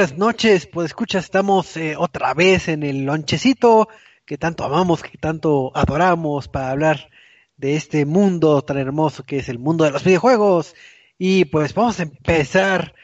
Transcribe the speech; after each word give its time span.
Buenas 0.00 0.16
noches, 0.16 0.66
pues 0.66 0.86
escucha, 0.86 1.18
estamos 1.18 1.76
eh, 1.76 1.94
otra 1.94 2.32
vez 2.32 2.68
en 2.68 2.84
el 2.84 3.04
lonchecito 3.04 3.86
que 4.24 4.38
tanto 4.38 4.64
amamos, 4.64 5.02
que 5.02 5.18
tanto 5.18 5.72
adoramos 5.74 6.48
para 6.48 6.70
hablar 6.70 7.10
de 7.58 7.76
este 7.76 8.06
mundo 8.06 8.62
tan 8.62 8.78
hermoso 8.78 9.24
que 9.24 9.36
es 9.40 9.50
el 9.50 9.58
mundo 9.58 9.84
de 9.84 9.90
los 9.90 10.02
videojuegos. 10.02 10.74
Y 11.18 11.44
pues 11.44 11.74
vamos 11.74 12.00
a 12.00 12.04
empezar 12.04 12.94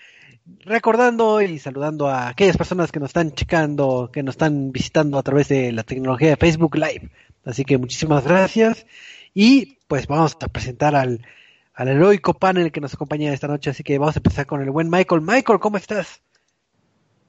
recordando 0.61 1.43
y 1.43 1.59
saludando 1.59 2.09
a 2.09 2.29
aquellas 2.29 2.57
personas 2.57 2.91
que 2.91 2.99
nos 2.99 3.11
están 3.11 3.33
checando, 3.33 4.09
que 4.11 4.23
nos 4.23 4.37
están 4.37 4.73
visitando 4.73 5.19
a 5.19 5.23
través 5.23 5.49
de 5.49 5.73
la 5.73 5.83
tecnología 5.83 6.31
de 6.31 6.37
Facebook 6.37 6.77
Live. 6.77 7.11
Así 7.45 7.67
que 7.67 7.77
muchísimas 7.77 8.25
gracias. 8.25 8.87
Y 9.35 9.81
pues 9.87 10.07
vamos 10.07 10.35
a 10.41 10.49
presentar 10.49 10.97
al, 10.97 11.27
al 11.75 11.89
heroico 11.89 12.33
panel 12.33 12.73
que 12.73 12.81
nos 12.81 12.95
acompaña 12.95 13.35
esta 13.35 13.49
noche. 13.49 13.69
Así 13.69 13.83
que 13.83 13.99
vamos 13.99 14.17
a 14.17 14.21
empezar 14.21 14.47
con 14.47 14.63
el 14.63 14.71
buen 14.71 14.89
Michael. 14.89 15.21
Michael, 15.21 15.61
¿cómo 15.61 15.77
estás? 15.77 16.23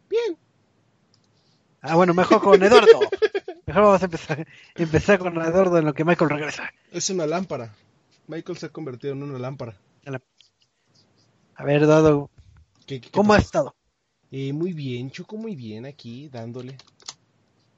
Bien. 0.10 0.38
Ah, 1.82 1.96
bueno, 1.96 2.14
mejor 2.14 2.42
con 2.42 2.62
Eduardo. 2.62 3.00
Mejor 3.68 3.84
vamos 3.84 4.02
a 4.02 4.06
empezar, 4.06 4.48
empezar 4.76 5.20
con 5.20 5.36
Eduardo 5.42 5.78
en 5.78 5.84
lo 5.86 5.94
que 5.94 6.06
Michael 6.06 6.30
regresa. 6.30 6.72
Es 6.90 7.10
una 7.10 7.28
lámpara. 7.28 7.76
Michael 8.28 8.58
se 8.58 8.68
ha 8.68 8.70
convertido 8.70 9.12
en 9.14 9.24
una 9.24 9.38
lámpara. 9.40 9.78
A 11.56 11.64
ver, 11.66 11.84
Eduardo, 11.84 12.30
¿Qué- 12.86 13.02
qué 13.02 13.10
¿cómo 13.12 13.30
pasó? 13.34 13.42
estado? 13.42 13.76
Eh, 14.32 14.54
muy 14.54 14.72
bien, 14.74 15.12
Choco, 15.12 15.36
muy 15.38 15.56
bien 15.56 15.86
aquí, 15.86 16.30
dándole. 16.30 16.78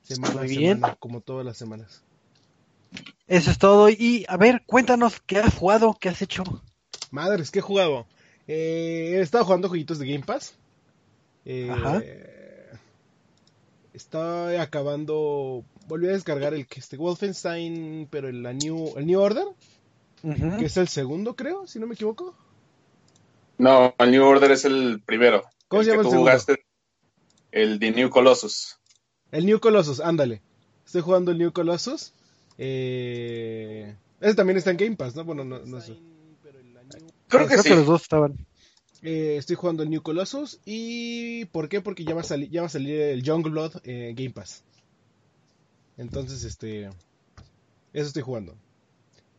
Semana 0.04 0.36
Muy 0.36 0.44
a 0.44 0.48
bien. 0.48 0.76
semana, 0.76 0.96
como 1.00 1.22
todas 1.22 1.44
las 1.46 1.58
semanas. 1.58 2.04
Eso 3.28 3.50
es 3.52 3.58
todo. 3.58 3.90
Y 3.90 4.26
a 4.28 4.38
ver, 4.38 4.64
cuéntanos 4.68 5.20
qué 5.26 5.38
has 5.40 5.56
jugado, 5.56 5.98
qué 6.00 6.10
has 6.10 6.22
hecho. 6.22 6.44
Madres, 7.12 7.50
¿qué 7.52 7.60
he 7.60 7.64
jugado? 7.64 8.06
Eh, 8.48 9.14
he 9.16 9.22
estado 9.22 9.46
jugando 9.46 9.70
jueguitos 9.70 9.98
de 9.98 10.06
Game 10.12 10.26
Pass. 10.26 10.54
Eh, 11.46 11.70
Ajá. 11.72 12.02
Estoy 13.94 14.56
acabando. 14.56 15.64
Volví 15.88 16.08
a 16.08 16.12
descargar 16.12 16.54
el 16.54 16.68
que 16.68 16.80
este 16.80 16.98
Wolfenstein, 16.98 18.08
pero 18.10 18.30
el, 18.30 18.44
la 18.44 18.54
New, 18.54 18.94
el 18.98 19.08
New 19.08 19.20
Order, 19.20 19.46
que 20.22 20.66
es 20.66 20.78
el 20.78 20.88
segundo, 20.88 21.36
creo, 21.36 21.66
si 21.68 21.80
no 21.80 21.88
me 21.88 21.96
equivoco. 21.96 22.36
No, 23.58 23.94
el 23.98 24.12
New 24.12 24.24
Order 24.24 24.52
es 24.52 24.66
el 24.66 25.02
primero. 25.06 25.44
¿Cómo 25.68 25.82
el 25.82 25.86
se 25.86 25.92
llama 25.92 26.04
que 26.04 26.08
el 26.08 26.08
tú 26.08 26.12
segundo? 26.12 26.32
jugaste, 26.32 26.66
el 27.52 27.80
de 27.80 27.92
New 27.92 28.10
Colossus. 28.10 28.78
El 29.32 29.46
New 29.46 29.60
Colossus, 29.60 30.00
ándale. 30.00 30.42
Estoy 30.86 31.02
jugando 31.02 31.32
el 31.32 31.38
New 31.38 31.52
Colossus. 31.52 32.14
Eh... 32.58 33.96
Ese 34.22 34.36
también 34.36 34.58
está 34.58 34.72
en 34.72 34.78
Game 34.78 34.96
Pass, 34.96 35.16
¿no? 35.16 35.24
Bueno, 35.24 35.44
no, 35.44 35.60
no 35.60 35.82
sé. 35.82 35.98
Creo 37.28 37.48
que 37.48 37.58
sí. 37.58 37.70
los 37.70 37.86
dos 37.86 38.02
estaban. 38.02 38.46
Eh, 39.02 39.36
estoy 39.38 39.56
jugando 39.56 39.84
el 39.84 39.90
New 39.90 40.02
Colossus. 40.02 40.60
¿Y 40.66 41.46
por 41.46 41.70
qué? 41.70 41.82
Porque 41.82 42.04
ya 42.04 42.14
va 42.16 42.22
a, 42.22 42.26
sali- 42.26 42.50
ya 42.50 42.62
va 42.62 42.68
a 42.68 42.72
salir 42.72 43.00
el 43.00 43.24
Youngblood 43.24 43.78
eh, 43.84 44.14
Game 44.16 44.32
Pass. 44.32 44.64
Entonces, 45.98 46.44
este... 46.44 46.86
Eso 47.92 48.08
estoy 48.08 48.22
jugando. 48.22 48.56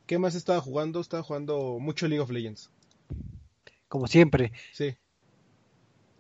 ¿Qué 0.07 0.19
más 0.19 0.35
estaba 0.35 0.61
jugando? 0.61 1.01
Estaba 1.01 1.23
jugando 1.23 1.79
mucho 1.79 2.09
League 2.09 2.21
of 2.23 2.31
Legends. 2.31 2.71
Como 3.89 4.07
siempre. 4.09 4.53
Sí. 4.73 4.95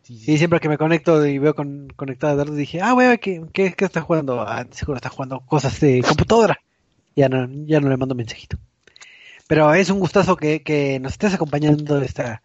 Sí, 0.03 0.19
sí. 0.19 0.25
Sí, 0.25 0.39
siempre 0.39 0.61
que 0.61 0.69
me 0.69 0.79
conecto 0.79 1.27
y 1.27 1.39
veo 1.39 1.55
con, 1.55 1.89
conectado 1.97 2.33
a 2.33 2.35
Eduardo, 2.35 2.55
dije, 2.55 2.81
ah, 2.81 2.93
güey, 2.93 3.19
¿qué, 3.19 3.45
qué, 3.53 3.73
qué 3.73 3.85
está 3.85 4.01
jugando? 4.01 4.41
Ah, 4.43 4.67
seguro 4.71 4.97
está 4.97 5.09
jugando 5.09 5.41
cosas 5.41 5.79
de 5.81 6.03
computadora. 6.07 6.61
Ya 7.17 7.29
no, 7.29 7.49
ya 7.67 7.81
no 7.81 7.89
le 7.89 7.97
mando 7.97 8.15
mensajito. 8.15 8.59
Pero 9.49 9.75
es 9.75 9.91
un 9.91 9.99
gustazo 9.99 10.37
que, 10.37 10.63
que 10.63 11.01
nos 11.01 11.13
estés 11.13 11.35
acompañando 11.35 12.01
esta, 12.01 12.43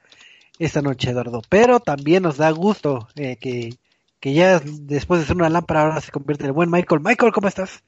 esta 0.59 0.81
noche, 0.81 1.09
Eduardo. 1.09 1.41
Pero 1.49 1.79
también 1.79 2.23
nos 2.23 2.37
da 2.37 2.49
gusto 2.51 3.07
eh, 3.15 3.37
que, 3.37 3.75
que 4.19 4.33
ya 4.33 4.59
después 4.59 5.19
de 5.19 5.27
ser 5.27 5.35
una 5.35 5.49
lámpara 5.49 5.81
ahora 5.81 6.01
se 6.01 6.11
convierte 6.11 6.43
en 6.43 6.47
el 6.47 6.53
buen 6.53 6.71
Michael. 6.71 7.01
Michael, 7.01 7.31
¿cómo 7.31 7.47
estás? 7.47 7.83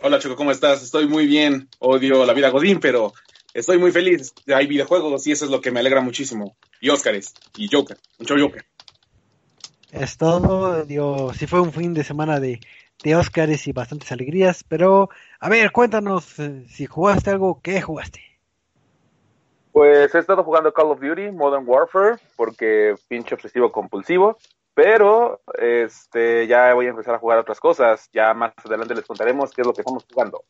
Hola, 0.00 0.18
Choco, 0.18 0.36
¿cómo 0.36 0.50
estás? 0.50 0.82
Estoy 0.82 1.08
muy 1.08 1.26
bien. 1.26 1.68
Odio 1.80 2.24
la 2.24 2.32
vida 2.32 2.50
Godín, 2.50 2.78
pero 2.80 3.12
estoy 3.52 3.78
muy 3.78 3.90
feliz. 3.90 4.32
Hay 4.46 4.66
videojuegos 4.66 5.26
y 5.26 5.32
eso 5.32 5.44
es 5.44 5.50
lo 5.50 5.60
que 5.60 5.70
me 5.70 5.80
alegra 5.80 6.00
muchísimo. 6.00 6.56
Y 6.80 6.90
Óscares, 6.90 7.34
y 7.56 7.68
Joker, 7.70 7.98
mucho 8.18 8.34
Joker. 8.38 8.64
Es 9.90 10.16
todo, 10.16 10.84
digo, 10.84 11.32
sí 11.34 11.46
fue 11.46 11.60
un 11.60 11.72
fin 11.72 11.94
de 11.94 12.04
semana 12.04 12.40
de, 12.40 12.60
de 13.02 13.16
Óscares 13.16 13.66
y 13.66 13.72
bastantes 13.72 14.12
alegrías, 14.12 14.62
pero 14.62 15.08
a 15.40 15.48
ver, 15.48 15.72
cuéntanos 15.72 16.38
eh, 16.38 16.66
si 16.68 16.86
jugaste 16.86 17.30
algo, 17.30 17.60
¿qué 17.62 17.80
jugaste? 17.80 18.20
Pues 19.72 20.14
he 20.14 20.18
estado 20.18 20.44
jugando 20.44 20.72
Call 20.72 20.90
of 20.90 21.00
Duty 21.00 21.30
Modern 21.30 21.64
Warfare 21.66 22.16
porque 22.36 22.94
pinche 23.08 23.34
obsesivo 23.34 23.70
compulsivo, 23.70 24.38
pero 24.74 25.40
este 25.58 26.46
ya 26.46 26.72
voy 26.74 26.86
a 26.86 26.90
empezar 26.90 27.14
a 27.14 27.18
jugar 27.18 27.38
otras 27.38 27.60
cosas. 27.60 28.08
Ya 28.12 28.32
más 28.34 28.52
adelante 28.64 28.94
les 28.94 29.04
contaremos 29.04 29.50
qué 29.52 29.62
es 29.62 29.66
lo 29.66 29.72
que 29.72 29.82
estamos 29.82 30.04
jugando. 30.12 30.44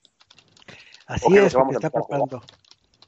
Así 1.07 1.37
es, 1.37 1.55
vamos 1.55 1.75
a 1.75 1.79
está 1.79 1.91
preparando. 1.91 2.43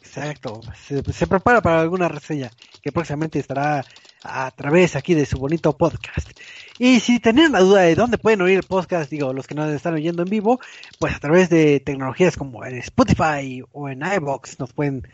Exacto, 0.01 0.61
se, 0.75 1.03
se 1.12 1.27
prepara 1.27 1.61
para 1.61 1.83
alguna 1.83 2.09
reseña 2.09 2.51
que 2.83 2.91
próximamente 2.91 3.39
estará 3.39 3.85
a 4.23 4.51
través 4.51 4.97
aquí 4.97 5.15
de 5.15 5.27
su 5.27 5.39
bonito 5.39 5.77
podcast. 5.77 6.31
Y 6.79 7.01
si 7.01 7.21
tenían 7.21 7.53
la 7.53 7.61
duda 7.61 7.83
de 7.83 7.95
dónde 7.95 8.19
pueden 8.19 8.41
oír 8.43 8.57
el 8.57 8.62
podcast, 8.62 9.11
digo, 9.11 9.33
los 9.33 9.47
que 9.47 9.55
nos 9.55 9.71
están 9.71 9.95
oyendo 9.95 10.23
en 10.23 10.31
vivo, 10.31 10.61
pues 10.99 11.15
a 11.15 11.19
través 11.19 11.49
de 11.51 11.81
tecnologías 11.81 12.37
como 12.37 12.65
en 12.65 12.79
Spotify 12.79 13.62
o 13.73 13.89
en 13.89 14.03
iBox 14.03 14.59
nos 14.59 14.73
pueden 14.73 15.07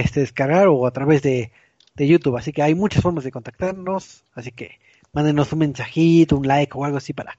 este, 0.00 0.20
descargar 0.20 0.68
o 0.68 0.86
a 0.86 0.90
través 0.90 1.22
de, 1.22 1.52
de 1.94 2.06
YouTube. 2.06 2.36
Así 2.36 2.52
que 2.52 2.62
hay 2.62 2.74
muchas 2.74 3.02
formas 3.02 3.24
de 3.24 3.32
contactarnos, 3.32 4.24
así 4.34 4.52
que 4.52 4.78
mándenos 5.12 5.52
un 5.52 5.60
mensajito, 5.60 6.36
un 6.36 6.46
like 6.46 6.72
o 6.74 6.84
algo 6.84 6.98
así 6.98 7.12
para, 7.12 7.38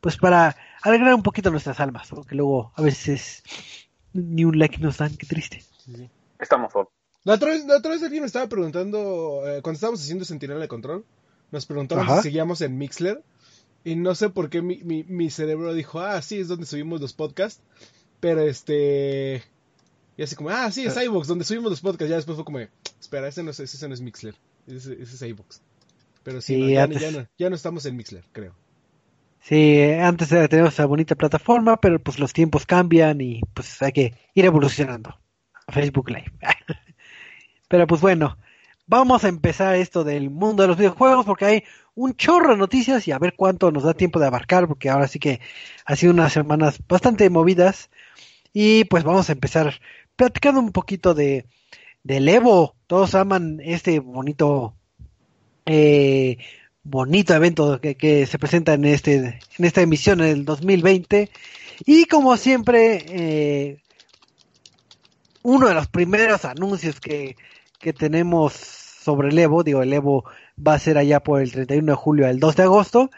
pues 0.00 0.16
para 0.16 0.56
alegrar 0.82 1.14
un 1.14 1.22
poquito 1.22 1.50
nuestras 1.50 1.80
almas, 1.80 2.08
porque 2.08 2.34
luego 2.34 2.72
a 2.76 2.82
veces 2.82 3.42
ni 4.12 4.44
un 4.44 4.58
like 4.58 4.78
nos 4.78 4.98
dan, 4.98 5.16
qué 5.16 5.26
triste. 5.26 5.62
Sí, 5.78 5.94
sí. 5.96 6.10
Estamos 6.38 6.72
solos. 6.72 6.88
La 7.24 7.34
otra, 7.34 7.50
vez, 7.50 7.64
la 7.64 7.78
otra 7.78 7.92
vez 7.92 8.02
alguien 8.02 8.22
me 8.22 8.26
estaba 8.26 8.46
preguntando, 8.48 9.42
eh, 9.46 9.62
cuando 9.62 9.76
estábamos 9.76 10.02
haciendo 10.02 10.26
Sentinela 10.26 10.60
de 10.60 10.68
Control, 10.68 11.06
nos 11.50 11.64
preguntaban 11.64 12.04
Ajá. 12.04 12.16
si 12.18 12.24
seguíamos 12.24 12.60
en 12.60 12.76
Mixler. 12.76 13.22
Y 13.82 13.96
no 13.96 14.14
sé 14.14 14.28
por 14.28 14.50
qué 14.50 14.60
mi, 14.60 14.78
mi, 14.78 15.04
mi 15.04 15.30
cerebro 15.30 15.72
dijo, 15.72 16.00
ah, 16.00 16.20
sí, 16.20 16.38
es 16.38 16.48
donde 16.48 16.66
subimos 16.66 17.00
los 17.00 17.12
podcasts. 17.12 17.62
Pero 18.20 18.42
este. 18.42 19.42
Y 20.16 20.22
así 20.22 20.36
como, 20.36 20.50
ah, 20.50 20.70
sí, 20.70 20.84
es 20.86 20.96
iVoox, 20.96 21.26
donde 21.26 21.44
subimos 21.44 21.70
los 21.70 21.80
podcasts. 21.80 22.08
Ya 22.10 22.16
después 22.16 22.36
fue 22.36 22.44
como, 22.44 22.60
espera, 23.00 23.26
ese 23.28 23.42
no 23.42 23.50
es, 23.50 23.60
ese 23.60 23.88
no 23.88 23.94
es 23.94 24.00
Mixler. 24.00 24.34
Ese, 24.66 24.94
ese 24.94 25.02
es 25.16 25.22
iVoox. 25.22 25.60
Pero 26.22 26.40
sí, 26.40 26.54
Sí, 26.54 26.60
no, 26.62 26.68
ya, 26.70 26.82
antes- 26.84 27.00
ya 27.02 27.10
no, 27.10 27.26
ya 27.36 27.50
no 27.50 27.56
estamos 27.56 27.84
en 27.86 27.96
Mixler, 27.96 28.24
creo. 28.32 28.54
Sí, 29.40 29.78
eh, 29.78 30.00
antes 30.00 30.28
teníamos 30.30 30.72
esa 30.72 30.86
bonita 30.86 31.14
plataforma, 31.16 31.76
pero 31.78 31.98
pues 31.98 32.18
los 32.18 32.32
tiempos 32.32 32.64
cambian 32.64 33.20
y 33.20 33.40
pues 33.52 33.82
hay 33.82 33.92
que 33.92 34.14
ir 34.34 34.44
evolucionando. 34.46 35.18
Facebook 35.68 36.08
Live. 36.10 36.32
pero 37.68 37.86
pues 37.86 38.00
bueno, 38.00 38.38
vamos 38.86 39.24
a 39.24 39.28
empezar 39.28 39.74
esto 39.76 40.04
del 40.04 40.30
mundo 40.30 40.62
de 40.62 40.68
los 40.68 40.76
videojuegos 40.78 41.26
porque 41.26 41.44
hay 41.44 41.64
un 41.94 42.14
chorro 42.16 42.50
de 42.52 42.56
noticias 42.56 43.06
y 43.08 43.12
a 43.12 43.18
ver 43.18 43.34
cuánto 43.36 43.70
nos 43.70 43.82
da 43.82 43.94
tiempo 43.94 44.18
de 44.18 44.26
abarcar 44.26 44.66
porque 44.68 44.90
ahora 44.90 45.08
sí 45.08 45.18
que 45.18 45.40
ha 45.84 45.96
sido 45.96 46.12
unas 46.12 46.32
semanas 46.32 46.78
bastante 46.88 47.28
movidas 47.30 47.90
y 48.52 48.84
pues 48.84 49.04
vamos 49.04 49.28
a 49.28 49.32
empezar 49.32 49.80
platicando 50.16 50.60
un 50.60 50.72
poquito 50.72 51.14
de 51.14 51.46
del 52.02 52.28
Evo. 52.28 52.74
Todos 52.86 53.14
aman 53.14 53.60
este 53.64 53.98
bonito 54.00 54.74
eh, 55.66 56.38
bonito 56.82 57.34
evento 57.34 57.80
que, 57.80 57.96
que 57.96 58.26
se 58.26 58.38
presenta 58.38 58.74
en 58.74 58.84
este 58.84 59.16
en 59.58 59.64
esta 59.64 59.80
emisión 59.80 60.20
en 60.20 60.28
el 60.28 60.44
2020 60.44 61.30
y 61.86 62.04
como 62.06 62.36
siempre 62.36 63.04
eh, 63.08 63.82
uno 65.42 65.68
de 65.68 65.74
los 65.74 65.88
primeros 65.88 66.44
anuncios 66.44 67.00
que, 67.00 67.36
que 67.80 67.92
tenemos 67.92 68.52
sobre 68.54 69.28
el 69.28 69.38
Evo, 69.38 69.62
digo 69.62 69.82
el 69.82 69.92
Evo 69.92 70.24
va 70.56 70.74
a 70.74 70.78
ser 70.78 70.98
allá 70.98 71.20
por 71.20 71.40
el 71.42 71.52
31 71.52 71.92
de 71.92 71.96
julio 71.96 72.26
al 72.26 72.40
2 72.40 72.56
de 72.56 72.62
agosto, 72.62 73.10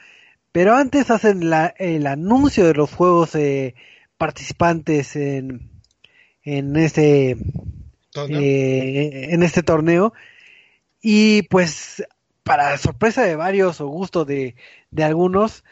pero 0.53 0.75
antes 0.75 1.11
hacen 1.11 1.51
la, 1.51 1.75
el 1.79 2.07
anuncio 2.07 2.67
de 2.67 2.75
los 2.75 2.93
juegos 2.93 3.35
eh, 3.35 3.75
participantes 4.19 5.15
en, 5.17 5.76
en 6.47 6.77
este 6.77 7.37
¿Torneo? 8.13 8.41
eh, 8.41 9.29
en 9.35 9.43
este 9.43 9.63
torneo 9.63 10.15
y 11.03 11.43
pues 11.43 12.03
para 12.43 12.79
sorpresa 12.79 13.23
de 13.23 13.37
varios 13.37 13.81
o 13.81 13.89
gusto 13.89 14.25
de, 14.25 14.55
de 14.91 15.05
algunos 15.05 15.65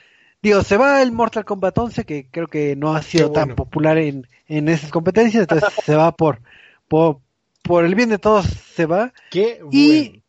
digo 0.43 0.63
se 0.63 0.77
va 0.77 1.01
el 1.01 1.13
Mortal 1.13 1.45
Kombat 1.47 1.79
11 1.79 2.05
que 2.05 2.29
creo 2.31 2.49
que 2.49 2.77
no 2.77 2.95
ha 2.95 3.03
sido 3.03 3.31
tan 3.31 3.55
popular 3.55 3.97
en, 3.97 4.29
en 4.49 4.69
esas 4.69 4.91
competencias 4.91 5.43
entonces 5.43 5.71
se 5.87 5.95
va 5.95 6.13
por, 6.13 6.41
por 6.89 7.21
por 7.63 7.85
el 7.87 7.95
bien 7.95 8.11
de 8.11 8.19
todos 8.19 8.45
se 8.47 8.85
va 8.85 9.13
Qué 9.31 9.61
bueno. 9.63 9.73
y 9.73 10.23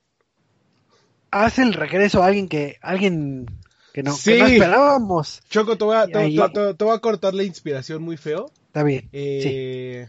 hace 1.31 1.63
el 1.63 1.73
regreso 1.73 2.23
a 2.23 2.27
alguien 2.27 2.47
que 2.47 2.77
alguien 2.81 3.47
que 3.93 4.03
no, 4.03 4.11
que 4.11 4.37
no 4.39 4.45
Sí. 4.45 4.51
esperábamos 4.53 5.41
Choco, 5.49 5.77
te 5.77 5.83
voy, 5.85 5.95
a, 5.95 6.05
te, 6.05 6.29
te- 6.29 6.73
te- 6.75 6.83
voy 6.85 6.95
a 6.95 6.99
cortar 6.99 7.33
la 7.33 7.43
inspiración 7.43 8.03
muy 8.03 8.17
feo. 8.17 8.51
está 8.67 8.83
bien 8.83 9.09
sí. 9.11 10.05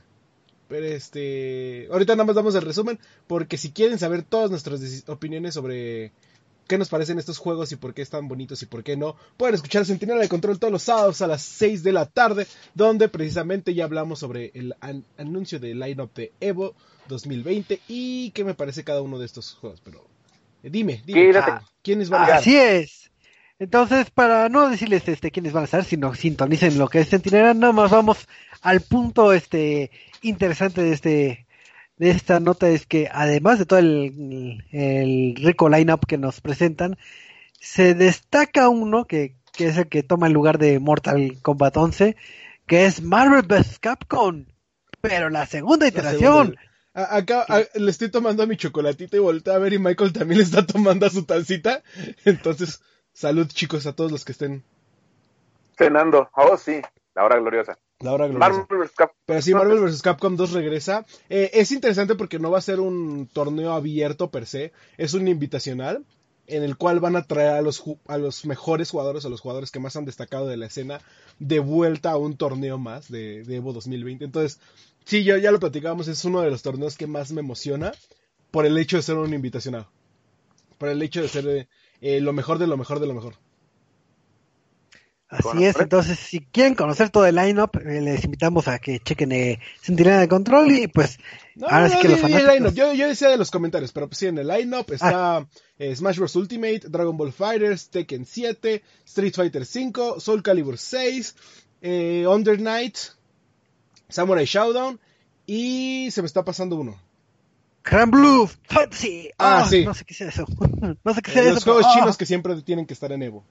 Pero 0.68 0.86
este. 0.86 1.88
Ahorita 1.90 2.14
nada 2.14 2.24
más 2.24 2.36
damos 2.36 2.54
el 2.54 2.62
resumen. 2.62 2.98
Porque 3.26 3.56
si 3.56 3.70
quieren 3.70 3.98
saber 3.98 4.22
todas 4.22 4.50
nuestras 4.50 4.80
opiniones 5.08 5.54
sobre 5.54 6.12
qué 6.66 6.78
nos 6.78 6.88
parecen 6.88 7.18
estos 7.18 7.38
juegos 7.38 7.72
y 7.72 7.76
por 7.76 7.94
qué 7.94 8.02
están 8.02 8.28
bonitos 8.28 8.62
y 8.62 8.66
por 8.66 8.82
qué 8.82 8.96
no, 8.96 9.16
pueden 9.36 9.54
escuchar 9.54 9.84
Centinela 9.84 10.20
de 10.20 10.28
Control 10.28 10.58
todos 10.58 10.72
los 10.72 10.82
sábados 10.82 11.22
a 11.22 11.26
las 11.26 11.42
6 11.42 11.82
de 11.82 11.92
la 11.92 12.06
tarde, 12.06 12.46
donde 12.74 13.08
precisamente 13.08 13.74
ya 13.74 13.84
hablamos 13.84 14.18
sobre 14.18 14.50
el 14.54 14.74
anuncio 15.16 15.60
de 15.60 15.74
line-up 15.74 16.12
de 16.14 16.32
Evo 16.40 16.74
2020 17.08 17.80
y 17.88 18.30
qué 18.32 18.44
me 18.44 18.54
parece 18.54 18.84
cada 18.84 19.02
uno 19.02 19.18
de 19.18 19.26
estos 19.26 19.54
juegos. 19.54 19.80
Pero 19.82 20.04
eh, 20.62 20.70
dime, 20.70 21.02
dime, 21.06 21.32
¿quiénes 21.82 22.10
van 22.10 22.22
a 22.22 22.24
estar? 22.24 22.38
Así 22.40 22.56
es. 22.56 23.10
Entonces, 23.58 24.10
para 24.10 24.50
no 24.50 24.68
decirles 24.68 25.08
este 25.08 25.30
quiénes 25.30 25.54
van 25.54 25.62
a 25.62 25.64
estar, 25.64 25.84
sino 25.84 26.14
sintonicen 26.14 26.76
lo 26.76 26.88
que 26.88 27.00
es 27.00 27.08
Centinela, 27.08 27.54
nada 27.54 27.72
más 27.72 27.90
vamos 27.90 28.26
al 28.60 28.82
punto 28.82 29.32
este 29.32 29.90
interesante 30.22 30.82
de 30.82 30.92
este 30.92 31.46
de 31.96 32.10
esta 32.10 32.40
nota 32.40 32.68
es 32.68 32.86
que 32.86 33.08
además 33.10 33.58
de 33.58 33.66
todo 33.66 33.78
el, 33.78 34.64
el 34.70 35.34
rico 35.36 35.68
lineup 35.68 36.04
que 36.06 36.18
nos 36.18 36.40
presentan, 36.40 36.98
se 37.60 37.94
destaca 37.94 38.68
uno 38.68 39.06
que, 39.06 39.34
que, 39.52 39.68
es 39.68 39.78
el 39.78 39.88
que 39.88 40.02
toma 40.02 40.26
el 40.26 40.34
lugar 40.34 40.58
de 40.58 40.78
Mortal 40.78 41.38
Kombat 41.40 41.76
11, 41.76 42.16
que 42.66 42.86
es 42.86 43.02
Marvel 43.02 43.42
vs. 43.42 43.78
Capcom, 43.78 44.44
pero 45.00 45.30
la 45.30 45.46
segunda 45.46 45.88
iteración. 45.88 46.56
acá 46.92 47.46
le 47.74 47.90
estoy 47.90 48.10
tomando 48.10 48.42
a 48.42 48.46
mi 48.46 48.56
chocolatita 48.56 49.16
y 49.16 49.20
voltea 49.20 49.54
a 49.54 49.58
ver 49.58 49.72
y 49.72 49.78
Michael 49.78 50.12
también 50.12 50.38
le 50.38 50.44
está 50.44 50.66
tomando 50.66 51.06
a 51.06 51.10
su 51.10 51.24
tancita. 51.24 51.82
Entonces, 52.24 52.82
salud 53.12 53.46
chicos 53.48 53.86
a 53.86 53.94
todos 53.94 54.12
los 54.12 54.24
que 54.24 54.32
estén 54.32 54.64
cenando. 55.78 56.28
Oh, 56.34 56.56
sí, 56.56 56.80
la 57.14 57.24
hora 57.24 57.38
gloriosa. 57.38 57.78
La 58.00 58.12
hora 58.12 58.28
Marvel 58.28 58.66
vs. 58.68 58.92
Capcom. 58.94 59.16
Pero 59.24 59.42
sí, 59.42 59.54
Marvel 59.54 59.80
vs. 59.80 60.02
Capcom 60.02 60.36
2 60.36 60.52
regresa. 60.52 61.06
Eh, 61.30 61.50
es 61.54 61.72
interesante 61.72 62.14
porque 62.14 62.38
no 62.38 62.50
va 62.50 62.58
a 62.58 62.62
ser 62.62 62.80
un 62.80 63.26
torneo 63.32 63.72
abierto 63.72 64.30
per 64.30 64.46
se, 64.46 64.72
es 64.98 65.14
un 65.14 65.28
invitacional 65.28 66.04
en 66.46 66.62
el 66.62 66.76
cual 66.76 67.00
van 67.00 67.16
a 67.16 67.24
traer 67.24 67.54
a 67.54 67.62
los, 67.62 67.82
a 68.06 68.18
los 68.18 68.44
mejores 68.44 68.90
jugadores, 68.90 69.24
a 69.24 69.28
los 69.28 69.40
jugadores 69.40 69.70
que 69.70 69.80
más 69.80 69.96
han 69.96 70.04
destacado 70.04 70.46
de 70.46 70.56
la 70.56 70.66
escena, 70.66 71.00
de 71.38 71.58
vuelta 71.58 72.12
a 72.12 72.18
un 72.18 72.36
torneo 72.36 72.78
más 72.78 73.10
de, 73.10 73.42
Evo 73.48 73.72
2020. 73.72 74.24
Entonces, 74.24 74.60
sí, 75.04 75.24
ya, 75.24 75.38
ya 75.38 75.50
lo 75.50 75.58
platicábamos, 75.58 76.06
es 76.08 76.24
uno 76.24 76.42
de 76.42 76.50
los 76.50 76.62
torneos 76.62 76.96
que 76.96 77.06
más 77.06 77.32
me 77.32 77.40
emociona 77.40 77.92
por 78.50 78.66
el 78.66 78.78
hecho 78.78 78.96
de 78.96 79.02
ser 79.02 79.16
un 79.16 79.34
invitacional. 79.34 79.86
Por 80.78 80.90
el 80.90 81.02
hecho 81.02 81.22
de 81.22 81.28
ser 81.28 81.68
eh, 82.00 82.20
lo 82.20 82.32
mejor 82.32 82.58
de 82.58 82.66
lo 82.66 82.76
mejor 82.76 83.00
de 83.00 83.06
lo 83.06 83.14
mejor. 83.14 83.34
Así 85.28 85.64
es, 85.64 85.76
entonces 85.80 86.20
si 86.20 86.40
quieren 86.40 86.76
conocer 86.76 87.10
todo 87.10 87.26
el 87.26 87.34
lineup, 87.34 87.76
eh, 87.78 88.00
les 88.00 88.24
invitamos 88.24 88.68
a 88.68 88.78
que 88.78 89.00
chequen 89.00 89.32
eh, 89.32 89.58
Centinela 89.82 90.20
de 90.20 90.28
Control 90.28 90.70
y 90.70 90.86
pues 90.86 91.18
ahora 91.62 91.88
sí 91.88 91.98
que 92.00 92.08
los 92.08 92.20
fanáticos... 92.20 92.74
Yo, 92.74 92.92
yo, 92.92 93.08
decía 93.08 93.28
de 93.28 93.36
los 93.36 93.50
comentarios, 93.50 93.90
pero 93.90 94.06
pues 94.06 94.18
sí, 94.18 94.26
en 94.26 94.38
el 94.38 94.46
lineup 94.46 94.88
está 94.92 95.38
ah. 95.38 95.46
eh, 95.80 95.96
Smash 95.96 96.18
Bros. 96.18 96.36
Ultimate, 96.36 96.82
Dragon 96.88 97.16
Ball 97.16 97.32
Fighters, 97.32 97.90
Tekken 97.90 98.24
7, 98.24 98.82
Street 99.04 99.34
Fighter 99.34 99.66
5, 99.66 100.20
Soul 100.20 100.44
Calibur 100.44 100.78
6, 100.78 101.34
eh, 101.82 102.24
Under 102.28 102.60
Night, 102.60 102.96
Samurai 104.08 104.44
Showdown 104.44 105.00
y 105.44 106.08
se 106.12 106.22
me 106.22 106.26
está 106.26 106.44
pasando 106.44 106.76
uno. 106.76 106.96
Grand 107.82 108.12
Blue 108.12 108.48
Fantasy. 108.68 109.30
Ah, 109.38 109.62
ah, 109.62 109.68
sí. 109.68 109.84
No 109.84 109.94
sé 109.94 110.04
qué 110.04 110.14
sea 110.14 110.28
eso. 110.28 110.44
no 111.04 111.14
sé 111.14 111.22
qué 111.22 111.32
sea 111.32 111.42
eso. 111.42 111.54
Los 111.54 111.64
juegos 111.64 111.86
chinos 111.94 112.14
ah. 112.14 112.18
que 112.18 112.26
siempre 112.26 112.60
tienen 112.62 112.86
que 112.86 112.94
estar 112.94 113.10
en 113.10 113.22
Evo. 113.24 113.44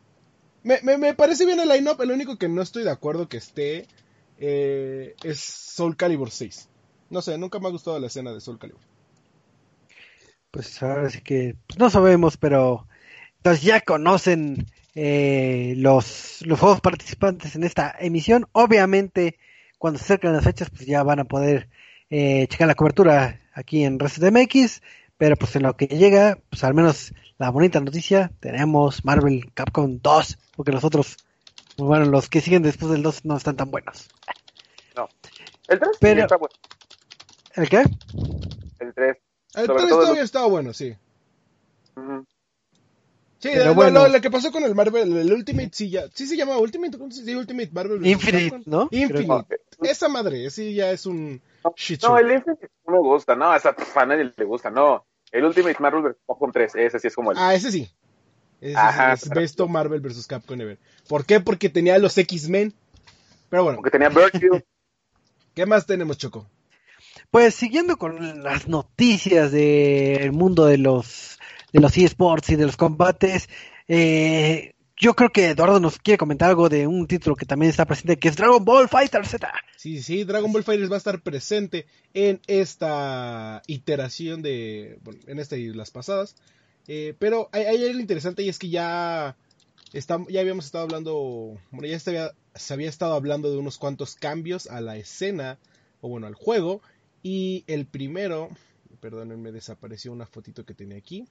Me, 0.65 0.79
me, 0.81 0.97
me 0.97 1.13
parece 1.13 1.45
bien 1.45 1.59
el 1.59 1.69
line-up. 1.69 2.01
El 2.01 2.09
único 2.09 2.37
que 2.39 2.49
no 2.49 2.63
estoy 2.63 2.83
de 2.83 2.89
acuerdo 2.89 3.29
que 3.29 3.37
esté 3.37 3.85
eh, 4.39 5.15
es 5.23 5.39
Soul 5.39 5.95
Calibur 5.95 6.31
6. 6.31 6.67
No 7.11 7.21
sé, 7.21 7.37
nunca 7.37 7.59
me 7.59 7.67
ha 7.67 7.71
gustado 7.71 7.99
la 7.99 8.07
escena 8.07 8.33
de 8.33 8.41
Soul 8.41 8.57
Calibur. 8.57 8.81
Pues 10.49 10.81
ahora 10.81 11.11
sí 11.11 11.21
que 11.21 11.55
pues 11.67 11.77
no 11.77 11.91
sabemos, 11.91 12.37
pero 12.37 12.87
entonces 13.37 13.61
ya 13.63 13.79
conocen 13.79 14.65
eh, 14.95 15.75
los, 15.77 16.41
los 16.41 16.59
juegos 16.59 16.81
participantes 16.81 17.55
en 17.55 17.63
esta 17.63 17.95
emisión. 17.99 18.47
Obviamente, 18.51 19.37
cuando 19.77 19.99
se 19.99 20.05
acerquen 20.05 20.33
las 20.33 20.45
fechas, 20.45 20.71
pues 20.71 20.87
ya 20.87 21.03
van 21.03 21.19
a 21.19 21.25
poder 21.25 21.69
eh, 22.09 22.47
checar 22.47 22.67
la 22.67 22.73
cobertura 22.73 23.39
aquí 23.53 23.83
en 23.83 23.99
Reset 23.99 24.31
MX. 24.31 24.81
Pero 25.17 25.35
pues 25.35 25.55
en 25.55 25.63
lo 25.63 25.75
que 25.77 25.87
llega, 25.87 26.39
pues 26.49 26.63
al 26.63 26.73
menos 26.73 27.13
la 27.37 27.49
bonita 27.49 27.79
noticia, 27.79 28.31
tenemos 28.39 29.05
Marvel 29.05 29.51
Capcom 29.53 29.99
2, 30.01 30.37
porque 30.55 30.71
los 30.71 30.83
otros, 30.83 31.17
bueno, 31.77 32.05
los 32.05 32.29
que 32.29 32.41
siguen 32.41 32.63
después 32.63 32.91
del 32.91 33.03
2 33.03 33.25
no 33.25 33.37
están 33.37 33.55
tan 33.55 33.71
buenos. 33.71 34.09
No. 34.95 35.07
El 35.67 35.79
3 35.79 35.97
Pero, 35.99 36.21
está 36.21 36.37
bueno. 36.37 36.55
¿El 37.55 37.69
qué? 37.69 37.83
El 38.79 38.93
3. 38.93 39.17
El 39.55 39.67
3 39.67 39.89
todavía 39.89 40.23
estaba 40.23 40.47
bueno, 40.47 40.73
sí. 40.73 40.95
Sí, 43.45 43.51
Pero 43.53 43.65
lo, 43.65 43.75
bueno, 43.75 44.07
lo, 44.07 44.21
que 44.21 44.31
pasó 44.31 44.51
con 44.51 44.63
el 44.63 44.73
Marvel, 44.73 45.17
el 45.17 45.31
Ultimate, 45.31 45.69
sí, 45.71 45.91
ya, 45.91 46.05
sí 46.11 46.25
se 46.25 46.35
llama 46.35 46.57
Ultimate, 46.57 46.97
¿cómo 46.97 47.11
se 47.11 47.21
dice 47.21 47.37
Ultimate 47.37 47.69
Marvel? 47.71 48.03
Infinite, 48.03 48.63
¿no? 48.65 48.87
Infinite. 48.89 49.61
Esa 49.83 50.09
madre, 50.09 50.49
sí 50.49 50.73
ya 50.73 50.89
es 50.89 51.05
un 51.05 51.39
shit 51.75 52.01
No, 52.01 52.17
el 52.17 52.31
Infinite 52.31 52.67
no 52.87 52.93
me 52.93 52.99
gusta, 53.01 53.35
no, 53.35 53.51
a 53.51 53.57
esa 53.57 53.75
a 53.95 54.05
nadie 54.07 54.33
le 54.35 54.45
gusta, 54.45 54.71
no. 54.71 55.05
El 55.31 55.45
Ultimate 55.45 55.77
Marvel 55.79 56.01
vs. 56.01 56.15
Capcom 56.25 56.51
3, 56.51 56.73
ese 56.73 56.99
sí 56.99 57.07
es 57.07 57.13
como 57.13 57.33
el. 57.33 57.37
Ah, 57.37 57.53
ese 57.53 57.71
sí. 57.71 57.87
Ese 58.61 58.75
Ajá, 58.75 59.15
sí 59.15 59.25
es 59.25 59.29
Besto 59.29 59.67
Marvel 59.67 60.01
vs. 60.01 60.25
Capcom 60.25 60.59
Ever. 60.59 60.79
¿Por 61.07 61.23
qué? 61.23 61.39
Porque 61.39 61.69
tenía 61.69 61.99
los 61.99 62.17
X-Men. 62.17 62.73
Pero 63.51 63.63
bueno. 63.63 63.75
Porque 63.75 63.91
tenía 63.91 64.09
Virtue. 64.09 64.65
¿Qué 65.53 65.67
más 65.67 65.85
tenemos, 65.85 66.17
Choco? 66.17 66.47
Pues 67.29 67.53
siguiendo 67.53 67.97
con 67.97 68.41
las 68.43 68.67
noticias 68.67 69.51
del 69.51 70.31
mundo 70.31 70.65
de 70.65 70.79
los 70.79 71.37
de 71.75 71.81
los 71.81 71.97
eSports 71.97 72.51
y 72.51 72.55
de 72.55 72.65
los 72.65 72.77
combates, 72.77 73.49
eh, 73.89 74.75
yo 74.95 75.13
creo 75.13 75.29
que 75.29 75.49
Eduardo 75.49 75.81
nos 75.81 75.97
quiere 75.97 76.17
comentar 76.17 76.47
algo 76.47 76.69
de 76.69 76.87
un 76.87 77.05
título 77.05 77.35
que 77.35 77.45
también 77.45 77.69
está 77.69 77.85
presente, 77.85 78.17
que 78.17 78.29
es 78.29 78.37
Dragon 78.37 78.63
Ball 78.63 78.87
Fighter 78.87 79.27
Z. 79.27 79.51
Sí, 79.75 80.01
sí, 80.01 80.23
Dragon 80.23 80.53
Ball 80.53 80.63
Fighter 80.63 80.89
va 80.89 80.95
a 80.95 80.99
estar 80.99 81.21
presente 81.21 81.85
en 82.13 82.39
esta 82.47 83.61
iteración 83.67 84.41
de, 84.41 84.99
bueno, 85.03 85.19
en 85.27 85.37
esta 85.39 85.57
y 85.57 85.73
las 85.73 85.91
pasadas. 85.91 86.37
Eh, 86.87 87.13
pero 87.19 87.49
hay, 87.51 87.65
algo 87.65 87.99
interesante 87.99 88.41
y 88.41 88.47
es 88.47 88.57
que 88.57 88.69
ya, 88.69 89.35
ya 89.91 90.39
habíamos 90.39 90.63
estado 90.63 90.85
hablando, 90.85 91.57
bueno, 91.71 91.87
ya 91.89 91.99
se 91.99 92.11
había, 92.11 92.31
se 92.53 92.73
había 92.73 92.87
estado 92.87 93.15
hablando 93.15 93.51
de 93.51 93.57
unos 93.57 93.77
cuantos 93.77 94.15
cambios 94.15 94.67
a 94.67 94.79
la 94.79 94.95
escena, 94.95 95.59
o 95.99 96.07
bueno, 96.07 96.25
al 96.25 96.35
juego. 96.35 96.81
Y 97.21 97.65
el 97.67 97.85
primero, 97.85 98.47
perdónenme, 99.01 99.51
desapareció 99.51 100.13
una 100.13 100.25
fotito 100.25 100.65
que 100.65 100.73
tenía 100.73 100.97
aquí. 100.97 101.27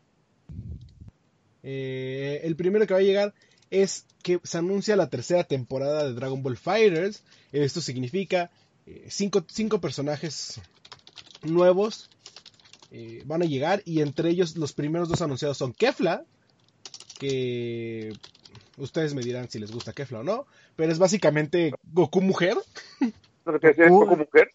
Eh, 1.63 2.43
el 2.45 2.57
primero 2.57 2.87
que 2.87 2.95
va 2.95 3.01
a 3.01 3.05
llegar 3.05 3.35
es 3.71 4.07
que 4.23 4.39
se 4.43 4.59
anuncia 4.59 4.97
la 4.97 5.09
tercera 5.09 5.45
temporada 5.45 6.05
de 6.05 6.15
Dragon 6.15 6.43
Ball 6.43 6.57
Fighters. 6.57 7.25
Esto 7.53 7.81
significa 7.81 8.51
eh, 8.87 9.07
cinco, 9.09 9.81
personajes 9.81 10.61
nuevos 11.43 12.11
eh, 12.91 13.23
van 13.25 13.43
a 13.43 13.47
llegar 13.47 13.83
y 13.85 14.01
entre 14.03 14.31
ellos 14.31 14.57
los 14.57 14.73
primeros 14.73 15.09
dos 15.09 15.23
anunciados 15.23 15.57
son 15.57 15.73
Kefla, 15.73 16.25
que 17.19 18.13
ustedes 18.77 19.15
me 19.15 19.23
dirán 19.23 19.49
si 19.49 19.59
les 19.59 19.73
gusta 19.73 19.93
Kefla 19.93 20.21
o 20.21 20.23
no, 20.23 20.47
pero 20.77 20.93
es 20.93 20.99
básicamente 20.99 21.73
Goku 21.93 22.21
mujer. 22.21 22.57
Goku 23.45 24.17
mujer? 24.17 24.51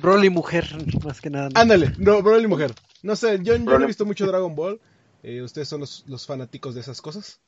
Broly 0.00 0.30
mujer, 0.30 0.68
más 1.04 1.20
que 1.20 1.30
nada. 1.30 1.50
Ándale, 1.54 1.92
no, 1.98 2.22
Broly 2.22 2.46
mujer. 2.46 2.74
No 3.06 3.16
sé, 3.16 3.38
yo, 3.42 3.58
no 3.58 3.80
he 3.80 3.86
visto 3.86 4.04
mucho 4.04 4.26
Dragon 4.26 4.54
Ball. 4.54 4.80
Eh, 5.22 5.40
ustedes 5.40 5.68
son 5.68 5.80
los, 5.80 6.04
los 6.06 6.26
fanáticos 6.26 6.74
de 6.74 6.80
esas 6.80 7.00
cosas 7.00 7.40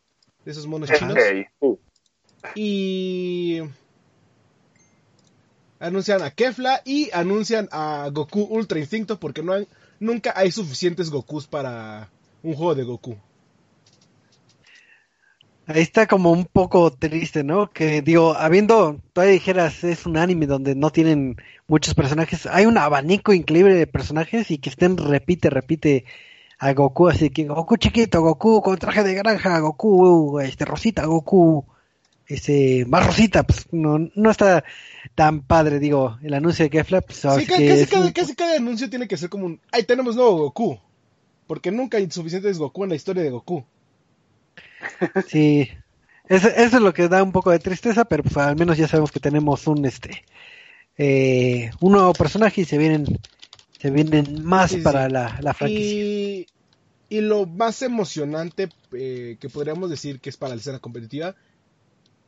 de 0.44 0.52
esos 0.52 0.66
monos 0.66 0.90
chinos. 0.90 1.16
Y 2.54 3.60
anuncian 5.78 6.22
a 6.22 6.30
Kefla 6.30 6.82
y 6.84 7.10
anuncian 7.12 7.68
a 7.70 8.08
Goku 8.12 8.42
Ultra 8.42 8.78
Instinto 8.78 9.20
porque 9.20 9.42
no 9.42 9.52
hay, 9.52 9.68
nunca 10.00 10.32
hay 10.36 10.50
suficientes 10.50 11.10
Gokus 11.10 11.46
para 11.46 12.10
un 12.42 12.54
juego 12.54 12.74
de 12.74 12.84
Goku. 12.84 13.16
Ahí 15.68 15.82
está 15.82 16.06
como 16.06 16.32
un 16.32 16.46
poco 16.46 16.90
triste, 16.90 17.44
¿no? 17.44 17.68
Que 17.70 18.00
digo, 18.00 18.34
habiendo, 18.34 19.02
todavía 19.12 19.34
dijeras, 19.34 19.84
es 19.84 20.06
un 20.06 20.16
anime 20.16 20.46
donde 20.46 20.74
no 20.74 20.88
tienen 20.88 21.36
muchos 21.66 21.92
personajes, 21.92 22.46
hay 22.46 22.64
un 22.64 22.78
abanico 22.78 23.34
increíble 23.34 23.74
de 23.74 23.86
personajes 23.86 24.50
y 24.50 24.56
que 24.56 24.70
estén 24.70 24.96
repite, 24.96 25.50
repite 25.50 26.06
a 26.58 26.72
Goku, 26.72 27.08
así 27.08 27.28
que 27.28 27.44
Goku 27.44 27.76
chiquito, 27.76 28.22
Goku 28.22 28.62
con 28.62 28.78
traje 28.78 29.04
de 29.04 29.12
granja, 29.12 29.58
Goku, 29.58 30.40
este 30.40 30.64
Rosita, 30.64 31.04
Goku, 31.04 31.66
ese 32.26 32.86
más 32.88 33.06
Rosita, 33.06 33.42
pues 33.42 33.66
no, 33.70 33.98
no 34.14 34.30
está 34.30 34.64
tan 35.14 35.42
padre, 35.42 35.80
digo, 35.80 36.16
el 36.22 36.32
anuncio 36.32 36.64
de 36.64 36.70
Kefla, 36.70 37.02
pues 37.02 37.18
sí, 37.18 37.46
casi, 37.46 37.86
cada, 37.86 38.10
casi 38.14 38.34
cada 38.34 38.56
anuncio 38.56 38.88
tiene 38.88 39.06
que 39.06 39.18
ser 39.18 39.28
como 39.28 39.44
un, 39.44 39.60
ahí 39.70 39.82
tenemos 39.82 40.16
nuevo 40.16 40.38
Goku, 40.38 40.78
porque 41.46 41.70
nunca 41.70 41.98
hay 41.98 42.10
suficientes 42.10 42.56
Goku 42.56 42.84
en 42.84 42.88
la 42.88 42.96
historia 42.96 43.22
de 43.22 43.28
Goku. 43.28 43.66
Sí, 45.28 45.68
eso, 46.28 46.48
eso 46.48 46.76
es 46.76 46.82
lo 46.82 46.92
que 46.92 47.08
da 47.08 47.22
un 47.22 47.32
poco 47.32 47.50
de 47.50 47.58
tristeza, 47.58 48.04
pero 48.04 48.22
pues 48.22 48.36
al 48.36 48.56
menos 48.56 48.76
ya 48.76 48.88
sabemos 48.88 49.12
que 49.12 49.20
tenemos 49.20 49.66
un, 49.66 49.84
este, 49.84 50.24
eh, 50.96 51.70
un 51.80 51.92
nuevo 51.92 52.12
personaje 52.12 52.62
y 52.62 52.64
se 52.64 52.78
vienen 52.78 53.06
se 53.80 53.90
vienen 53.90 54.44
más 54.44 54.74
para 54.76 55.08
La, 55.08 55.38
la, 55.40 55.54
franquicia. 55.54 55.94
Y 55.94 56.46
Y 57.08 57.20
lo 57.20 57.46
más 57.46 57.80
emocionante 57.82 58.68
eh, 58.92 59.36
que 59.40 59.48
podríamos 59.48 59.88
decir 59.88 60.20
que 60.20 60.30
es 60.30 60.36
para 60.36 60.54
la 60.54 60.60
escena 60.60 60.80
competitiva 60.80 61.36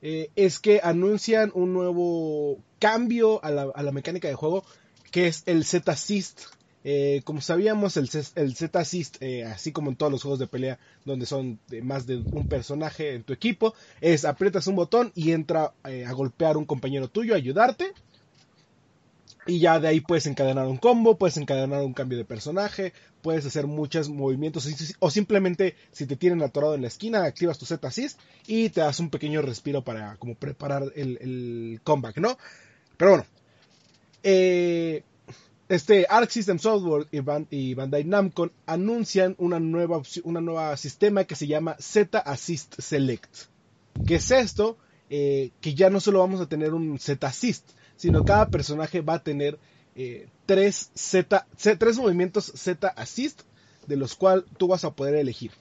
eh, 0.01 0.31
es 0.37 0.59
que 0.59 0.81
anuncian 0.83 1.51
un 1.55 1.75
nuevo 1.75 2.59
cambio 2.79 3.45
a 3.45 3.51
la, 3.51 3.71
a 3.75 3.83
la 3.83 3.93
mecánica 3.93 4.29
de 4.29 4.35
juego 4.35 4.65
que 5.11 5.27
es 5.27 5.43
el 5.47 5.65
Z-Assist. 5.65 6.43
Eh, 6.83 7.21
como 7.25 7.41
sabíamos, 7.41 7.97
el, 7.97 8.09
el 8.37 8.57
Z-Assist, 8.57 9.17
eh, 9.21 9.45
así 9.45 9.71
como 9.71 9.91
en 9.91 9.97
todos 9.97 10.11
los 10.11 10.23
juegos 10.23 10.39
de 10.39 10.47
pelea 10.47 10.79
donde 11.05 11.27
son 11.27 11.59
más 11.83 12.07
de 12.07 12.25
un 12.33 12.47
personaje 12.47 13.15
en 13.15 13.23
tu 13.23 13.33
equipo, 13.33 13.75
es 14.01 14.25
aprietas 14.25 14.67
un 14.67 14.77
botón 14.77 15.13
y 15.15 15.33
entra 15.33 15.75
eh, 15.85 16.07
a 16.07 16.13
golpear 16.13 16.57
un 16.57 16.65
compañero 16.65 17.09
tuyo, 17.09 17.35
ayudarte. 17.35 17.93
Y 19.47 19.59
ya 19.59 19.81
de 19.81 19.89
ahí 19.89 20.01
puedes 20.01 20.27
encadenar 20.27 20.67
un 20.67 20.77
combo, 20.77 21.17
puedes 21.17 21.37
encadenar 21.37 21.83
un 21.83 21.95
cambio 21.95 22.19
de 22.19 22.25
personaje, 22.25 22.93
puedes 23.23 23.45
hacer 23.47 23.67
muchos 23.67 24.09
movimientos 24.09 24.69
o 24.99 25.11
simplemente 25.11 25.77
si 25.93 26.07
te 26.07 26.17
tienen 26.17 26.43
atorado 26.43 26.75
en 26.75 26.83
la 26.83 26.89
esquina 26.89 27.25
activas 27.25 27.59
tu 27.59 27.65
Z-Assist 27.65 28.21
y 28.47 28.69
te 28.69 28.81
das 28.83 29.01
un 29.01 29.11
pequeño 29.11 29.41
respiro 29.43 29.83
para 29.83 30.17
como 30.17 30.35
preparar 30.35 30.93
el, 30.95 31.19
el 31.21 31.81
comeback, 31.83 32.19
¿no? 32.19 32.37
Pero 32.99 33.13
bueno, 33.13 33.27
eh, 34.23 35.05
este 35.71 36.05
Arc 36.11 36.29
System 36.31 36.59
Software 36.59 37.07
y, 37.13 37.75
Bandai 37.75 38.03
Namco 38.03 38.51
anuncian 38.67 39.37
una 39.39 39.61
nueva, 39.61 40.03
una 40.25 40.41
nueva 40.41 40.77
sistema 40.77 41.23
que 41.23 41.37
se 41.37 41.47
llama 41.47 41.77
Z 41.79 42.19
Assist 42.19 42.81
Select. 42.81 43.47
¿Qué 44.05 44.17
es 44.17 44.33
esto? 44.33 44.77
Eh, 45.11 45.53
que 45.61 45.75
ya 45.75 45.89
no 45.89 46.01
solo 46.01 46.19
vamos 46.19 46.41
a 46.41 46.49
tener 46.49 46.75
un 46.75 46.99
Z 46.99 47.25
Assist, 47.25 47.71
sino 47.97 48.25
cada 48.25 48.49
personaje 48.49 49.01
va 49.01 49.15
a 49.15 49.23
tener 49.23 49.61
eh, 49.95 50.27
tres, 50.45 50.91
Z, 50.97 51.47
tres 51.79 51.99
movimientos 51.99 52.53
Z 52.57 52.89
Assist, 52.89 53.43
de 53.87 53.97
los 53.97 54.17
cuales 54.17 54.47
tú 54.57 54.67
vas 54.67 54.85
a 54.85 54.91
poder 54.91 55.15
elegir. 55.15 55.53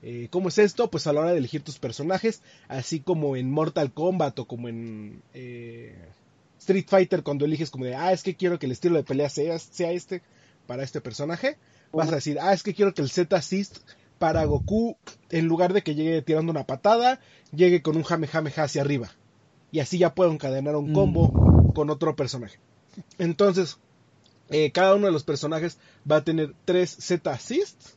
Eh, 0.00 0.28
¿Cómo 0.30 0.48
es 0.48 0.56
esto? 0.56 0.90
Pues 0.90 1.06
a 1.06 1.12
la 1.12 1.20
hora 1.20 1.32
de 1.32 1.38
elegir 1.38 1.62
tus 1.62 1.78
personajes, 1.78 2.40
así 2.68 3.00
como 3.00 3.36
en 3.36 3.50
Mortal 3.50 3.92
Kombat 3.92 4.38
o 4.38 4.46
como 4.46 4.70
en 4.70 5.20
Street 6.62 6.86
Fighter 6.88 7.22
cuando 7.22 7.44
eliges 7.44 7.70
como 7.70 7.84
de, 7.84 7.96
ah, 7.96 8.12
es 8.12 8.22
que 8.22 8.36
quiero 8.36 8.58
que 8.58 8.66
el 8.66 8.72
estilo 8.72 8.96
de 8.96 9.04
pelea 9.04 9.28
sea, 9.28 9.58
sea 9.58 9.90
este 9.90 10.22
para 10.66 10.84
este 10.84 11.00
personaje, 11.00 11.58
vas 11.92 12.08
a 12.10 12.16
decir, 12.16 12.38
ah, 12.40 12.52
es 12.52 12.62
que 12.62 12.74
quiero 12.74 12.94
que 12.94 13.02
el 13.02 13.10
Z 13.10 13.36
assist 13.36 13.78
para 14.18 14.44
Goku, 14.44 14.96
en 15.30 15.46
lugar 15.46 15.72
de 15.72 15.82
que 15.82 15.96
llegue 15.96 16.22
tirando 16.22 16.52
una 16.52 16.66
patada, 16.66 17.20
llegue 17.50 17.82
con 17.82 17.96
un 17.96 18.04
Jame 18.04 18.28
hacia 18.28 18.80
arriba. 18.80 19.10
Y 19.72 19.80
así 19.80 19.98
ya 19.98 20.14
puedo 20.14 20.30
encadenar 20.30 20.76
un 20.76 20.92
combo 20.92 21.28
mm. 21.28 21.72
con 21.72 21.90
otro 21.90 22.14
personaje. 22.14 22.58
Entonces, 23.18 23.78
eh, 24.50 24.70
cada 24.70 24.94
uno 24.94 25.06
de 25.06 25.12
los 25.12 25.24
personajes 25.24 25.78
va 26.08 26.16
a 26.16 26.24
tener 26.24 26.54
tres 26.64 26.96
Z 27.00 27.28
assists. 27.30 27.96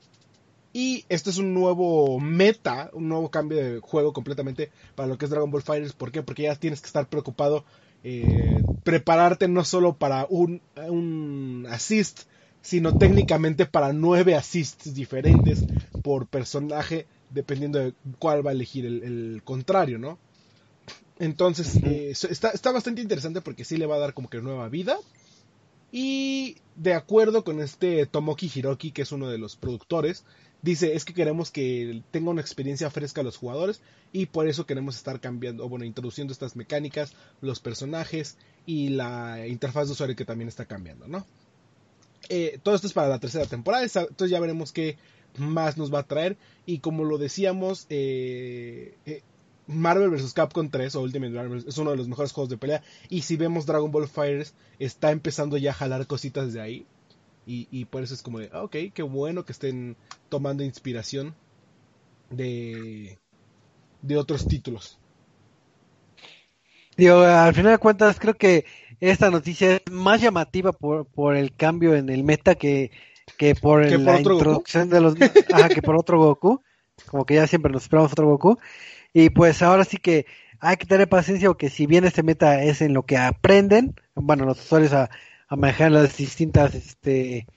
Y 0.74 1.06
esto 1.08 1.30
es 1.30 1.38
un 1.38 1.54
nuevo 1.54 2.20
meta, 2.20 2.90
un 2.94 3.08
nuevo 3.08 3.30
cambio 3.30 3.58
de 3.58 3.80
juego 3.80 4.12
completamente 4.12 4.72
para 4.96 5.08
lo 5.08 5.18
que 5.18 5.26
es 5.26 5.32
Dragon 5.32 5.52
Ball 5.52 5.62
Fighters. 5.62 5.94
¿Por 5.94 6.12
qué? 6.12 6.24
Porque 6.24 6.44
ya 6.44 6.56
tienes 6.56 6.82
que 6.82 6.88
estar 6.88 7.08
preocupado 7.08 7.64
eh, 8.08 8.62
prepararte 8.84 9.48
no 9.48 9.66
solo 9.66 9.98
para 9.98 10.28
un, 10.30 10.62
un 10.76 11.66
assist, 11.68 12.22
sino 12.62 13.00
técnicamente 13.00 13.66
para 13.66 13.94
nueve 13.94 14.36
assists 14.36 14.94
diferentes 14.94 15.64
por 16.04 16.28
personaje, 16.28 17.08
dependiendo 17.32 17.80
de 17.80 17.96
cuál 18.20 18.46
va 18.46 18.52
a 18.52 18.54
elegir 18.54 18.86
el, 18.86 19.42
contrario, 19.44 19.98
¿no? 19.98 20.20
Entonces, 21.18 21.78
eh, 21.78 22.12
está, 22.12 22.52
está, 22.52 22.72
bastante 22.72 23.02
interesante 23.02 23.42
porque 23.42 23.66
sí 23.66 23.76
le 23.76 23.88
va 23.88 23.96
a 23.96 24.00
dar 24.00 24.14
como 24.14 24.30
que 24.30 24.40
nueva 24.40 24.70
vida. 24.70 24.98
Y 25.92 26.58
de 26.76 26.94
acuerdo 26.94 27.44
con 27.44 27.60
este 27.60 28.06
Tomoki 28.06 28.52
Hiroki, 28.54 28.92
que 28.92 29.02
es 29.02 29.12
uno 29.12 29.30
de 29.30 29.40
los 29.40 29.56
productores, 29.56 30.26
dice 30.66 30.96
es 30.96 31.06
que 31.06 31.14
queremos 31.14 31.52
que 31.52 32.02
tenga 32.12 32.32
una 32.32 32.42
experiencia 32.42 32.90
fresca 32.90 33.22
a 33.22 33.24
los 33.24 33.38
jugadores 33.38 33.82
y 34.12 34.26
por 34.26 34.48
eso 34.48 34.66
queremos 34.66 34.96
estar 34.96 35.20
cambiando, 35.20 35.70
bueno, 35.70 35.86
introduciendo 35.86 36.34
estas 36.34 36.56
mecánicas, 36.56 37.14
los 37.40 37.60
personajes 37.60 38.38
y 38.66 38.90
la 38.90 39.48
interfaz 39.48 39.88
de 39.88 39.94
usuario 39.94 40.16
que 40.16 40.26
también 40.26 40.48
está 40.48 40.66
cambiando, 40.66 41.08
¿no? 41.08 41.26
Eh, 42.30 42.60
todo 42.64 42.74
esto 42.74 42.88
es 42.88 42.94
para 42.94 43.08
la 43.08 43.20
tercera 43.20 43.46
temporada, 43.46 43.84
entonces 43.84 44.32
ya 44.32 44.40
veremos 44.40 44.72
qué 44.72 44.98
más 45.38 45.78
nos 45.78 45.94
va 45.94 46.00
a 46.00 46.08
traer 46.08 46.36
y 46.66 46.80
como 46.80 47.04
lo 47.04 47.20
decíamos, 47.20 47.86
eh, 47.90 48.96
eh, 49.06 49.22
Marvel 49.68 50.10
vs. 50.10 50.34
Capcom 50.34 50.70
3 50.70 50.96
o 50.96 51.02
Ultimate 51.02 51.32
Marvel 51.32 51.64
es 51.68 51.78
uno 51.78 51.92
de 51.92 51.98
los 51.98 52.08
mejores 52.08 52.32
juegos 52.32 52.50
de 52.50 52.58
pelea 52.58 52.82
y 53.10 53.22
si 53.22 53.36
vemos 53.36 53.68
Dragon 53.68 53.92
Ball 53.92 54.08
Fighters 54.08 54.56
está 54.80 55.12
empezando 55.12 55.58
ya 55.58 55.72
a 55.72 55.76
jalar 55.76 56.08
cositas 56.08 56.54
de 56.54 56.62
ahí 56.62 56.86
y, 57.46 57.86
por 57.86 58.04
eso 58.04 58.14
es 58.14 58.24
como 58.24 58.40
de, 58.40 58.50
ah, 58.54 58.64
ok, 58.64 58.76
qué 58.94 59.04
bueno 59.04 59.46
que 59.46 59.52
estén 59.52 59.96
tomando 60.30 60.64
inspiración 60.64 61.36
de, 62.30 63.20
de 64.02 64.18
otros 64.18 64.48
títulos. 64.48 65.00
Digo, 66.98 67.20
al 67.20 67.54
final 67.54 67.74
de 67.74 67.78
cuentas, 67.78 68.20
creo 68.20 68.36
que 68.36 68.66
esta 69.00 69.30
noticia 69.30 69.76
es 69.76 69.82
más 69.92 70.22
llamativa 70.22 70.72
por, 70.72 71.06
por 71.06 71.36
el 71.36 71.54
cambio 71.56 71.96
en 71.96 72.10
el 72.10 72.24
meta 72.24 72.56
que, 72.56 72.92
que 73.38 73.54
por 73.54 73.86
la 73.86 74.20
introducción 74.20 74.90
de 74.90 75.02
los. 75.02 75.16
Ajá, 75.52 75.70
que 75.70 75.82
por 75.82 75.98
otro 75.98 76.18
Goku. 76.18 76.62
Como 77.08 77.26
que 77.26 77.36
ya 77.36 77.48
siempre 77.48 77.72
nos 77.72 77.84
esperamos 77.84 78.14
otro 78.14 78.28
Goku. 78.28 78.58
Y 79.14 79.30
pues 79.30 79.62
ahora 79.62 79.84
sí 79.84 79.98
que 79.98 80.26
hay 80.60 80.78
que 80.78 80.86
tener 80.86 81.10
paciencia, 81.10 81.50
porque 81.50 81.70
si 81.70 81.86
bien 81.86 82.06
este 82.06 82.24
meta 82.24 82.64
es 82.64 82.82
en 82.82 82.94
lo 82.94 83.04
que 83.04 83.18
aprenden, 83.18 83.96
bueno, 84.16 84.46
los 84.46 84.60
usuarios 84.60 84.94
a, 84.94 85.10
a 85.48 85.56
manejar 85.56 85.92
las 85.92 86.18
distintas 86.18 86.76
este, 86.76 87.48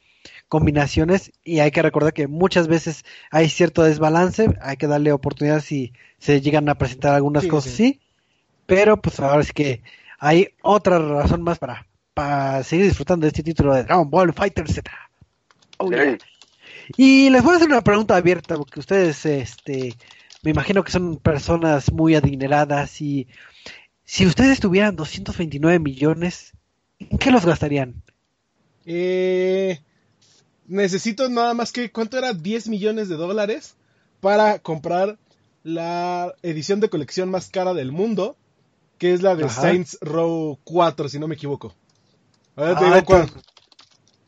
combinaciones. 0.48 1.32
Y 1.44 1.60
hay 1.60 1.70
que 1.70 1.82
recordar 1.82 2.12
que 2.12 2.26
muchas 2.26 2.68
veces 2.68 3.04
hay 3.30 3.48
cierto 3.48 3.82
desbalance, 3.82 4.48
hay 4.60 4.76
que 4.76 4.86
darle 4.86 5.12
oportunidad 5.12 5.60
si 5.60 5.92
se 6.18 6.40
llegan 6.40 6.68
a 6.68 6.76
presentar 6.76 7.14
algunas 7.14 7.46
cosas 7.46 7.72
sí. 7.72 8.00
pero 8.66 9.00
pues 9.00 9.20
ahora 9.20 9.42
sí 9.44 9.52
que 9.52 9.82
hay 10.18 10.48
otra 10.62 10.98
razón 10.98 11.42
más 11.42 11.58
para, 11.58 11.86
para 12.12 12.62
seguir 12.64 12.86
disfrutando 12.86 13.24
de 13.24 13.28
este 13.28 13.42
título 13.42 13.74
de 13.74 13.84
Dragon 13.84 14.10
Ball 14.10 14.32
Fighter 14.32 14.68
Z. 14.68 14.90
Oh, 15.78 15.90
y 16.96 17.30
les 17.30 17.42
voy 17.42 17.52
a 17.52 17.56
hacer 17.56 17.68
una 17.68 17.82
pregunta 17.82 18.16
abierta 18.16 18.56
porque 18.56 18.80
ustedes 18.80 19.24
este 19.26 19.94
me 20.42 20.50
imagino 20.50 20.82
que 20.82 20.90
son 20.90 21.16
personas 21.16 21.92
muy 21.92 22.14
adineradas 22.14 23.00
y 23.00 23.28
si 24.04 24.26
ustedes 24.26 24.58
tuvieran 24.58 24.96
229 24.96 25.78
millones 25.78 26.52
¿En 26.98 27.18
qué 27.18 27.30
los 27.30 27.44
gastarían? 27.44 28.02
Eh, 28.84 29.80
necesito 30.66 31.28
nada 31.28 31.54
más 31.54 31.72
que, 31.72 31.90
¿cuánto 31.90 32.18
era? 32.18 32.32
10 32.32 32.68
millones 32.68 33.08
de 33.08 33.16
dólares 33.16 33.74
para 34.20 34.58
comprar 34.58 35.18
la 35.62 36.34
edición 36.42 36.80
de 36.80 36.88
colección 36.88 37.30
más 37.30 37.50
cara 37.50 37.74
del 37.74 37.92
mundo, 37.92 38.36
que 38.98 39.12
es 39.12 39.22
la 39.22 39.36
de 39.36 39.48
Saints 39.48 39.98
Row 40.00 40.58
4, 40.64 41.08
si 41.08 41.18
no 41.18 41.28
me 41.28 41.34
equivoco. 41.34 41.74
Ahorita 42.56 42.78
te 42.78 42.84
digo 42.86 42.96
ah, 42.96 43.04
cuánto. 43.04 43.34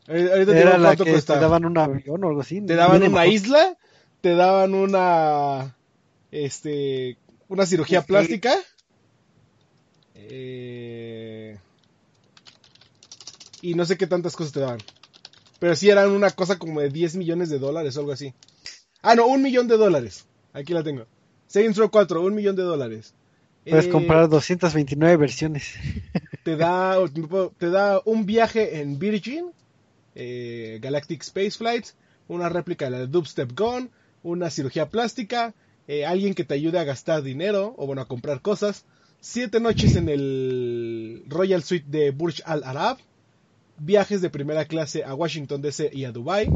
Era 0.07 0.77
la 0.77 0.95
que 0.95 1.21
te 1.21 1.33
daban 1.33 1.65
un 1.65 1.77
avión 1.77 2.23
o 2.23 2.27
algo 2.27 2.41
así. 2.41 2.61
Te 2.61 2.75
daban 2.75 3.03
una 3.03 3.27
isla, 3.27 3.77
te 4.21 4.35
daban 4.35 4.73
una, 4.73 5.75
este, 6.31 7.17
una 7.47 7.65
cirugía 7.65 8.01
plástica. 8.03 8.53
Eh, 10.15 11.40
y 13.61 13.75
no 13.75 13.85
sé 13.85 13.97
qué 13.97 14.07
tantas 14.07 14.35
cosas 14.35 14.53
te 14.53 14.59
daban. 14.59 14.79
Pero 15.59 15.75
sí 15.75 15.89
eran 15.89 16.11
una 16.11 16.31
cosa 16.31 16.57
como 16.57 16.81
de 16.81 16.89
10 16.89 17.15
millones 17.15 17.49
de 17.49 17.59
dólares 17.59 17.95
o 17.95 17.99
algo 17.99 18.11
así. 18.11 18.33
Ah, 19.01 19.15
no, 19.15 19.27
un 19.27 19.41
millón 19.41 19.67
de 19.67 19.77
dólares. 19.77 20.25
Aquí 20.53 20.73
la 20.73 20.83
tengo. 20.83 21.05
Saints 21.47 21.77
Row 21.77 21.89
4, 21.89 22.21
un 22.21 22.35
millón 22.35 22.55
de 22.55 22.63
dólares. 22.63 23.13
Puedes 23.67 23.85
eh, 23.85 23.89
comprar 23.89 24.27
229 24.29 25.17
versiones. 25.17 25.75
Te 26.43 26.55
da, 26.55 26.97
te 27.59 27.69
da 27.69 28.01
un 28.03 28.25
viaje 28.25 28.79
en 28.81 28.97
Virgin, 28.97 29.51
eh, 30.15 30.79
Galactic 30.81 31.21
Space 31.21 31.51
Flights, 31.51 31.95
una 32.27 32.49
réplica 32.49 32.85
de 32.85 32.91
la 32.91 33.05
Dubstep 33.05 33.55
Gone, 33.55 33.89
una 34.23 34.49
cirugía 34.49 34.89
plástica, 34.89 35.53
eh, 35.87 36.03
alguien 36.03 36.33
que 36.33 36.43
te 36.43 36.55
ayude 36.55 36.79
a 36.79 36.83
gastar 36.83 37.21
dinero 37.21 37.75
o 37.77 37.85
bueno, 37.85 38.01
a 38.01 38.07
comprar 38.07 38.41
cosas, 38.41 38.85
siete 39.19 39.59
noches 39.59 39.95
en 39.95 40.09
el 40.09 41.23
Royal 41.27 41.61
Suite 41.61 41.85
de 41.87 42.09
Burj 42.09 42.41
Al 42.45 42.63
Arab, 42.63 42.97
viajes 43.83 44.21
de 44.21 44.29
primera 44.29 44.65
clase 44.65 45.03
a 45.03 45.15
Washington 45.15 45.61
DC 45.61 45.89
y 45.91 46.05
a 46.05 46.11
Dubai, 46.11 46.47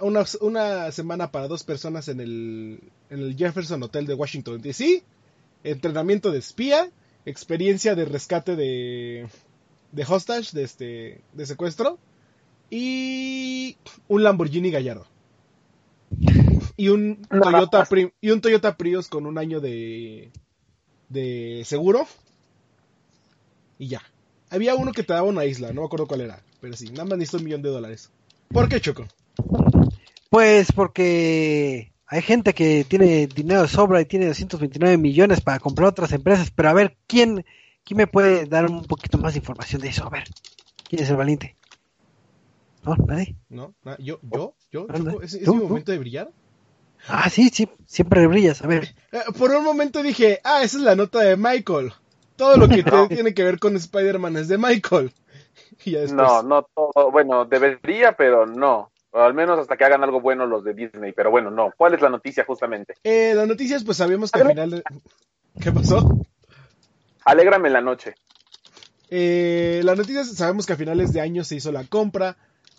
una, 0.00 0.92
semana 0.92 1.30
para 1.32 1.48
dos 1.48 1.64
personas 1.64 2.08
en 2.08 2.20
el, 2.20 2.80
en 3.10 3.20
el 3.20 3.36
Jefferson 3.36 3.82
Hotel 3.82 4.06
de 4.06 4.14
Washington 4.14 4.60
DC, 4.60 5.02
entrenamiento 5.64 6.30
de 6.30 6.38
espía, 6.38 6.90
experiencia 7.24 7.94
de 7.94 8.04
rescate 8.04 8.54
de, 8.54 9.26
de 9.92 10.04
hostage, 10.06 10.52
de, 10.52 10.62
este, 10.62 11.20
de 11.32 11.46
secuestro, 11.46 11.98
y 12.70 13.76
un 14.08 14.22
Lamborghini 14.22 14.70
Gallardo. 14.70 15.06
Y 16.76 16.88
un, 16.88 17.22
Toyota, 17.22 17.88
y 18.20 18.30
un 18.30 18.40
Toyota 18.40 18.76
Prius 18.76 19.08
con 19.08 19.26
un 19.26 19.36
año 19.38 19.60
de, 19.60 20.30
de 21.08 21.62
seguro. 21.64 22.06
Y 23.78 23.88
ya. 23.88 24.02
Había 24.50 24.74
uno 24.74 24.92
que 24.92 25.02
te 25.02 25.12
daba 25.12 25.28
una 25.28 25.44
isla, 25.44 25.72
no 25.72 25.82
me 25.82 25.86
acuerdo 25.86 26.06
cuál 26.06 26.22
era. 26.22 26.42
Pero 26.60 26.76
sí, 26.76 26.86
nada 26.90 27.04
más 27.04 27.18
necesito 27.18 27.38
un 27.38 27.44
millón 27.44 27.62
de 27.62 27.68
dólares. 27.70 28.10
¿Por 28.50 28.68
qué, 28.68 28.80
Choco? 28.80 29.04
Pues 30.30 30.72
porque 30.72 31.92
hay 32.06 32.22
gente 32.22 32.54
que 32.54 32.84
tiene 32.84 33.26
dinero 33.26 33.62
de 33.62 33.68
sobra 33.68 34.00
y 34.00 34.04
tiene 34.06 34.26
229 34.26 34.96
millones 34.96 35.40
para 35.40 35.58
comprar 35.58 35.88
otras 35.88 36.12
empresas, 36.12 36.50
pero 36.50 36.68
a 36.68 36.74
ver, 36.74 36.96
¿quién, 37.06 37.44
quién 37.84 37.96
me 37.96 38.06
puede 38.06 38.46
dar 38.46 38.66
un 38.66 38.84
poquito 38.84 39.18
más 39.18 39.34
de 39.34 39.38
información 39.38 39.80
de 39.80 39.88
eso? 39.88 40.04
A 40.04 40.10
ver, 40.10 40.24
¿quién 40.88 41.02
es 41.02 41.10
el 41.10 41.16
valiente? 41.16 41.56
¿No? 42.84 42.96
¿Nadie? 43.06 43.36
¿No? 43.48 43.74
Na- 43.84 43.96
¿Yo? 43.98 44.20
¿Yo? 44.22 44.54
¿Yo? 44.70 44.86
Choco? 44.86 45.22
¿Es, 45.22 45.34
es 45.34 45.48
mi 45.48 45.54
momento 45.60 45.92
de 45.92 45.98
brillar? 45.98 46.30
Ah, 47.06 47.30
sí, 47.30 47.48
sí, 47.52 47.68
siempre 47.86 48.26
brillas. 48.26 48.62
A 48.62 48.66
ver, 48.66 48.94
Eh, 49.12 49.20
por 49.38 49.50
un 49.52 49.64
momento 49.64 50.02
dije, 50.02 50.40
ah, 50.44 50.62
esa 50.62 50.76
es 50.76 50.82
la 50.82 50.94
nota 50.94 51.20
de 51.20 51.36
Michael. 51.36 51.92
Todo 52.38 52.56
lo 52.56 52.68
que 52.68 52.82
tiene 53.08 53.34
que 53.34 53.44
ver 53.44 53.58
con 53.58 53.76
Spider-Man 53.76 54.36
es 54.38 54.48
de 54.48 54.56
Michael. 54.56 55.12
Y 55.84 55.90
ya. 55.92 56.04
No, 56.06 56.42
no 56.42 56.62
todo. 56.74 57.10
Bueno, 57.12 57.44
debería, 57.44 58.12
pero 58.16 58.46
no. 58.46 58.90
O 59.10 59.20
al 59.20 59.34
menos 59.34 59.58
hasta 59.58 59.76
que 59.76 59.84
hagan 59.84 60.02
algo 60.02 60.20
bueno 60.20 60.46
los 60.46 60.64
de 60.64 60.72
Disney. 60.72 61.12
Pero 61.12 61.30
bueno, 61.30 61.50
no. 61.50 61.72
¿Cuál 61.76 61.94
es 61.94 62.00
la 62.00 62.08
noticia 62.08 62.44
justamente? 62.44 62.94
Eh, 63.04 63.32
las 63.34 63.46
noticias, 63.46 63.84
pues 63.84 63.98
sabíamos 63.98 64.30
que 64.30 64.40
al 64.40 64.48
final... 64.48 64.70
de- 64.70 64.82
¿Qué 65.60 65.70
pasó? 65.72 66.22
Alégrame 67.24 67.68
la 67.70 67.80
noche. 67.80 68.14
Eh, 69.10 69.80
las 69.84 69.96
noticias, 69.98 70.28
sabemos 70.34 70.66
que 70.66 70.72
a 70.74 70.76
finales 70.76 71.12
de 71.12 71.20
año 71.20 71.44
se 71.44 71.56
hizo 71.56 71.72
la 71.72 71.84
compra 71.84 72.36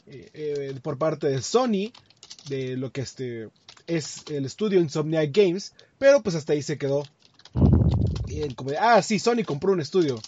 eh, 0.08 0.30
eh, 0.34 0.80
por 0.82 0.98
parte 0.98 1.28
de 1.28 1.42
Sony 1.42 1.92
de 2.48 2.78
lo 2.78 2.92
que 2.92 3.02
este 3.02 3.50
es 3.88 4.24
el 4.30 4.46
estudio 4.46 4.80
Insomniac 4.80 5.32
Games, 5.32 5.74
pero 5.98 6.22
pues 6.22 6.36
hasta 6.36 6.54
ahí 6.54 6.62
se 6.62 6.78
quedó. 6.78 7.04
Como 8.56 8.72
de, 8.72 8.78
ah, 8.78 9.02
sí, 9.02 9.20
Sony 9.20 9.44
compró 9.46 9.72
un 9.72 9.82
estudio. 9.82 10.20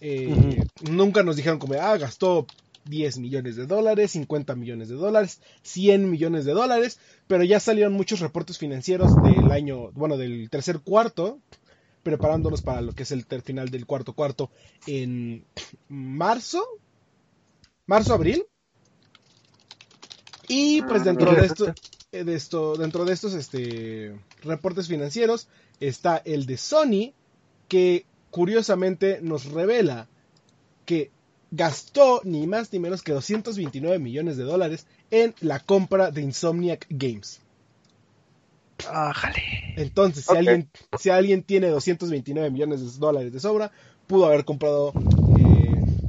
Eh, 0.00 0.62
Nunca 0.90 1.22
nos 1.22 1.36
dijeron 1.36 1.58
como, 1.58 1.74
de, 1.74 1.80
ah, 1.80 1.96
gastó 1.96 2.46
10 2.84 3.18
millones 3.18 3.56
de 3.56 3.66
dólares, 3.66 4.12
50 4.12 4.54
millones 4.54 4.88
de 4.88 4.94
dólares, 4.94 5.40
100 5.62 6.10
millones 6.10 6.44
de 6.44 6.52
dólares, 6.52 6.98
pero 7.26 7.44
ya 7.44 7.60
salieron 7.60 7.92
muchos 7.92 8.20
reportes 8.20 8.58
financieros 8.58 9.14
del 9.22 9.50
año, 9.50 9.90
bueno, 9.92 10.16
del 10.16 10.48
tercer 10.50 10.80
cuarto, 10.80 11.40
preparándonos 12.02 12.62
para 12.62 12.80
lo 12.82 12.92
que 12.92 13.02
es 13.02 13.10
el 13.10 13.24
final 13.24 13.70
del 13.70 13.86
cuarto 13.86 14.12
cuarto 14.12 14.50
en 14.86 15.44
marzo, 15.88 16.64
marzo, 17.86 18.14
abril. 18.14 18.46
Y 20.48 20.82
pues 20.82 21.02
dentro 21.02 21.34
de 21.34 21.46
esto, 21.46 21.74
eh, 22.12 22.22
de 22.22 22.34
esto, 22.36 22.76
dentro 22.76 23.04
de 23.04 23.12
estos 23.12 23.34
este, 23.34 24.16
reportes 24.42 24.86
financieros 24.86 25.48
está 25.80 26.18
el 26.24 26.46
de 26.46 26.56
Sony, 26.56 27.12
que 27.68 28.06
curiosamente 28.30 29.20
nos 29.22 29.46
revela 29.46 30.08
que 30.84 31.10
gastó 31.50 32.20
ni 32.24 32.46
más 32.46 32.72
ni 32.72 32.78
menos 32.78 33.02
que 33.02 33.12
229 33.12 33.98
millones 33.98 34.36
de 34.36 34.44
dólares 34.44 34.86
en 35.10 35.34
la 35.40 35.60
compra 35.60 36.10
de 36.10 36.22
Insomniac 36.22 36.86
Games. 36.90 37.40
ájale. 38.90 39.42
Entonces, 39.76 40.24
si, 40.24 40.36
alguien, 40.36 40.70
si 40.98 41.10
alguien 41.10 41.42
tiene 41.42 41.68
229 41.68 42.50
millones 42.50 42.80
de 42.80 42.98
dólares 42.98 43.32
de 43.32 43.40
sobra, 43.40 43.72
pudo 44.06 44.26
haber 44.26 44.44
comprado 44.44 44.92
eh, 45.38 46.08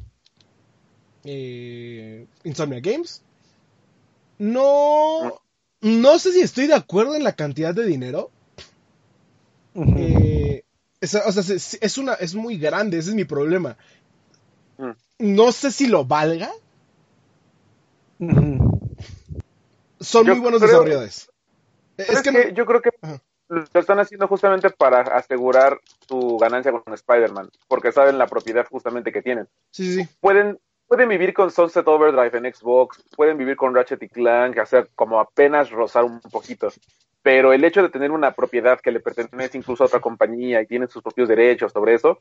eh, 1.25 2.27
Insomnia 2.43 2.79
Games. 2.79 3.21
No, 4.39 5.41
no 5.81 6.19
sé 6.19 6.31
si 6.31 6.41
estoy 6.41 6.67
de 6.67 6.75
acuerdo 6.75 7.15
en 7.15 7.23
la 7.23 7.33
cantidad 7.33 7.73
de 7.73 7.85
dinero. 7.85 8.31
Eh, 9.97 10.63
es, 10.99 11.13
o 11.15 11.31
sea, 11.31 11.55
es, 11.55 11.77
es 11.81 11.97
una, 11.97 12.13
es 12.15 12.33
muy 12.35 12.57
grande, 12.57 12.97
ese 12.97 13.09
es 13.09 13.15
mi 13.15 13.25
problema. 13.25 13.77
Mm. 14.77 14.91
No 15.19 15.51
sé 15.51 15.71
si 15.71 15.87
lo 15.87 16.05
valga. 16.05 16.49
Son 19.99 20.25
Yo 20.25 20.33
muy 20.33 20.41
buenos 20.41 20.59
creo- 20.61 20.71
desarrolladores. 20.71 21.29
Es 21.97 22.09
es 22.09 22.21
que 22.21 22.31
que 22.31 22.45
no- 22.45 22.49
yo 22.53 22.65
creo 22.65 22.81
que 22.81 22.89
Ajá. 23.01 23.21
lo 23.49 23.79
están 23.79 23.99
haciendo 23.99 24.27
justamente 24.27 24.69
para 24.69 25.01
asegurar 25.01 25.79
su 26.07 26.37
ganancia 26.37 26.71
con 26.71 26.93
Spider-Man, 26.93 27.49
porque 27.67 27.91
saben 27.91 28.17
la 28.17 28.27
propiedad 28.27 28.65
justamente 28.69 29.11
que 29.11 29.21
tienen. 29.21 29.47
Sí, 29.71 29.85
sí, 29.93 30.03
sí. 30.03 30.09
Pueden, 30.19 30.59
pueden 30.87 31.09
vivir 31.09 31.33
con 31.33 31.49
Sunset 31.51 31.87
Overdrive 31.87 32.37
en 32.37 32.53
Xbox, 32.53 33.03
pueden 33.15 33.37
vivir 33.37 33.55
con 33.55 33.73
Ratchet 33.73 34.01
y 34.03 34.09
Clank, 34.09 34.57
hacer 34.59 34.89
como 34.95 35.19
apenas 35.19 35.71
rozar 35.71 36.03
un 36.03 36.19
poquito. 36.21 36.69
Pero 37.21 37.51
el 37.51 37.63
hecho 37.63 37.81
de 37.81 37.89
tener 37.89 38.11
una 38.11 38.31
propiedad 38.31 38.79
que 38.79 38.91
le 38.91 38.99
pertenece 38.99 39.57
incluso 39.57 39.83
a 39.83 39.87
otra 39.87 39.99
compañía 39.99 40.61
y 40.61 40.67
tienen 40.67 40.87
sus 40.87 41.03
propios 41.03 41.27
derechos 41.27 41.71
sobre 41.73 41.93
eso, 41.95 42.19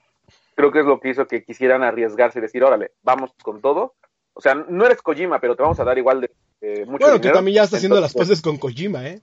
creo 0.55 0.73
que 0.73 0.81
es 0.81 0.87
lo 0.87 0.99
que 0.99 1.11
hizo 1.11 1.27
que 1.27 1.45
quisieran 1.45 1.83
arriesgarse 1.85 2.39
y 2.39 2.43
decir, 2.43 2.65
órale, 2.65 2.93
vamos 3.03 3.33
con 3.43 3.61
todo. 3.61 3.95
O 4.35 4.41
sea, 4.41 4.55
no 4.55 4.85
eres 4.85 5.01
Kojima, 5.03 5.39
pero 5.41 5.55
te 5.55 5.63
vamos 5.63 5.79
a 5.81 5.85
dar 5.85 5.97
igual 5.97 6.21
de, 6.21 6.31
de 6.61 6.85
mucho 6.87 7.05
Bueno, 7.05 7.15
que 7.17 7.21
dinero. 7.21 7.35
también 7.37 7.55
ya 7.57 7.63
está 7.65 7.77
haciendo 7.77 8.01
las 8.01 8.15
paces 8.15 8.43
con 8.43 8.57
Kojima, 8.59 9.07
¿eh? 9.07 9.21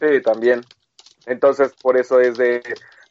Sí, 0.00 0.20
también. 0.22 0.62
Entonces, 1.26 1.74
por 1.80 1.96
eso 1.96 2.20
es 2.20 2.36
de, 2.36 2.62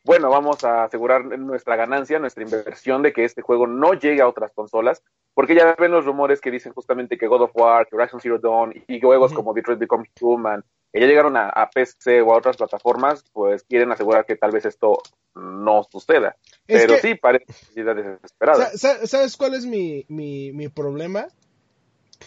bueno, 0.03 0.29
vamos 0.29 0.63
a 0.63 0.83
asegurar 0.83 1.25
nuestra 1.25 1.75
ganancia, 1.75 2.19
nuestra 2.19 2.43
inversión 2.43 3.01
de 3.01 3.13
que 3.13 3.23
este 3.23 3.41
juego 3.41 3.65
no 3.67 3.93
llegue 3.93 4.21
a 4.21 4.27
otras 4.27 4.51
consolas, 4.53 5.03
porque 5.33 5.55
ya 5.55 5.75
ven 5.77 5.91
los 5.91 6.05
rumores 6.05 6.41
que 6.41 6.51
dicen 6.51 6.73
justamente 6.73 7.17
que 7.17 7.27
God 7.27 7.43
of 7.43 7.51
War, 7.53 7.87
que 7.87 7.95
Horizon 7.95 8.19
Zero 8.19 8.39
Dawn 8.39 8.73
y 8.87 8.99
juegos 8.99 9.33
como 9.33 9.53
Detroit 9.53 9.79
Become 9.79 10.09
Human, 10.21 10.63
ya 10.93 11.05
llegaron 11.05 11.37
a, 11.37 11.49
a 11.49 11.69
PC 11.69 12.21
o 12.21 12.33
a 12.33 12.37
otras 12.37 12.57
plataformas, 12.57 13.23
pues 13.33 13.63
quieren 13.63 13.91
asegurar 13.91 14.25
que 14.25 14.35
tal 14.35 14.51
vez 14.51 14.65
esto 14.65 15.01
no 15.35 15.83
suceda. 15.91 16.35
Es 16.67 16.81
Pero 16.81 16.95
que- 16.95 17.01
sí, 17.01 17.15
parece 17.15 17.45
necesidad 17.47 17.95
desesperada. 17.95 18.71
Sa- 18.71 18.77
sa- 18.77 19.07
¿Sabes 19.07 19.37
cuál 19.37 19.53
es 19.53 19.65
mi, 19.65 20.05
mi, 20.07 20.51
mi 20.53 20.69
problema? 20.69 21.27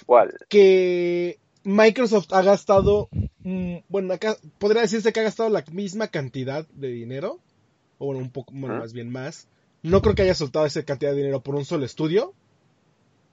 ¿Cuál? 0.06 0.36
Que 0.48 1.38
Microsoft 1.64 2.32
ha 2.32 2.42
gastado, 2.42 3.08
mm, 3.42 3.78
bueno, 3.88 4.14
acá 4.14 4.36
podría 4.58 4.82
decirse 4.82 5.12
que 5.12 5.20
ha 5.20 5.24
gastado 5.24 5.48
la 5.50 5.64
misma 5.72 6.08
cantidad 6.08 6.66
de 6.68 6.88
dinero, 6.88 7.40
o 7.98 8.06
bueno, 8.06 8.20
un 8.20 8.30
poco, 8.30 8.52
bueno, 8.54 8.76
más 8.78 8.92
bien 8.92 9.10
más. 9.10 9.48
No 9.82 10.00
creo 10.02 10.14
que 10.14 10.22
haya 10.22 10.34
soltado 10.34 10.64
esa 10.66 10.84
cantidad 10.84 11.10
de 11.10 11.16
dinero 11.18 11.40
por 11.40 11.56
un 11.56 11.64
solo 11.64 11.84
estudio, 11.84 12.34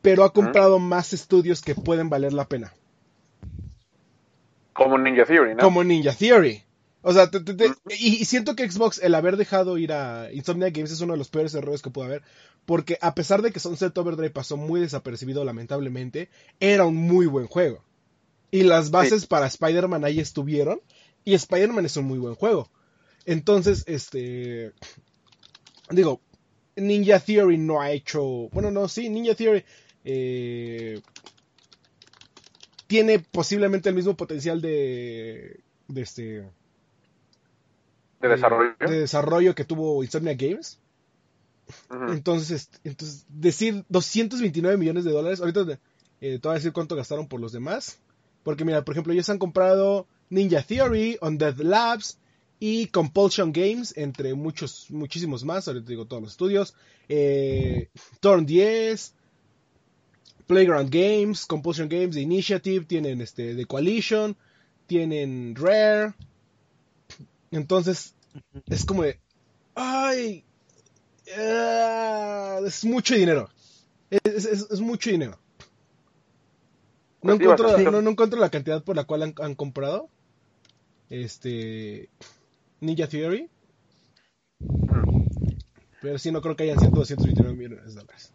pero 0.01 0.23
ha 0.23 0.33
comprado 0.33 0.79
más 0.79 1.13
estudios 1.13 1.61
que 1.61 1.75
pueden 1.75 2.09
valer 2.09 2.33
la 2.33 2.45
pena. 2.47 2.73
Como 4.77 4.97
Ninja 4.97 5.25
Theory, 5.25 5.55
¿no? 5.55 5.61
Como 5.63 5.83
Ninja 5.83 6.13
Theory. 6.13 6.63
O 7.01 7.13
sea, 7.13 7.29
te- 7.29 7.39
te- 7.39 7.53
te- 7.53 7.71
y, 7.97 8.15
y 8.21 8.25
siento 8.25 8.55
que 8.55 8.69
Xbox, 8.69 8.99
el 9.01 9.15
haber 9.15 9.37
dejado 9.37 9.77
ir 9.77 9.91
a 9.93 10.29
Insomnia 10.33 10.69
Games 10.69 10.91
es 10.91 11.01
uno 11.01 11.13
de 11.13 11.17
los 11.19 11.29
peores 11.29 11.53
errores 11.53 11.81
que 11.81 11.89
pudo 11.89 12.05
haber. 12.05 12.21
Porque 12.65 12.97
a 13.01 13.15
pesar 13.15 13.41
de 13.41 13.51
que 13.51 13.59
Sunset 13.59 13.97
Overdrive 13.97 14.29
pasó 14.31 14.57
muy 14.57 14.81
desapercibido, 14.81 15.43
lamentablemente, 15.45 16.29
era 16.59 16.85
un 16.85 16.95
muy 16.95 17.25
buen 17.27 17.47
juego. 17.47 17.83
Y 18.51 18.63
las 18.63 18.91
bases 18.91 19.25
para 19.25 19.47
Spider-Man 19.47 20.03
ahí 20.05 20.19
estuvieron. 20.19 20.81
Y 21.23 21.33
Spider-Man 21.33 21.85
es 21.85 21.97
un 21.97 22.05
muy 22.05 22.19
buen 22.19 22.35
juego. 22.35 22.69
Entonces, 23.25 23.83
este. 23.87 24.73
Digo, 25.89 26.21
Ninja 26.75 27.19
Theory 27.19 27.57
no 27.57 27.81
ha 27.81 27.91
hecho. 27.91 28.49
Bueno, 28.51 28.69
no, 28.71 28.87
sí, 28.89 29.09
Ninja 29.09 29.33
Theory. 29.35 29.63
eh, 30.03 31.01
tiene 32.87 33.19
posiblemente 33.19 33.89
el 33.89 33.95
mismo 33.95 34.15
potencial 34.15 34.61
de. 34.61 35.59
de 35.87 36.01
este. 36.01 36.23
de 38.21 38.27
desarrollo. 38.27 38.75
de 38.79 38.99
desarrollo 39.01 39.55
que 39.55 39.65
tuvo 39.65 40.03
Insomnia 40.03 40.33
Games. 40.33 40.79
Entonces, 42.09 42.69
entonces, 42.85 43.25
decir 43.27 43.83
229 43.89 44.77
millones 44.77 45.03
de 45.03 45.11
dólares, 45.11 45.41
ahorita 45.41 45.79
eh, 46.21 46.39
te 46.39 46.47
voy 46.47 46.51
a 46.51 46.55
decir 46.55 46.71
cuánto 46.71 46.95
gastaron 46.95 47.27
por 47.27 47.41
los 47.41 47.51
demás. 47.51 47.99
Porque 48.43 48.63
mira, 48.63 48.85
por 48.85 48.93
ejemplo, 48.93 49.11
ellos 49.11 49.29
han 49.29 49.39
comprado 49.39 50.07
Ninja 50.29 50.61
Theory, 50.61 51.17
Undead 51.21 51.57
Labs 51.57 52.17
y 52.59 52.87
Compulsion 52.87 53.51
Games, 53.51 53.93
entre 53.97 54.33
muchos, 54.33 54.87
muchísimos 54.89 55.43
más, 55.43 55.67
ahorita 55.67 55.89
digo 55.89 56.05
todos 56.05 56.21
los 56.21 56.31
estudios. 56.31 56.73
Eh, 57.09 57.89
Torn 58.21 58.45
10, 58.45 59.13
Playground 60.47 60.89
Games, 60.89 61.45
Compulsion 61.45 61.89
Games, 61.89 62.15
The 62.15 62.21
Initiative, 62.21 62.85
tienen 62.85 63.21
este, 63.21 63.53
The 63.55 63.65
Coalition, 63.65 64.35
tienen 64.87 65.55
Rare. 65.55 66.13
Entonces, 67.51 68.15
es 68.67 68.85
como 68.85 69.03
de, 69.03 69.19
ay, 69.75 70.43
ah, 71.37 72.59
es 72.65 72.83
mucho 72.85 73.15
dinero. 73.15 73.49
Es, 74.09 74.45
es- 74.45 74.67
es 74.71 74.79
mucho 74.79 75.09
dinero. 75.09 75.37
No, 77.21 77.37
Pues 77.37 77.41
encuentro, 77.59 77.91
no, 77.91 78.01
no 78.01 78.09
encuentro 78.11 78.39
la 78.39 78.49
cantidad 78.49 78.83
por 78.83 78.95
la 78.95 79.03
cual 79.03 79.23
han, 79.23 79.33
han 79.41 79.55
comprado. 79.55 80.09
Este. 81.09 82.09
Ninja 82.79 83.07
Theory. 83.07 83.49
Pero 86.01 86.17
sí, 86.19 86.31
no 86.31 86.41
creo 86.41 86.55
que 86.55 86.63
hayan 86.63 86.79
sido 86.79 86.91
229 86.91 87.55
millones 87.57 87.95
de 87.95 88.01
dólares. 88.01 88.31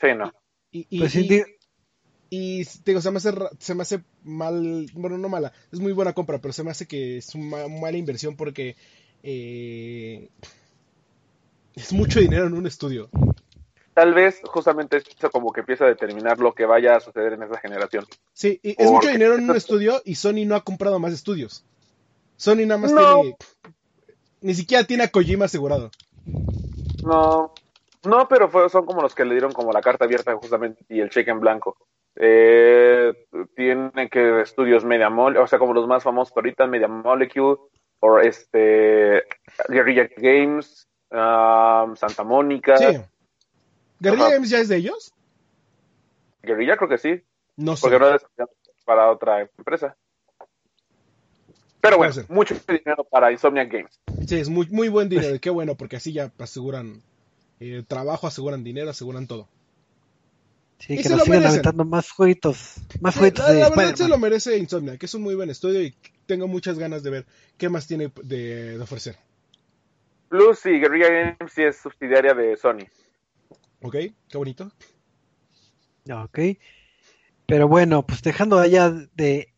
Sí, 0.00 0.08
no. 0.16 0.32
Y, 0.74 0.86
y, 0.90 0.98
Pues 0.98 1.12
sí, 1.12 1.28
y- 2.30 2.64
digo, 2.84 3.00
se 3.00 3.10
me 3.12 3.18
hace, 3.18 3.32
se 3.60 3.74
me 3.76 3.82
hace 3.82 4.02
mal, 4.24 4.86
bueno, 4.94 5.16
no 5.18 5.28
mala, 5.28 5.52
es 5.70 5.78
muy 5.78 5.92
buena 5.92 6.12
compra, 6.12 6.40
pero 6.40 6.52
se 6.52 6.64
me 6.64 6.72
hace 6.72 6.86
que 6.86 7.18
es 7.18 7.32
una 7.36 7.68
mala 7.68 7.96
inversión 7.96 8.34
porque 8.36 8.74
eh, 9.22 10.28
es 11.76 11.92
mucho 11.92 12.18
dinero 12.18 12.48
en 12.48 12.54
un 12.54 12.66
estudio. 12.66 13.08
tal 13.94 14.12
vez 14.14 14.40
justamente 14.44 14.96
eso 14.96 15.30
como 15.30 15.52
que 15.52 15.60
empieza 15.60 15.84
a 15.84 15.88
determinar 15.88 16.38
lo 16.40 16.52
que 16.52 16.66
vaya 16.66 16.96
a 16.96 17.00
suceder 17.00 17.34
en 17.34 17.44
esa 17.44 17.58
generación. 17.60 18.04
Sí, 18.32 18.58
y 18.64 18.70
es 18.70 18.90
mucho 18.90 19.08
dinero 19.08 19.36
en 19.36 19.48
un 19.48 19.56
estudio 19.56 20.02
y 20.04 20.16
Sony 20.16 20.44
no 20.44 20.56
ha 20.56 20.64
comprado 20.64 20.98
más 20.98 21.12
estudios. 21.12 21.64
Sony 22.36 22.66
nada 22.66 22.78
más 22.78 22.92
No. 22.92 22.96
tiene. 22.96 23.36
Ni 24.40 24.54
siquiera 24.54 24.84
tiene 24.84 25.04
a 25.04 25.08
Kojima 25.08 25.44
asegurado. 25.44 25.90
No, 27.02 27.52
no, 28.06 28.26
pero 28.28 28.48
fue- 28.48 28.68
son 28.70 28.84
como 28.86 29.02
los 29.02 29.14
que 29.14 29.24
le 29.24 29.32
dieron 29.32 29.52
como 29.52 29.72
la 29.72 29.80
carta 29.82 30.04
abierta 30.04 30.34
justamente 30.36 30.84
y 30.88 31.00
el 31.00 31.10
cheque 31.10 31.30
en 31.30 31.40
blanco. 31.40 31.76
Eh, 32.16 33.12
tienen 33.56 34.08
que 34.10 34.40
estudios 34.40 34.84
Media 34.84 35.10
Molecule, 35.10 35.42
o 35.44 35.46
sea, 35.46 35.58
como 35.58 35.74
los 35.74 35.86
más 35.88 36.02
famosos 36.02 36.32
ahorita, 36.36 36.66
Media 36.66 36.88
Molecule, 36.88 37.58
o 38.00 38.18
este, 38.20 39.24
Guerrilla 39.68 40.08
Games, 40.16 40.88
um, 41.10 41.96
Santa 41.96 42.22
Mónica. 42.24 42.76
Sí. 42.76 43.00
¿Guerrilla. 43.98 44.30
Games 44.30 44.50
ya 44.50 44.58
es 44.58 44.68
de 44.68 44.76
ellos? 44.76 45.12
Guerrilla 46.42 46.76
creo 46.76 46.88
que 46.90 46.98
sí, 46.98 47.22
No 47.56 47.74
sé. 47.74 47.82
porque 47.82 47.98
no 47.98 48.14
es 48.14 48.22
para 48.84 49.10
otra 49.10 49.40
empresa. 49.40 49.96
Pero 51.80 51.98
bueno, 51.98 52.14
mucho 52.28 52.54
dinero 52.68 53.04
para 53.04 53.30
Insomniac 53.32 53.70
Games. 53.70 54.00
Sí, 54.26 54.38
es 54.38 54.48
muy, 54.48 54.66
muy 54.70 54.88
buen 54.88 55.08
dinero. 55.08 55.34
y 55.36 55.38
Qué 55.38 55.50
bueno, 55.50 55.74
porque 55.74 55.96
así 55.96 56.12
ya 56.12 56.30
aseguran 56.38 57.02
eh, 57.72 57.82
trabajo, 57.86 58.26
aseguran 58.26 58.64
dinero, 58.64 58.90
aseguran 58.90 59.26
todo. 59.26 59.48
Sí, 60.78 60.96
Y 60.96 60.98
que 60.98 61.08
se 61.08 61.16
nos 61.16 61.20
lo 61.20 61.24
sigan 61.24 61.44
merecen. 61.44 61.46
aventando 61.46 61.84
más 61.84 62.10
jueguitos. 62.10 62.74
Más 63.00 63.14
Sí, 63.14 63.18
jueguitos 63.18 63.46
la, 63.46 63.52
de 63.52 63.60
la 63.60 63.70
verdad 63.70 63.94
se 63.94 64.08
lo 64.08 64.18
merece 64.18 64.58
Insomnia, 64.58 64.98
que 64.98 65.06
es 65.06 65.14
un 65.14 65.22
muy 65.22 65.34
buen 65.34 65.50
estudio 65.50 65.82
y 65.82 65.94
tengo 66.26 66.48
muchas 66.48 66.78
ganas 66.78 67.02
de 67.02 67.10
ver 67.10 67.26
qué 67.56 67.68
más 67.68 67.86
tiene 67.86 68.12
de, 68.22 68.76
de 68.78 68.80
ofrecer. 68.82 69.16
Plus, 70.28 70.66
y 70.66 70.78
Guerrilla 70.80 71.08
Games 71.08 71.52
sí 71.54 71.62
es 71.62 71.76
subsidiaria 71.78 72.34
de 72.34 72.56
Sony. 72.58 72.86
¿Ok? 73.80 73.96
Qué 74.28 74.38
bonito. 74.38 74.70
Ok. 76.10 76.38
Pero 77.46 77.68
bueno, 77.68 78.06
pues 78.06 78.22
dejando 78.22 78.58
allá 78.58 78.90
de 79.14 79.48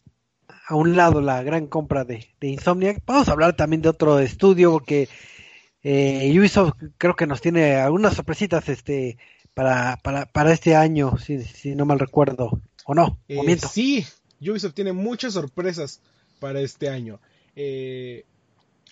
a 0.69 0.75
un 0.75 0.97
lado 0.97 1.21
la 1.21 1.43
gran 1.43 1.67
compra 1.69 2.05
de, 2.05 2.29
de 2.41 2.49
Insomniac, 2.49 3.03
vamos 3.07 3.29
a 3.29 3.33
hablar 3.33 3.55
también 3.57 3.83
de 3.83 3.89
otro 3.89 4.19
estudio 4.19 4.73
porque 4.73 5.09
eh, 5.89 6.39
Ubisoft 6.39 6.75
creo 6.99 7.15
que 7.15 7.27
nos 7.27 7.41
tiene 7.41 7.77
algunas 7.77 8.15
sorpresitas 8.15 8.69
este 8.69 9.19
para, 9.55 9.97
para, 10.03 10.27
para 10.27 10.53
este 10.53 10.75
año, 10.75 11.17
si, 11.19 11.43
si 11.43 11.75
no 11.77 11.87
mal 11.87 11.99
recuerdo, 11.99 12.61
o 12.85 12.95
no, 12.95 13.19
Eh, 13.29 13.41
miento. 13.45 13.69
sí, 13.69 14.05
Ubisoft 14.41 14.75
tiene 14.75 14.93
muchas 14.93 15.33
sorpresas 15.35 16.01
para 16.41 16.61
este 16.61 16.89
año. 16.89 17.21
Eh, 17.55 18.25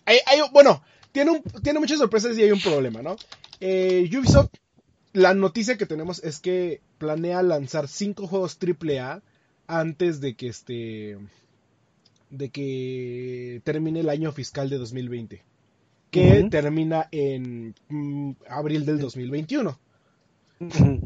hay- 0.07 0.21
hay- 0.27 0.41
bueno, 0.53 0.83
tiene, 1.13 1.33
un- 1.33 1.43
tiene 1.63 1.81
muchas 1.81 1.99
sorpresas 1.99 2.39
y 2.39 2.43
hay 2.43 2.53
un 2.53 2.61
problema, 2.61 3.03
¿no? 3.03 3.17
Eh, 3.61 4.09
Ubisoft, 4.17 4.51
la 5.13 5.35
noticia 5.35 5.77
que 5.77 5.87
tenemos 5.87 6.23
es 6.25 6.39
que 6.41 6.81
planea 6.99 7.43
lanzar 7.43 7.89
cinco 7.89 8.27
juegos 8.27 8.57
AAA 8.59 9.21
antes 9.67 10.21
de 10.21 10.35
que 10.35 10.49
este 10.49 11.19
de 12.31 12.51
que 12.51 13.61
termine 13.65 14.01
el 14.01 14.09
año 14.09 14.33
fiscal 14.33 14.69
de 14.71 14.79
2020 14.79 15.43
que 16.15 16.45
termina 16.51 17.09
en 17.11 17.75
mm, 17.89 18.33
abril 18.49 18.87
del 18.87 18.99
2021 19.01 19.79
Ujú. 20.61 21.01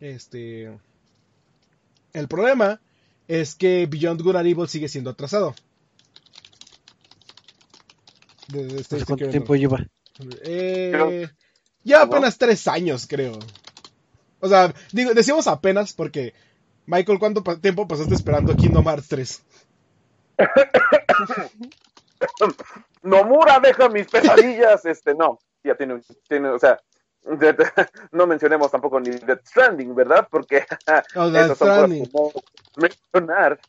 este. 0.00 0.78
El 2.12 2.28
problema 2.28 2.80
es 3.28 3.54
que 3.54 3.86
Beyond 3.86 4.22
Good 4.22 4.36
and 4.36 4.46
Evil 4.48 4.68
sigue 4.68 4.88
siendo 4.88 5.10
atrasado. 5.10 5.54
De- 8.48 8.64
de- 8.66 8.80
este- 8.80 8.96
este 8.96 9.04
¿Cuánto 9.06 9.28
tiempo 9.28 9.54
lleva? 9.56 9.84
Eh, 10.44 11.28
ya 11.82 11.98
¿no? 11.98 12.04
apenas 12.04 12.38
tres 12.38 12.66
años, 12.68 13.06
creo. 13.06 13.38
O 14.40 14.48
sea, 14.48 14.72
digo, 14.92 15.12
decimos 15.14 15.46
apenas 15.46 15.92
porque. 15.92 16.32
Michael, 16.86 17.18
¿cuánto 17.18 17.42
pa- 17.42 17.58
tiempo 17.58 17.88
pasaste 17.88 18.14
esperando 18.14 18.56
Kingdom 18.56 18.84
Hearts 18.84 19.08
3? 19.08 19.42
Nomura 23.06 23.60
deja 23.60 23.88
mis 23.88 24.06
pesadillas. 24.08 24.84
Este, 24.86 25.14
no, 25.14 25.38
ya 25.64 25.74
tiene, 25.74 26.00
tiene 26.28 26.48
o 26.48 26.58
sea, 26.58 26.80
de- 27.24 27.52
de- 27.52 27.70
no 28.12 28.26
mencionemos 28.26 28.70
tampoco 28.70 29.00
ni 29.00 29.10
Death 29.10 29.44
Stranding, 29.46 29.94
¿verdad? 29.94 30.26
Porque 30.30 30.64
Oh, 31.16 31.28
esas 31.28 31.58
son 31.58 31.68
cosas 31.68 31.74
Stranding. 31.74 32.04
que 32.06 32.10
no 32.12 32.32
mencionar. 32.76 33.60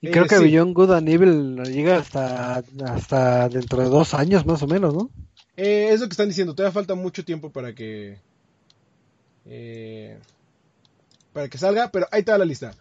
Y 0.00 0.08
Eh, 0.08 0.10
creo 0.10 0.26
que 0.26 0.36
sí. 0.38 0.44
Beyond 0.44 0.74
Good 0.74 0.92
and 0.92 1.08
Evil 1.08 1.56
llega 1.66 1.96
hasta, 1.98 2.62
hasta 2.86 3.48
dentro 3.48 3.82
de 3.82 3.88
dos 3.88 4.14
años 4.14 4.44
más 4.46 4.62
o 4.62 4.66
menos, 4.66 4.92
¿no? 4.94 5.10
Eh, 5.56 5.90
es 5.92 6.00
lo 6.00 6.06
que 6.08 6.12
están 6.12 6.28
diciendo. 6.28 6.54
Todavía 6.54 6.72
falta 6.72 6.94
mucho 6.94 7.24
tiempo 7.24 7.50
para 7.50 7.72
que. 7.74 8.18
eh, 9.46 10.18
para 11.32 11.48
que 11.48 11.56
salga, 11.58 11.88
pero 11.90 12.06
ahí 12.10 12.20
está 12.20 12.36
la 12.36 12.44
lista. 12.44 12.72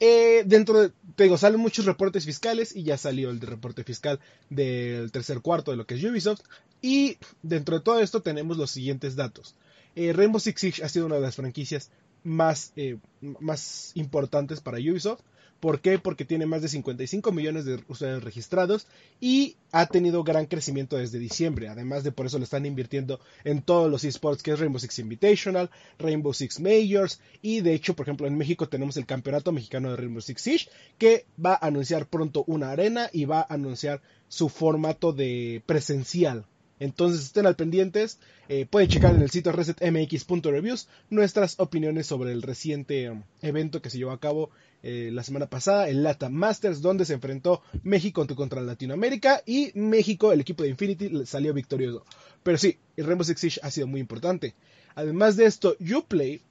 Eh, 0.00 0.42
dentro 0.46 0.80
de. 0.80 0.92
Te 1.16 1.24
digo, 1.24 1.38
salen 1.38 1.60
muchos 1.60 1.84
reportes 1.84 2.24
fiscales 2.24 2.74
y 2.74 2.82
ya 2.82 2.98
salió 2.98 3.30
el 3.30 3.40
reporte 3.40 3.84
fiscal 3.84 4.18
del 4.50 5.12
tercer 5.12 5.40
cuarto 5.40 5.70
de 5.70 5.76
lo 5.76 5.86
que 5.86 5.94
es 5.94 6.04
Ubisoft. 6.04 6.42
Y 6.82 7.18
dentro 7.42 7.78
de 7.78 7.84
todo 7.84 8.00
esto 8.00 8.20
tenemos 8.22 8.56
los 8.56 8.70
siguientes 8.70 9.16
datos. 9.16 9.54
Eh, 9.94 10.12
Rainbow 10.12 10.40
Six 10.40 10.60
Siege 10.60 10.84
ha 10.84 10.88
sido 10.88 11.06
una 11.06 11.16
de 11.16 11.20
las 11.20 11.36
franquicias 11.36 11.90
más, 12.24 12.72
eh, 12.76 12.98
más 13.20 13.92
importantes 13.94 14.60
para 14.60 14.78
Ubisoft. 14.78 15.20
¿Por 15.64 15.80
qué? 15.80 15.98
Porque 15.98 16.26
tiene 16.26 16.44
más 16.44 16.60
de 16.60 16.68
55 16.68 17.32
millones 17.32 17.64
de 17.64 17.82
usuarios 17.88 18.22
registrados 18.22 18.86
y 19.18 19.56
ha 19.72 19.86
tenido 19.86 20.22
gran 20.22 20.44
crecimiento 20.44 20.98
desde 20.98 21.18
diciembre. 21.18 21.68
Además 21.68 22.04
de 22.04 22.12
por 22.12 22.26
eso 22.26 22.36
le 22.36 22.44
están 22.44 22.66
invirtiendo 22.66 23.18
en 23.44 23.62
todos 23.62 23.90
los 23.90 24.04
esports 24.04 24.42
que 24.42 24.50
es 24.50 24.60
Rainbow 24.60 24.78
Six 24.78 24.98
Invitational, 24.98 25.70
Rainbow 25.98 26.34
Six 26.34 26.60
Majors 26.60 27.18
y 27.40 27.62
de 27.62 27.72
hecho, 27.72 27.96
por 27.96 28.04
ejemplo, 28.04 28.26
en 28.26 28.36
México 28.36 28.68
tenemos 28.68 28.98
el 28.98 29.06
Campeonato 29.06 29.52
Mexicano 29.52 29.88
de 29.88 29.96
Rainbow 29.96 30.20
Six 30.20 30.42
Siege 30.42 30.68
que 30.98 31.24
va 31.42 31.54
a 31.54 31.68
anunciar 31.68 32.08
pronto 32.08 32.44
una 32.46 32.70
arena 32.70 33.08
y 33.10 33.24
va 33.24 33.40
a 33.40 33.54
anunciar 33.54 34.02
su 34.28 34.50
formato 34.50 35.14
de 35.14 35.62
presencial. 35.64 36.44
Entonces 36.78 37.22
estén 37.22 37.46
al 37.46 37.56
pendientes, 37.56 38.18
eh, 38.50 38.66
pueden 38.68 38.90
checar 38.90 39.14
en 39.14 39.22
el 39.22 39.30
sitio 39.30 39.52
resetmx.reviews 39.52 40.88
nuestras 41.08 41.58
opiniones 41.58 42.06
sobre 42.06 42.32
el 42.32 42.42
reciente 42.42 43.08
um, 43.08 43.22
evento 43.40 43.80
que 43.80 43.88
se 43.88 43.96
llevó 43.96 44.10
a 44.10 44.20
cabo 44.20 44.50
eh, 44.86 45.08
la 45.10 45.22
semana 45.22 45.46
pasada, 45.46 45.88
el 45.88 46.02
Lata 46.02 46.28
Masters, 46.28 46.82
donde 46.82 47.06
se 47.06 47.14
enfrentó 47.14 47.62
México 47.84 48.26
contra 48.36 48.60
Latinoamérica 48.60 49.42
y 49.46 49.72
México, 49.74 50.30
el 50.30 50.42
equipo 50.42 50.62
de 50.62 50.68
Infinity, 50.68 51.24
salió 51.24 51.54
victorioso. 51.54 52.04
Pero 52.42 52.58
sí, 52.58 52.76
el 52.94 53.06
Rainbow 53.06 53.24
Six 53.24 53.40
Siege 53.40 53.60
ha 53.62 53.70
sido 53.70 53.86
muy 53.86 53.98
importante. 54.00 54.54
Además 54.94 55.38
de 55.38 55.46
esto, 55.46 55.74
Uplay, 55.80 56.42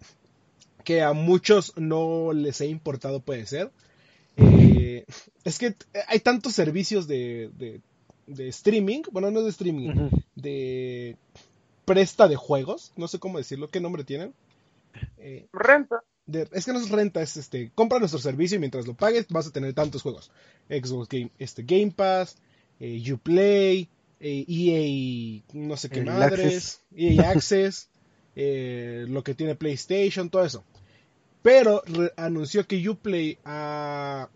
que 0.83 1.03
a 1.03 1.13
muchos 1.13 1.77
no 1.77 2.33
les 2.33 2.59
ha 2.61 2.65
importado 2.65 3.19
puede 3.19 3.45
ser, 3.45 3.69
eh, 4.37 5.05
es 5.43 5.59
que 5.59 5.75
hay 6.07 6.19
tantos 6.19 6.53
servicios 6.53 7.07
de, 7.07 7.51
de, 7.59 7.81
de 8.25 8.47
streaming, 8.47 9.03
bueno, 9.11 9.29
no 9.29 9.43
de 9.43 9.51
streaming, 9.51 10.09
de 10.33 11.17
presta 11.85 12.27
de 12.27 12.35
juegos, 12.35 12.93
no 12.95 13.07
sé 13.07 13.19
cómo 13.19 13.37
decirlo, 13.37 13.67
¿qué 13.67 13.79
nombre 13.79 14.03
tienen? 14.03 14.33
Eh, 15.19 15.45
Renta. 15.53 16.03
De- 16.25 16.47
es 16.51 16.65
que 16.65 16.73
no 16.73 16.79
es 16.79 16.89
renta, 16.89 17.21
es 17.21 17.37
este, 17.37 17.71
compra 17.75 17.99
nuestro 17.99 18.19
servicio 18.19 18.55
y 18.57 18.59
mientras 18.59 18.87
lo 18.87 18.93
pagues 18.93 19.27
vas 19.29 19.47
a 19.47 19.51
tener 19.51 19.73
tantos 19.73 20.01
juegos. 20.01 20.31
Xbox 20.69 21.09
Game, 21.09 21.31
este, 21.39 21.63
Game 21.63 21.91
Pass, 21.91 22.37
eh, 22.79 23.01
Uplay, 23.13 23.89
eh, 24.19 24.45
EA, 24.47 25.43
no 25.53 25.75
sé 25.77 25.89
qué 25.89 25.99
El 25.99 26.05
madres, 26.05 26.81
EA 26.95 27.29
Access, 27.31 27.89
eh, 28.35 29.05
lo 29.09 29.23
que 29.23 29.35
tiene 29.35 29.55
PlayStation, 29.55 30.29
todo 30.29 30.45
eso. 30.45 30.63
Pero 31.41 31.81
re- 31.85 32.13
anunció 32.15 32.65
que 32.65 32.87
Uplay, 32.89 33.37
ah, 33.43 34.29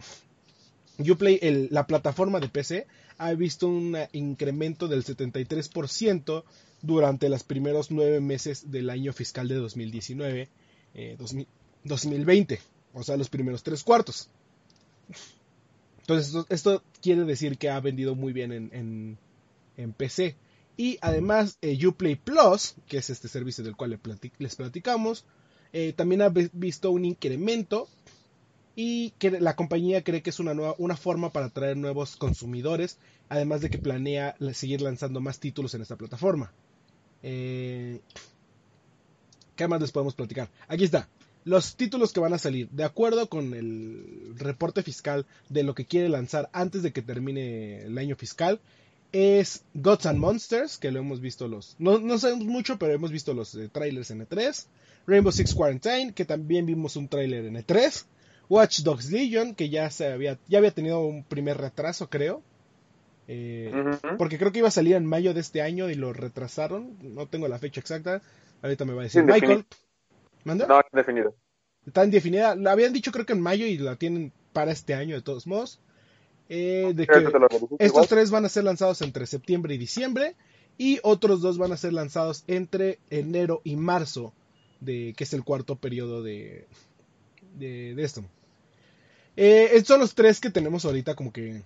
Uplay 0.99 1.39
el- 1.41 1.69
la 1.71 1.87
plataforma 1.87 2.39
de 2.39 2.49
PC, 2.49 2.87
ha 3.19 3.33
visto 3.33 3.67
un 3.67 3.97
incremento 4.11 4.87
del 4.87 5.03
73% 5.03 6.43
durante 6.81 7.29
los 7.29 7.43
primeros 7.43 7.89
nueve 7.91 8.19
meses 8.19 8.69
del 8.71 8.89
año 8.89 9.13
fiscal 9.13 9.47
de 9.47 9.55
2019, 9.55 10.49
eh, 10.93 11.15
2000 11.17 11.47
2020, 11.87 12.59
o 12.93 13.03
sea, 13.03 13.17
los 13.17 13.29
primeros 13.29 13.63
tres 13.63 13.83
cuartos. 13.83 14.29
Entonces, 16.01 16.45
esto, 16.49 16.83
quiere 17.01 17.25
decir 17.25 17.57
que 17.57 17.69
ha 17.69 17.79
vendido 17.79 18.15
muy 18.15 18.33
bien 18.33 18.51
en, 18.51 18.69
en- 19.77 19.93
PC. 19.93 20.35
Y 20.77 20.97
además, 21.01 21.57
eh, 21.61 21.77
Uplay 21.85 22.15
Plus, 22.15 22.75
que 22.87 22.97
es 22.97 23.09
este 23.09 23.27
servicio 23.27 23.63
del 23.63 23.75
cual 23.75 23.99
les 24.39 24.55
platicamos, 24.55 25.25
eh, 25.73 25.93
también 25.93 26.21
ha 26.21 26.29
vi- 26.29 26.49
visto 26.53 26.91
un 26.91 27.05
incremento 27.05 27.87
y 28.75 29.11
que 29.19 29.31
la 29.31 29.55
compañía 29.55 30.03
cree 30.03 30.21
que 30.21 30.29
es 30.29 30.39
una, 30.39 30.53
nueva, 30.53 30.75
una 30.77 30.95
forma 30.97 31.31
para 31.31 31.47
atraer 31.47 31.77
nuevos 31.77 32.15
consumidores, 32.15 32.99
además 33.29 33.61
de 33.61 33.69
que 33.69 33.77
planea 33.79 34.35
la- 34.39 34.53
seguir 34.53 34.81
lanzando 34.81 35.19
más 35.21 35.39
títulos 35.39 35.73
en 35.75 35.81
esta 35.81 35.95
plataforma. 35.97 36.53
Eh, 37.23 37.99
¿Qué 39.55 39.67
más 39.67 39.81
les 39.81 39.91
podemos 39.91 40.15
platicar? 40.15 40.49
Aquí 40.67 40.83
está. 40.85 41.09
Los 41.47 41.77
títulos 41.77 42.11
que 42.11 42.19
van 42.19 42.33
a 42.33 42.37
salir, 42.37 42.67
de 42.71 42.83
acuerdo 42.83 43.29
con 43.29 43.53
el 43.53 44.33
reporte 44.35 44.83
fiscal 44.83 45.25
de 45.47 45.63
lo 45.63 45.75
que 45.75 45.85
quiere 45.85 46.09
lanzar 46.09 46.49
antes 46.51 46.83
de 46.83 46.91
que 46.91 47.01
termine 47.01 47.83
el 47.83 47.97
año 47.97 48.17
fiscal, 48.17 48.59
es 49.13 49.63
Gods 49.73 50.07
and 50.07 50.19
Monsters, 50.19 50.77
que 50.77 50.91
lo 50.91 50.99
hemos 50.99 51.21
visto 51.21 51.47
los... 51.47 51.77
No, 51.79 51.99
no 51.99 52.17
sabemos 52.17 52.47
mucho, 52.47 52.77
pero 52.77 52.91
hemos 52.93 53.13
visto 53.13 53.33
los 53.33 53.55
eh, 53.55 53.69
trailers 53.71 54.11
en 54.11 54.27
E3. 54.27 54.65
Rainbow 55.05 55.31
Six 55.31 55.55
Quarantine, 55.55 56.11
que 56.13 56.25
también 56.25 56.65
vimos 56.65 56.97
un 56.97 57.07
trailer 57.07 57.45
en 57.45 57.55
E3. 57.55 58.03
Watch 58.49 58.81
Dogs 58.81 59.09
Legion, 59.09 59.55
que 59.55 59.69
ya, 59.69 59.89
se 59.89 60.07
había, 60.07 60.37
ya 60.49 60.57
había 60.57 60.71
tenido 60.71 60.99
un 60.99 61.23
primer 61.23 61.57
retraso, 61.57 62.09
creo. 62.09 62.41
Eh, 63.29 63.71
porque 64.17 64.37
creo 64.37 64.51
que 64.51 64.59
iba 64.59 64.67
a 64.67 64.71
salir 64.71 64.95
en 64.95 65.05
mayo 65.05 65.33
de 65.33 65.39
este 65.39 65.61
año 65.61 65.89
y 65.89 65.95
lo 65.95 66.11
retrasaron. 66.11 66.97
No 67.01 67.27
tengo 67.27 67.47
la 67.47 67.57
fecha 67.57 67.79
exacta. 67.79 68.21
Ahorita 68.61 68.83
me 68.83 68.93
va 68.93 69.01
a 69.01 69.03
decir 69.03 69.23
Michael. 69.23 69.65
¿Manda? 70.47 70.65
No, 70.65 70.81
definido. 70.93 71.35
Está 71.85 72.05
indefinida. 72.05 72.55
La 72.55 72.71
habían 72.71 72.93
dicho 72.93 73.11
creo 73.11 73.25
que 73.25 73.33
en 73.33 73.41
mayo 73.41 73.65
y 73.65 73.77
la 73.77 73.97
tienen 73.97 74.31
para 74.53 74.71
este 74.71 74.93
año 74.93 75.15
de 75.15 75.21
todos 75.21 75.45
modos. 75.45 75.81
Eh, 76.47 76.93
de 76.95 77.05
que 77.05 77.25
estos 77.79 78.07
tres 78.07 78.31
van 78.31 78.45
a 78.45 78.49
ser 78.49 78.63
lanzados 78.63 79.01
entre 79.01 79.27
septiembre 79.27 79.75
y 79.75 79.77
diciembre 79.77 80.37
y 80.77 80.99
otros 81.03 81.41
dos 81.41 81.57
van 81.57 81.73
a 81.73 81.77
ser 81.77 81.91
lanzados 81.91 82.45
entre 82.47 82.99
enero 83.09 83.59
y 83.65 83.75
marzo, 83.75 84.31
de 84.79 85.13
que 85.17 85.25
es 85.25 85.33
el 85.33 85.43
cuarto 85.43 85.75
periodo 85.75 86.23
de, 86.23 86.65
de, 87.57 87.93
de 87.95 88.03
esto. 88.03 88.23
Eh, 89.35 89.71
estos 89.73 89.87
son 89.87 89.99
los 89.99 90.15
tres 90.15 90.39
que 90.39 90.49
tenemos 90.49 90.85
ahorita 90.85 91.15
como 91.15 91.33
que 91.33 91.61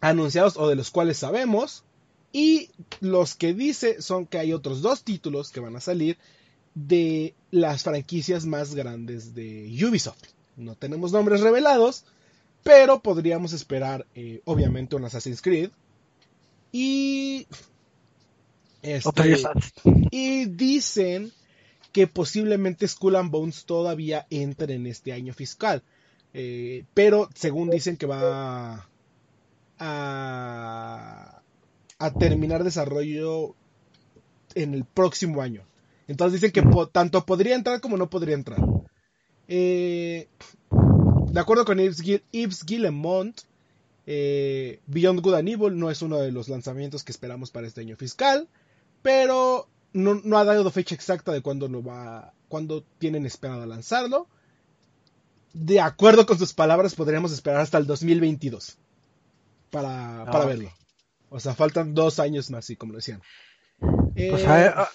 anunciados 0.00 0.56
o 0.56 0.68
de 0.68 0.74
los 0.74 0.90
cuales 0.90 1.18
sabemos. 1.18 1.84
Y 2.32 2.70
los 3.00 3.36
que 3.36 3.54
dice 3.54 4.02
son 4.02 4.26
que 4.26 4.38
hay 4.38 4.52
otros 4.52 4.82
dos 4.82 5.04
títulos 5.04 5.52
que 5.52 5.60
van 5.60 5.76
a 5.76 5.80
salir 5.80 6.18
de 6.74 7.34
las 7.50 7.84
franquicias 7.84 8.46
más 8.46 8.74
grandes 8.74 9.34
de 9.34 9.66
Ubisoft. 9.86 10.22
No 10.56 10.74
tenemos 10.74 11.12
nombres 11.12 11.40
revelados, 11.40 12.04
pero 12.62 13.00
podríamos 13.00 13.52
esperar, 13.52 14.06
eh, 14.14 14.40
obviamente, 14.44 14.96
un 14.96 15.04
Assassin's 15.04 15.42
Creed. 15.42 15.70
Y. 16.72 17.46
este, 18.82 19.42
y 20.10 20.46
dicen 20.46 21.32
que 21.92 22.08
posiblemente 22.08 22.88
Skull 22.88 23.16
and 23.16 23.30
Bones 23.30 23.64
todavía 23.66 24.26
entre 24.30 24.74
en 24.74 24.86
este 24.86 25.12
año 25.12 25.32
fiscal. 25.32 25.82
Eh, 26.32 26.84
pero 26.92 27.28
según 27.34 27.70
dicen 27.70 27.96
que 27.96 28.06
va 28.06 28.88
a, 29.78 31.42
a 31.98 32.14
terminar 32.14 32.64
desarrollo 32.64 33.54
en 34.56 34.74
el 34.74 34.84
próximo 34.84 35.40
año. 35.40 35.62
Entonces 36.08 36.40
dicen 36.40 36.52
que 36.52 36.62
po- 36.62 36.88
tanto 36.88 37.24
podría 37.24 37.54
entrar 37.54 37.80
como 37.80 37.96
no 37.96 38.10
podría 38.10 38.34
entrar. 38.34 38.60
Eh, 39.48 40.28
de 41.30 41.40
acuerdo 41.40 41.64
con 41.64 41.78
Yves, 41.78 42.00
Gil- 42.02 42.22
Yves 42.32 42.64
Guillemont, 42.64 43.40
eh, 44.06 44.80
Beyond 44.86 45.20
Good 45.20 45.34
and 45.34 45.48
Evil 45.48 45.78
no 45.78 45.90
es 45.90 46.02
uno 46.02 46.18
de 46.18 46.30
los 46.32 46.48
lanzamientos 46.48 47.04
que 47.04 47.12
esperamos 47.12 47.50
para 47.50 47.66
este 47.66 47.80
año 47.80 47.96
fiscal, 47.96 48.48
pero 49.02 49.68
no, 49.92 50.20
no 50.24 50.38
ha 50.38 50.44
dado 50.44 50.70
fecha 50.70 50.94
exacta 50.94 51.32
de 51.32 51.40
cuándo 51.40 51.68
lo 51.68 51.82
va, 51.82 52.32
cuándo 52.48 52.84
tienen 52.98 53.24
esperado 53.26 53.64
lanzarlo. 53.66 54.28
De 55.52 55.80
acuerdo 55.80 56.26
con 56.26 56.38
sus 56.38 56.52
palabras, 56.52 56.94
podríamos 56.94 57.32
esperar 57.32 57.60
hasta 57.60 57.78
el 57.78 57.86
2022 57.86 58.76
para, 59.70 60.24
para 60.26 60.44
Ah, 60.44 60.46
verlo. 60.46 60.72
O 61.30 61.40
sea, 61.40 61.54
faltan 61.54 61.94
dos 61.94 62.18
años 62.20 62.50
más, 62.50 62.64
sí, 62.64 62.76
como 62.76 62.94
decían. 62.94 63.22
Pues, 63.78 64.04
Eh, 64.16 64.46
a 64.46 64.54
ver, 64.56 64.74
ah, 64.76 64.88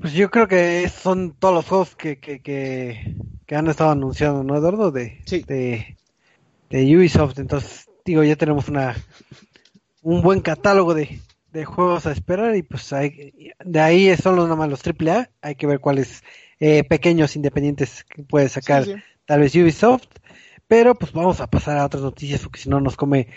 pues 0.00 0.12
yo 0.12 0.30
creo 0.30 0.48
que 0.48 0.88
son 0.88 1.34
todos 1.38 1.54
los 1.54 1.66
juegos 1.66 1.96
que, 1.96 2.18
que, 2.18 2.40
que, 2.40 3.16
que 3.46 3.56
han 3.56 3.68
estado 3.68 3.90
anunciando, 3.90 4.44
¿no, 4.44 4.56
Eduardo? 4.56 4.90
De, 4.90 5.20
Sí. 5.26 5.44
de, 5.46 5.96
de 6.70 6.96
Ubisoft. 6.96 7.38
Entonces, 7.38 7.88
digo, 8.04 8.22
ya 8.22 8.36
tenemos 8.36 8.68
una 8.68 8.96
un 10.02 10.22
buen 10.22 10.40
catálogo 10.40 10.94
de, 10.94 11.20
de 11.52 11.64
juegos 11.64 12.06
a 12.06 12.12
esperar 12.12 12.56
y 12.56 12.62
pues 12.62 12.92
hay, 12.92 13.52
de 13.64 13.80
ahí 13.80 14.16
son 14.16 14.36
los 14.36 14.44
nada 14.44 14.56
más 14.56 14.70
los 14.70 14.82
AAA. 14.86 15.30
Hay 15.42 15.54
que 15.56 15.66
ver 15.66 15.80
cuáles 15.80 16.22
eh, 16.60 16.84
pequeños 16.84 17.36
independientes 17.36 18.04
que 18.04 18.22
puede 18.22 18.48
sacar 18.48 18.84
sí, 18.84 18.94
sí. 18.94 19.00
tal 19.26 19.40
vez 19.40 19.54
Ubisoft. 19.54 20.06
Pero 20.66 20.94
pues 20.94 21.12
vamos 21.12 21.40
a 21.40 21.46
pasar 21.46 21.78
a 21.78 21.86
otras 21.86 22.02
noticias 22.02 22.42
porque 22.42 22.60
si 22.60 22.68
no 22.68 22.80
nos 22.80 22.96
come 22.96 23.28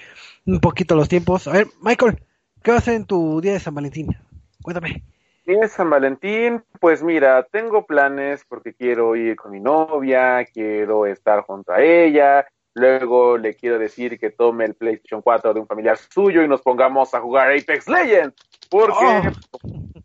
un 0.46 0.60
poquito 0.60 0.96
los 0.96 1.08
tiempos. 1.08 1.48
A 1.48 1.54
ver, 1.54 1.68
Michael, 1.82 2.22
¿qué 2.62 2.72
vas 2.72 2.80
a 2.80 2.82
hacer 2.84 2.96
en 2.96 3.06
tu 3.06 3.40
día 3.40 3.54
de 3.54 3.60
San 3.60 3.74
Valentín? 3.74 4.16
Cuéntame. 4.62 5.04
De 5.46 5.68
San 5.68 5.90
Valentín, 5.90 6.64
pues 6.80 7.02
mira, 7.02 7.44
tengo 7.52 7.86
planes 7.86 8.46
porque 8.48 8.74
quiero 8.74 9.16
ir 9.16 9.36
con 9.36 9.52
mi 9.52 9.60
novia, 9.60 10.46
quiero 10.46 11.08
estar 11.08 11.42
junto 11.42 11.74
a 11.74 11.82
ella, 11.82 12.48
luego 12.76 13.38
le 13.38 13.56
quiero 13.56 13.80
decir 13.80 14.20
que 14.20 14.30
tome 14.30 14.66
el 14.66 14.76
PlayStation 14.76 15.22
4 15.22 15.54
de 15.54 15.60
un 15.60 15.68
familiar 15.68 15.98
suyo 15.98 16.44
y 16.44 16.48
nos 16.48 16.62
pongamos 16.62 17.14
a 17.16 17.22
jugar 17.22 17.50
Apex 17.52 17.88
Legends, 17.88 18.36
porque 18.70 19.32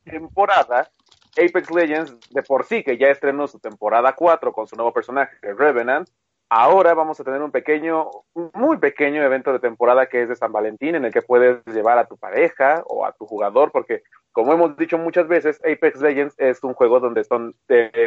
temporada, 0.05 0.89
Apex 1.33 1.71
Legends 1.71 2.19
de 2.31 2.43
por 2.43 2.65
sí 2.65 2.83
que 2.83 2.97
ya 2.97 3.09
estrenó 3.09 3.47
su 3.47 3.59
temporada 3.59 4.15
4 4.15 4.53
con 4.53 4.67
su 4.67 4.75
nuevo 4.75 4.93
personaje, 4.93 5.37
Revenant, 5.43 6.09
ahora 6.49 6.95
vamos 6.95 7.21
a 7.21 7.25
tener 7.25 7.43
un 7.43 7.51
pequeño, 7.51 8.11
un 8.35 8.51
muy 8.55 8.79
pequeño 8.79 9.23
evento 9.23 9.53
de 9.53 9.59
temporada 9.59 10.07
que 10.07 10.23
es 10.23 10.29
de 10.29 10.37
San 10.37 10.53
Valentín 10.53 10.95
en 10.95 11.05
el 11.05 11.13
que 11.13 11.23
puedes 11.23 11.65
llevar 11.67 11.99
a 11.99 12.07
tu 12.07 12.17
pareja 12.17 12.83
o 12.87 13.05
a 13.05 13.13
tu 13.13 13.27
jugador 13.27 13.71
porque 13.73 14.03
como 14.37 14.53
hemos 14.53 14.77
dicho 14.77 14.99
muchas 14.99 15.27
veces, 15.29 15.59
Apex 15.65 15.99
Legends 15.99 16.35
es 16.37 16.63
un 16.63 16.75
juego 16.75 17.01
donde 17.01 17.25
son 17.25 17.57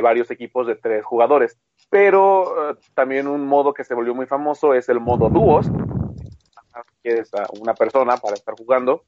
varios 0.03 0.29
equipos 0.29 0.67
de 0.67 0.75
tres 0.75 1.03
jugadores, 1.03 1.57
pero 1.89 2.69
eh, 2.69 2.75
también 2.93 3.25
un 3.25 3.47
modo 3.47 3.73
que 3.73 3.83
se 3.83 3.95
volvió 3.95 4.13
muy 4.13 4.27
famoso 4.27 4.75
es 4.75 4.87
el 4.89 4.99
modo 4.99 5.29
dúos, 5.29 5.65
que 7.01 7.13
es 7.13 7.31
una 7.59 7.73
persona 7.73 8.17
para 8.17 8.35
estar 8.35 8.53
jugando, 8.53 9.05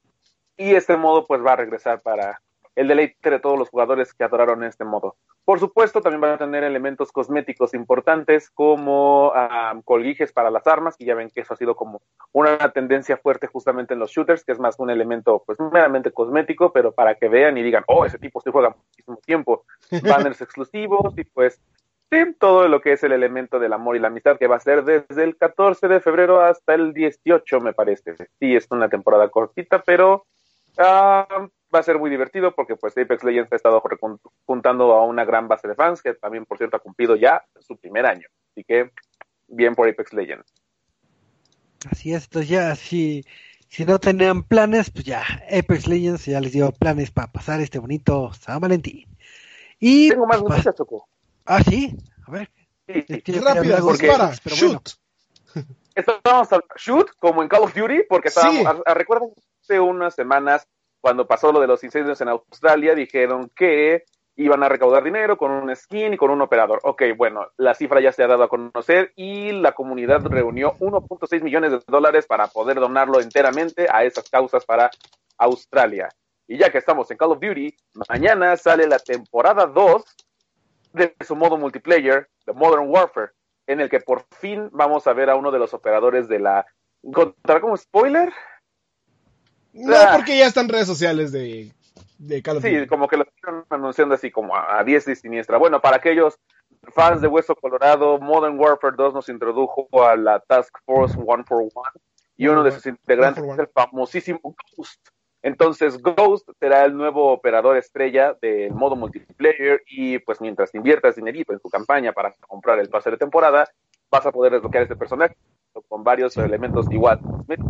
y 0.58 0.74
este 0.74 0.98
modo 0.98 1.24
pues 1.28 1.46
va 1.46 1.54
a 1.54 1.58
regresar 1.58 2.02
para 2.02 2.42
el 2.76 2.88
deleite 2.88 3.30
de 3.30 3.40
todos 3.40 3.60
los 3.60 3.70
jugadores 3.70 4.16
que 4.16 4.24
adoraron 4.24 4.64
este 4.64 4.84
modo. 4.84 5.16
Por 5.44 5.60
supuesto, 5.60 6.02
también 6.02 6.22
van 6.22 6.34
a 6.34 6.38
tener 6.38 6.64
elementos 6.64 7.12
cosméticos 7.12 7.74
importantes 7.74 8.50
como 8.52 9.32
um, 9.32 9.82
colguijes 9.82 10.32
para 10.32 10.52
las 10.52 10.68
armas, 10.68 10.96
y 11.00 11.06
ya 11.06 11.16
ven 11.16 11.30
que 11.30 11.42
eso 11.42 11.54
ha 11.54 11.58
sido 11.58 11.76
como 11.76 12.02
una 12.32 12.58
tendencia 12.72 13.18
fuerte 13.18 13.48
justamente 13.48 13.94
en 13.94 14.00
los 14.00 14.12
shooters, 14.12 14.46
que 14.46 14.52
es 14.52 14.60
más 14.60 14.78
un 14.80 14.92
elemento 14.92 15.44
pues 15.46 15.60
meramente 15.60 16.12
cosmético, 16.12 16.72
pero 16.72 16.92
para 16.94 17.16
que 17.16 17.28
vean 17.28 17.58
y 17.58 17.64
digan, 17.64 17.84
oh, 17.88 18.06
ese 18.06 18.20
tipo 18.20 18.40
se 18.40 18.52
juega 18.52 18.70
muchísimo 18.70 19.18
tiempo. 19.26 19.66
Banners 20.04 20.42
exclusivos 20.42 21.18
y 21.18 21.24
pues 21.24 21.60
sí, 22.12 22.36
todo 22.40 22.68
lo 22.68 22.82
que 22.82 22.94
es 22.94 23.04
el 23.04 23.12
elemento 23.12 23.58
del 23.60 23.74
amor 23.74 23.96
y 23.96 24.00
la 24.00 24.10
amistad 24.10 24.38
que 24.38 24.48
va 24.48 24.58
a 24.58 24.60
ser 24.60 24.84
desde 24.84 25.24
el 25.24 25.38
14 25.38 25.88
de 25.88 26.02
febrero 26.02 26.42
hasta 26.42 26.76
el 26.76 26.94
18, 26.94 27.62
me 27.62 27.74
parece. 27.74 28.16
Sí, 28.40 28.56
es 28.56 28.68
una 28.70 28.90
temporada 28.90 29.30
cortita, 29.30 29.82
pero 29.82 30.26
uh, 30.78 31.48
va 31.74 31.80
a 31.80 31.84
ser 31.84 31.98
muy 31.98 32.10
divertido 32.10 32.54
porque 32.54 32.76
pues 32.76 32.98
Apex 32.98 33.24
Legends 33.24 33.52
ha 33.52 33.56
estado 33.56 33.82
juntando 34.46 34.94
a 34.94 35.06
una 35.06 35.26
gran 35.26 35.48
base 35.48 35.68
de 35.68 35.76
fans 35.76 36.02
que 36.02 36.14
también 36.14 36.46
por 36.46 36.58
cierto 36.58 36.78
ha 36.78 36.80
cumplido 36.80 37.16
ya 37.16 37.44
su 37.60 37.78
primer 37.78 38.06
año. 38.06 38.28
Así 38.52 38.64
que 38.64 38.92
bien 39.48 39.76
por 39.76 39.88
Apex 39.88 40.14
Legends. 40.14 40.46
Así 41.90 42.14
es, 42.14 42.26
entonces 42.26 42.50
ya 42.50 42.76
si, 42.76 43.26
si 43.68 43.86
no 43.86 44.00
tenían 44.00 44.44
planes, 44.44 44.92
pues 44.92 45.06
ya 45.06 45.24
Apex 45.48 45.88
Legends 45.88 46.26
ya 46.26 46.40
les 46.40 46.52
dio 46.52 46.72
planes 46.72 47.10
para 47.12 47.32
pasar 47.32 47.60
este 47.62 47.80
bonito 47.80 48.32
San 48.34 48.60
Valentín. 48.60 49.08
Y 49.80 50.10
Tengo 50.10 50.28
más 50.28 50.40
pues, 50.42 50.50
noticias, 50.50 50.76
Choco. 50.76 51.08
Ah, 51.46 51.64
sí, 51.64 51.98
a 52.28 52.32
ver. 52.32 52.50
Sí, 52.88 53.04
dispara, 53.26 53.62
Apex, 53.62 54.42
pero 54.44 54.56
bueno. 54.58 54.82
shoot. 54.84 54.90
Estábamos 55.96 56.54
a 56.54 56.64
shoot 56.78 57.10
como 57.20 57.42
en 57.42 57.50
Call 57.50 57.64
of 57.64 57.74
Duty 57.74 58.04
porque 58.08 58.28
estábamos, 58.30 58.60
Sí. 58.62 58.66
a- 58.86 58.94
hace 59.64 59.80
unas 59.80 60.14
semanas 60.14 60.68
cuando 61.02 61.28
pasó 61.28 61.52
lo 61.52 61.60
de 61.60 61.68
los 61.68 61.84
incendios 61.84 62.22
en 62.22 62.30
Australia, 62.30 62.96
dijeron 62.96 63.52
que 63.56 64.06
iban 64.36 64.64
a 64.64 64.70
recaudar 64.70 65.04
dinero 65.04 65.38
con 65.38 65.52
un 65.52 65.76
skin 65.76 66.14
y 66.14 66.18
con 66.18 66.32
un 66.32 66.42
operador. 66.42 66.80
Ok, 66.84 67.04
bueno, 67.18 67.48
la 67.58 67.74
cifra 67.74 68.00
ya 68.00 68.12
se 68.12 68.24
ha 68.24 68.28
dado 68.28 68.44
a 68.44 68.50
conocer 68.50 69.12
y 69.16 69.52
la 69.52 69.74
comunidad 69.74 70.22
reunió 70.26 70.76
1.6 70.80 71.42
millones 71.42 71.72
de 71.72 71.80
dólares 71.88 72.26
para 72.26 72.48
poder 72.48 72.80
donarlo 72.80 73.20
enteramente 73.20 73.88
a 73.92 74.04
esas 74.04 74.30
causas 74.30 74.66
para 74.66 74.90
Australia. 75.38 76.10
Y 76.48 76.58
ya 76.58 76.70
que 76.70 76.78
estamos 76.78 77.10
en 77.12 77.18
Call 77.18 77.32
of 77.32 77.40
Duty, 77.40 77.76
mañana 78.10 78.56
sale 78.58 78.88
la 78.88 79.00
temporada 79.00 79.66
2 79.66 80.04
de 80.94 81.16
su 81.26 81.36
modo 81.36 81.58
multiplayer, 81.58 82.30
The 82.46 82.54
Modern 82.54 82.90
Warfare, 82.90 83.32
en 83.68 83.80
el 83.80 83.90
que 83.90 84.00
por 84.00 84.26
fin 84.32 84.70
vamos 84.72 85.08
a 85.08 85.14
ver 85.14 85.30
a 85.30 85.36
uno 85.36 85.52
de 85.52 85.60
los 85.60 85.74
operadores 85.74 86.28
de 86.28 86.40
la... 86.40 86.66
¿Contará 87.14 87.62
como 87.62 87.78
spoiler? 87.78 88.32
No, 89.74 89.96
porque 90.16 90.38
ya 90.38 90.48
están 90.48 90.68
redes 90.70 90.88
sociales 90.88 91.32
de, 91.32 91.72
de 92.18 92.42
Call 92.42 92.58
of 92.58 92.64
Sí, 92.64 92.76
Duty. 92.76 92.88
como 92.88 93.08
que 93.08 93.18
lo 93.18 93.24
están 93.24 93.64
anunciando 93.70 94.16
así 94.16 94.30
como 94.32 94.56
a, 94.56 94.80
a 94.80 94.84
diestra 94.84 95.14
y 95.14 95.16
siniestra. 95.16 95.58
Bueno, 95.58 95.82
para 95.82 95.98
aquellos 95.98 96.38
fans 96.94 97.22
de 97.22 97.28
Hueso 97.28 97.56
Colorado, 97.56 98.20
Modern 98.20 98.60
Warfare 98.60 98.96
2 98.98 99.14
nos 99.14 99.30
introdujo 99.30 99.88
a 100.04 100.16
la 100.16 100.40
Task 100.40 100.74
Force 100.86 101.18
One 101.26 101.44
for 101.46 101.62
One 101.62 101.92
y 102.38 102.48
uno 102.48 102.64
de 102.64 102.72
sus 102.72 102.86
integrantes 102.88 103.44
es 103.44 103.60
el 103.60 103.68
famosísimo 103.68 104.40
Ghost. 104.76 105.00
Entonces 105.44 106.00
Ghost 106.02 106.48
será 106.60 106.86
el 106.86 106.96
nuevo 106.96 107.32
operador 107.32 107.78
estrella 107.78 108.36
del 108.42 108.74
modo 108.74 108.96
multiplayer 108.96 109.82
y 109.88 110.20
pues 110.20 110.40
mientras 110.42 110.74
inviertas 110.76 111.16
dinerito 111.16 111.54
en 111.54 111.60
tu 111.60 111.70
campaña 111.70 112.14
para 112.14 112.34
comprar 112.48 112.80
el 112.80 112.90
pase 112.90 113.10
de 113.12 113.18
temporada, 113.18 113.68
vas 114.12 114.26
a 114.26 114.32
poder 114.32 114.52
desbloquear 114.54 114.84
este 114.84 114.96
personaje. 114.96 115.36
Con 115.88 116.04
varios 116.04 116.36
elementos 116.38 116.88
igual. 116.92 117.20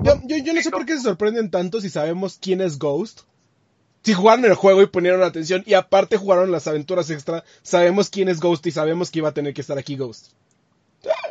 Yo, 0.03 0.13
yo, 0.23 0.37
yo 0.37 0.53
no 0.53 0.61
sé 0.61 0.71
por 0.71 0.85
qué 0.85 0.97
se 0.97 1.03
sorprenden 1.03 1.51
tanto 1.51 1.81
si 1.81 1.89
sabemos 1.89 2.37
quién 2.41 2.61
es 2.61 2.79
Ghost. 2.79 3.21
Si 4.03 4.13
jugaron 4.13 4.45
el 4.45 4.55
juego 4.55 4.81
y 4.81 4.87
ponieron 4.87 5.21
atención 5.21 5.63
y 5.65 5.75
aparte 5.75 6.17
jugaron 6.17 6.51
las 6.51 6.67
aventuras 6.67 7.11
extra, 7.11 7.43
sabemos 7.61 8.09
quién 8.09 8.29
es 8.29 8.39
Ghost 8.39 8.65
y 8.65 8.71
sabemos 8.71 9.11
que 9.11 9.19
iba 9.19 9.29
a 9.29 9.33
tener 9.33 9.53
que 9.53 9.61
estar 9.61 9.77
aquí 9.77 9.95
Ghost. 9.95 10.31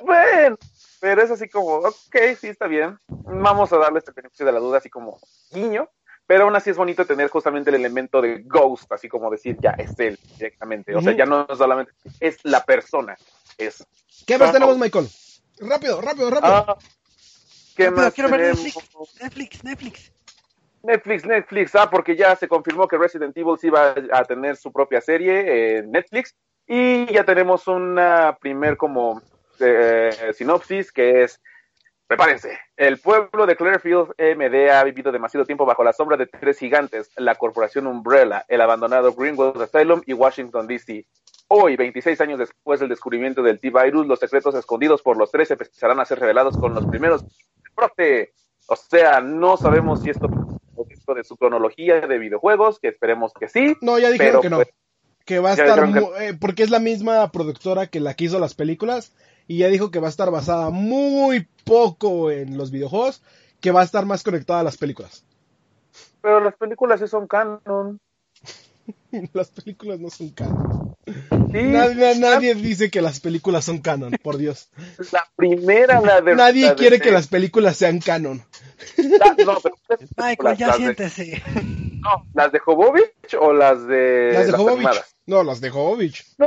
Bueno, 0.05 0.57
pero 1.01 1.23
es 1.23 1.31
así 1.31 1.49
como, 1.49 1.77
ok, 1.77 2.17
sí, 2.39 2.49
está 2.49 2.67
bien. 2.67 2.99
Vamos 3.09 3.73
a 3.73 3.79
darle 3.79 3.99
este 3.99 4.13
beneficio 4.13 4.47
de 4.47 4.53
la 4.53 4.61
duda, 4.61 4.79
así 4.79 4.89
como 4.89 5.19
niño. 5.53 5.89
Pero 6.27 6.45
aún 6.45 6.55
así 6.55 6.71
es 6.71 6.77
bonito 6.77 7.05
tener 7.05 7.29
justamente 7.29 7.71
el 7.71 7.77
elemento 7.77 8.21
de 8.23 8.43
ghost, 8.45 8.93
así 8.93 9.09
como 9.09 9.31
decir, 9.31 9.57
ya, 9.61 9.71
es 9.71 9.99
él 9.99 10.17
directamente. 10.39 10.95
O 10.95 11.01
sea, 11.01 11.13
ya 11.13 11.27
no 11.27 11.45
solamente 11.57 11.93
es 12.21 12.39
la 12.45 12.65
persona, 12.65 13.17
es... 13.59 13.85
¿Qué 14.27 14.39
más 14.39 14.53
tenemos, 14.53 14.79
Michael? 14.79 15.09
Rápido, 15.61 16.01
rápido, 16.01 16.31
rápido. 16.31 16.55
Ah, 16.55 16.79
¿Qué 17.77 17.85
Rápido, 17.85 18.03
más 18.03 18.15
quiero 18.15 18.31
ver 18.31 18.41
Netflix, 19.21 19.63
Netflix. 19.63 20.13
Netflix, 20.83 21.27
Netflix, 21.27 21.75
ah, 21.75 21.91
porque 21.91 22.17
ya 22.17 22.35
se 22.37 22.49
confirmó 22.49 22.89
que 22.89 22.97
Resident 22.97 23.37
Evil 23.37 23.59
sí 23.59 23.69
va 23.69 23.95
a 24.13 24.25
tener 24.25 24.57
su 24.57 24.73
propia 24.73 25.01
serie 25.01 25.79
en 25.79 25.93
Netflix 25.93 26.35
y 26.67 27.13
ya 27.13 27.25
tenemos 27.25 27.69
una 27.69 28.39
primer 28.41 28.77
como 28.77 29.21
eh, 29.59 30.33
sinopsis 30.35 30.91
que 30.91 31.23
es, 31.25 31.41
prepárense, 32.07 32.59
el 32.77 32.99
pueblo 32.99 33.45
de 33.45 33.57
Clearfield 33.57 34.15
MD 34.19 34.71
ha 34.71 34.83
vivido 34.85 35.13
demasiado 35.13 35.45
tiempo 35.45 35.67
bajo 35.67 35.85
la 35.85 35.93
sombra 35.93 36.17
de 36.17 36.27
tres 36.27 36.59
gigantes, 36.59 37.11
la 37.17 37.35
corporación 37.35 37.87
Umbrella, 37.87 38.45
el 38.49 38.63
abandonado 38.63 39.13
Greenwood 39.13 39.61
Asylum 39.61 40.01
y 40.07 40.15
Washington 40.15 40.67
DC. 40.67 41.05
Hoy, 41.53 41.75
26 41.75 42.21
años 42.21 42.39
después 42.39 42.79
del 42.79 42.89
descubrimiento 42.89 43.43
del 43.43 43.59
T-Virus, 43.59 44.07
los 44.07 44.21
secretos 44.21 44.55
escondidos 44.55 45.03
por 45.03 45.17
los 45.17 45.33
tres 45.33 45.51
empezarán 45.51 45.99
a 45.99 46.05
ser 46.05 46.21
revelados 46.21 46.57
con 46.57 46.75
los 46.75 46.87
primeros 46.87 47.25
brote. 47.75 48.33
O 48.69 48.77
sea, 48.77 49.21
no 49.21 49.57
sabemos 49.57 50.01
si 50.01 50.11
esto 50.11 50.29
esto 50.89 51.13
de 51.15 51.25
su 51.25 51.37
cronología 51.37 52.01
de 52.01 52.19
videojuegos, 52.19 52.79
que 52.79 52.87
esperemos 52.87 53.33
que 53.33 53.49
sí. 53.49 53.77
no, 53.81 53.99
ya 53.99 54.11
dijeron 54.11 54.41
pero, 54.41 54.43
que 54.43 54.51
no. 54.51 54.57
pues, 54.59 54.69
Que 55.25 55.41
va 55.41 55.51
a 55.51 55.55
estar, 55.55 55.89
eh, 56.21 56.39
porque 56.41 56.63
es 56.63 56.71
la 56.71 56.79
misma 56.79 57.31
productora 57.33 57.89
que 57.89 57.99
la 57.99 58.15
que 58.15 58.25
hizo 58.27 58.39
las 58.39 58.55
películas, 58.55 59.13
y 59.49 59.59
ya 59.59 59.67
dijo 59.67 59.91
que 59.91 59.99
va 59.99 60.07
a 60.07 60.11
estar 60.11 60.31
basada 60.31 60.71
muy 60.71 61.49
poco 61.65 62.31
en 62.31 62.57
los 62.57 62.71
videojuegos, 62.71 63.25
que 63.61 63.73
va 63.73 63.81
a 63.81 63.85
estar 63.85 64.07
más 64.07 64.23
conectada 64.23 64.61
a 64.61 64.65
las 64.65 64.77
películas. 64.77 65.25
Pero 66.23 66.39
las 66.39 66.55
películas 66.55 67.01
sí 67.01 67.09
son 67.09 67.27
canon. 67.27 67.99
Las 69.33 69.51
películas 69.51 69.99
no 69.99 70.09
son 70.09 70.31
canon. 70.31 70.95
Sí, 71.53 71.63
Nadie, 71.63 72.19
nadie 72.19 72.55
dice 72.55 72.91
que 72.91 73.01
las 73.03 73.21
películas 73.21 73.65
son 73.65 73.79
canon, 73.79 74.13
por 74.23 74.37
Dios. 74.39 74.69
La 75.13 75.27
primera, 75.37 76.01
la 76.01 76.21
de. 76.21 76.35
Nadie 76.37 76.63
la 76.67 76.71
de- 76.71 76.77
quiere 76.77 77.01
que 77.01 77.11
las 77.11 77.27
películas 77.29 77.77
sean 77.77 77.99
canon. 78.01 78.43
No, 78.99 79.35
pero- 79.37 79.61
Michael, 80.17 80.57
ya 80.57 80.67
las 80.69 80.79
de- 80.79 80.83
siéntese. 80.85 81.43
no, 82.01 82.27
¿Las 82.35 82.53
de 82.53 82.59
Jovovich 82.61 83.35
o 83.41 83.53
las 83.53 83.87
de. 83.87 84.31
Las 84.33 84.47
de 84.47 84.53
Jovovich. 84.53 84.75
animadas? 84.77 85.17
No, 85.27 85.43
las 85.43 85.61
de 85.61 85.71
Jovovich. 85.71 86.25
No, 86.39 86.47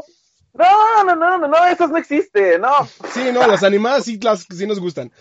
no, 1.04 1.16
no, 1.16 1.38
no, 1.38 1.48
no, 1.48 1.66
esas 1.66 1.90
no 1.90 1.98
existen, 1.98 2.62
no. 2.62 2.88
Sí, 3.14 3.32
no, 3.34 3.46
las 3.48 3.64
animadas 3.64 4.06
sí, 4.06 4.20
las, 4.22 4.46
sí 4.56 4.68
nos 4.68 4.80
gustan. 4.80 5.12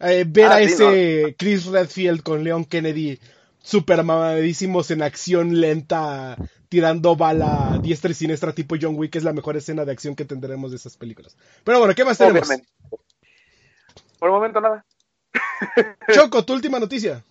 Eh, 0.00 0.24
ver 0.26 0.46
Ah, 0.46 0.54
a 0.54 0.58
sí, 0.60 0.64
ese 0.72 1.34
Chris 1.38 1.66
Redfield 1.66 2.22
con 2.22 2.42
Leon 2.42 2.64
Kennedy 2.64 3.20
super 3.62 4.02
mamadísimos 4.02 4.90
en 4.90 5.02
acción 5.02 5.60
lenta, 5.60 6.36
tirando 6.70 7.16
bala 7.16 7.78
diestra 7.82 8.10
y 8.12 8.14
siniestra 8.14 8.54
tipo 8.54 8.76
John 8.80 8.94
Wick 8.96 9.16
es 9.16 9.24
la 9.24 9.32
mejor 9.34 9.56
escena 9.58 9.84
de 9.84 9.92
acción 9.92 10.14
que 10.16 10.24
tendremos 10.24 10.70
de 10.70 10.76
esas 10.78 10.96
películas. 10.96 11.36
Pero 11.64 11.80
bueno, 11.80 11.94
¿qué 11.94 12.04
más 12.06 12.16
tenemos? 12.16 12.48
Obviamente. 12.48 12.72
Por 14.18 14.28
el 14.28 14.32
momento 14.32 14.60
nada. 14.60 14.86
Choco, 16.14 16.44
tu 16.44 16.54
última 16.54 16.78
noticia. 16.78 17.24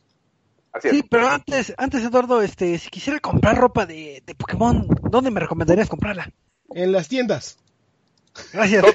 Así 0.73 0.89
es. 0.89 0.93
Sí, 0.95 1.03
pero 1.09 1.27
antes, 1.29 1.73
antes 1.77 2.03
Eduardo, 2.03 2.41
este, 2.41 2.77
si 2.77 2.89
quisiera 2.89 3.19
comprar 3.19 3.57
ropa 3.57 3.85
de, 3.85 4.21
de 4.25 4.35
Pokémon, 4.35 4.85
¿dónde 5.09 5.31
me 5.31 5.39
recomendarías 5.39 5.89
comprarla? 5.89 6.29
En 6.75 6.91
las 6.91 7.07
tiendas. 7.07 7.57
Gracias. 8.53 8.85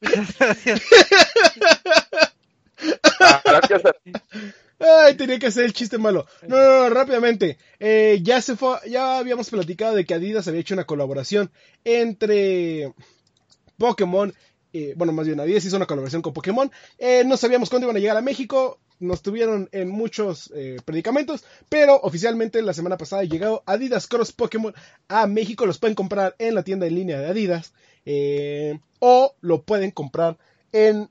Gracias. 0.00 0.82
Ah, 3.20 3.42
gracias 3.44 3.84
a- 3.84 3.94
Ay, 4.80 5.14
tenía 5.14 5.38
que 5.38 5.46
hacer 5.48 5.64
el 5.66 5.72
chiste 5.74 5.98
malo. 5.98 6.26
No, 6.48 6.56
no, 6.56 6.88
no, 6.88 6.90
rápidamente. 6.90 7.58
Eh, 7.78 8.20
ya 8.22 8.40
se 8.40 8.56
fue, 8.56 8.78
ya 8.88 9.18
habíamos 9.18 9.50
platicado 9.50 9.94
de 9.94 10.04
que 10.06 10.14
Adidas 10.14 10.48
había 10.48 10.60
hecho 10.60 10.74
una 10.74 10.86
colaboración 10.86 11.50
entre 11.84 12.92
Pokémon, 13.76 14.32
eh, 14.72 14.94
bueno, 14.96 15.12
más 15.12 15.26
bien 15.26 15.38
Adidas 15.40 15.64
hizo 15.64 15.76
una 15.76 15.86
colaboración 15.86 16.22
con 16.22 16.32
Pokémon. 16.32 16.70
Eh, 16.98 17.24
no 17.26 17.36
sabíamos 17.36 17.68
cuándo 17.68 17.86
iban 17.86 17.96
a 17.96 18.00
llegar 18.00 18.16
a 18.16 18.22
México, 18.22 18.80
nos 19.00 19.22
tuvieron 19.22 19.68
en 19.72 19.88
muchos 19.88 20.52
predicamentos, 20.84 21.44
pero 21.70 21.98
oficialmente 22.02 22.60
la 22.62 22.74
semana 22.74 22.98
pasada 22.98 23.24
llegó 23.24 23.62
Adidas 23.66 24.06
Cross 24.06 24.32
Pokémon 24.32 24.74
a 25.08 25.26
México. 25.26 25.64
Los 25.66 25.78
pueden 25.78 25.94
comprar 25.94 26.36
en 26.38 26.54
la 26.54 26.62
tienda 26.62 26.86
en 26.86 26.94
línea 26.94 27.18
de 27.18 27.26
Adidas 27.28 27.72
o 28.98 29.34
lo 29.40 29.62
pueden 29.62 29.90
comprar 29.90 30.36
en 30.72 31.08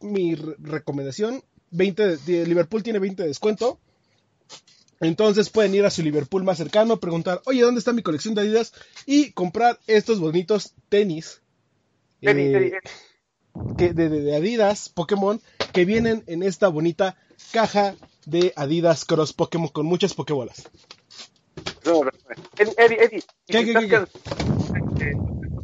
mi 0.00 0.34
re- 0.34 0.56
recomendación 0.58 1.44
20 1.70 2.16
de- 2.18 2.46
Liverpool 2.46 2.82
tiene 2.82 2.98
20 2.98 3.22
de 3.22 3.28
descuento. 3.28 3.78
Entonces 5.00 5.48
pueden 5.48 5.74
ir 5.74 5.84
a 5.86 5.90
su 5.90 6.02
Liverpool 6.02 6.44
más 6.44 6.58
cercano, 6.58 7.00
preguntar, 7.00 7.40
oye, 7.46 7.62
¿dónde 7.62 7.78
está 7.78 7.92
mi 7.92 8.02
colección 8.02 8.34
de 8.34 8.42
Adidas? 8.42 8.74
Y 9.06 9.32
comprar 9.32 9.78
estos 9.86 10.20
tenis, 10.90 11.40
tenis, 12.20 12.54
eh, 12.54 12.78
que- 13.78 13.94
de, 13.94 14.08
de- 14.10 14.20
de 14.20 14.36
Adidas 14.36 14.90
Pokémon 14.90 15.40
que 15.72 15.84
vienen 15.86 16.22
en 16.26 16.42
esta 16.42 16.68
bonita 16.68 17.16
caja 17.52 17.94
de 18.26 18.52
Adidas 18.56 19.04
Cross 19.06 19.32
Pokémon 19.32 19.68
con 19.68 19.86
muchas 19.86 20.12
Pokébolas. 20.12 20.68
No, 21.86 22.02
Eddie, 22.58 22.74
Eddie, 22.76 22.96
Eddie, 23.02 23.22
¿Qué, 23.46 25.16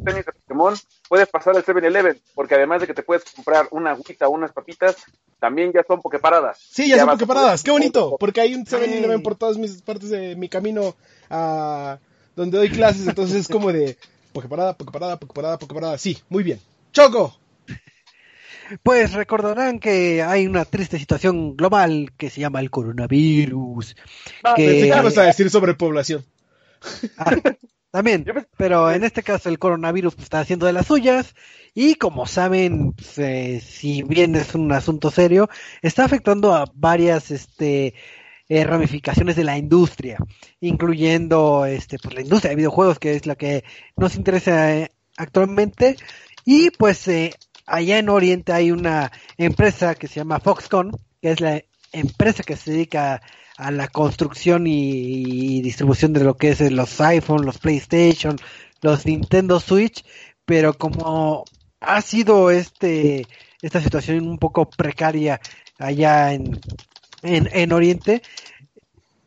tenis 0.03 0.25
Pokémon, 0.57 0.77
puedes 1.07 1.27
pasar 1.29 1.55
al 1.55 1.63
7-Eleven, 1.63 2.19
porque 2.33 2.55
además 2.55 2.81
de 2.81 2.87
que 2.87 2.93
te 2.93 3.03
puedes 3.03 3.23
comprar 3.25 3.67
una 3.71 3.91
agüita 3.91 4.27
o 4.27 4.31
unas 4.31 4.51
papitas, 4.51 4.95
también 5.39 5.71
ya 5.73 5.83
son 5.87 6.01
Poképaradas. 6.01 6.57
Sí, 6.59 6.89
ya, 6.89 6.97
son 6.97 7.05
vas 7.07 7.13
a 7.15 7.17
Poképaradas, 7.17 7.63
qué 7.63 7.71
bonito, 7.71 8.17
porque 8.19 8.41
hay 8.41 8.55
un 8.55 8.65
7-Eleven 8.65 9.17
Sí. 9.17 9.23
por 9.23 9.35
todas 9.35 9.57
mis 9.57 9.81
partes 9.81 10.09
de 10.09 10.35
mi 10.35 10.49
camino 10.49 10.95
a 11.29 11.99
donde 12.35 12.57
doy 12.57 12.69
clases, 12.69 13.07
entonces 13.07 13.37
es 13.37 13.47
como 13.47 13.71
de 13.71 13.97
Poképarada, 14.33 14.77
Poképarada, 14.77 15.17
Poképarada, 15.17 15.57
Poképarada, 15.57 15.97
sí, 15.97 16.17
muy 16.29 16.43
bien. 16.43 16.59
Choco, 16.91 17.37
Pues 18.83 19.13
recordarán 19.13 19.79
que 19.79 20.21
hay 20.21 20.45
una 20.45 20.65
triste 20.65 20.99
situación 20.99 21.55
global 21.55 22.11
que 22.17 22.29
se 22.29 22.41
llama 22.41 22.59
el 22.59 22.69
coronavirus. 22.69 23.95
Ah, 24.43 24.53
que- 24.55 24.65
pensé 24.65 24.81
que 24.91 24.99
ibas 24.99 25.17
a 25.17 25.23
decir 25.23 25.49
sobre 25.49 25.73
población. 25.73 26.25
Ah, 27.17 27.31
también, 27.97 28.25
pero 28.57 28.91
en 28.91 29.03
este 29.03 29.23
caso 29.23 29.49
el 29.49 29.57
coronavirus 29.57 30.13
pues, 30.13 30.25
está 30.25 30.39
haciendo 30.39 30.67
de 30.67 30.73
las 30.73 30.85
suyas 30.85 31.33
y 31.73 31.95
como 31.95 32.27
saben, 32.27 32.93
pues, 32.93 33.17
eh, 33.17 33.59
si 33.59 34.03
bien 34.03 34.35
es 34.35 34.53
un 34.53 34.71
asunto 34.71 35.09
serio, 35.09 35.49
está 35.81 36.05
afectando 36.05 36.53
a 36.53 36.71
varias 36.75 37.31
este, 37.31 37.95
eh, 38.49 38.63
ramificaciones 38.65 39.35
de 39.35 39.45
la 39.45 39.57
industria, 39.57 40.19
incluyendo 40.59 41.65
este, 41.65 41.97
pues, 41.97 42.13
la 42.13 42.21
industria 42.21 42.51
de 42.51 42.57
videojuegos, 42.57 42.99
que 42.99 43.15
es 43.15 43.25
la 43.25 43.35
que 43.35 43.63
nos 43.95 44.15
interesa 44.15 44.75
eh, 44.75 44.91
actualmente. 45.17 45.97
Y 46.45 46.69
pues 46.69 47.07
eh, 47.07 47.33
allá 47.65 47.97
en 47.97 48.09
Oriente 48.09 48.53
hay 48.53 48.69
una 48.69 49.11
empresa 49.39 49.95
que 49.95 50.07
se 50.07 50.19
llama 50.19 50.39
Foxconn, 50.39 50.91
que 51.19 51.31
es 51.31 51.41
la 51.41 51.63
empresa 51.91 52.43
que 52.43 52.57
se 52.57 52.73
dedica 52.73 53.15
a 53.15 53.21
la 53.57 53.87
construcción 53.87 54.67
y, 54.67 55.61
distribución 55.61 56.13
de 56.13 56.23
lo 56.23 56.35
que 56.37 56.49
es 56.49 56.71
los 56.71 56.99
iPhone, 57.01 57.45
los 57.45 57.57
PlayStation, 57.57 58.37
los 58.81 59.05
Nintendo 59.05 59.59
Switch, 59.59 60.05
pero 60.45 60.73
como 60.73 61.43
ha 61.79 62.01
sido 62.01 62.51
este 62.51 63.25
esta 63.61 63.81
situación 63.81 64.27
un 64.27 64.37
poco 64.37 64.69
precaria 64.69 65.41
allá 65.79 66.33
en, 66.33 66.59
en, 67.23 67.49
en 67.51 67.71
Oriente, 67.71 68.21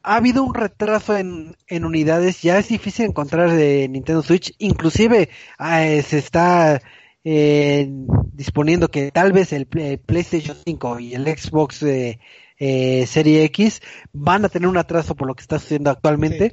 ha 0.02 0.16
habido 0.16 0.42
un 0.44 0.54
retraso 0.54 1.16
en, 1.16 1.56
en 1.66 1.84
unidades, 1.84 2.40
ya 2.42 2.58
es 2.58 2.68
difícil 2.68 3.06
encontrar 3.06 3.50
de 3.50 3.88
Nintendo 3.88 4.22
Switch, 4.22 4.54
inclusive 4.58 5.28
eh, 5.58 6.02
se 6.02 6.18
está 6.18 6.80
eh, 7.24 7.86
disponiendo 8.32 8.88
que 8.88 9.10
tal 9.10 9.32
vez 9.32 9.52
el, 9.52 9.66
Play- 9.66 9.98
PlayStation 9.98 10.56
5 10.64 11.00
y 11.00 11.14
el 11.14 11.24
Xbox 11.26 11.82
eh, 11.82 12.18
eh, 12.60 13.06
Serie 13.06 13.42
X 13.44 13.80
van 14.12 14.44
a 14.44 14.48
tener 14.48 14.68
un 14.68 14.76
atraso 14.76 15.16
por 15.16 15.26
lo 15.26 15.34
que 15.34 15.42
está 15.42 15.58
sucediendo 15.58 15.90
actualmente. 15.90 16.52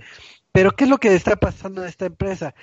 Pero 0.51 0.71
¿qué 0.71 0.85
es 0.85 0.89
lo 0.89 0.97
que 0.97 1.13
está 1.13 1.35
pasando 1.35 1.83
en 1.83 1.89
esta 1.89 2.07
empresa? 2.07 2.55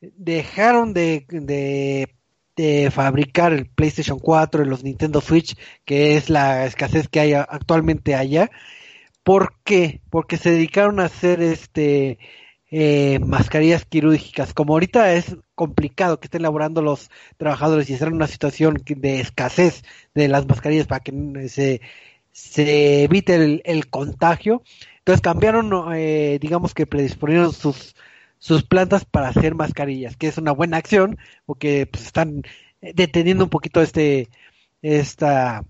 Dejaron 0.00 0.94
de, 0.94 1.26
de, 1.28 2.16
de 2.56 2.90
fabricar 2.90 3.52
el 3.52 3.68
PlayStation 3.68 4.18
4 4.18 4.64
y 4.64 4.66
los 4.66 4.82
Nintendo 4.82 5.20
Switch, 5.20 5.56
que 5.84 6.16
es 6.16 6.30
la 6.30 6.66
escasez 6.66 7.08
que 7.08 7.20
hay 7.20 7.34
actualmente 7.34 8.16
allá. 8.16 8.50
¿Por 9.22 9.54
qué? 9.62 10.00
Porque 10.10 10.38
se 10.38 10.50
dedicaron 10.50 10.98
a 10.98 11.04
hacer 11.04 11.42
este 11.42 12.18
eh, 12.70 13.18
mascarillas 13.20 13.84
quirúrgicas. 13.84 14.54
Como 14.54 14.72
ahorita 14.74 15.12
es 15.12 15.36
complicado 15.54 16.18
que 16.18 16.26
estén 16.26 16.42
elaborando 16.42 16.82
los 16.82 17.10
trabajadores 17.36 17.88
y 17.90 17.94
están 17.94 18.08
en 18.08 18.14
una 18.14 18.26
situación 18.26 18.82
de 18.84 19.20
escasez 19.20 19.82
de 20.14 20.28
las 20.28 20.46
mascarillas 20.46 20.86
para 20.86 21.00
que 21.00 21.48
se, 21.48 21.80
se 22.36 23.04
evite 23.04 23.34
el, 23.34 23.62
el 23.64 23.88
contagio, 23.88 24.62
entonces 24.98 25.22
cambiaron, 25.22 25.72
eh, 25.94 26.38
digamos 26.38 26.74
que 26.74 26.86
predisponieron 26.86 27.52
sus, 27.54 27.96
sus 28.38 28.62
plantas 28.62 29.06
para 29.06 29.28
hacer 29.28 29.54
mascarillas, 29.54 30.16
que 30.18 30.28
es 30.28 30.36
una 30.36 30.52
buena 30.52 30.76
acción 30.76 31.16
porque 31.46 31.86
pues, 31.86 32.04
están 32.04 32.42
deteniendo 32.82 33.44
un 33.44 33.50
poquito 33.50 33.80
este, 33.80 34.28
esta, 34.82 35.64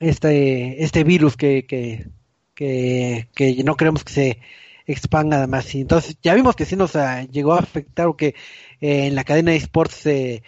este, 0.00 0.82
este 0.82 1.04
virus 1.04 1.36
que, 1.36 1.64
que, 1.64 2.08
que, 2.56 3.28
que 3.32 3.62
no 3.62 3.76
queremos 3.76 4.02
que 4.02 4.12
se 4.12 4.38
expanda 4.86 5.36
además. 5.38 5.72
Y 5.76 5.82
entonces 5.82 6.18
ya 6.22 6.34
vimos 6.34 6.56
que 6.56 6.64
sí 6.64 6.74
nos 6.74 6.96
ah, 6.96 7.22
llegó 7.22 7.54
a 7.54 7.60
afectar 7.60 8.08
o 8.08 8.16
que 8.16 8.34
eh, 8.80 9.06
en 9.06 9.14
la 9.14 9.22
cadena 9.22 9.52
de 9.52 9.58
esports 9.58 10.06
eh, 10.06 10.42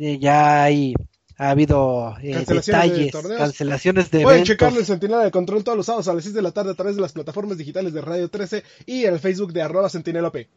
eh, 0.00 0.18
ya 0.18 0.64
hay 0.64 0.94
ha 1.40 1.52
habido 1.52 2.14
detalles, 2.20 3.12
cancelaciones 3.38 4.10
de 4.10 4.24
Pueden 4.24 4.44
checarlo 4.44 4.78
en 4.78 4.84
Sentinela 4.84 5.24
de 5.24 5.30
Control 5.30 5.64
todos 5.64 5.78
los 5.78 5.86
sábados 5.86 6.06
a 6.08 6.12
las 6.12 6.22
6 6.24 6.34
de 6.34 6.42
la 6.42 6.52
tarde 6.52 6.72
a 6.72 6.74
través 6.74 6.96
de 6.96 7.00
las 7.00 7.14
plataformas 7.14 7.56
digitales 7.56 7.94
de 7.94 8.02
Radio 8.02 8.28
13 8.28 8.62
y 8.84 9.06
en 9.06 9.14
el 9.14 9.20
Facebook 9.20 9.54
de 9.54 9.62
arroba 9.62 9.88
P. 9.88 10.48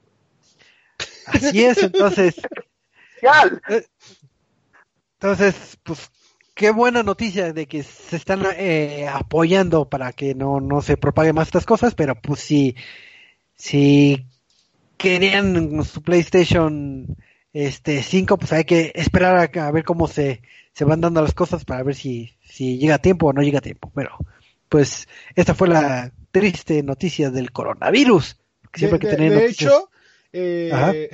Así 1.27 1.63
es, 1.63 1.81
entonces. 1.83 2.35
entonces, 5.21 5.55
pues 5.83 6.11
qué 6.53 6.71
buena 6.71 7.01
noticia 7.01 7.53
de 7.53 7.65
que 7.65 7.83
se 7.83 8.17
están 8.17 8.43
eh, 8.57 9.07
apoyando 9.07 9.87
para 9.87 10.11
que 10.11 10.35
no, 10.35 10.59
no 10.59 10.81
se 10.81 10.97
propague 10.97 11.31
más 11.31 11.47
estas 11.47 11.65
cosas, 11.65 11.95
pero 11.95 12.15
pues 12.21 12.41
si, 12.41 12.75
si 13.55 14.25
querían 14.97 15.81
su 15.85 16.01
PlayStation 16.01 17.15
este 17.53 18.03
5, 18.03 18.37
pues 18.37 18.51
hay 18.51 18.65
que 18.65 18.91
esperar 18.95 19.49
a, 19.57 19.71
ver 19.71 19.85
cómo 19.85 20.09
se, 20.09 20.41
se 20.73 20.85
van 20.85 21.01
dando 21.01 21.21
las 21.21 21.33
cosas 21.33 21.65
para 21.65 21.83
ver 21.83 21.95
si, 21.95 22.35
si 22.41 22.77
llega 22.77 22.95
a 22.95 23.01
tiempo 23.01 23.27
o 23.27 23.33
no 23.33 23.41
llega 23.41 23.59
a 23.59 23.61
tiempo. 23.61 23.91
Pero, 23.93 24.17
pues, 24.69 25.07
esta 25.35 25.53
fue 25.53 25.67
la 25.67 26.11
triste 26.31 26.81
noticia 26.83 27.29
del 27.29 27.51
coronavirus. 27.51 28.37
Siempre 28.73 28.99
de, 28.99 29.15
que 29.15 29.29
de 29.29 29.45
hecho, 29.45 29.89
eh, 30.31 31.11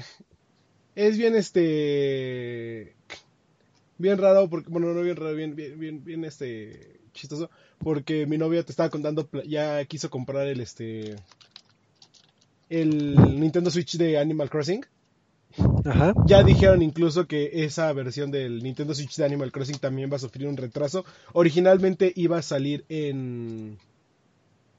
es 0.96 1.18
bien 1.18 1.36
este 1.36 2.96
bien 3.98 4.18
raro, 4.18 4.50
porque, 4.50 4.70
bueno, 4.70 4.94
no 4.94 5.02
bien 5.02 5.18
raro, 5.18 5.36
bien, 5.36 5.56
bien, 5.56 6.04
bien, 6.04 6.24
este, 6.24 7.02
chistoso, 7.14 7.50
porque 7.78 8.26
mi 8.26 8.38
novia 8.38 8.64
te 8.64 8.72
estaba 8.72 8.90
contando, 8.90 9.30
ya 9.46 9.84
quiso 9.86 10.10
comprar 10.10 10.48
el, 10.48 10.62
este, 10.62 11.18
el 12.70 13.16
Nintendo 13.40 13.70
Switch 13.70 13.98
de 13.98 14.18
Animal 14.18 14.50
Crossing. 14.50 14.86
Ajá. 15.84 16.14
Ya 16.28 16.44
dijeron 16.44 16.82
incluso 16.82 17.28
que 17.28 17.64
esa 17.64 17.92
versión 17.94 18.32
del 18.32 18.62
Nintendo 18.62 18.94
Switch 18.94 19.16
de 19.16 19.26
Animal 19.26 19.52
Crossing 19.52 19.80
también 19.80 20.12
va 20.12 20.18
a 20.18 20.20
sufrir 20.20 20.48
un 20.48 20.58
retraso. 20.58 21.06
Originalmente 21.34 22.12
iba 22.16 22.38
a 22.38 22.42
salir 22.42 22.86
en 22.90 23.78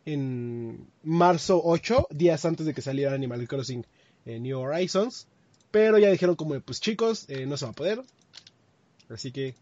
en 0.05 0.87
marzo 1.03 1.61
8, 1.63 2.09
días 2.11 2.45
antes 2.45 2.67
de 2.67 2.75
que 2.75 2.83
saliera 2.83 3.15
Animal 3.15 3.47
Crossing 3.47 3.85
New 4.25 4.59
Horizons. 4.59 5.27
Pero 5.71 5.99
ya 5.99 6.11
dijeron 6.11 6.37
como, 6.37 6.59
pues 6.61 6.81
chicos, 6.81 7.27
eh, 7.29 7.47
no 7.47 7.57
se 7.57 7.65
va 7.65 7.71
a 7.71 7.75
poder. 7.75 8.03
Así 9.09 9.31
que 9.31 9.55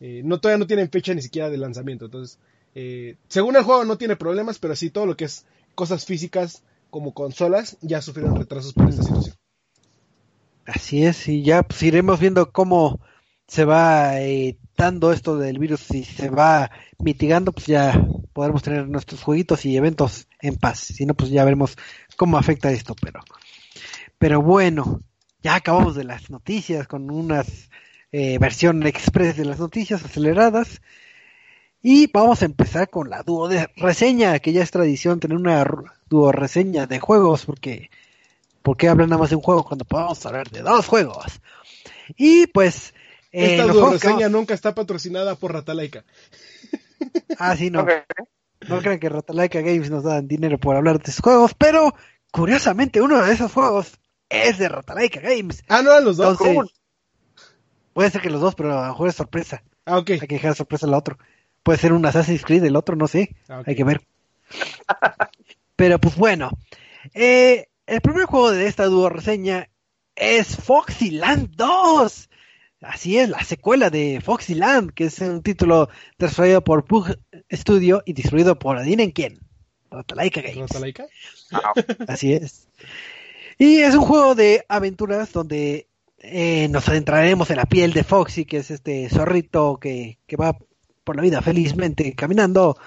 eh, 0.00 0.24
todavía 0.40 0.58
no 0.58 0.66
tienen 0.66 0.90
fecha 0.90 1.14
ni 1.14 1.22
siquiera 1.22 1.50
de 1.50 1.58
lanzamiento. 1.58 2.06
Entonces, 2.06 2.38
eh, 2.74 3.16
según 3.28 3.56
el 3.56 3.62
juego 3.62 3.84
no 3.84 3.96
tiene 3.96 4.16
problemas, 4.16 4.58
pero 4.58 4.74
sí 4.74 4.90
todo 4.90 5.06
lo 5.06 5.16
que 5.16 5.26
es 5.26 5.46
cosas 5.74 6.04
físicas 6.04 6.62
como 6.90 7.14
consolas 7.14 7.76
ya 7.80 8.02
sufrieron 8.02 8.36
retrasos 8.36 8.72
por 8.72 8.88
esta 8.88 9.02
situación. 9.02 9.36
Así 10.66 11.04
es, 11.04 11.28
y 11.28 11.42
ya 11.42 11.62
pues, 11.62 11.82
iremos 11.82 12.20
viendo 12.20 12.50
cómo 12.50 13.00
se 13.46 13.64
va 13.64 14.20
eh, 14.20 14.56
dando 14.76 15.12
esto 15.12 15.36
del 15.36 15.58
virus 15.58 15.90
y 15.90 16.04
se 16.04 16.30
va 16.30 16.70
mitigando, 16.98 17.52
pues 17.52 17.66
ya 17.66 18.06
podremos 18.32 18.62
tener 18.62 18.88
nuestros 18.88 19.22
jueguitos 19.22 19.64
y 19.66 19.76
eventos 19.76 20.26
en 20.40 20.56
paz. 20.56 20.78
Si 20.80 21.04
no, 21.06 21.14
pues 21.14 21.30
ya 21.30 21.44
veremos 21.44 21.76
cómo 22.16 22.38
afecta 22.38 22.72
esto, 22.72 22.96
pero, 23.00 23.20
pero 24.18 24.40
bueno, 24.40 25.02
ya 25.42 25.56
acabamos 25.56 25.94
de 25.94 26.04
las 26.04 26.30
noticias 26.30 26.88
con 26.88 27.10
unas 27.10 27.70
eh, 28.12 28.38
versión 28.38 28.86
express 28.86 29.36
de 29.36 29.44
las 29.44 29.58
noticias 29.58 30.04
aceleradas. 30.04 30.80
Y 31.82 32.06
vamos 32.10 32.40
a 32.40 32.46
empezar 32.46 32.88
con 32.88 33.10
la 33.10 33.22
dúo 33.22 33.46
de 33.48 33.68
reseña, 33.76 34.38
que 34.38 34.54
ya 34.54 34.62
es 34.62 34.70
tradición 34.70 35.20
tener 35.20 35.36
una 35.36 35.66
dúo 36.08 36.32
reseña 36.32 36.86
de 36.86 36.98
juegos, 36.98 37.44
porque 37.44 37.90
¿por 38.64 38.78
qué 38.78 38.88
hablar 38.88 39.06
nada 39.08 39.20
más 39.20 39.28
de 39.30 39.36
un 39.36 39.42
juego 39.42 39.62
cuando 39.62 39.84
podemos 39.84 40.24
hablar 40.24 40.50
de 40.50 40.62
dos 40.62 40.86
juegos? 40.86 41.40
Y 42.16 42.46
pues... 42.48 42.94
Eh, 43.30 43.58
Esta 43.60 43.90
reseña 43.90 44.28
nunca 44.28 44.54
está 44.54 44.74
patrocinada 44.74 45.36
por 45.36 45.52
Ratalaika. 45.52 46.04
Ah, 47.38 47.54
sí, 47.54 47.70
no. 47.70 47.86
No 48.66 48.78
crean 48.78 48.98
que 48.98 49.10
Ratalaika 49.10 49.60
Games 49.60 49.90
nos 49.90 50.04
dan 50.04 50.26
dinero 50.26 50.58
por 50.58 50.74
hablar 50.74 50.98
de 50.98 51.12
sus 51.12 51.20
juegos, 51.20 51.52
pero 51.52 51.92
curiosamente 52.30 53.02
uno 53.02 53.22
de 53.22 53.30
esos 53.30 53.52
juegos 53.52 53.98
es 54.30 54.56
de 54.56 54.70
Ratalaika 54.70 55.20
Games. 55.20 55.62
Ah, 55.68 55.82
no, 55.82 56.00
los 56.00 56.16
dos. 56.16 56.38
Puede 57.92 58.10
ser 58.10 58.22
que 58.22 58.30
los 58.30 58.40
dos, 58.40 58.54
pero 58.54 58.72
a 58.78 58.86
lo 58.86 58.92
mejor 58.92 59.08
es 59.08 59.16
sorpresa. 59.16 59.62
Ah, 59.84 59.98
ok. 59.98 60.10
Hay 60.12 60.20
que 60.20 60.36
dejar 60.36 60.54
sorpresa 60.54 60.86
al 60.86 60.94
otro. 60.94 61.18
Puede 61.62 61.78
ser 61.78 61.92
un 61.92 62.06
Assassin's 62.06 62.42
Creed, 62.42 62.64
el 62.64 62.76
otro 62.76 62.96
no 62.96 63.06
sé. 63.06 63.36
Ah, 63.48 63.62
Hay 63.66 63.76
que 63.76 63.84
ver. 63.84 64.00
pero 65.76 65.98
pues 65.98 66.16
bueno. 66.16 66.50
Eh, 67.12 67.68
el 67.86 68.00
primer 68.00 68.24
juego 68.24 68.50
de 68.50 68.66
esta 68.66 68.86
dúo 68.86 69.08
reseña 69.08 69.68
es 70.16 70.56
Foxyland 70.56 71.54
2. 71.56 72.30
Así 72.80 73.18
es, 73.18 73.28
la 73.28 73.42
secuela 73.42 73.90
de 73.90 74.20
Foxyland, 74.22 74.92
que 74.92 75.04
es 75.04 75.18
un 75.20 75.42
título 75.42 75.88
desarrollado 76.18 76.64
por 76.64 76.84
Pug 76.84 77.16
Studio 77.50 78.02
y 78.04 78.12
distribuido 78.12 78.58
por 78.58 78.76
adivinen 78.76 79.10
quién. 79.10 79.40
Rotalaika 79.90 80.42
Games. 80.42 80.70
¿Rotalaika? 80.70 81.06
Así 82.08 82.34
es. 82.34 82.68
Y 83.58 83.78
es 83.78 83.94
un 83.94 84.02
juego 84.02 84.34
de 84.34 84.64
aventuras 84.68 85.32
donde 85.32 85.86
eh, 86.18 86.68
nos 86.68 86.88
adentraremos 86.88 87.50
en 87.50 87.56
la 87.56 87.66
piel 87.66 87.92
de 87.92 88.04
Foxy, 88.04 88.44
que 88.44 88.58
es 88.58 88.70
este 88.70 89.08
zorrito 89.08 89.78
que, 89.78 90.18
que 90.26 90.36
va 90.36 90.58
por 91.04 91.16
la 91.16 91.22
vida 91.22 91.42
felizmente 91.42 92.14
caminando. 92.14 92.78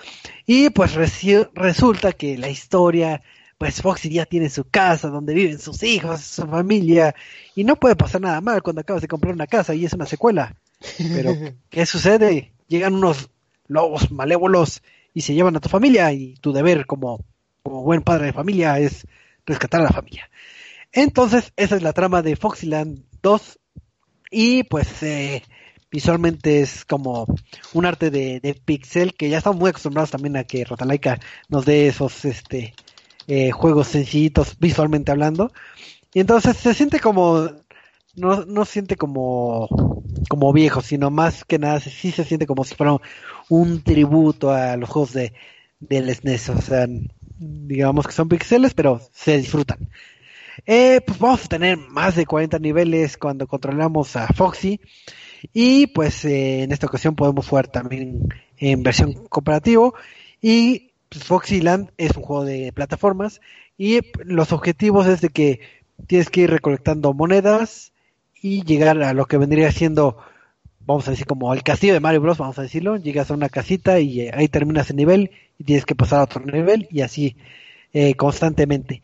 Y 0.45 0.69
pues 0.71 0.93
resulta 0.95 2.11
que 2.13 2.37
la 2.37 2.49
historia, 2.49 3.21
pues 3.57 3.81
Foxy 3.81 4.09
ya 4.09 4.25
tiene 4.25 4.49
su 4.49 4.65
casa 4.65 5.09
donde 5.09 5.33
viven 5.33 5.59
sus 5.59 5.81
hijos, 5.83 6.21
su 6.21 6.47
familia, 6.47 7.15
y 7.55 7.63
no 7.63 7.75
puede 7.75 7.95
pasar 7.95 8.21
nada 8.21 8.39
mal 8.41 8.61
cuando 8.61 8.81
acabas 8.81 9.01
de 9.01 9.07
comprar 9.07 9.33
una 9.33 9.47
casa 9.47 9.73
y 9.73 9.85
es 9.85 9.93
una 9.93 10.05
secuela. 10.05 10.55
Pero, 10.97 11.33
¿qué 11.69 11.85
sucede? 11.85 12.53
Llegan 12.67 12.93
unos 12.93 13.29
lobos 13.67 14.11
malévolos 14.11 14.83
y 15.13 15.21
se 15.21 15.33
llevan 15.33 15.55
a 15.55 15.59
tu 15.59 15.69
familia 15.69 16.11
y 16.13 16.35
tu 16.35 16.53
deber 16.53 16.85
como, 16.85 17.25
como 17.63 17.81
buen 17.81 18.03
padre 18.03 18.27
de 18.27 18.33
familia 18.33 18.79
es 18.79 19.07
rescatar 19.45 19.81
a 19.81 19.85
la 19.85 19.91
familia. 19.91 20.29
Entonces, 20.91 21.51
esa 21.55 21.75
es 21.75 21.81
la 21.81 21.93
trama 21.93 22.21
de 22.21 22.35
Foxyland 22.35 23.03
2 23.23 23.59
y 24.29 24.63
pues 24.63 25.01
eh, 25.03 25.41
visualmente 25.89 26.61
es 26.61 26.85
como 26.85 27.25
un 27.73 27.85
arte 27.85 28.11
de, 28.11 28.39
de, 28.39 28.53
pixel 28.53 29.15
que 29.15 29.29
ya 29.29 29.39
estamos 29.39 29.59
muy 29.59 29.69
acostumbrados 29.69 30.11
también 30.11 30.37
a 30.37 30.43
que 30.43 30.65
Rotalaika 30.65 31.19
nos 31.49 31.65
dé 31.65 31.87
esos 31.87 32.25
este 32.25 32.73
eh, 33.27 33.51
juegos 33.51 33.87
sencillitos 33.87 34.57
visualmente 34.59 35.11
hablando 35.11 35.51
y 36.13 36.19
entonces 36.19 36.57
se 36.57 36.73
siente 36.73 36.99
como 36.99 37.49
no, 38.15 38.45
no 38.45 38.65
siente 38.65 38.95
como 38.95 39.67
como 40.29 40.53
viejo 40.53 40.81
sino 40.81 41.11
más 41.11 41.45
que 41.45 41.59
nada 41.59 41.79
sí 41.79 42.11
se 42.11 42.23
siente 42.23 42.47
como 42.47 42.63
si 42.63 42.75
fuera 42.75 42.97
un 43.49 43.83
tributo 43.83 44.51
a 44.51 44.77
los 44.77 44.89
juegos 44.89 45.13
de 45.13 45.33
del 45.79 46.13
SNES 46.13 46.49
o 46.49 46.61
sea 46.61 46.87
digamos 47.37 48.07
que 48.07 48.13
son 48.13 48.29
pixeles 48.29 48.73
pero 48.73 49.01
se 49.13 49.37
disfrutan 49.37 49.89
eh, 50.65 51.01
pues 51.05 51.19
vamos 51.19 51.45
a 51.45 51.47
tener 51.47 51.77
más 51.77 52.15
de 52.15 52.25
40 52.25 52.59
niveles 52.59 53.17
cuando 53.17 53.47
controlamos 53.47 54.15
a 54.15 54.27
Foxy. 54.27 54.79
Y 55.53 55.87
pues 55.87 56.25
eh, 56.25 56.63
en 56.63 56.71
esta 56.71 56.87
ocasión 56.87 57.15
podemos 57.15 57.47
jugar 57.47 57.67
también 57.67 58.27
en 58.57 58.83
versión 58.83 59.13
cooperativo. 59.27 59.93
Y 60.41 60.86
pues, 61.09 61.23
Foxyland 61.23 61.91
es 61.97 62.15
un 62.15 62.23
juego 62.23 62.45
de 62.45 62.71
plataformas. 62.73 63.41
Y 63.77 63.99
los 64.23 64.51
objetivos 64.51 65.07
es 65.07 65.21
de 65.21 65.29
que 65.29 65.59
tienes 66.07 66.29
que 66.29 66.41
ir 66.41 66.49
recolectando 66.49 67.13
monedas 67.13 67.93
y 68.41 68.63
llegar 68.63 69.01
a 69.01 69.13
lo 69.13 69.25
que 69.25 69.37
vendría 69.37 69.71
siendo, 69.71 70.17
vamos 70.79 71.07
a 71.07 71.11
decir, 71.11 71.25
como 71.25 71.53
el 71.53 71.63
castillo 71.63 71.93
de 71.93 71.99
Mario 71.99 72.21
Bros. 72.21 72.37
Vamos 72.37 72.59
a 72.59 72.63
decirlo. 72.63 72.97
Llegas 72.97 73.31
a 73.31 73.35
una 73.35 73.49
casita 73.49 73.99
y 73.99 74.21
eh, 74.21 74.31
ahí 74.33 74.47
terminas 74.47 74.89
el 74.89 74.97
nivel 74.97 75.31
y 75.59 75.63
tienes 75.63 75.85
que 75.85 75.95
pasar 75.95 76.19
a 76.19 76.23
otro 76.23 76.43
nivel 76.45 76.87
y 76.91 77.01
así 77.01 77.35
constantemente. 78.15 79.01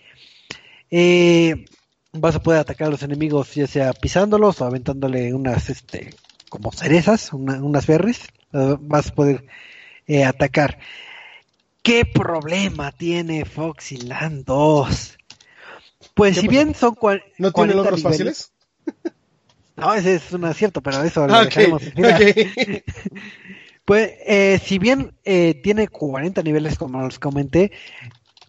Eh, 0.92 1.66
vas 2.12 2.36
a 2.36 2.44
poder 2.44 2.60
atacar 2.60 2.88
a 2.88 2.92
los 2.92 3.02
enemigos 3.02 3.56
ya 3.56 3.66
sea 3.66 3.94
pisándolos 3.94 4.62
o 4.62 4.66
aventándole 4.66 5.34
unas, 5.34 5.70
este, 5.70 6.14
como 6.50 6.72
cerezas, 6.72 7.34
unas 7.34 7.88
berries, 7.88 8.28
vas 8.52 9.10
a 9.10 9.16
poder 9.16 9.46
eh, 10.08 10.24
atacar. 10.24 10.78
¿Qué 11.84 12.06
problema 12.06 12.92
tiene 12.92 13.46
Foxyland 13.46 14.46
2? 14.46 15.18
Pues 16.14 16.36
¿Qué 16.36 16.42
si 16.42 16.48
bien 16.48 16.74
son 16.76 16.96
¿No 17.38 17.52
40 17.52 17.52
tiene 17.54 17.74
logros 17.76 18.00
niveles- 18.00 18.04
fáciles? 18.04 18.50
No, 19.76 19.94
ese 19.94 20.16
es 20.16 20.32
un 20.32 20.46
acierto, 20.46 20.82
pero 20.82 21.04
eso 21.04 21.28
lo 21.28 21.34
Ah, 21.34 21.42
ok, 21.42 21.46
dejaremos 21.46 21.84
al 21.84 21.94
final. 21.94 22.22
ok. 22.22 22.84
Pues, 23.86 24.12
eh, 24.26 24.62
si 24.64 24.80
bien 24.80 25.14
eh, 25.26 25.56
tiene 25.62 25.90
40 25.90 26.42
niveles, 26.42 26.78
como 26.78 27.02
los 27.02 27.20
comenté, 27.20 27.74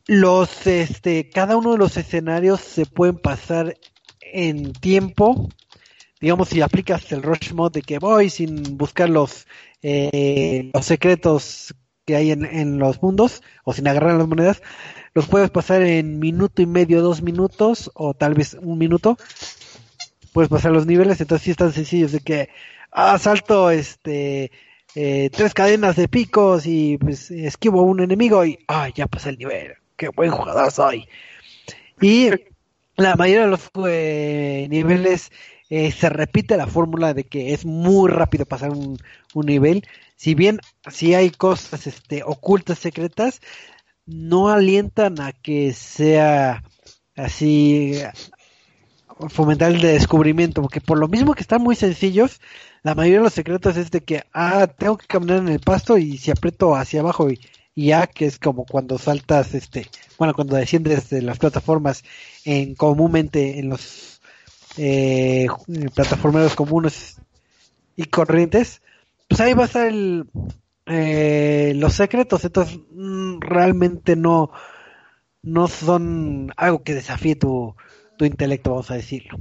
los, 0.07 0.64
este, 0.68 1.28
cada 1.28 1.57
uno 1.57 1.72
de 1.72 1.78
los 1.78 1.97
escenarios 1.97 2.61
se 2.61 2.87
pueden 2.87 3.16
pasar 3.18 3.76
en 4.20 4.72
tiempo. 4.74 5.49
Digamos, 6.20 6.51
si 6.51 6.61
aplicas 6.62 7.11
el 7.11 7.24
rush 7.24 7.53
mode 7.53 7.80
de 7.80 7.82
que 7.82 7.99
voy 7.99 8.30
sin 8.30 8.76
buscar 8.78 9.09
los, 9.11 9.49
eh, 9.82 10.70
los 10.72 10.87
secretos 10.87 11.74
que 12.05 12.16
hay 12.16 12.30
en, 12.30 12.44
en 12.44 12.78
los 12.78 13.02
mundos, 13.02 13.42
o 13.64 13.72
sin 13.72 13.88
agarrar 13.88 14.14
las 14.14 14.28
monedas, 14.28 14.62
los 15.14 15.26
puedes 15.28 15.50
pasar 15.50 15.82
en 15.82 16.18
minuto 16.18 16.62
y 16.62 16.66
medio, 16.66 17.02
dos 17.02 17.22
minutos, 17.22 17.90
o 17.94 18.14
tal 18.14 18.34
vez 18.34 18.55
un 18.61 18.78
minuto. 18.78 19.16
Puedes 20.32 20.48
pasar 20.48 20.72
los 20.72 20.86
niveles, 20.86 21.20
entonces 21.20 21.44
sí 21.44 21.50
están 21.52 21.72
sencillos 21.72 22.12
de 22.12 22.20
que, 22.20 22.48
ah, 22.90 23.18
salto, 23.18 23.70
este, 23.70 24.50
eh, 24.96 25.30
tres 25.32 25.55
cadenas 25.55 25.96
de 25.96 26.07
picos 26.07 26.66
y 26.66 26.98
pues 26.98 27.30
esquivo 27.30 27.80
a 27.80 27.82
un 27.82 28.00
enemigo 28.00 28.44
y 28.44 28.59
ah 28.68 28.88
ya 28.94 29.07
pasé 29.07 29.30
el 29.30 29.38
nivel. 29.38 29.74
Qué 29.96 30.09
buen 30.09 30.30
jugador 30.30 30.70
soy. 30.70 31.09
Y 32.00 32.30
la 32.96 33.16
mayoría 33.16 33.42
de 33.42 33.48
los 33.48 33.70
eh, 33.86 34.68
niveles 34.70 35.32
eh, 35.68 35.90
se 35.90 36.09
repite 36.11 36.57
la 36.57 36.66
fórmula 36.68 37.14
de 37.14 37.24
que 37.24 37.52
es 37.55 37.64
muy 37.64 38.09
rápido 38.11 38.46
pasar 38.46 38.70
un, 38.70 38.98
un 39.34 39.46
nivel 39.46 39.84
si 40.25 40.35
bien 40.35 40.59
si 40.91 41.14
hay 41.14 41.29
cosas 41.29 41.87
este 41.87 42.22
ocultas 42.25 42.79
secretas 42.79 43.43
no 44.07 44.49
alientan 44.49 45.20
a 45.20 45.33
que 45.33 45.75
sea 45.75 46.64
así 47.14 48.01
fomentar 49.29 49.72
el 49.72 49.83
descubrimiento 49.83 50.62
porque 50.62 50.81
por 50.81 50.99
lo 50.99 51.09
mismo 51.09 51.35
que 51.35 51.43
están 51.43 51.61
muy 51.61 51.77
sencillos 51.77 52.41
la 52.83 52.95
mayoría 52.95 53.18
de 53.18 53.25
los 53.25 53.35
secretos 53.35 53.77
es 53.77 53.91
de 53.91 54.01
que, 54.03 54.25
ah, 54.33 54.66
tengo 54.66 54.97
que 54.97 55.07
caminar 55.07 55.39
en 55.39 55.49
el 55.49 55.61
pasto 55.61 55.99
y 55.99 56.16
si 56.16 56.31
aprieto 56.31 56.75
hacia 56.75 57.01
abajo 57.01 57.31
y, 57.31 57.41
ya, 57.75 58.07
que 58.07 58.27
es 58.27 58.39
como 58.39 58.66
cuando 58.66 58.99
saltas, 58.99 59.55
este, 59.55 59.89
bueno, 60.18 60.35
cuando 60.35 60.57
desciendes 60.57 61.09
de 61.09 61.22
las 61.22 61.39
plataformas 61.39 62.05
en 62.45 62.75
comúnmente 62.75 63.59
en 63.59 63.70
los 63.70 64.20
eh, 64.77 65.49
plataformeros 65.95 66.55
comunes 66.55 67.16
y 67.97 68.05
corrientes, 68.05 68.83
pues 69.29 69.41
ahí 69.41 69.55
va 69.55 69.62
a 69.64 69.66
estar 69.66 69.87
el, 69.87 70.27
eh, 70.87 71.72
los 71.77 71.95
secretos, 71.95 72.45
entonces 72.45 72.79
mm, 72.91 73.41
realmente 73.41 74.16
no, 74.16 74.51
no 75.43 75.68
son 75.68 76.53
algo 76.57 76.83
que 76.83 76.95
desafíe 76.95 77.37
tu, 77.37 77.75
tu 78.18 78.25
intelecto, 78.25 78.70
vamos 78.70 78.91
a 78.91 78.97
decirlo. 78.97 79.39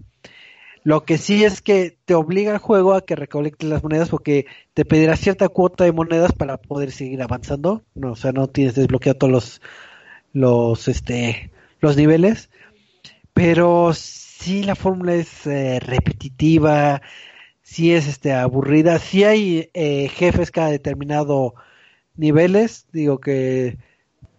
Lo 0.83 1.05
que 1.05 1.17
sí 1.17 1.45
es 1.45 1.61
que 1.61 1.97
te 2.05 2.13
obliga 2.13 2.51
el 2.51 2.57
juego 2.57 2.93
a 2.93 3.05
que 3.05 3.15
recolectes 3.15 3.69
las 3.69 3.83
monedas 3.83 4.09
porque 4.09 4.47
te 4.73 4.83
pedirá 4.83 5.15
cierta 5.15 5.47
cuota 5.47 5.85
de 5.85 5.93
monedas 5.93 6.33
para 6.33 6.57
poder 6.57 6.91
seguir 6.91 7.21
avanzando. 7.21 7.83
No, 7.95 8.11
o 8.11 8.15
sea, 8.17 8.33
no 8.33 8.47
tienes 8.47 8.75
desbloqueado 8.75 9.17
todos 9.17 9.31
los, 9.31 9.61
los, 10.33 10.87
este, 10.89 11.51
los 11.79 11.95
niveles. 11.95 12.49
Pero 13.33 13.93
sí 13.93 14.63
la 14.63 14.75
fórmula 14.75 15.15
es 15.15 15.47
eh, 15.47 15.79
repetitiva, 15.79 17.01
sí 17.73 17.93
es 17.93 18.07
este, 18.07 18.33
aburrida, 18.33 18.99
sí 18.99 19.23
hay 19.23 19.71
eh, 19.73 20.07
jefes 20.09 20.51
cada 20.51 20.69
determinado 20.69 21.55
niveles. 22.15 22.85
Digo 22.93 23.19
que 23.19 23.79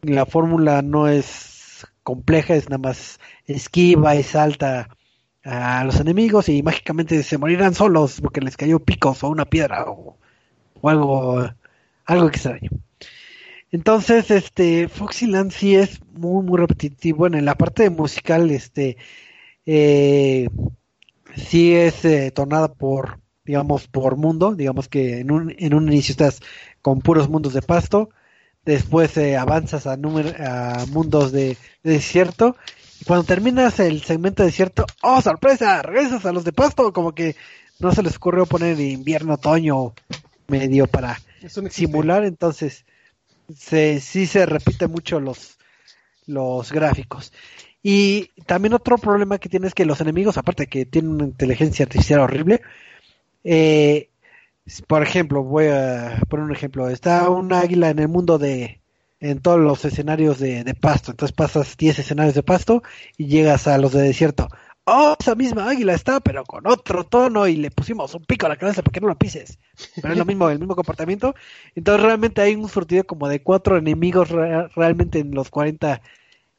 la 0.02 0.24
fórmula 0.24 0.82
no 0.82 1.08
es 1.08 1.84
compleja, 2.04 2.54
es 2.54 2.68
nada 2.70 2.78
más 2.78 3.18
esquiva 3.46 4.14
y 4.14 4.22
salta 4.22 4.88
a 5.42 5.84
los 5.84 5.98
enemigos 6.00 6.48
y 6.48 6.62
mágicamente 6.62 7.22
se 7.24 7.38
morirán 7.38 7.74
solos 7.74 8.20
porque 8.20 8.40
les 8.40 8.56
cayó 8.56 8.78
picos 8.78 9.24
o 9.24 9.28
una 9.28 9.46
piedra 9.46 9.84
o, 9.88 10.16
algo 10.84 11.50
algo 12.06 12.28
extraño. 12.28 12.70
Entonces, 13.72 14.30
este 14.30 14.88
Foxyland 14.88 15.50
sí 15.50 15.74
es 15.74 16.00
muy 16.12 16.44
muy 16.44 16.58
repetitivo. 16.60 17.18
Bueno, 17.18 17.38
en 17.38 17.46
la 17.46 17.56
parte 17.56 17.90
musical, 17.90 18.50
este 18.52 18.96
eh, 19.66 20.48
sí 21.36 21.74
es 21.74 22.04
eh, 22.04 22.32
por 22.78 23.23
digamos 23.44 23.88
por 23.88 24.16
mundo, 24.16 24.54
digamos 24.54 24.88
que 24.88 25.20
en 25.20 25.30
un 25.30 25.54
en 25.58 25.74
un 25.74 25.88
inicio 25.88 26.12
estás 26.12 26.40
con 26.82 27.00
puros 27.00 27.28
mundos 27.28 27.52
de 27.52 27.62
pasto, 27.62 28.10
después 28.64 29.16
eh, 29.16 29.36
avanzas 29.36 29.86
a, 29.86 29.96
número, 29.96 30.30
a 30.38 30.84
mundos 30.90 31.32
de, 31.32 31.56
de 31.82 31.92
desierto 31.92 32.56
y 33.00 33.04
cuando 33.04 33.24
terminas 33.24 33.80
el 33.80 34.02
segmento 34.02 34.42
de 34.42 34.48
desierto, 34.48 34.86
¡oh, 35.02 35.20
sorpresa! 35.20 35.82
Regresas 35.82 36.24
a 36.26 36.32
los 36.32 36.44
de 36.44 36.52
pasto, 36.52 36.92
como 36.92 37.14
que 37.14 37.36
no 37.78 37.92
se 37.92 38.02
les 38.02 38.16
ocurrió 38.16 38.46
poner 38.46 38.78
invierno, 38.80 39.34
otoño 39.34 39.94
medio 40.46 40.86
para 40.86 41.20
no 41.42 41.70
simular, 41.70 42.24
entonces 42.24 42.84
se, 43.54 44.00
sí 44.00 44.26
se 44.26 44.46
repite 44.46 44.86
mucho 44.88 45.20
los, 45.20 45.58
los 46.26 46.72
gráficos. 46.72 47.32
Y 47.82 48.30
también 48.46 48.74
otro 48.74 48.96
problema 48.96 49.38
que 49.38 49.48
tiene 49.48 49.66
es 49.66 49.74
que 49.74 49.84
los 49.84 50.00
enemigos, 50.00 50.38
aparte 50.38 50.64
de 50.64 50.68
que 50.68 50.86
tienen 50.86 51.12
una 51.12 51.24
inteligencia 51.24 51.84
artificial 51.84 52.20
horrible, 52.20 52.62
eh, 53.44 54.10
por 54.86 55.02
ejemplo, 55.02 55.42
voy 55.42 55.66
a 55.66 56.20
poner 56.28 56.46
un 56.46 56.52
ejemplo, 56.52 56.88
está 56.88 57.28
un 57.30 57.52
águila 57.52 57.90
en 57.90 57.98
el 57.98 58.08
mundo 58.08 58.38
de, 58.38 58.80
en 59.20 59.40
todos 59.40 59.60
los 59.60 59.84
escenarios 59.84 60.38
de, 60.38 60.64
de 60.64 60.74
pasto. 60.74 61.10
Entonces 61.10 61.34
pasas 61.36 61.76
10 61.76 61.98
escenarios 61.98 62.34
de 62.34 62.42
pasto 62.42 62.82
y 63.18 63.26
llegas 63.26 63.66
a 63.66 63.78
los 63.78 63.92
de 63.92 64.02
desierto. 64.02 64.48
Oh, 64.86 65.16
esa 65.18 65.34
misma 65.34 65.68
águila 65.70 65.94
está, 65.94 66.20
pero 66.20 66.44
con 66.44 66.66
otro 66.66 67.04
tono 67.04 67.46
y 67.48 67.56
le 67.56 67.70
pusimos 67.70 68.14
un 68.14 68.24
pico 68.24 68.46
a 68.46 68.50
la 68.50 68.56
cabeza 68.56 68.82
para 68.82 68.92
que 68.92 69.00
no 69.00 69.08
la 69.08 69.14
pises. 69.16 69.58
Pero 70.00 70.12
es 70.12 70.18
lo 70.18 70.24
mismo, 70.26 70.48
el 70.50 70.58
mismo 70.58 70.76
comportamiento. 70.76 71.34
Entonces 71.74 72.02
realmente 72.04 72.42
hay 72.42 72.54
un 72.54 72.68
surtido 72.68 73.04
como 73.04 73.28
de 73.28 73.42
cuatro 73.42 73.78
enemigos 73.78 74.28
re- 74.30 74.68
realmente 74.68 75.20
en 75.20 75.30
los 75.34 75.50
40, 75.50 76.02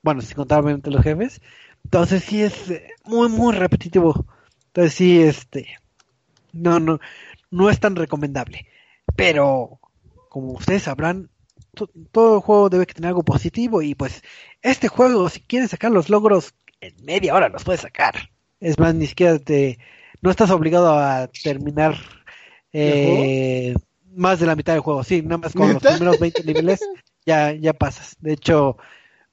bueno, 0.03 0.21
sin 0.21 0.35
contar 0.35 0.61
obviamente 0.61 0.91
los 0.91 1.03
jefes. 1.03 1.41
Entonces 1.83 2.23
sí 2.23 2.41
es 2.43 2.71
muy, 3.05 3.29
muy 3.29 3.53
repetitivo. 3.55 4.25
Entonces 4.67 4.93
sí, 4.95 5.21
este, 5.21 5.67
no, 6.55 6.79
no, 6.79 6.99
no 7.51 7.69
es 7.69 7.79
tan 7.79 7.95
recomendable. 7.95 8.67
Pero, 9.15 9.79
como 10.29 10.53
ustedes 10.53 10.83
sabrán, 10.83 11.29
to- 11.75 11.89
todo 12.11 12.41
juego 12.41 12.69
debe 12.69 12.85
tener 12.85 13.09
algo 13.09 13.23
positivo 13.23 13.81
y 13.81 13.95
pues 13.95 14.23
este 14.61 14.87
juego 14.87 15.29
si 15.29 15.41
quieres 15.41 15.71
sacar 15.71 15.91
los 15.91 16.09
logros 16.09 16.53
en 16.81 16.93
media 17.05 17.33
hora 17.35 17.49
los 17.49 17.63
puedes 17.63 17.81
sacar. 17.81 18.29
Es 18.59 18.79
más 18.79 18.95
ni 18.95 19.07
siquiera 19.07 19.37
te 19.39 19.77
no 20.21 20.31
estás 20.31 20.49
obligado 20.49 20.97
a 20.97 21.27
terminar 21.43 21.95
eh, 22.73 23.75
más 24.15 24.39
de 24.39 24.45
la 24.47 24.55
mitad 24.55 24.73
del 24.73 24.81
juego. 24.81 25.03
Sí 25.03 25.21
nada 25.21 25.37
más 25.37 25.53
con 25.53 25.73
los 25.73 25.83
primeros 25.83 26.19
20 26.19 26.43
niveles 26.43 26.79
ya 27.25 27.51
ya 27.53 27.73
pasas. 27.73 28.15
De 28.19 28.33
hecho 28.33 28.77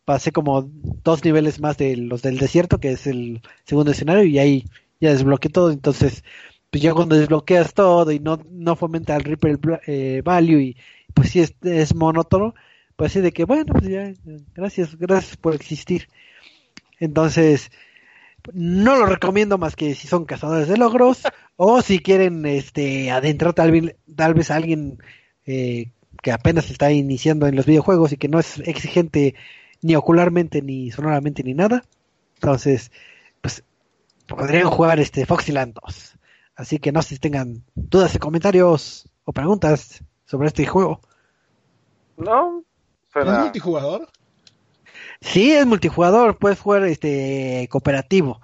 pasé 0.05 0.33
como 0.33 0.63
dos 1.05 1.25
niveles 1.25 1.61
más 1.61 1.77
de 1.79 1.97
los 1.97 2.23
del 2.23 2.39
desierto 2.39 2.79
que 2.81 2.93
es 2.93 3.07
el 3.07 3.41
segundo 3.65 3.93
escenario 3.93 4.25
y 4.25 4.39
ahí 4.39 4.65
ya 5.01 5.11
desbloqueé 5.11 5.51
todo. 5.51 5.71
Entonces 5.71 6.25
pues 6.73 6.83
ya 6.83 6.95
cuando 6.95 7.17
desbloqueas 7.17 7.75
todo 7.75 8.11
y 8.13 8.19
no 8.19 8.41
no 8.51 8.77
fomenta 8.77 9.15
el 9.15 9.25
Reaper 9.25 9.83
eh, 9.87 10.23
value 10.25 10.59
y 10.59 10.77
pues 11.13 11.37
es, 11.37 11.55
es 11.61 11.95
monótono 11.95 12.55
pues 12.97 13.13
sí 13.13 13.21
de 13.21 13.31
que 13.31 13.45
bueno 13.45 13.75
pues 13.75 13.91
ya 13.91 14.15
gracias 14.55 14.97
gracias 14.97 15.37
por 15.37 15.55
existir. 15.55 16.09
Entonces 16.99 17.71
no 18.55 18.97
lo 18.97 19.05
recomiendo 19.05 19.59
más 19.59 19.77
que 19.77 19.95
si 19.95 20.09
son 20.09 20.25
cazadores 20.25 20.67
de 20.67 20.79
logros 20.79 21.25
o 21.57 21.83
si 21.83 21.99
quieren 21.99 22.47
este 22.47 23.11
adentrar 23.11 23.53
tal 23.53 23.71
vez 23.71 23.97
tal 24.17 24.33
vez 24.33 24.51
a 24.51 24.57
alguien 24.57 24.99
eh, 25.45 25.93
que 26.23 26.33
apenas 26.33 26.71
está 26.71 26.91
iniciando 26.91 27.47
en 27.47 27.57
los 27.57 27.67
videojuegos 27.67 28.13
y 28.13 28.17
que 28.17 28.29
no 28.29 28.41
es 28.41 28.61
exigente 28.61 29.35
ni 29.83 29.95
ocularmente 29.95 30.63
ni 30.63 30.91
sonoramente 30.91 31.43
ni 31.43 31.53
nada. 31.53 31.85
Entonces 32.37 32.93
pues 33.43 33.63
podrían 34.27 34.71
jugar 34.71 35.01
este 35.01 35.27
Foxyland 35.27 35.75
2 35.75 36.17
así 36.57 36.79
que 36.79 36.93
no 36.93 37.03
sé 37.03 37.11
si 37.11 37.19
tengan 37.19 37.65
dudas 37.75 38.15
y 38.15 38.19
comentarios 38.19 39.09
o 39.25 39.33
preguntas 39.33 40.03
sobre 40.25 40.49
este 40.49 40.67
juego 40.67 41.01
No, 42.17 42.61
¿Es 42.61 43.13
suena... 43.13 43.41
multijugador? 43.41 44.09
Sí, 45.21 45.53
es 45.53 45.67
multijugador, 45.67 46.39
puedes 46.39 46.59
jugar 46.61 46.85
este 46.85 47.69
cooperativo. 47.71 48.41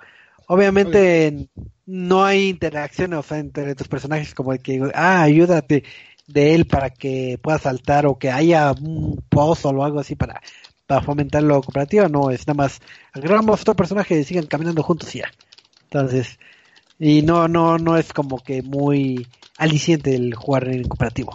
Obviamente 0.47 1.49
no 1.87 2.25
hay 2.25 2.49
interacción 2.49 3.13
o 3.15 3.23
sea, 3.23 3.39
entre 3.39 3.75
tus 3.75 3.89
personajes 3.89 4.35
como 4.35 4.53
de 4.53 4.61
que, 4.61 4.81
ah, 4.95 5.23
ayúdate 5.23 5.85
de 6.27 6.55
él 6.55 6.67
para 6.67 6.91
que 6.91 7.39
pueda 7.43 7.59
saltar 7.59 8.07
o 8.07 8.19
que 8.19 8.31
haya 8.31 8.73
un 8.73 9.23
puzzle 9.29 9.77
o 9.79 9.85
algo 9.85 10.01
así 10.01 10.15
para, 10.15 10.41
para 10.87 11.03
fomentar 11.03 11.43
lo 11.43 11.61
cooperativo. 11.63 12.09
No, 12.09 12.31
es 12.31 12.47
nada 12.47 12.57
más 12.57 12.81
agarramos 13.13 13.61
otro 13.63 13.75
personaje 13.75 14.19
y 14.19 14.25
sigan 14.25 14.47
caminando 14.47 14.83
juntos 14.83 15.15
y 15.15 15.19
ya. 15.19 15.31
Entonces, 15.85 16.39
y 16.99 17.23
no, 17.23 17.49
no, 17.49 17.79
no 17.79 17.97
es 17.97 18.13
como 18.13 18.39
que 18.43 18.63
muy 18.63 19.27
aliciente 19.57 20.15
el 20.15 20.35
jugar 20.35 20.69
en 20.69 20.89
cooperativo. 20.89 21.35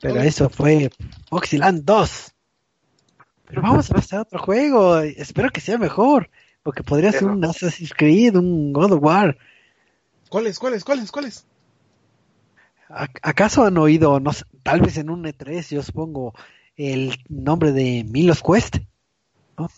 Pero 0.00 0.20
eso 0.20 0.48
fue 0.48 0.90
Foxyland 1.28 1.84
2. 1.84 2.32
Pero 3.46 3.62
vamos 3.62 3.90
a 3.90 3.94
pasar 3.94 4.18
a 4.20 4.22
otro 4.22 4.38
juego. 4.38 4.98
Espero 4.98 5.50
que 5.50 5.60
sea 5.60 5.78
mejor. 5.78 6.30
Porque 6.62 6.82
podría 6.82 7.12
ser 7.12 7.24
un 7.24 7.44
Assassin's 7.44 7.94
Creed, 7.94 8.36
un 8.36 8.72
God 8.72 8.92
of 8.92 9.02
War. 9.02 9.38
¿Cuáles, 10.28 10.58
cuáles, 10.58 10.84
cuáles, 10.84 11.12
cuáles? 11.12 11.46
¿Acaso 12.88 13.64
han 13.64 13.78
oído, 13.78 14.20
no 14.20 14.32
sé, 14.32 14.44
tal 14.62 14.80
vez 14.80 14.96
en 14.96 15.10
un 15.10 15.24
E3, 15.24 15.74
yo 15.74 15.82
supongo, 15.82 16.34
el 16.76 17.16
nombre 17.28 17.72
de 17.72 18.04
Milos 18.04 18.42
Quest? 18.42 18.78
No. 19.56 19.68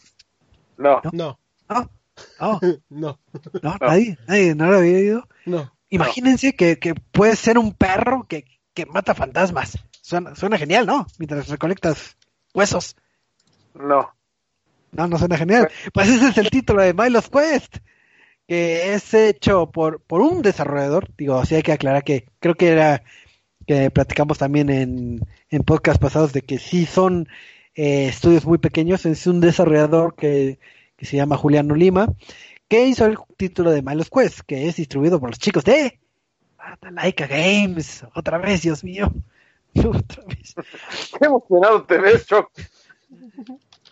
No. 0.76 1.00
No. 1.12 1.38
No. 1.68 1.90
No. 2.40 2.60
No. 2.88 3.18
No, 3.62 3.76
nadie, 3.80 4.18
nadie, 4.26 4.54
no 4.54 4.70
lo 4.70 4.78
había 4.78 4.96
oído. 4.98 5.28
No. 5.46 5.72
Imagínense 5.90 6.54
que, 6.54 6.78
que 6.78 6.94
puede 6.94 7.36
ser 7.36 7.58
un 7.58 7.72
perro 7.72 8.26
que, 8.28 8.44
que 8.74 8.86
mata 8.86 9.14
fantasmas. 9.14 9.78
Suena, 10.02 10.34
suena 10.34 10.58
genial, 10.58 10.86
¿no? 10.86 11.06
Mientras 11.18 11.48
recolectas 11.48 12.16
huesos. 12.54 12.96
No. 13.74 14.14
No, 14.92 15.06
no 15.06 15.18
suena 15.18 15.36
genial. 15.36 15.68
Pues 15.92 16.08
ese 16.08 16.28
es 16.28 16.38
el 16.38 16.50
título 16.50 16.82
de 16.82 16.94
Milos 16.94 17.28
Quest, 17.28 17.78
que 18.46 18.94
es 18.94 19.12
hecho 19.14 19.70
por, 19.70 20.00
por 20.02 20.20
un 20.20 20.42
desarrollador. 20.42 21.08
Digo, 21.16 21.44
sí 21.44 21.54
hay 21.54 21.62
que 21.62 21.72
aclarar 21.72 22.04
que 22.04 22.28
creo 22.40 22.54
que 22.54 22.68
era 22.68 23.02
que 23.66 23.90
platicamos 23.90 24.38
también 24.38 24.70
en, 24.70 25.20
en 25.50 25.62
podcast 25.62 26.00
pasados 26.00 26.32
de 26.32 26.40
que 26.40 26.58
sí 26.58 26.86
son 26.86 27.28
eh, 27.74 28.08
estudios 28.08 28.46
muy 28.46 28.58
pequeños. 28.58 29.04
Es 29.04 29.26
un 29.26 29.40
desarrollador 29.40 30.14
que, 30.16 30.58
que 30.98 31.06
se 31.06 31.16
llama 31.16 31.36
Juliano 31.36 31.74
Lima, 31.74 32.12
que 32.68 32.86
hizo 32.86 33.06
el 33.06 33.16
título 33.36 33.70
de 33.70 33.80
Milos 33.80 34.10
Quest, 34.10 34.40
que 34.40 34.68
es 34.68 34.76
distribuido 34.76 35.18
por 35.20 35.30
los 35.30 35.38
chicos 35.38 35.64
de 35.64 35.98
Laika 36.90 37.26
Games. 37.26 38.04
Otra 38.14 38.36
vez, 38.36 38.62
Dios 38.62 38.84
mío. 38.84 39.10
Otra 39.74 40.24
vez. 40.24 40.54
Qué 41.18 41.26
emocionado 41.26 41.84
te 41.84 41.98
ves, 41.98 42.26
Choc. 42.26 42.50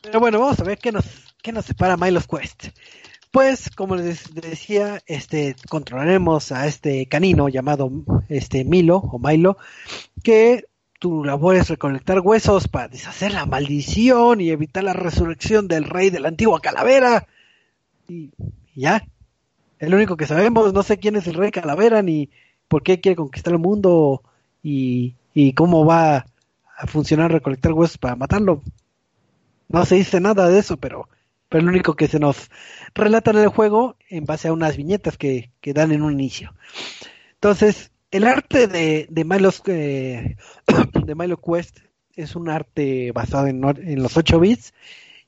Pero 0.03 0.21
bueno, 0.21 0.41
vamos 0.41 0.61
a 0.61 0.65
ver 0.65 0.79
qué 0.79 0.93
nos, 0.93 1.05
qué 1.43 1.53
nos 1.53 1.65
separa 1.65 1.97
Milos 1.97 2.27
Quest. 2.27 2.67
Pues, 3.31 3.71
como 3.71 3.97
les 3.97 4.35
decía, 4.35 5.01
este, 5.07 5.55
controlaremos 5.69 6.53
a 6.53 6.67
este 6.67 7.07
canino 7.07 7.49
llamado 7.49 7.91
este 8.29 8.65
Milo 8.65 8.97
o 8.97 9.19
Milo, 9.19 9.59
que 10.23 10.67
tu 10.99 11.25
labor 11.25 11.57
es 11.57 11.69
recolectar 11.69 12.21
huesos 12.21 12.69
para 12.69 12.89
deshacer 12.89 13.33
la 13.33 13.47
maldición 13.47 14.41
y 14.41 14.51
evitar 14.51 14.85
la 14.85 14.93
resurrección 14.93 15.69
del 15.69 15.85
rey 15.85 16.11
de 16.11 16.21
la 16.21 16.29
antigua 16.29 16.61
calavera. 16.61 17.27
Y, 18.09 18.31
ya, 18.75 19.07
es 19.79 19.91
lo 19.91 19.97
único 19.97 20.17
que 20.17 20.27
sabemos, 20.27 20.73
no 20.73 20.83
sé 20.83 20.99
quién 20.99 21.17
es 21.17 21.27
el 21.27 21.35
rey 21.35 21.51
calavera 21.51 22.03
ni 22.03 22.31
por 22.69 22.83
qué 22.83 23.01
quiere 23.01 23.17
conquistar 23.17 23.53
el 23.53 23.59
mundo 23.59 24.23
y, 24.63 25.15
y 25.35 25.53
cómo 25.53 25.85
va 25.85 26.27
a 26.77 26.87
funcionar 26.87 27.33
recolectar 27.33 27.73
huesos 27.73 27.99
para 27.99 28.17
matarlo. 28.17 28.63
No 29.69 29.85
se 29.85 29.97
dice 29.97 30.21
nada 30.21 30.49
de 30.49 30.59
eso, 30.59 30.77
pero, 30.77 31.09
pero 31.49 31.65
lo 31.65 31.71
único 31.71 31.95
que 31.95 32.09
se 32.09 32.19
nos 32.19 32.51
relata 32.95 33.31
en 33.33 33.39
el 33.39 33.49
juego 33.49 33.97
en 34.09 34.25
base 34.25 34.49
a 34.49 34.53
unas 34.53 34.77
viñetas 34.77 35.17
que, 35.17 35.51
que 35.61 35.73
dan 35.73 35.93
en 35.93 36.03
un 36.03 36.13
inicio. 36.13 36.55
Entonces, 37.35 37.91
el 38.11 38.27
arte 38.27 38.67
de, 38.67 39.07
de 39.11 39.25
Milo, 39.25 39.51
eh, 39.67 40.37
de 41.05 41.15
Milo 41.15 41.37
Quest 41.39 41.79
es 42.15 42.35
un 42.35 42.49
arte 42.49 43.13
basado 43.13 43.47
en, 43.47 43.63
en 43.65 44.03
los 44.03 44.17
8 44.17 44.41
bits 44.41 44.73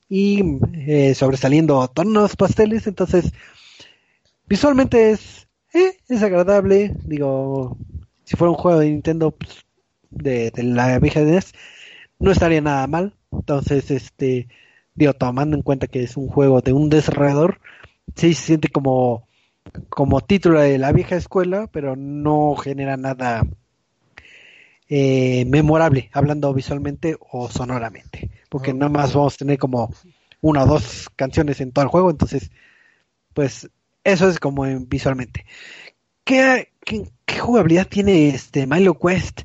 y 0.09 0.43
eh, 0.73 1.13
sobresaliendo 1.13 1.87
tonos 1.89 2.35
pasteles, 2.35 2.87
entonces 2.87 3.31
visualmente 4.47 5.11
es, 5.11 5.47
eh, 5.73 5.97
es 6.07 6.23
agradable, 6.23 6.95
digo, 7.03 7.77
si 8.23 8.35
fuera 8.35 8.51
un 8.51 8.57
juego 8.57 8.79
de 8.79 8.89
Nintendo 8.89 9.31
pues, 9.31 9.65
de, 10.09 10.49
de, 10.49 10.63
la 10.63 10.97
vieja 10.97 11.23
de 11.23 11.33
NES, 11.33 11.53
no 12.17 12.31
estaría 12.31 12.59
nada 12.59 12.87
mal, 12.87 13.13
entonces 13.31 13.91
este, 13.91 14.47
digo, 14.95 15.13
tomando 15.13 15.55
en 15.55 15.61
cuenta 15.61 15.85
que 15.85 16.03
es 16.03 16.17
un 16.17 16.27
juego 16.27 16.61
de 16.61 16.73
un 16.73 16.89
desarrollador, 16.89 17.61
sí 18.15 18.33
se 18.33 18.47
siente 18.47 18.69
como 18.69 19.28
como 19.99 20.21
título 20.21 20.61
de 20.61 20.77
la 20.77 20.93
vieja 20.93 21.17
escuela, 21.17 21.67
pero 21.67 21.97
no 21.97 22.55
genera 22.55 22.95
nada 22.95 23.45
eh, 24.87 25.43
memorable, 25.43 26.09
hablando 26.13 26.53
visualmente 26.53 27.17
o 27.19 27.49
sonoramente, 27.49 28.29
porque 28.47 28.73
nada 28.73 28.87
más 28.87 29.13
vamos 29.13 29.33
a 29.33 29.37
tener 29.39 29.57
como 29.57 29.93
una 30.39 30.63
o 30.63 30.67
dos 30.67 31.09
canciones 31.17 31.59
en 31.59 31.73
todo 31.73 31.83
el 31.83 31.91
juego, 31.91 32.09
entonces, 32.11 32.49
pues 33.33 33.69
eso 34.05 34.29
es 34.29 34.39
como 34.39 34.65
en, 34.65 34.87
visualmente. 34.87 35.45
¿Qué, 36.23 36.69
¿Qué, 36.79 37.03
qué, 37.25 37.39
jugabilidad 37.39 37.85
tiene 37.85 38.29
este 38.29 38.67
Milo 38.67 38.97
Quest? 38.97 39.41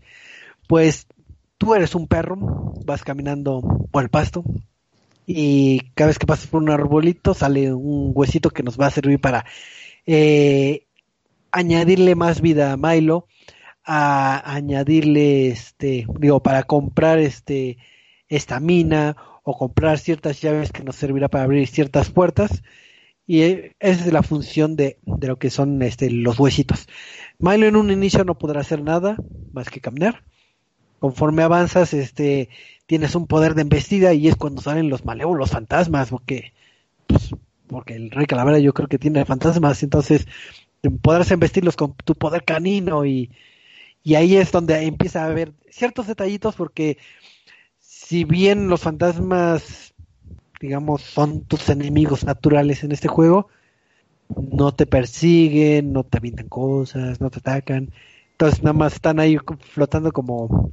Pues 0.68 1.08
tú 1.58 1.74
eres 1.74 1.96
un 1.96 2.06
perro, 2.06 2.74
vas 2.84 3.02
caminando 3.02 3.60
por 3.90 4.04
el 4.04 4.08
pasto 4.08 4.44
y 5.26 5.80
cada 5.94 6.08
vez 6.08 6.18
que 6.20 6.26
pasas 6.26 6.46
por 6.46 6.62
un 6.62 6.70
arbolito 6.70 7.34
sale 7.34 7.74
un 7.74 8.12
huesito 8.14 8.50
que 8.50 8.62
nos 8.62 8.78
va 8.78 8.86
a 8.86 8.92
servir 8.92 9.20
para 9.20 9.44
eh, 10.06 10.86
añadirle 11.50 12.14
más 12.14 12.40
vida 12.40 12.72
a 12.72 12.76
Milo, 12.76 13.26
a 13.84 14.54
añadirle 14.54 15.48
este, 15.48 16.06
digo, 16.18 16.42
para 16.42 16.62
comprar 16.64 17.18
este 17.18 17.78
estamina 18.28 19.16
o 19.42 19.56
comprar 19.56 19.98
ciertas 19.98 20.40
llaves 20.40 20.72
que 20.72 20.82
nos 20.82 20.96
servirá 20.96 21.28
para 21.28 21.44
abrir 21.44 21.68
ciertas 21.68 22.10
puertas 22.10 22.62
y 23.26 23.42
esa 23.42 23.70
es 23.80 24.12
la 24.12 24.22
función 24.22 24.76
de, 24.76 24.98
de 25.06 25.28
lo 25.28 25.38
que 25.38 25.50
son 25.50 25.80
este, 25.82 26.10
los 26.10 26.38
huesitos. 26.38 26.88
Milo 27.38 27.66
en 27.66 27.76
un 27.76 27.90
inicio 27.90 28.24
no 28.24 28.36
podrá 28.36 28.60
hacer 28.60 28.82
nada 28.82 29.16
más 29.52 29.70
que 29.70 29.80
caminar. 29.80 30.24
Conforme 30.98 31.42
avanzas, 31.42 31.94
este, 31.94 32.48
tienes 32.86 33.14
un 33.14 33.26
poder 33.26 33.54
de 33.54 33.62
embestida 33.62 34.14
y 34.14 34.28
es 34.28 34.36
cuando 34.36 34.62
salen 34.62 34.88
los 34.88 35.04
malévolos 35.04 35.50
fantasmas, 35.50 36.10
porque 36.10 36.52
pues, 37.06 37.30
porque 37.68 37.94
el 37.94 38.10
rey 38.10 38.26
calavera 38.26 38.58
yo 38.58 38.74
creo 38.74 38.88
que 38.88 38.98
tiene 38.98 39.24
fantasmas, 39.24 39.82
entonces 39.82 40.26
podrás 41.02 41.30
embestirlos 41.30 41.76
con 41.76 41.94
tu 41.94 42.14
poder 42.14 42.44
canino 42.44 43.04
y, 43.06 43.30
y 44.02 44.16
ahí 44.16 44.36
es 44.36 44.52
donde 44.52 44.82
empieza 44.82 45.24
a 45.24 45.28
haber 45.28 45.52
ciertos 45.70 46.06
detallitos 46.06 46.54
porque 46.56 46.98
si 47.78 48.24
bien 48.24 48.68
los 48.68 48.82
fantasmas 48.82 49.94
digamos 50.60 51.02
son 51.02 51.44
tus 51.44 51.68
enemigos 51.68 52.24
naturales 52.24 52.84
en 52.84 52.92
este 52.92 53.08
juego 53.08 53.48
no 54.36 54.74
te 54.74 54.86
persiguen, 54.86 55.92
no 55.92 56.04
te 56.04 56.18
avientan 56.18 56.48
cosas, 56.48 57.20
no 57.20 57.30
te 57.30 57.38
atacan, 57.38 57.92
entonces 58.32 58.62
nada 58.62 58.72
más 58.72 58.94
están 58.94 59.20
ahí 59.20 59.36
flotando 59.60 60.12
como 60.12 60.70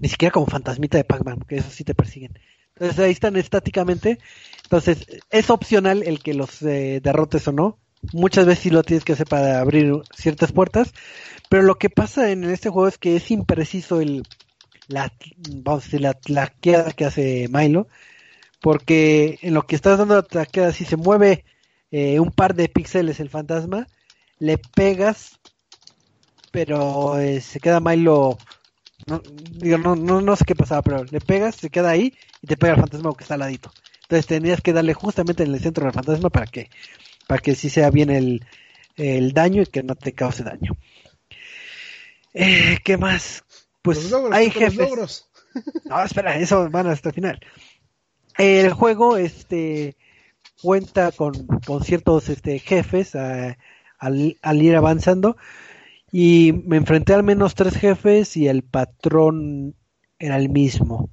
ni 0.00 0.08
siquiera 0.08 0.32
como 0.32 0.46
fantasmita 0.46 0.96
de 0.96 1.04
Pac-Man, 1.04 1.38
porque 1.38 1.56
eso 1.56 1.70
sí 1.70 1.84
te 1.84 1.94
persiguen. 1.94 2.38
Entonces 2.80 2.98
ahí 2.98 3.12
están 3.12 3.36
estáticamente. 3.36 4.18
Entonces 4.64 5.06
es 5.30 5.50
opcional 5.50 6.02
el 6.02 6.22
que 6.22 6.32
los 6.32 6.62
eh, 6.62 7.00
derrotes 7.02 7.46
o 7.46 7.52
no. 7.52 7.78
Muchas 8.14 8.46
veces 8.46 8.62
sí 8.62 8.70
lo 8.70 8.82
tienes 8.82 9.04
que 9.04 9.12
hacer 9.12 9.26
para 9.26 9.60
abrir 9.60 9.92
ciertas 10.16 10.52
puertas. 10.52 10.94
Pero 11.50 11.62
lo 11.62 11.76
que 11.76 11.90
pasa 11.90 12.30
en 12.30 12.44
este 12.44 12.70
juego 12.70 12.88
es 12.88 12.96
que 12.96 13.16
es 13.16 13.30
impreciso 13.30 14.00
el 14.00 14.22
la 14.88 15.12
vamos 15.62 15.82
a 15.82 15.86
decir 15.86 16.00
la 16.00 16.14
tlaqueada 16.14 16.92
que 16.92 17.04
hace 17.04 17.48
Milo. 17.52 17.86
Porque 18.62 19.38
en 19.42 19.52
lo 19.52 19.66
que 19.66 19.76
estás 19.76 19.98
dando 19.98 20.14
la 20.14 20.22
tlaqueada, 20.22 20.72
si 20.72 20.86
se 20.86 20.96
mueve 20.96 21.44
eh, 21.90 22.18
un 22.18 22.30
par 22.30 22.54
de 22.54 22.68
píxeles 22.68 23.20
el 23.20 23.28
fantasma, 23.28 23.88
le 24.38 24.56
pegas, 24.56 25.38
pero 26.50 27.18
eh, 27.18 27.42
se 27.42 27.60
queda 27.60 27.80
Milo 27.80 28.38
no, 29.06 29.22
digo, 29.52 29.78
no, 29.78 29.96
no, 29.96 30.20
no 30.20 30.36
sé 30.36 30.44
qué 30.44 30.54
pasaba, 30.54 30.82
pero 30.82 31.04
le 31.04 31.20
pegas, 31.20 31.56
se 31.56 31.70
queda 31.70 31.90
ahí 31.90 32.14
y 32.42 32.46
te 32.46 32.56
pega 32.56 32.74
el 32.74 32.80
fantasma 32.80 33.12
que 33.16 33.24
está 33.24 33.34
al 33.34 33.40
ladito. 33.40 33.72
Entonces 34.02 34.26
tenías 34.26 34.60
que 34.60 34.72
darle 34.72 34.94
justamente 34.94 35.42
en 35.42 35.54
el 35.54 35.60
centro 35.60 35.84
del 35.84 35.92
fantasma 35.92 36.30
para 36.30 36.46
que, 36.46 36.70
para 37.26 37.40
que 37.40 37.54
sí 37.54 37.70
sea 37.70 37.90
bien 37.90 38.10
el, 38.10 38.44
el 38.96 39.32
daño 39.32 39.62
y 39.62 39.66
que 39.66 39.82
no 39.82 39.94
te 39.94 40.12
cause 40.12 40.42
daño. 40.42 40.76
Eh, 42.34 42.78
¿Qué 42.84 42.96
más? 42.96 43.44
Pues 43.82 44.10
logros, 44.10 44.36
hay 44.36 44.50
jefes. 44.50 45.26
No, 45.84 46.02
espera, 46.02 46.36
eso 46.36 46.68
van 46.70 46.86
hasta 46.86 47.08
el 47.08 47.14
final. 47.14 47.40
El 48.36 48.72
juego, 48.72 49.16
este, 49.16 49.96
cuenta 50.62 51.12
con, 51.12 51.46
con 51.66 51.82
ciertos 51.84 52.28
este, 52.28 52.58
jefes 52.58 53.14
a, 53.14 53.56
al, 53.98 54.36
al 54.42 54.62
ir 54.62 54.76
avanzando 54.76 55.36
y 56.12 56.52
me 56.66 56.76
enfrenté 56.76 57.14
al 57.14 57.22
menos 57.22 57.54
tres 57.54 57.76
jefes 57.76 58.36
y 58.36 58.48
el 58.48 58.62
patrón 58.62 59.76
era 60.18 60.36
el 60.36 60.48
mismo. 60.48 61.10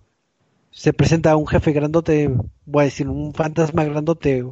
Se 0.72 0.94
presenta 0.94 1.36
un 1.36 1.48
jefe 1.48 1.72
grandote, 1.72 2.34
voy 2.66 2.82
a 2.82 2.86
decir, 2.86 3.08
un 3.08 3.34
fantasma 3.34 3.84
grandote 3.84 4.46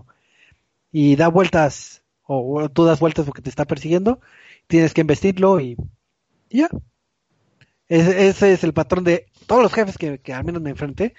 y 0.91 1.15
da 1.15 1.27
vueltas, 1.27 2.03
o, 2.23 2.63
o 2.63 2.69
tú 2.69 2.85
das 2.85 2.99
vueltas 2.99 3.25
porque 3.25 3.41
te 3.41 3.49
está 3.49 3.65
persiguiendo, 3.65 4.19
tienes 4.67 4.93
que 4.93 5.01
investirlo 5.01 5.59
y, 5.59 5.77
ya. 6.49 6.69
Ese, 7.87 8.53
es 8.53 8.63
el 8.63 8.73
patrón 8.73 9.03
de 9.03 9.27
todos 9.45 9.61
los 9.61 9.73
jefes 9.73 9.97
que, 9.97 10.19
que, 10.19 10.33
al 10.33 10.43
menos 10.43 10.61
me 10.61 10.71
enfrenté. 10.71 11.13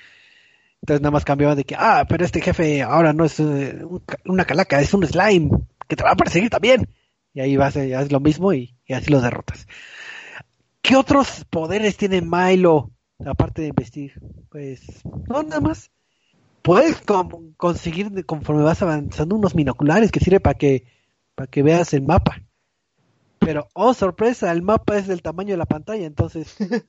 Entonces 0.82 1.00
nada 1.00 1.12
más 1.12 1.24
cambiaba 1.24 1.54
de 1.54 1.64
que, 1.64 1.76
ah, 1.78 2.06
pero 2.08 2.24
este 2.24 2.40
jefe 2.40 2.82
ahora 2.82 3.12
no 3.12 3.24
es 3.24 3.40
uh, 3.40 3.44
un, 3.44 4.02
una 4.24 4.44
calaca, 4.44 4.80
es 4.80 4.94
un 4.94 5.06
slime 5.06 5.50
que 5.88 5.96
te 5.96 6.04
va 6.04 6.12
a 6.12 6.16
perseguir 6.16 6.50
también. 6.50 6.88
Y 7.34 7.40
ahí 7.40 7.56
vas, 7.56 7.76
haces 7.76 8.12
lo 8.12 8.20
mismo 8.20 8.52
y, 8.52 8.75
y 8.86 8.94
así 8.94 9.10
los 9.10 9.22
derrotas. 9.22 9.66
¿Qué 10.82 10.96
otros 10.96 11.44
poderes 11.50 11.96
tiene 11.96 12.22
Milo 12.22 12.92
aparte 13.24 13.62
de 13.62 13.68
investir? 13.68 14.12
Pues 14.50 15.06
no, 15.28 15.42
nada 15.42 15.60
más. 15.60 15.90
puedes 16.62 17.00
com- 17.02 17.54
conseguir 17.56 18.26
conforme 18.26 18.62
vas 18.64 18.82
avanzando 18.82 19.36
unos 19.36 19.54
binoculares 19.54 20.12
que 20.12 20.20
sirve 20.20 20.40
para 20.40 20.58
que 20.58 20.86
para 21.34 21.48
que 21.48 21.62
veas 21.62 21.94
el 21.94 22.02
mapa. 22.02 22.42
Pero 23.38 23.68
oh 23.74 23.94
sorpresa, 23.94 24.52
el 24.52 24.62
mapa 24.62 24.98
es 24.98 25.06
del 25.06 25.22
tamaño 25.22 25.52
de 25.52 25.58
la 25.58 25.66
pantalla, 25.66 26.06
entonces 26.06 26.56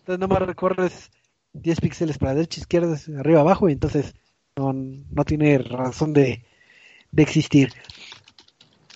entonces 0.00 0.20
nomás 0.20 0.40
recorres 0.42 1.10
10 1.52 1.80
píxeles 1.80 2.18
para 2.18 2.34
derecha, 2.34 2.60
izquierda, 2.60 2.96
arriba, 3.18 3.40
abajo 3.40 3.68
y 3.68 3.72
entonces 3.72 4.14
no, 4.56 4.72
no 4.72 5.24
tiene 5.24 5.58
razón 5.58 6.12
de, 6.12 6.44
de 7.12 7.22
existir. 7.22 7.70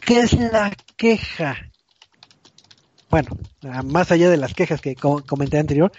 ¿Qué 0.00 0.20
es 0.20 0.32
la 0.34 0.72
queja? 0.96 1.69
Bueno, 3.10 3.30
más 3.84 4.12
allá 4.12 4.30
de 4.30 4.36
las 4.36 4.54
quejas 4.54 4.80
que 4.80 4.94
co- 4.94 5.24
comenté 5.26 5.58
anterior, 5.58 5.90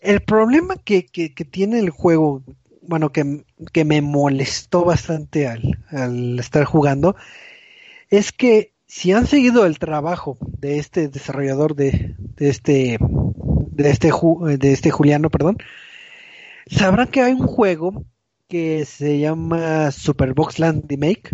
el 0.00 0.22
problema 0.22 0.76
que, 0.76 1.06
que, 1.06 1.34
que 1.34 1.44
tiene 1.44 1.80
el 1.80 1.90
juego, 1.90 2.42
bueno, 2.82 3.12
que, 3.12 3.44
que 3.72 3.84
me 3.84 4.02
molestó 4.02 4.84
bastante 4.84 5.48
al, 5.48 5.78
al 5.90 6.38
estar 6.38 6.64
jugando, 6.64 7.16
es 8.10 8.32
que 8.32 8.72
si 8.86 9.12
han 9.12 9.26
seguido 9.26 9.66
el 9.66 9.78
trabajo 9.78 10.38
de 10.60 10.78
este 10.78 11.08
desarrollador 11.08 11.76
de, 11.76 12.14
de 12.36 12.48
este 12.50 12.98
de 13.00 13.90
este 13.90 14.12
Ju- 14.12 14.58
de 14.58 14.72
este 14.72 14.90
Juliano, 14.90 15.30
perdón, 15.30 15.58
sabrán 16.66 17.08
que 17.08 17.20
hay 17.22 17.32
un 17.32 17.46
juego 17.46 18.04
que 18.48 18.84
se 18.84 19.18
llama 19.18 19.90
Superbox 19.90 20.58
Land 20.58 20.84
Remake, 20.88 21.30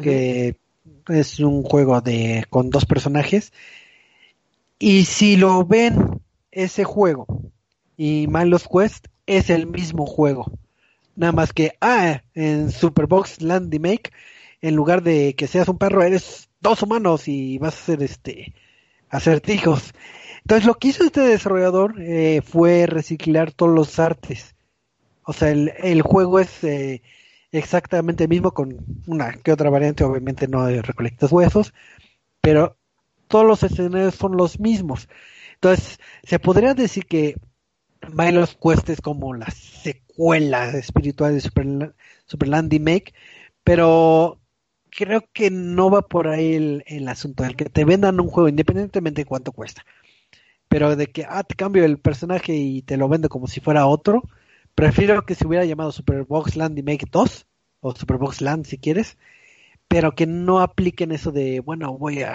que 0.00 0.56
es 1.08 1.40
un 1.40 1.62
juego 1.62 2.00
de 2.00 2.44
con 2.50 2.70
dos 2.70 2.86
personajes 2.86 3.52
y 4.80 5.04
si 5.04 5.36
lo 5.36 5.64
ven 5.64 6.20
ese 6.50 6.84
juego 6.84 7.26
y 7.96 8.26
Malos 8.28 8.66
Quest 8.66 9.06
es 9.26 9.50
el 9.50 9.66
mismo 9.66 10.06
juego. 10.06 10.50
Nada 11.14 11.32
más 11.32 11.52
que 11.52 11.74
ah 11.82 12.22
en 12.34 12.72
Superbox 12.72 13.42
Land 13.42 13.70
Remake 13.70 14.10
en 14.62 14.74
lugar 14.74 15.02
de 15.02 15.34
que 15.34 15.46
seas 15.46 15.68
un 15.68 15.76
perro 15.76 16.02
eres 16.02 16.48
dos 16.60 16.82
humanos 16.82 17.28
y 17.28 17.58
vas 17.58 17.76
a 17.76 17.82
hacer 17.82 18.02
este 18.02 18.54
acertijos. 19.10 19.92
Entonces 20.40 20.66
lo 20.66 20.74
que 20.74 20.88
hizo 20.88 21.04
este 21.04 21.20
desarrollador 21.20 22.00
eh, 22.00 22.40
fue 22.42 22.86
reciclar 22.86 23.52
todos 23.52 23.74
los 23.74 23.98
artes. 23.98 24.56
O 25.24 25.34
sea 25.34 25.50
el, 25.50 25.74
el 25.76 26.00
juego 26.00 26.40
es 26.40 26.64
eh, 26.64 27.02
exactamente 27.52 28.24
el 28.24 28.30
mismo 28.30 28.52
con 28.52 28.78
una 29.06 29.34
que 29.34 29.52
otra 29.52 29.68
variante, 29.68 30.04
obviamente 30.04 30.48
no 30.48 30.64
de 30.64 30.80
recolectas 30.80 31.30
huesos, 31.30 31.74
pero 32.40 32.79
todos 33.30 33.46
los 33.46 33.62
escenarios 33.62 34.14
son 34.14 34.36
los 34.36 34.60
mismos. 34.60 35.08
Entonces, 35.54 35.98
se 36.24 36.38
podría 36.38 36.74
decir 36.74 37.06
que 37.06 37.36
Milo's 38.12 38.56
Quest 38.62 38.90
es 38.90 39.00
como 39.00 39.34
la 39.34 39.50
secuela 39.50 40.70
espiritual 40.70 41.34
de 41.34 41.40
Super, 41.40 41.94
Superland 42.26 42.72
Remake, 42.72 43.14
pero 43.64 44.40
creo 44.90 45.24
que 45.32 45.50
no 45.50 45.90
va 45.90 46.02
por 46.02 46.28
ahí 46.28 46.82
el, 46.86 47.08
asunto, 47.08 47.44
el 47.44 47.56
que 47.56 47.66
te 47.66 47.84
vendan 47.84 48.20
un 48.20 48.28
juego 48.28 48.48
independientemente 48.48 49.22
de 49.22 49.26
cuánto 49.26 49.52
cuesta. 49.52 49.84
Pero 50.68 50.96
de 50.96 51.06
que, 51.08 51.26
ah, 51.28 51.42
te 51.44 51.54
cambio 51.54 51.84
el 51.84 51.98
personaje 51.98 52.54
y 52.54 52.82
te 52.82 52.96
lo 52.96 53.08
vendo 53.08 53.28
como 53.28 53.46
si 53.46 53.60
fuera 53.60 53.86
otro, 53.86 54.22
Prefiero 54.74 55.26
que 55.26 55.34
se 55.34 55.46
hubiera 55.46 55.64
llamado 55.64 55.92
Superbox 55.92 56.56
Land 56.56 56.76
Remake 56.76 57.06
2 57.10 57.46
o 57.80 57.94
Superbox 57.94 58.40
Land 58.40 58.64
si 58.64 58.78
quieres, 58.78 59.18
pero 59.88 60.14
que 60.14 60.26
no 60.26 60.60
apliquen 60.60 61.12
eso 61.12 61.32
de, 61.32 61.60
bueno, 61.60 61.98
voy 61.98 62.22
a 62.22 62.34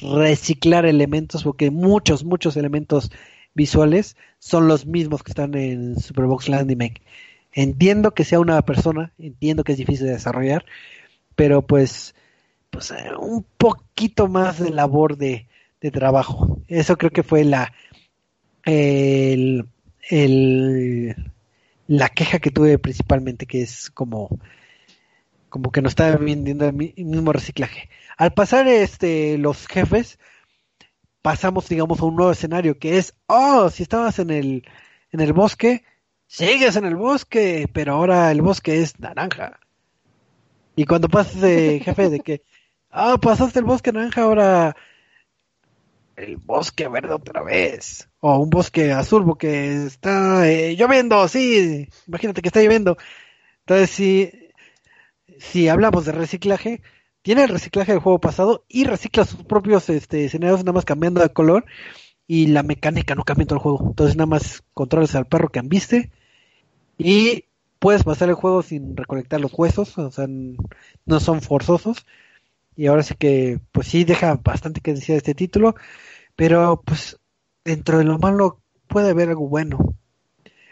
reciclar 0.00 0.86
elementos 0.86 1.44
porque 1.44 1.70
muchos, 1.70 2.24
muchos 2.24 2.56
elementos 2.56 3.10
visuales 3.54 4.16
son 4.38 4.68
los 4.68 4.86
mismos 4.86 5.22
que 5.22 5.32
están 5.32 5.54
en 5.54 5.98
Superbox 6.00 6.48
Land 6.48 6.68
Remake. 6.68 7.02
Entiendo 7.52 8.12
que 8.12 8.24
sea 8.24 8.40
una 8.40 8.60
persona, 8.62 9.12
entiendo 9.18 9.64
que 9.64 9.72
es 9.72 9.78
difícil 9.78 10.06
de 10.06 10.12
desarrollar, 10.12 10.64
pero 11.34 11.62
pues, 11.62 12.14
pues 12.70 12.90
eh, 12.90 13.10
un 13.18 13.44
poquito 13.56 14.28
más 14.28 14.58
de 14.58 14.70
labor 14.70 15.16
de, 15.16 15.48
de 15.80 15.90
trabajo. 15.90 16.60
Eso 16.68 16.96
creo 16.96 17.10
que 17.10 17.22
fue 17.22 17.44
la 17.44 17.72
el, 18.64 19.66
el 20.10 21.16
la 21.88 22.10
queja 22.10 22.38
que 22.38 22.50
tuve 22.50 22.78
principalmente, 22.78 23.46
que 23.46 23.62
es 23.62 23.90
como, 23.90 24.28
como 25.48 25.72
que 25.72 25.82
no 25.82 25.88
estaba 25.88 26.16
vendiendo 26.16 26.66
el 26.66 26.74
mismo 26.74 27.32
reciclaje. 27.32 27.88
Al 28.18 28.32
pasar 28.32 28.66
este 28.66 29.38
los 29.38 29.68
jefes, 29.68 30.18
pasamos 31.22 31.68
digamos 31.68 32.00
a 32.00 32.04
un 32.04 32.16
nuevo 32.16 32.32
escenario 32.32 32.76
que 32.76 32.98
es, 32.98 33.14
oh, 33.26 33.70
si 33.70 33.84
estabas 33.84 34.18
en 34.18 34.30
el, 34.30 34.68
en 35.12 35.20
el 35.20 35.32
bosque, 35.32 35.84
sigues 36.26 36.74
en 36.74 36.84
el 36.84 36.96
bosque, 36.96 37.68
pero 37.72 37.94
ahora 37.94 38.32
el 38.32 38.42
bosque 38.42 38.82
es 38.82 38.98
naranja. 38.98 39.60
Y 40.74 40.84
cuando 40.84 41.08
pasas 41.08 41.40
de 41.40 41.80
jefe 41.84 42.10
de 42.10 42.18
que, 42.18 42.42
ah, 42.90 43.18
pasaste 43.22 43.60
el 43.60 43.64
bosque 43.64 43.92
naranja, 43.92 44.22
ahora 44.22 44.76
el 46.16 46.38
bosque 46.38 46.88
verde 46.88 47.14
otra 47.14 47.42
vez. 47.42 48.08
O 48.18 48.36
un 48.38 48.50
bosque 48.50 48.90
azul 48.90 49.24
porque 49.24 49.84
está 49.84 50.50
eh, 50.50 50.74
lloviendo, 50.76 51.28
sí. 51.28 51.88
Imagínate 52.08 52.42
que 52.42 52.48
está 52.48 52.60
lloviendo. 52.60 52.96
Entonces, 53.60 53.90
si, 53.90 54.32
si 55.38 55.68
hablamos 55.68 56.04
de 56.04 56.12
reciclaje, 56.12 56.82
tiene 57.22 57.44
el 57.44 57.48
reciclaje 57.48 57.92
del 57.92 58.00
juego 58.00 58.20
pasado 58.20 58.64
y 58.68 58.84
recicla 58.84 59.24
sus 59.24 59.44
propios 59.44 59.88
este, 59.90 60.24
escenarios 60.24 60.60
nada 60.60 60.72
más 60.72 60.84
cambiando 60.84 61.20
de 61.20 61.32
color 61.32 61.64
y 62.26 62.48
la 62.48 62.62
mecánica 62.62 63.14
no 63.14 63.24
cambia 63.24 63.46
todo 63.46 63.56
el 63.56 63.62
juego. 63.62 63.86
Entonces 63.88 64.16
nada 64.16 64.26
más 64.26 64.62
controlas 64.74 65.14
al 65.14 65.26
perro 65.26 65.48
que 65.48 65.58
ambiste 65.58 66.10
y 66.98 67.44
puedes 67.78 68.04
pasar 68.04 68.28
el 68.28 68.34
juego 68.34 68.62
sin 68.62 68.96
recolectar 68.96 69.40
los 69.40 69.52
huesos, 69.56 69.96
o 69.98 70.10
sea, 70.10 70.26
no 70.28 71.20
son 71.20 71.40
forzosos. 71.42 72.06
Y 72.76 72.86
ahora 72.86 73.02
sí 73.02 73.14
que, 73.14 73.60
pues 73.72 73.88
sí, 73.88 74.04
deja 74.04 74.36
bastante 74.36 74.80
que 74.80 74.94
decir 74.94 75.16
este 75.16 75.34
título, 75.34 75.74
pero 76.36 76.82
pues 76.84 77.18
dentro 77.64 77.98
de 77.98 78.04
lo 78.04 78.18
malo 78.18 78.60
puede 78.86 79.10
haber 79.10 79.30
algo 79.30 79.48
bueno. 79.48 79.96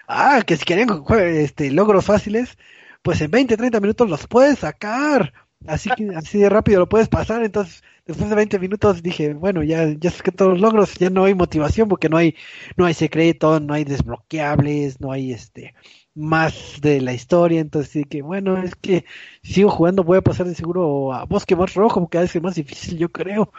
Ah, 0.08 0.42
que 0.46 0.56
si 0.56 0.64
quieren 0.64 0.88
este, 1.18 1.70
logros 1.72 2.04
fáciles, 2.04 2.56
pues 3.02 3.20
en 3.20 3.30
20, 3.30 3.56
30 3.56 3.80
minutos 3.80 4.08
los 4.08 4.26
puedes 4.26 4.60
sacar. 4.60 5.32
Así 5.66 5.90
que 5.90 6.10
así 6.14 6.38
de 6.38 6.48
rápido 6.48 6.80
lo 6.80 6.88
puedes 6.88 7.08
pasar. 7.08 7.42
Entonces, 7.44 7.82
después 8.06 8.28
de 8.30 8.36
20 8.36 8.58
minutos 8.58 9.02
dije, 9.02 9.34
bueno, 9.34 9.62
ya, 9.62 9.86
ya 9.98 10.10
saqué 10.10 10.32
todos 10.32 10.52
los 10.52 10.60
logros, 10.60 10.94
ya 10.94 11.10
no 11.10 11.24
hay 11.24 11.34
motivación 11.34 11.88
porque 11.88 12.08
no 12.08 12.16
hay, 12.16 12.34
no 12.76 12.84
hay 12.84 12.94
secreto, 12.94 13.60
no 13.60 13.74
hay 13.74 13.84
desbloqueables, 13.84 15.00
no 15.00 15.12
hay 15.12 15.32
este 15.32 15.74
más 16.14 16.80
de 16.80 17.00
la 17.00 17.12
historia. 17.12 17.60
Entonces 17.60 17.92
dije, 17.92 18.22
bueno, 18.22 18.62
es 18.62 18.74
que 18.74 19.04
si 19.42 19.54
sigo 19.54 19.70
jugando 19.70 20.04
voy 20.04 20.18
a 20.18 20.22
pasar 20.22 20.46
de 20.46 20.54
seguro 20.54 21.12
a 21.12 21.24
Bosque 21.24 21.56
Más 21.56 21.74
Rojo, 21.74 22.00
porque 22.00 22.18
a 22.18 22.26
ser 22.26 22.42
más 22.42 22.54
difícil, 22.54 22.98
yo 22.98 23.10
creo. 23.10 23.52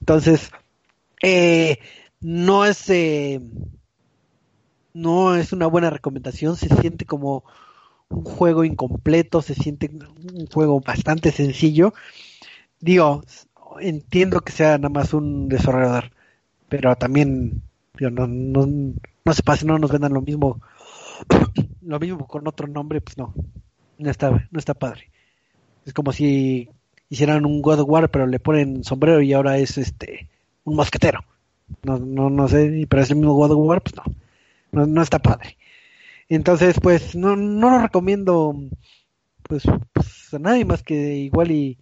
Entonces, 0.00 0.50
eh, 1.22 1.78
no 2.20 2.64
es 2.64 2.88
eh, 2.90 3.40
no 4.94 5.34
es 5.34 5.52
una 5.52 5.66
buena 5.66 5.90
recomendación, 5.90 6.56
se 6.56 6.68
siente 6.68 7.04
como 7.04 7.44
un 8.08 8.24
juego 8.24 8.64
incompleto, 8.64 9.42
se 9.42 9.54
siente 9.54 9.90
un 9.90 10.46
juego 10.46 10.80
bastante 10.80 11.32
sencillo. 11.32 11.94
Digo, 12.80 13.22
entiendo 13.80 14.40
que 14.40 14.52
sea 14.52 14.78
nada 14.78 14.88
más 14.88 15.14
un 15.14 15.48
desarrollador, 15.48 16.12
pero 16.68 16.96
también 16.96 17.62
digo, 17.98 18.10
no, 18.10 18.26
no, 18.26 18.66
no 18.66 19.34
se 19.34 19.42
pase, 19.42 19.66
no 19.66 19.78
nos 19.78 19.90
vendan 19.90 20.12
lo 20.12 20.20
mismo, 20.20 20.60
lo 21.82 22.00
mismo 22.00 22.26
con 22.26 22.46
otro 22.46 22.66
nombre, 22.66 23.00
pues 23.00 23.16
no, 23.18 23.34
no 23.98 24.10
está, 24.10 24.30
no 24.50 24.58
está 24.58 24.74
padre. 24.74 25.10
Es 25.86 25.92
como 25.92 26.12
si 26.12 26.68
hicieran 27.08 27.44
un 27.44 27.62
God 27.62 27.80
of 27.80 27.88
War, 27.88 28.10
pero 28.10 28.26
le 28.26 28.38
ponen 28.38 28.84
sombrero 28.84 29.20
y 29.22 29.32
ahora 29.32 29.58
es 29.58 29.78
este 29.78 30.28
un 30.64 30.76
mosquetero. 30.76 31.24
No, 31.82 31.98
no, 31.98 32.30
no 32.30 32.48
sé, 32.48 32.86
pero 32.88 33.02
es 33.02 33.10
el 33.10 33.16
mismo 33.16 33.34
God 33.34 33.52
of 33.52 33.58
War, 33.58 33.82
pues 33.82 33.94
no, 33.96 34.04
no, 34.72 34.86
no 34.86 35.02
está 35.02 35.18
padre. 35.18 35.56
Entonces, 36.28 36.76
pues 36.80 37.14
no, 37.14 37.36
no 37.36 37.70
lo 37.70 37.78
recomiendo 37.80 38.54
pues, 39.42 39.64
pues 39.92 40.34
a 40.34 40.38
nadie 40.38 40.64
más 40.64 40.82
que 40.82 41.14
igual 41.14 41.50
y, 41.50 41.78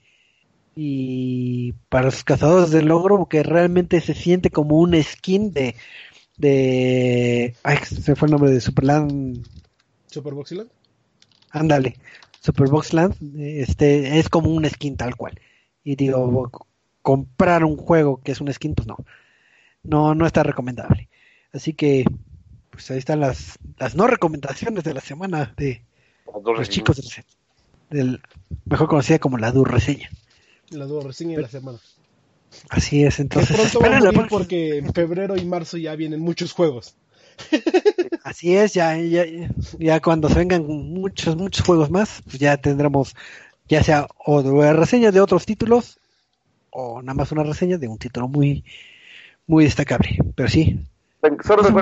y 0.74 1.72
para 1.88 2.06
los 2.06 2.24
cazadores 2.24 2.70
del 2.70 2.86
logro, 2.86 3.18
porque 3.18 3.42
realmente 3.42 4.00
se 4.00 4.14
siente 4.14 4.50
como 4.50 4.78
un 4.78 5.00
skin 5.02 5.52
de 5.52 5.74
de 6.36 7.54
ay, 7.62 7.78
se 7.84 8.16
fue 8.16 8.26
el 8.26 8.32
nombre 8.32 8.50
de 8.50 8.60
Superland, 8.60 9.46
Superboxyland. 10.08 10.70
ándale, 11.50 11.96
Superbox 12.40 12.92
Land, 12.92 13.36
este 13.38 14.18
es 14.18 14.28
como 14.28 14.50
un 14.50 14.68
skin 14.68 14.96
tal 14.96 15.16
cual. 15.16 15.40
Y 15.84 15.96
digo, 15.96 16.50
comprar 17.00 17.64
un 17.64 17.76
juego 17.76 18.20
que 18.22 18.32
es 18.32 18.40
un 18.40 18.52
skin, 18.52 18.74
pues 18.74 18.88
no, 18.88 18.96
no, 19.84 20.14
no 20.14 20.26
está 20.26 20.42
recomendable. 20.42 21.08
Así 21.52 21.74
que, 21.74 22.04
pues 22.72 22.90
ahí 22.90 22.98
están 22.98 23.20
las, 23.20 23.58
las 23.78 23.94
no 23.94 24.06
recomendaciones 24.08 24.82
de 24.82 24.94
la 24.94 25.00
semana 25.00 25.54
de 25.56 25.82
Las 26.26 26.42
dos 26.42 26.58
los 26.58 26.68
chicos 26.68 26.96
del, 26.96 27.24
del 27.90 28.22
mejor 28.64 28.88
conocida 28.88 29.18
como 29.20 29.38
la 29.38 29.52
Dur 29.52 29.70
reseña. 29.70 30.10
La 30.70 30.86
reseña 31.04 31.36
de 31.36 31.42
la 31.42 31.48
semana. 31.48 31.78
Así 32.70 33.04
es, 33.04 33.20
entonces 33.20 33.54
pronto 33.56 33.80
va 33.80 33.86
a 33.86 33.88
esperen 33.98 34.04
la 34.04 34.12
morir 34.12 34.28
próxima- 34.28 34.38
porque 34.38 34.78
en 34.78 34.92
febrero 34.92 35.36
y 35.36 35.44
marzo 35.44 35.76
ya 35.76 35.94
vienen 35.94 36.20
muchos 36.20 36.52
juegos. 36.52 36.96
Así 38.24 38.56
es, 38.56 38.74
ya, 38.74 38.96
ya, 38.96 39.24
ya 39.78 40.00
cuando 40.00 40.28
se 40.28 40.34
vengan 40.38 40.66
muchos, 40.66 41.36
muchos 41.36 41.64
juegos 41.64 41.90
más, 41.90 42.22
pues 42.24 42.38
ya 42.38 42.56
tendremos 42.56 43.14
ya 43.68 43.82
sea 43.82 44.06
o 44.26 44.42
de 44.42 44.72
reseñas 44.74 45.14
de 45.14 45.20
otros 45.20 45.46
títulos 45.46 45.98
o 46.70 47.00
nada 47.02 47.14
más 47.14 47.32
una 47.32 47.42
reseña 47.42 47.78
de 47.78 47.88
un 47.88 47.98
título 47.98 48.28
muy, 48.28 48.64
muy 49.46 49.64
destacable. 49.64 50.18
Pero 50.34 50.48
sí. 50.48 50.80
Solo 51.44 51.66
en 51.68 51.74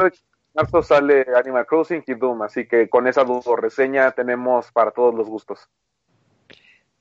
marzo 0.61 0.83
sale 0.83 1.27
Animal 1.37 1.67
Crossing 1.67 2.05
y 2.07 2.15
Doom, 2.15 2.43
así 2.43 2.67
que 2.67 2.89
con 2.89 3.07
esa 3.07 3.25
reseña 3.57 4.11
tenemos 4.13 4.71
para 4.73 4.91
todos 4.91 5.15
los 5.15 5.29
gustos. 5.29 5.69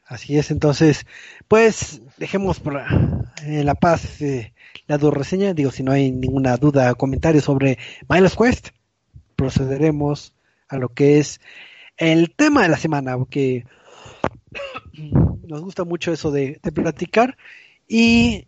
Así 0.05 0.39
es, 0.39 0.49
entonces, 0.49 1.05
pues 1.47 2.01
dejemos 2.17 2.59
por 2.59 2.81
eh, 3.45 3.63
la 3.63 3.75
paz 3.75 4.21
eh, 4.21 4.53
la 4.87 4.97
reseña. 4.97 5.53
Digo, 5.53 5.69
si 5.69 5.83
no 5.83 5.91
hay 5.91 6.11
ninguna 6.11 6.57
duda 6.57 6.91
o 6.91 6.95
comentario 6.95 7.41
sobre 7.41 7.77
Miles 8.09 8.35
Quest, 8.35 8.69
procederemos 9.35 10.33
a 10.67 10.77
lo 10.77 10.89
que 10.89 11.19
es 11.19 11.39
el 11.97 12.33
tema 12.35 12.63
de 12.63 12.69
la 12.69 12.77
semana, 12.77 13.17
porque 13.17 13.65
nos 15.43 15.61
gusta 15.61 15.83
mucho 15.83 16.11
eso 16.11 16.31
de, 16.31 16.59
platicar. 16.73 17.37
Y 17.87 18.47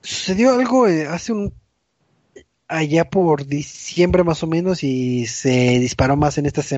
sucedió 0.00 0.52
algo 0.54 0.86
eh, 0.86 1.06
hace 1.06 1.32
un 1.32 1.52
allá 2.68 3.04
por 3.10 3.46
diciembre 3.46 4.24
más 4.24 4.42
o 4.42 4.46
menos 4.46 4.82
y 4.82 5.26
se 5.26 5.78
disparó 5.78 6.16
más 6.16 6.38
en 6.38 6.46
estas 6.46 6.74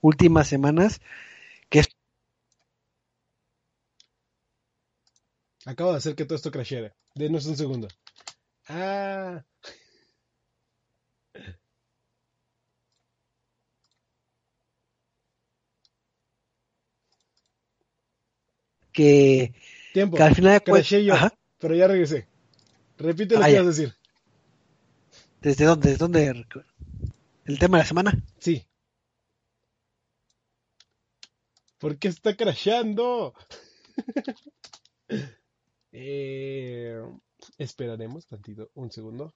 últimas 0.00 0.48
semanas 0.48 1.00
que 1.68 1.80
es 1.80 1.88
Acabo 5.64 5.92
de 5.92 5.98
hacer 5.98 6.14
que 6.16 6.24
todo 6.24 6.34
esto 6.36 6.50
crasheara. 6.50 6.92
Denos 7.14 7.46
un 7.46 7.56
segundo. 7.56 7.88
Ah. 8.68 9.44
que, 18.92 19.52
Tiempo. 19.92 20.16
que 20.16 20.22
al 20.22 20.34
final 20.34 20.52
de 20.54 20.60
Crasheé 20.60 21.04
yo, 21.04 21.14
pero 21.58 21.74
ya 21.74 21.88
regresé. 21.88 22.26
Repite 22.98 23.34
lo 23.36 23.42
Ah, 23.42 23.46
que 23.46 23.52
ibas 23.52 23.64
a 23.64 23.68
decir. 23.68 23.94
¿Desde 25.42 25.64
dónde? 25.64 25.90
¿Desde 25.90 25.98
dónde? 25.98 26.46
¿El 27.44 27.58
tema 27.58 27.78
de 27.78 27.82
la 27.82 27.88
semana? 27.88 28.24
Sí. 28.38 28.64
¿Por 31.78 31.98
qué 31.98 32.08
está 32.08 32.36
crasheando? 32.36 33.34
Eh, 35.94 37.02
esperaremos 37.58 38.26
tantito, 38.26 38.70
un 38.72 38.90
segundo. 38.90 39.34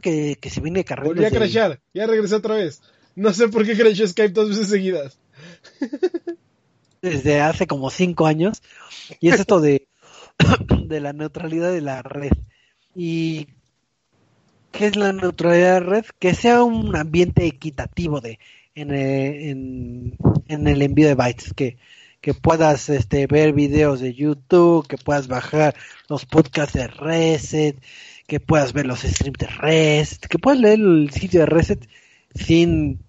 Que, 0.00 0.38
que 0.40 0.48
se 0.48 0.62
viene 0.62 0.82
cargando 0.82 1.12
Volví 1.12 1.26
a 1.26 1.30
crashear, 1.30 1.82
ya 1.92 2.06
regresé 2.06 2.36
otra 2.36 2.54
vez. 2.54 2.80
No 3.14 3.34
sé 3.34 3.48
por 3.48 3.66
qué 3.66 3.76
crasheó 3.76 4.08
Skype 4.08 4.32
dos 4.32 4.48
veces 4.48 4.70
seguidas. 4.70 5.18
desde 7.02 7.42
hace 7.42 7.66
como 7.66 7.90
cinco 7.90 8.26
años 8.26 8.62
y 9.20 9.28
es 9.28 9.40
esto 9.40 9.60
de, 9.60 9.86
de 10.88 11.00
la 11.00 11.12
neutralidad 11.12 11.72
de 11.72 11.80
la 11.80 12.02
red. 12.02 12.32
Y 12.94 13.48
qué 14.72 14.86
es 14.86 14.96
la 14.96 15.12
neutralidad 15.12 15.74
de 15.74 15.80
la 15.80 15.86
red 15.86 16.04
que 16.18 16.34
sea 16.34 16.62
un 16.62 16.96
ambiente 16.96 17.46
equitativo 17.46 18.20
de 18.20 18.38
en, 18.74 18.92
eh, 18.92 19.50
en, 19.50 20.16
en 20.48 20.68
el 20.68 20.82
envío 20.82 21.08
de 21.08 21.14
bytes 21.14 21.52
que, 21.54 21.78
que 22.20 22.34
puedas 22.34 22.88
este 22.88 23.26
ver 23.26 23.52
videos 23.52 24.00
de 24.00 24.14
YouTube 24.14 24.86
que 24.86 24.98
puedas 24.98 25.26
bajar 25.28 25.74
los 26.08 26.26
podcasts 26.26 26.74
de 26.74 26.86
Reset 26.86 27.82
que 28.26 28.40
puedas 28.40 28.72
ver 28.72 28.86
los 28.86 29.00
streams 29.00 29.38
de 29.38 29.46
Reset 29.46 30.26
que 30.26 30.38
puedas 30.38 30.60
leer 30.60 30.78
el 30.78 31.10
sitio 31.10 31.40
de 31.40 31.46
Reset 31.46 31.88
sin 32.34 33.00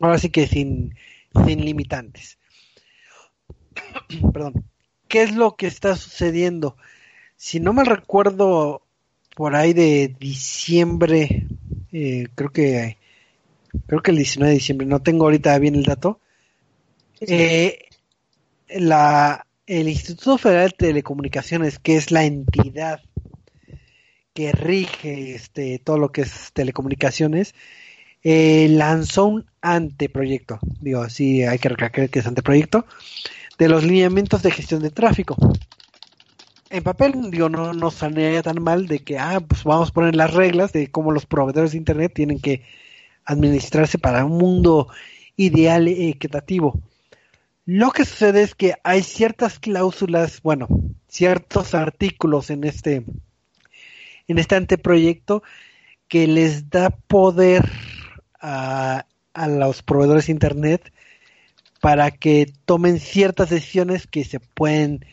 ahora 0.00 0.18
sí 0.18 0.30
que 0.30 0.46
sin 0.46 0.94
sin 1.46 1.64
limitantes. 1.64 2.38
Perdón, 4.32 4.64
¿qué 5.08 5.22
es 5.22 5.34
lo 5.34 5.56
que 5.56 5.66
está 5.66 5.96
sucediendo? 5.96 6.76
Si 7.42 7.58
no 7.58 7.72
mal 7.72 7.86
recuerdo, 7.86 8.82
por 9.34 9.56
ahí 9.56 9.72
de 9.72 10.14
diciembre, 10.20 11.46
eh, 11.90 12.26
creo 12.34 12.52
que 12.52 12.98
creo 13.86 14.02
que 14.02 14.10
el 14.10 14.18
19 14.18 14.50
de 14.50 14.58
diciembre, 14.58 14.86
no 14.86 15.00
tengo 15.00 15.24
ahorita 15.24 15.58
bien 15.58 15.74
el 15.74 15.84
dato, 15.84 16.20
eh, 17.22 17.86
la, 18.68 19.46
el 19.66 19.88
Instituto 19.88 20.36
Federal 20.36 20.68
de 20.68 20.88
Telecomunicaciones, 20.88 21.78
que 21.78 21.96
es 21.96 22.10
la 22.10 22.24
entidad 22.24 23.00
que 24.34 24.52
rige 24.52 25.34
este, 25.34 25.78
todo 25.78 25.96
lo 25.96 26.12
que 26.12 26.20
es 26.20 26.50
telecomunicaciones, 26.52 27.54
eh, 28.22 28.68
lanzó 28.68 29.24
un 29.24 29.46
anteproyecto, 29.62 30.58
digo, 30.82 31.08
sí 31.08 31.42
hay 31.42 31.58
que 31.58 31.70
recalcar 31.70 32.10
que 32.10 32.18
es 32.18 32.26
anteproyecto, 32.26 32.84
de 33.56 33.70
los 33.70 33.82
lineamientos 33.82 34.42
de 34.42 34.50
gestión 34.50 34.82
de 34.82 34.90
tráfico. 34.90 35.38
En 36.70 36.84
papel, 36.84 37.32
digo, 37.32 37.48
no 37.48 37.72
nos 37.72 37.94
saldría 37.94 38.42
tan 38.44 38.62
mal 38.62 38.86
de 38.86 39.00
que, 39.00 39.18
ah, 39.18 39.40
pues 39.40 39.64
vamos 39.64 39.88
a 39.90 39.92
poner 39.92 40.14
las 40.14 40.32
reglas 40.32 40.72
de 40.72 40.88
cómo 40.88 41.10
los 41.10 41.26
proveedores 41.26 41.72
de 41.72 41.78
Internet 41.78 42.12
tienen 42.14 42.38
que 42.38 42.64
administrarse 43.24 43.98
para 43.98 44.24
un 44.24 44.38
mundo 44.38 44.86
ideal 45.36 45.88
e 45.88 46.10
equitativo. 46.10 46.80
Lo 47.66 47.90
que 47.90 48.04
sucede 48.04 48.42
es 48.42 48.54
que 48.54 48.74
hay 48.84 49.02
ciertas 49.02 49.58
cláusulas, 49.58 50.42
bueno, 50.42 50.68
ciertos 51.08 51.74
artículos 51.74 52.50
en 52.50 52.62
este, 52.62 53.04
en 54.28 54.38
este 54.38 54.54
anteproyecto 54.54 55.42
que 56.06 56.28
les 56.28 56.70
da 56.70 56.90
poder 56.90 57.68
a, 58.40 59.06
a 59.34 59.48
los 59.48 59.82
proveedores 59.82 60.26
de 60.26 60.32
Internet 60.32 60.92
para 61.80 62.12
que 62.12 62.52
tomen 62.64 63.00
ciertas 63.00 63.50
decisiones 63.50 64.06
que 64.06 64.22
se 64.22 64.38
pueden 64.38 65.04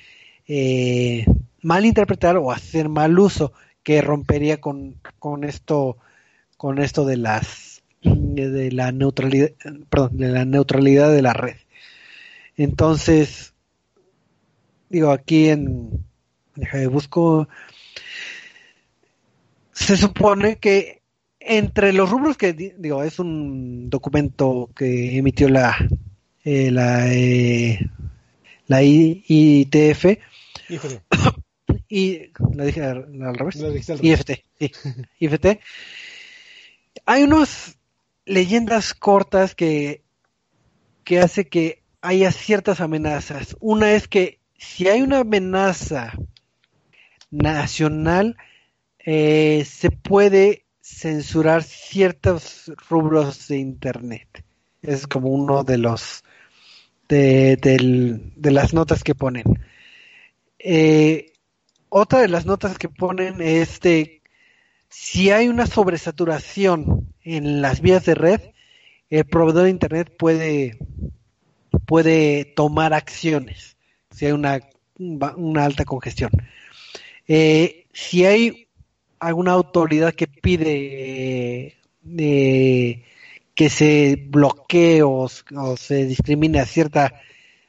eh, 0.47 1.25
malinterpretar 1.61 2.37
o 2.37 2.51
hacer 2.51 2.89
mal 2.89 3.17
uso 3.19 3.53
que 3.83 4.01
rompería 4.01 4.59
con, 4.61 4.95
con 5.19 5.43
esto 5.43 5.97
con 6.57 6.79
esto 6.79 7.05
de 7.05 7.17
las 7.17 7.83
de 8.01 8.71
la 8.71 8.91
neutralidad 8.91 9.49
perdón, 9.89 10.17
de 10.17 10.27
la 10.29 10.45
neutralidad 10.45 11.11
de 11.11 11.21
la 11.21 11.33
red. 11.33 11.55
Entonces 12.55 13.53
digo 14.89 15.11
aquí 15.11 15.49
en 15.49 15.89
déjame 16.55 16.87
busco 16.87 17.47
se 19.71 19.95
supone 19.97 20.57
que 20.57 21.01
entre 21.39 21.93
los 21.93 22.09
rubros 22.09 22.35
que 22.37 22.53
di- 22.53 22.73
digo 22.77 23.03
es 23.03 23.19
un 23.19 23.89
documento 23.89 24.69
que 24.75 25.17
emitió 25.17 25.49
la 25.49 25.75
eh, 26.43 26.71
la 26.71 27.13
eh, 27.13 27.79
la 28.67 28.83
I- 28.83 29.23
ITF 29.27 30.05
Y 31.89 32.31
la 32.53 32.65
dije 32.65 32.83
al, 32.83 33.21
al 33.23 33.35
revés. 33.35 33.55
Lo 33.57 33.69
dijiste 33.71 33.93
al 33.93 33.99
revés. 33.99 34.19
IFT 34.19 34.31
sí. 34.59 34.71
IFT 35.19 35.45
hay 37.05 37.23
unas 37.23 37.77
leyendas 38.25 38.93
cortas 38.93 39.55
que 39.55 40.03
que 41.03 41.19
hace 41.19 41.47
que 41.47 41.83
haya 42.01 42.31
ciertas 42.31 42.81
amenazas. 42.81 43.55
Una 43.59 43.93
es 43.93 44.07
que 44.07 44.39
si 44.57 44.87
hay 44.89 45.01
una 45.01 45.19
amenaza 45.19 46.13
nacional 47.31 48.37
eh, 48.99 49.65
se 49.65 49.89
puede 49.91 50.65
censurar 50.81 51.63
ciertos 51.63 52.71
rubros 52.89 53.47
de 53.47 53.57
internet. 53.57 54.43
Es 54.81 55.07
como 55.07 55.29
uno 55.29 55.63
de 55.63 55.77
los 55.77 56.23
de, 57.07 57.55
del- 57.57 58.33
de 58.35 58.51
las 58.51 58.73
notas 58.73 59.03
que 59.03 59.15
ponen. 59.15 59.43
Eh, 60.59 61.31
otra 61.89 62.21
de 62.21 62.27
las 62.27 62.45
notas 62.45 62.77
que 62.77 62.89
ponen 62.89 63.41
es 63.41 63.79
de 63.79 64.21
si 64.89 65.31
hay 65.31 65.47
una 65.47 65.67
sobresaturación 65.67 67.13
en 67.23 67.61
las 67.61 67.81
vías 67.81 68.05
de 68.05 68.15
red 68.15 68.41
el 69.09 69.25
proveedor 69.25 69.63
de 69.63 69.69
internet 69.69 70.15
puede 70.17 70.77
puede 71.85 72.45
tomar 72.45 72.93
acciones 72.93 73.77
si 74.11 74.25
hay 74.25 74.31
una, 74.31 74.59
una 74.97 75.65
alta 75.65 75.85
congestión 75.85 76.31
eh, 77.27 77.87
si 77.93 78.25
hay 78.25 78.67
alguna 79.19 79.51
autoridad 79.53 80.13
que 80.13 80.27
pide 80.27 81.67
eh, 81.67 81.77
eh, 82.17 83.03
que 83.55 83.69
se 83.69 84.23
bloquee 84.29 85.01
o, 85.01 85.27
o 85.55 85.77
se 85.77 86.05
discrimine 86.05 86.59
a 86.59 86.65
cierta 86.65 87.21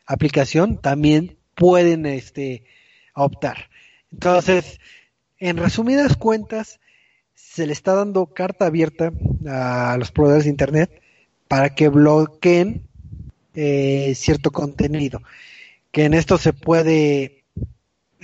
aplicación, 0.07 0.79
también 0.79 1.39
pueden 1.55 2.07
este, 2.07 2.65
optar. 3.15 3.71
Entonces, 4.13 4.81
en 5.39 5.57
resumidas 5.57 6.17
cuentas, 6.17 6.81
se 7.35 7.67
le 7.67 7.73
está 7.73 7.95
dando 7.95 8.27
carta 8.27 8.67
abierta 8.67 9.13
a 9.47 9.97
los 9.99 10.13
proveedores 10.13 10.45
de 10.45 10.51
Internet 10.51 11.03
para 11.49 11.75
que 11.75 11.89
bloqueen 11.89 12.87
eh, 13.55 14.13
cierto 14.15 14.51
contenido. 14.51 15.23
Que 15.91 16.05
en 16.05 16.15
esto 16.15 16.39
se 16.39 16.53
puede, 16.53 17.45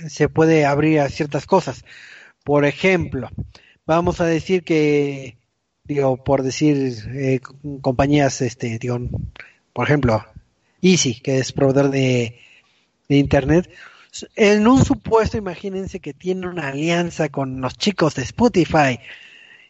se 0.07 0.29
puede 0.29 0.65
abrir 0.65 0.99
a 0.99 1.09
ciertas 1.09 1.45
cosas. 1.45 1.83
Por 2.43 2.65
ejemplo, 2.65 3.29
vamos 3.85 4.21
a 4.21 4.25
decir 4.25 4.63
que, 4.63 5.37
digo, 5.83 6.23
por 6.23 6.43
decir 6.43 7.09
eh, 7.13 7.39
compañías, 7.81 8.41
este, 8.41 8.77
digo, 8.79 8.99
por 9.73 9.85
ejemplo, 9.87 10.23
Easy, 10.81 11.19
que 11.19 11.39
es 11.39 11.51
proveedor 11.51 11.89
de, 11.89 12.39
de 13.09 13.17
Internet, 13.17 13.69
en 14.35 14.67
un 14.67 14.83
supuesto, 14.83 15.37
imagínense 15.37 15.99
que 15.99 16.13
tiene 16.13 16.47
una 16.47 16.69
alianza 16.69 17.29
con 17.29 17.61
los 17.61 17.77
chicos 17.77 18.15
de 18.15 18.23
Spotify 18.23 18.99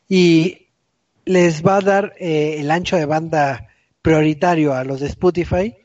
y 0.07 0.67
les 1.25 1.65
va 1.65 1.77
a 1.77 1.81
dar 1.81 2.13
eh, 2.19 2.57
el 2.59 2.69
ancho 2.69 2.95
de 2.95 3.05
banda 3.05 3.67
prioritario 4.01 4.73
a 4.73 4.83
los 4.83 4.99
de 4.99 5.07
Spotify 5.07 5.75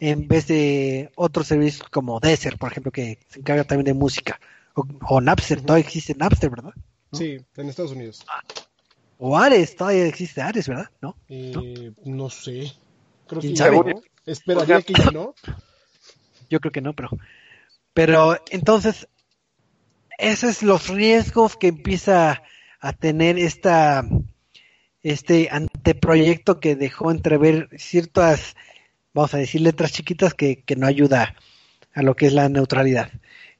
en 0.00 0.28
vez 0.28 0.46
de 0.46 1.10
otros 1.16 1.48
servicios 1.48 1.88
como 1.88 2.20
Deezer, 2.20 2.56
por 2.56 2.70
ejemplo, 2.70 2.92
que 2.92 3.18
se 3.28 3.40
encarga 3.40 3.64
también 3.64 3.86
de 3.86 3.94
música. 3.94 4.38
O, 4.74 4.86
o 5.08 5.20
Napster, 5.20 5.60
todavía 5.62 5.84
existe 5.84 6.14
Napster, 6.14 6.50
¿verdad? 6.50 6.72
¿No? 7.10 7.18
Sí, 7.18 7.38
en 7.56 7.68
Estados 7.68 7.92
Unidos. 7.92 8.24
O 9.18 9.36
Ares, 9.36 9.74
todavía 9.74 10.06
existe 10.06 10.40
Ares, 10.40 10.68
¿verdad? 10.68 10.88
¿No? 11.02 11.16
Eh, 11.28 11.90
no 12.04 12.30
sé. 12.30 12.72
Creo 13.26 13.40
que 13.40 13.48
¿Quién 13.48 13.56
ya 13.56 13.70
no. 13.70 13.84
Esperaría 14.24 14.82
que 14.82 14.92
ya 14.92 15.10
no. 15.10 15.34
Yo 16.48 16.60
creo 16.60 16.70
que 16.70 16.80
no, 16.80 16.92
pero... 16.92 17.10
Pero 17.98 18.40
entonces, 18.50 19.08
esos 20.18 20.50
es 20.50 20.62
los 20.62 20.86
riesgos 20.86 21.56
que 21.56 21.66
empieza 21.66 22.44
a 22.78 22.92
tener 22.92 23.40
esta 23.40 24.08
este 25.02 25.48
anteproyecto 25.50 26.60
que 26.60 26.76
dejó 26.76 27.10
entrever 27.10 27.68
ciertas, 27.76 28.54
vamos 29.14 29.34
a 29.34 29.38
decir, 29.38 29.62
letras 29.62 29.90
chiquitas 29.90 30.32
que, 30.32 30.62
que 30.62 30.76
no 30.76 30.86
ayuda 30.86 31.34
a 31.92 32.02
lo 32.02 32.14
que 32.14 32.26
es 32.26 32.34
la 32.34 32.48
neutralidad. 32.48 33.10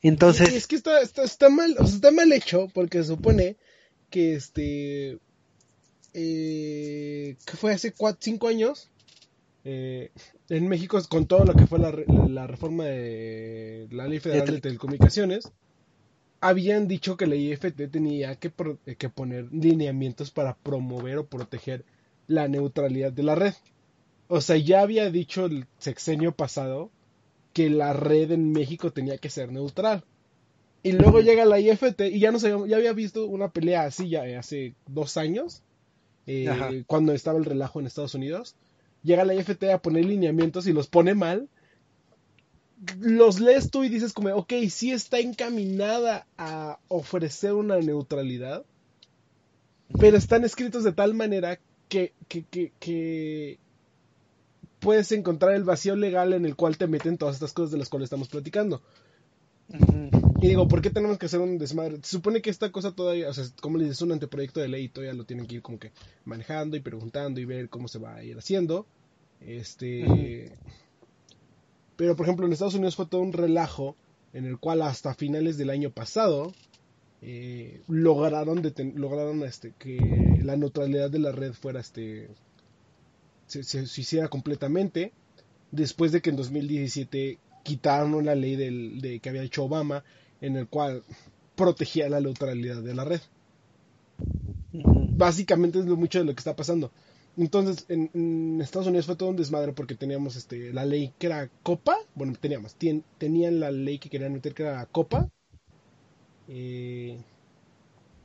Entonces, 0.03 0.55
es 0.55 0.69
que 0.69 0.77
está, 0.77 1.01
está, 1.01 1.25
está 1.25 1.49
mal, 1.49 1.75
o 1.77 1.85
sea, 1.85 1.97
está 1.97 2.13
mal 2.13 2.33
hecho 2.33 2.69
porque 2.73 2.99
se 2.99 3.09
supone 3.09 3.57
que 4.09 4.37
este 4.37 5.19
eh, 6.15 7.35
fue 7.57 7.73
hace 7.73 7.91
cuatro, 7.91 8.21
cinco 8.23 8.47
años 8.47 8.89
eh, 9.65 10.13
en 10.49 10.69
México 10.69 10.99
con 11.09 11.27
todo 11.27 11.45
lo 11.45 11.57
que 11.57 11.67
fue 11.67 11.79
la, 11.79 11.93
la 12.09 12.47
reforma 12.47 12.85
de 12.85 13.89
la 13.91 14.09
ley 14.09 14.21
federal 14.21 14.49
de 14.49 14.59
tele- 14.59 14.61
telecomunicaciones 14.63 15.53
habían 16.41 16.89
dicho 16.89 17.17
que 17.17 17.27
la 17.27 17.37
IFT 17.37 17.89
tenía 17.89 18.37
que, 18.37 18.51
pro- 18.51 18.81
eh, 18.87 18.97
que 18.97 19.09
poner 19.09 19.53
lineamientos 19.53 20.31
para 20.31 20.57
promover 20.59 21.19
o 21.19 21.29
proteger 21.29 21.85
la 22.27 22.49
neutralidad 22.49 23.13
de 23.13 23.23
la 23.25 23.35
red. 23.35 23.55
O 24.29 24.41
sea, 24.41 24.57
ya 24.57 24.83
había 24.83 25.11
dicho 25.11 25.47
el 25.47 25.67
sexenio 25.79 26.35
pasado 26.37 26.93
que 27.55 27.71
la 27.71 27.93
red 27.95 28.33
en 28.33 28.53
México 28.53 28.93
tenía 28.93 29.19
que 29.19 29.31
ser 29.31 29.53
neutral. 29.53 30.05
Y 30.83 30.93
luego 30.93 31.21
llega 31.21 31.45
la 31.45 31.61
IFT 31.61 32.09
y 32.09 32.21
ya 32.21 32.33
no 32.33 32.39
sé, 32.39 32.51
ya 32.69 32.77
había 32.77 32.93
visto 32.93 33.27
una 33.27 33.51
pelea 33.53 33.85
así 33.85 34.09
ya 34.11 34.27
eh, 34.27 34.37
hace 34.37 34.77
dos 34.87 35.17
años, 35.17 35.63
eh, 36.27 36.85
cuando 36.87 37.13
estaba 37.13 37.39
el 37.39 37.45
relajo 37.47 37.81
en 37.81 37.87
Estados 37.87 38.15
Unidos. 38.15 38.57
Llega 39.03 39.25
la 39.25 39.35
IFT 39.35 39.65
a 39.65 39.83
poner 39.83 40.05
lineamientos 40.05 40.67
y 40.67 40.73
los 40.73 40.89
pone 40.89 41.15
mal. 41.15 41.49
Los 43.01 43.41
lees 43.41 43.71
tú 43.71 43.85
y 43.85 43.89
dices 43.89 44.13
como, 44.13 44.29
ok, 44.35 44.53
sí 44.71 44.93
está 44.93 45.19
encaminada 45.19 46.27
a 46.37 46.79
ofrecer 46.89 47.55
una 47.55 47.79
neutralidad, 47.79 48.65
pero 49.99 50.17
están 50.17 50.45
escritos 50.45 50.85
de 50.85 50.93
tal 50.93 51.15
manera 51.15 51.59
que, 51.89 52.13
que, 52.29 52.45
que, 52.79 53.59
puedes 54.79 55.11
encontrar 55.11 55.55
el 55.55 55.65
vacío 55.65 55.97
legal 55.97 56.33
en 56.33 56.45
el 56.45 56.55
cual 56.55 56.79
te 56.79 56.87
meten 56.87 57.19
todas 57.19 57.35
estas 57.35 57.53
cosas 57.53 57.73
de 57.73 57.79
las 57.79 57.89
cuales 57.89 58.07
estamos 58.07 58.29
platicando. 58.29 58.81
Y 60.41 60.47
digo, 60.49 60.69
¿por 60.69 60.81
qué 60.83 60.91
tenemos 60.91 61.19
que 61.19 61.27
hacer 61.27 61.41
un 61.41 61.59
desmadre? 61.59 61.97
Se 62.03 62.11
supone 62.17 62.41
que 62.43 62.51
esta 62.51 62.71
cosa 62.71 62.93
todavía, 62.93 63.29
o 63.29 63.33
sea, 63.35 63.45
como 63.61 63.77
les 63.79 63.87
dices, 63.89 63.99
es 63.99 64.03
un 64.03 64.13
anteproyecto 64.13 64.61
de 64.61 64.69
ley 64.69 64.85
y 64.85 64.89
todavía 64.89 65.15
lo 65.15 65.25
tienen 65.25 65.47
que 65.47 65.57
ir 65.57 65.63
como 65.63 65.79
que 65.81 65.91
manejando 66.25 66.77
y 66.77 66.81
preguntando 66.81 67.41
y 67.41 67.45
ver 67.45 67.69
cómo 67.69 67.89
se 67.89 67.99
va 67.99 68.15
a 68.17 68.23
ir 68.25 68.39
haciendo. 68.39 68.87
Este. 69.41 70.53
Pero, 71.97 72.15
por 72.15 72.27
ejemplo, 72.27 72.47
en 72.47 72.53
Estados 72.53 72.75
Unidos 72.75 72.95
fue 72.97 73.07
todo 73.07 73.21
un 73.23 73.33
relajo 73.33 73.97
en 74.33 74.45
el 74.45 74.59
cual 74.59 74.83
hasta 74.83 75.15
finales 75.15 75.59
del 75.59 75.71
año 75.71 75.91
pasado 75.91 76.53
eh, 77.23 77.81
lograron, 77.89 78.63
lograron 78.95 79.43
este, 79.43 79.73
que 79.79 79.99
la 80.45 80.57
neutralidad 80.57 81.11
de 81.11 81.19
la 81.19 81.33
red 81.33 81.53
fuera 81.53 81.81
este. 81.81 82.29
Se, 83.49 83.65
se- 83.65 83.87
se 83.87 84.01
hiciera 84.01 84.29
completamente. 84.29 85.13
Después 85.73 86.13
de 86.13 86.21
que 86.23 86.31
en 86.31 86.37
2017 86.37 87.39
quitaron 87.65 88.15
una 88.15 88.35
ley 88.35 88.55
del, 88.57 89.01
de, 89.01 89.19
que 89.21 89.29
había 89.29 89.43
hecho 89.43 89.65
Obama 89.65 90.05
en 90.41 90.57
el 90.57 90.69
cual 90.69 91.03
protegía 91.57 92.09
la 92.09 92.21
neutralidad 92.21 92.83
de 92.83 92.95
la 92.95 93.05
red. 93.05 93.21
Básicamente 94.73 95.79
es 95.79 95.87
lo 95.87 95.97
mucho 95.97 96.19
de 96.19 96.25
lo 96.25 96.35
que 96.35 96.41
está 96.41 96.55
pasando. 96.57 96.91
Entonces, 97.37 97.85
en, 97.89 98.11
en 98.15 98.61
Estados 98.61 98.89
Unidos 98.89 99.07
fue 99.07 99.17
todo 99.17 99.29
un 99.29 99.37
desmadre 99.37 99.73
porque 99.73 99.95
teníamos 99.95 100.37
este 100.37 100.73
la 100.73 100.85
ley 100.85 101.13
que 101.19 101.29
era 101.29 101.49
Copa. 101.63 101.97
Bueno, 102.15 102.35
teníamos, 102.41 102.77
tenían 103.19 103.61
la 103.61 103.71
ley 103.71 103.99
que 103.99 104.11
querían 104.11 104.33
meter 104.33 104.55
que 104.55 104.65
era 104.65 104.85
Copa. 104.87 105.31
eh, 106.49 107.19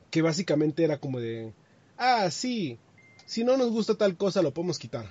que 0.09 0.21
básicamente 0.21 0.83
era 0.83 0.99
como 0.99 1.19
de, 1.19 1.53
ah, 1.97 2.29
sí, 2.29 2.77
si 3.25 3.43
no 3.43 3.57
nos 3.57 3.71
gusta 3.71 3.95
tal 3.95 4.15
cosa 4.15 4.41
lo 4.41 4.53
podemos 4.53 4.79
quitar. 4.79 5.09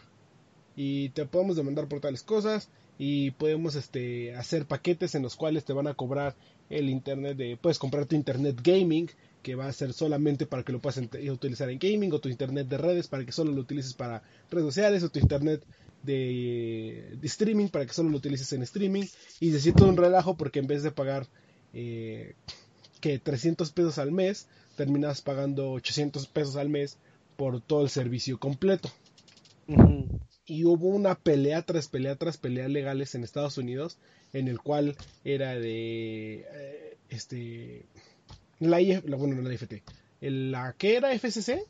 Y 0.76 1.10
te 1.10 1.26
podemos 1.26 1.56
demandar 1.56 1.88
por 1.88 2.00
tales 2.00 2.22
cosas 2.22 2.70
y 2.98 3.32
podemos 3.32 3.74
este 3.74 4.34
hacer 4.36 4.66
paquetes 4.66 5.14
en 5.14 5.22
los 5.22 5.36
cuales 5.36 5.64
te 5.64 5.72
van 5.72 5.86
a 5.88 5.94
cobrar 5.94 6.36
el 6.72 6.88
internet 6.88 7.36
de 7.36 7.56
puedes 7.56 7.78
comprar 7.78 8.06
tu 8.06 8.16
internet 8.16 8.60
gaming 8.62 9.08
que 9.42 9.54
va 9.54 9.66
a 9.66 9.72
ser 9.72 9.92
solamente 9.92 10.46
para 10.46 10.62
que 10.62 10.72
lo 10.72 10.80
puedas 10.80 11.02
utilizar 11.30 11.68
en 11.68 11.78
gaming 11.78 12.12
o 12.12 12.20
tu 12.20 12.28
internet 12.28 12.68
de 12.68 12.78
redes 12.78 13.08
para 13.08 13.24
que 13.24 13.32
solo 13.32 13.52
lo 13.52 13.60
utilices 13.60 13.94
para 13.94 14.22
redes 14.50 14.66
sociales 14.66 15.02
o 15.02 15.08
tu 15.08 15.18
internet 15.18 15.64
de, 16.02 17.16
de 17.20 17.26
streaming 17.26 17.68
para 17.68 17.86
que 17.86 17.92
solo 17.92 18.10
lo 18.10 18.16
utilices 18.16 18.52
en 18.52 18.62
streaming. 18.62 19.04
Y 19.40 19.50
se 19.50 19.60
siente 19.60 19.84
un 19.84 19.96
relajo 19.96 20.36
porque 20.36 20.60
en 20.60 20.66
vez 20.66 20.82
de 20.82 20.92
pagar 20.92 21.26
eh, 21.74 22.34
que 23.00 23.18
300 23.18 23.72
pesos 23.72 23.98
al 23.98 24.12
mes 24.12 24.46
terminas 24.76 25.20
pagando 25.22 25.72
800 25.72 26.26
pesos 26.28 26.56
al 26.56 26.68
mes 26.68 26.98
por 27.36 27.60
todo 27.60 27.82
el 27.82 27.90
servicio 27.90 28.38
completo. 28.38 28.90
Y 30.44 30.64
hubo 30.64 30.88
una 30.88 31.14
pelea 31.14 31.62
tras 31.62 31.88
pelea 31.88 32.16
tras 32.16 32.36
pelea 32.36 32.68
legales 32.68 33.14
en 33.14 33.24
Estados 33.24 33.58
Unidos 33.58 33.98
en 34.32 34.48
el 34.48 34.60
cual 34.60 34.96
era 35.24 35.54
de 35.58 36.46
eh, 36.52 36.96
este 37.10 37.84
la, 38.60 38.80
IF 38.80 39.04
la 39.06 39.16
bueno 39.16 39.34
no 39.36 39.42
la 39.48 39.54
IFT 39.54 39.74
la 40.20 40.74
que 40.78 40.96
era 40.96 41.12
FCC 41.12 41.60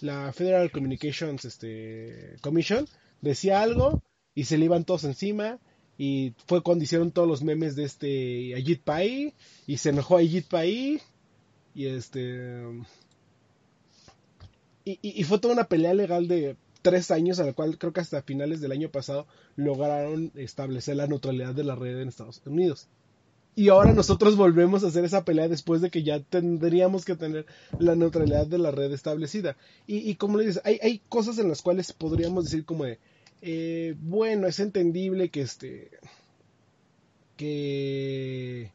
la 0.00 0.32
Federal 0.32 0.70
Communications 0.70 1.44
este, 1.44 2.36
Commission 2.40 2.86
decía 3.20 3.62
algo 3.62 4.02
y 4.34 4.44
se 4.44 4.58
le 4.58 4.66
iban 4.66 4.84
todos 4.84 5.04
encima 5.04 5.58
y 5.98 6.34
fue 6.46 6.62
cuando 6.62 6.84
hicieron 6.84 7.10
todos 7.10 7.26
los 7.26 7.42
memes 7.42 7.74
de 7.76 7.84
este 7.84 8.54
Ajit 8.54 8.82
Pai 8.82 9.32
y 9.66 9.78
se 9.78 9.88
enojó 9.90 10.18
Ajit 10.18 10.46
Pai 10.48 11.00
y 11.74 11.86
este 11.86 12.62
y- 14.84 14.98
y 15.02 15.24
fue 15.24 15.38
toda 15.38 15.54
una 15.54 15.64
pelea 15.68 15.94
legal 15.94 16.28
de 16.28 16.56
tres 16.86 17.10
años, 17.10 17.40
a 17.40 17.44
la 17.44 17.52
cual 17.52 17.78
creo 17.78 17.92
que 17.92 17.98
hasta 17.98 18.22
finales 18.22 18.60
del 18.60 18.70
año 18.70 18.92
pasado 18.92 19.26
lograron 19.56 20.30
establecer 20.36 20.94
la 20.94 21.08
neutralidad 21.08 21.52
de 21.52 21.64
la 21.64 21.74
red 21.74 22.00
en 22.00 22.06
Estados 22.06 22.40
Unidos. 22.46 22.86
Y 23.56 23.70
ahora 23.70 23.92
nosotros 23.92 24.36
volvemos 24.36 24.84
a 24.84 24.86
hacer 24.86 25.04
esa 25.04 25.24
pelea 25.24 25.48
después 25.48 25.80
de 25.80 25.90
que 25.90 26.04
ya 26.04 26.20
tendríamos 26.20 27.04
que 27.04 27.16
tener 27.16 27.44
la 27.80 27.96
neutralidad 27.96 28.46
de 28.46 28.58
la 28.58 28.70
red 28.70 28.92
establecida. 28.92 29.56
Y, 29.88 30.08
y 30.08 30.14
como 30.14 30.38
le 30.38 30.46
dices, 30.46 30.62
hay, 30.64 30.78
hay 30.80 31.02
cosas 31.08 31.38
en 31.38 31.48
las 31.48 31.60
cuales 31.60 31.92
podríamos 31.92 32.44
decir 32.44 32.64
como 32.64 32.84
de, 32.84 33.00
eh, 33.42 33.96
bueno, 33.98 34.46
es 34.46 34.60
entendible 34.60 35.30
que 35.30 35.40
este, 35.40 35.90
que 37.36 38.70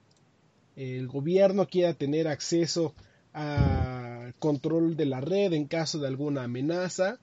el 0.75 1.07
gobierno 1.07 1.65
quiera 1.65 1.93
tener 1.93 2.27
acceso 2.27 2.93
a 3.33 4.33
control 4.39 4.97
de 4.97 5.05
la 5.05 5.21
red 5.21 5.53
en 5.53 5.65
caso 5.65 5.99
de 5.99 6.09
alguna 6.09 6.43
amenaza. 6.43 7.19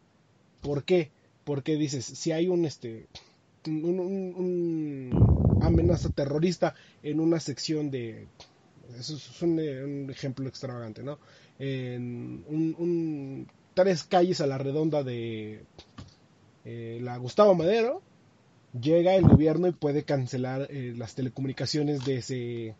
¿Por 0.60 0.84
qué? 0.84 1.10
Porque 1.44 1.76
dices, 1.76 2.04
si 2.04 2.32
hay 2.32 2.48
un 2.48 2.64
este 2.64 3.06
un, 3.66 5.10
amenaza 5.62 6.08
terrorista 6.10 6.74
en 7.02 7.20
una 7.20 7.40
sección 7.40 7.90
de 7.90 8.26
eso 8.98 9.16
es 9.16 9.42
un, 9.42 10.08
ejemplo 10.10 10.48
extravagante, 10.48 11.02
¿no? 11.02 11.18
En 11.58 12.44
un- 12.48 13.48
tres 13.74 14.02
calles 14.04 14.40
a 14.40 14.46
la 14.46 14.58
redonda 14.58 15.02
de 15.04 15.62
eh, 16.64 16.98
la 17.02 17.16
Gustavo 17.18 17.54
Madero, 17.54 18.02
llega 18.80 19.14
el 19.14 19.24
gobierno 19.26 19.68
y 19.68 19.72
puede 19.72 20.04
cancelar 20.04 20.66
eh, 20.70 20.94
las 20.96 21.14
telecomunicaciones 21.14 22.04
de 22.04 22.16
ese 22.16 22.74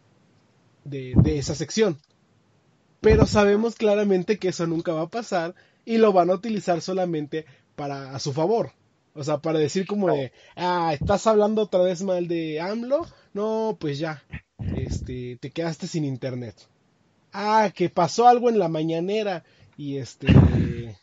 de, 0.85 1.14
de 1.16 1.39
esa 1.39 1.55
sección. 1.55 1.99
Pero 3.01 3.26
sabemos 3.26 3.76
claramente 3.76 4.39
que 4.39 4.49
eso 4.49 4.66
nunca 4.66 4.93
va 4.93 5.03
a 5.03 5.09
pasar 5.11 5.55
y 5.85 5.99
lo 5.99 6.12
van 6.12 6.31
a 6.31 6.35
utilizar 6.35 6.81
solamente 6.81 7.47
para 7.79 8.14
a 8.16 8.18
su 8.20 8.33
favor. 8.35 8.72
O 9.14 9.24
sea, 9.24 9.39
para 9.39 9.59
decir 9.61 9.87
como 9.87 10.09
de, 10.11 10.33
ah, 10.57 10.93
estás 10.95 11.26
hablando 11.29 11.62
otra 11.62 11.83
vez 11.83 12.03
mal 12.03 12.29
de 12.29 12.61
AMLO, 12.61 13.09
no, 13.35 13.76
pues 13.81 13.99
ya, 14.01 14.22
este, 14.72 15.39
te 15.41 15.51
quedaste 15.51 15.87
sin 15.89 16.05
internet. 16.05 16.57
ah, 17.33 17.72
que 17.74 17.91
pasó 17.91 18.29
algo 18.29 18.49
en 18.51 18.59
la 18.59 18.68
mañanera 18.68 19.45
y 19.76 19.99
este 19.99 20.99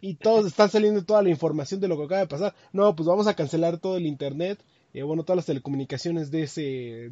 y 0.00 0.14
todos 0.16 0.46
están 0.46 0.70
saliendo 0.70 1.04
toda 1.04 1.22
la 1.22 1.30
información 1.30 1.80
de 1.80 1.88
lo 1.88 1.96
que 1.98 2.04
acaba 2.04 2.20
de 2.22 2.26
pasar. 2.28 2.54
No, 2.72 2.94
pues 2.96 3.06
vamos 3.08 3.26
a 3.26 3.34
cancelar 3.34 3.78
todo 3.78 3.96
el 3.96 4.06
internet, 4.06 4.58
eh, 4.94 5.02
bueno, 5.02 5.24
todas 5.24 5.38
las 5.38 5.46
telecomunicaciones 5.46 6.30
de 6.30 6.42
ese 6.44 6.62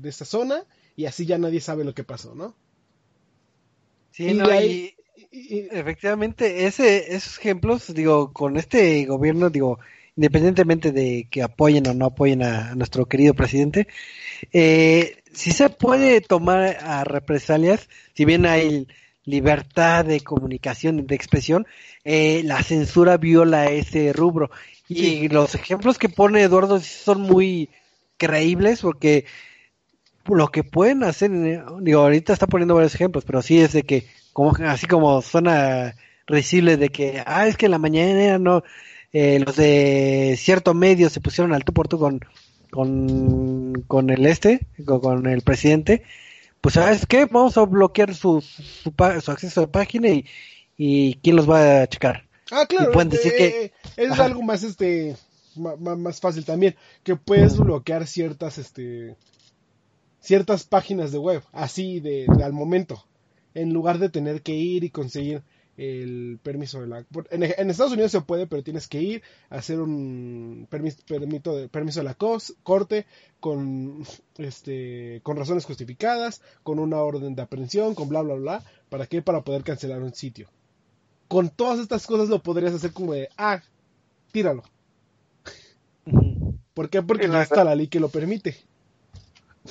de 0.00 0.08
esa 0.08 0.24
zona 0.26 0.64
y 0.96 1.06
así 1.06 1.26
ya 1.26 1.38
nadie 1.38 1.60
sabe 1.60 1.84
lo 1.84 1.94
que 1.94 2.04
pasó, 2.04 2.34
¿no? 2.34 2.54
Sí, 4.10 4.28
Y 4.30 4.34
no, 4.34 4.44
ahí- 4.46 4.94
y- 4.98 5.01
Y- 5.30 5.68
efectivamente, 5.70 6.66
ese, 6.66 7.14
esos 7.14 7.38
ejemplos, 7.38 7.92
digo, 7.94 8.32
con 8.32 8.56
este 8.56 9.04
gobierno, 9.06 9.50
digo, 9.50 9.78
independientemente 10.16 10.92
de 10.92 11.28
que 11.30 11.42
apoyen 11.42 11.86
o 11.86 11.94
no 11.94 12.06
apoyen 12.06 12.42
a, 12.42 12.70
a 12.70 12.74
nuestro 12.74 13.06
querido 13.06 13.34
presidente, 13.34 13.88
eh, 14.52 15.22
sí 15.32 15.52
se 15.52 15.70
puede 15.70 16.20
tomar 16.20 16.76
a 16.82 17.04
represalias, 17.04 17.88
si 18.14 18.24
bien 18.24 18.46
hay 18.46 18.86
libertad 19.24 20.04
de 20.04 20.20
comunicación, 20.20 21.06
de 21.06 21.14
expresión, 21.14 21.66
eh, 22.04 22.42
la 22.44 22.62
censura 22.62 23.16
viola 23.16 23.70
ese 23.70 24.12
rubro. 24.12 24.50
Y 24.88 25.28
los 25.28 25.54
ejemplos 25.54 25.98
que 25.98 26.08
pone 26.08 26.42
Eduardo 26.42 26.80
son 26.80 27.22
muy 27.22 27.70
creíbles 28.18 28.80
porque 28.82 29.24
lo 30.26 30.48
que 30.48 30.64
pueden 30.64 31.02
hacer, 31.04 31.30
digo, 31.80 32.00
ahorita 32.00 32.32
está 32.32 32.46
poniendo 32.46 32.74
varios 32.74 32.94
ejemplos, 32.94 33.24
pero 33.24 33.42
sí 33.42 33.60
es 33.60 33.72
de 33.72 33.82
que, 33.84 34.04
como 34.32 34.54
así 34.66 34.86
como 34.86 35.20
suena 35.22 35.94
risible 36.26 36.76
de 36.76 36.88
que, 36.88 37.22
ah, 37.26 37.46
es 37.46 37.56
que 37.56 37.66
en 37.66 37.72
la 37.72 37.78
mañana 37.78 38.38
no, 38.38 38.62
eh, 39.12 39.40
los 39.44 39.56
de 39.56 40.36
cierto 40.38 40.74
medio 40.74 41.10
se 41.10 41.20
pusieron 41.20 41.52
al 41.52 41.64
tú 41.64 41.72
por 41.72 41.88
tú 41.88 41.98
con, 41.98 42.20
con, 42.70 43.82
con 43.86 44.10
el 44.10 44.24
este, 44.26 44.66
con, 44.86 45.00
con 45.00 45.26
el 45.26 45.42
presidente, 45.42 46.02
pues 46.60 46.74
sabes 46.74 47.06
qué, 47.06 47.26
vamos 47.26 47.56
a 47.58 47.62
bloquear 47.64 48.14
su, 48.14 48.40
su, 48.40 48.92
acceso 48.98 49.60
a 49.60 49.64
la 49.64 49.70
página 49.72 50.08
y, 50.08 50.24
y 50.76 51.14
quién 51.16 51.36
los 51.36 51.48
va 51.50 51.82
a 51.82 51.86
checar. 51.86 52.26
Ah, 52.50 52.66
claro. 52.68 52.90
Y 52.90 52.94
pueden 52.94 53.08
decir 53.10 53.32
eh, 53.32 53.36
que- 53.36 53.64
eh, 53.64 53.72
es 53.96 54.12
Ajá. 54.12 54.24
algo 54.26 54.42
más 54.42 54.62
este 54.62 55.16
ma- 55.56 55.76
más 55.96 56.20
fácil 56.20 56.44
también 56.44 56.76
que 57.02 57.16
puedes 57.16 57.56
bloquear 57.58 58.06
ciertas 58.06 58.58
este 58.58 59.16
ciertas 60.20 60.64
páginas 60.64 61.12
de 61.12 61.18
web 61.18 61.42
así 61.52 62.00
de, 62.00 62.26
de 62.28 62.44
al 62.44 62.52
momento 62.52 63.04
en 63.54 63.72
lugar 63.72 63.98
de 63.98 64.08
tener 64.10 64.42
que 64.42 64.54
ir 64.54 64.84
y 64.84 64.90
conseguir 64.90 65.42
el 65.76 66.38
permiso 66.42 66.80
de 66.82 66.86
la 66.86 67.06
en, 67.30 67.42
en 67.44 67.70
Estados 67.70 67.92
Unidos 67.94 68.12
se 68.12 68.20
puede 68.20 68.46
pero 68.46 68.62
tienes 68.62 68.88
que 68.88 69.00
ir 69.00 69.22
a 69.48 69.56
hacer 69.56 69.80
un 69.80 70.66
permiso 70.70 70.98
permito 71.06 71.56
de, 71.56 71.68
permiso 71.68 72.00
de 72.00 72.04
la 72.04 72.16
cos- 72.18 72.54
corte 72.62 73.06
con 73.40 74.04
este 74.36 75.20
con 75.22 75.36
razones 75.38 75.64
justificadas 75.64 76.42
con 76.62 76.78
una 76.78 76.98
orden 77.00 77.34
de 77.34 77.42
aprehensión 77.42 77.94
con 77.94 78.08
bla 78.10 78.20
bla 78.22 78.34
bla 78.34 78.64
para 78.90 79.06
qué 79.06 79.22
para 79.22 79.42
poder 79.44 79.62
cancelar 79.64 80.02
un 80.02 80.12
sitio 80.14 80.48
con 81.28 81.50
todas 81.50 81.80
estas 81.80 82.06
cosas 82.06 82.28
lo 82.28 82.42
podrías 82.42 82.74
hacer 82.74 82.92
como 82.92 83.14
de, 83.14 83.28
ah, 83.38 83.62
tíralo. 84.32 84.62
¿Por 86.74 86.90
qué? 86.90 87.02
Porque 87.02 87.28
no, 87.28 87.40
está 87.40 87.64
la 87.64 87.74
ley 87.74 87.88
que 87.88 88.00
lo 88.00 88.08
permite. 88.08 88.56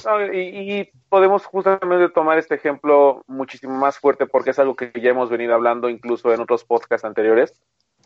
No, 0.06 0.34
y, 0.34 0.40
y 0.40 0.92
podemos 1.10 1.46
justamente 1.46 2.10
tomar 2.10 2.38
este 2.38 2.56
ejemplo 2.56 3.24
muchísimo 3.28 3.74
más 3.74 4.00
fuerte 4.00 4.26
porque 4.26 4.52
es 4.52 4.60
algo 4.60 4.76
que 4.76 4.92
ya 5.02 5.10
hemos 5.10 5.30
venido 5.30 5.54
hablando 5.54 5.90
incluso 5.90 6.34
en 6.34 6.40
otros 6.40 6.64
podcasts 6.64 7.06
anteriores, 7.06 7.54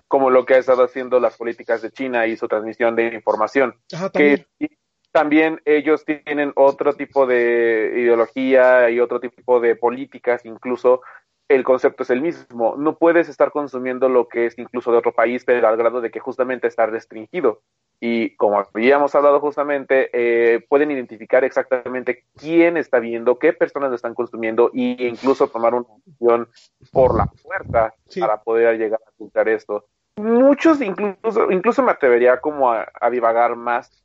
como 0.07 0.29
lo 0.29 0.45
que 0.45 0.55
ha 0.55 0.57
estado 0.57 0.83
haciendo 0.83 1.19
las 1.19 1.37
políticas 1.37 1.81
de 1.81 1.91
China 1.91 2.25
y 2.27 2.37
su 2.37 2.47
transmisión 2.47 2.95
de 2.95 3.13
información. 3.13 3.75
Ajá, 3.93 4.09
también. 4.09 4.45
que 4.59 4.69
también 5.15 5.61
ellos 5.63 6.03
tienen 6.03 6.51
otro 6.55 6.93
tipo 6.93 7.25
de 7.25 7.93
ideología 7.95 8.89
y 8.89 8.99
otro 8.99 9.21
tipo 9.21 9.61
de 9.61 9.77
políticas, 9.77 10.45
incluso 10.45 11.03
el 11.47 11.63
concepto 11.63 12.03
es 12.03 12.09
el 12.09 12.21
mismo. 12.21 12.75
No 12.77 12.97
puedes 12.97 13.29
estar 13.29 13.51
consumiendo 13.51 14.09
lo 14.09 14.27
que 14.27 14.47
es 14.47 14.57
incluso 14.57 14.91
de 14.91 14.97
otro 14.97 15.13
país, 15.13 15.45
pero 15.45 15.67
al 15.67 15.77
grado 15.77 16.01
de 16.01 16.11
que 16.11 16.19
justamente 16.19 16.67
está 16.67 16.85
restringido. 16.85 17.61
Y 17.99 18.35
como 18.35 18.59
habíamos 18.59 19.15
hablado 19.15 19.39
justamente, 19.39 20.09
eh, 20.13 20.59
pueden 20.67 20.91
identificar 20.91 21.43
exactamente 21.43 22.25
quién 22.35 22.77
está 22.77 22.99
viendo, 22.99 23.39
qué 23.39 23.53
personas 23.53 23.89
lo 23.89 23.95
están 23.95 24.13
consumiendo 24.13 24.69
e 24.73 24.97
incluso 25.07 25.47
tomar 25.47 25.73
una 25.73 25.85
decisión 26.05 26.49
por 26.91 27.15
la 27.15 27.25
fuerza 27.41 27.93
Sí. 28.07 28.19
para 28.19 28.41
poder 28.43 28.77
llegar 28.77 28.99
a 29.05 29.09
ocultar 29.11 29.47
esto. 29.47 29.85
Muchos 30.17 30.81
incluso, 30.81 31.51
incluso 31.51 31.83
me 31.83 31.91
atrevería 31.91 32.39
como 32.39 32.71
a, 32.71 32.87
a 33.01 33.09
divagar 33.09 33.55
más 33.55 34.03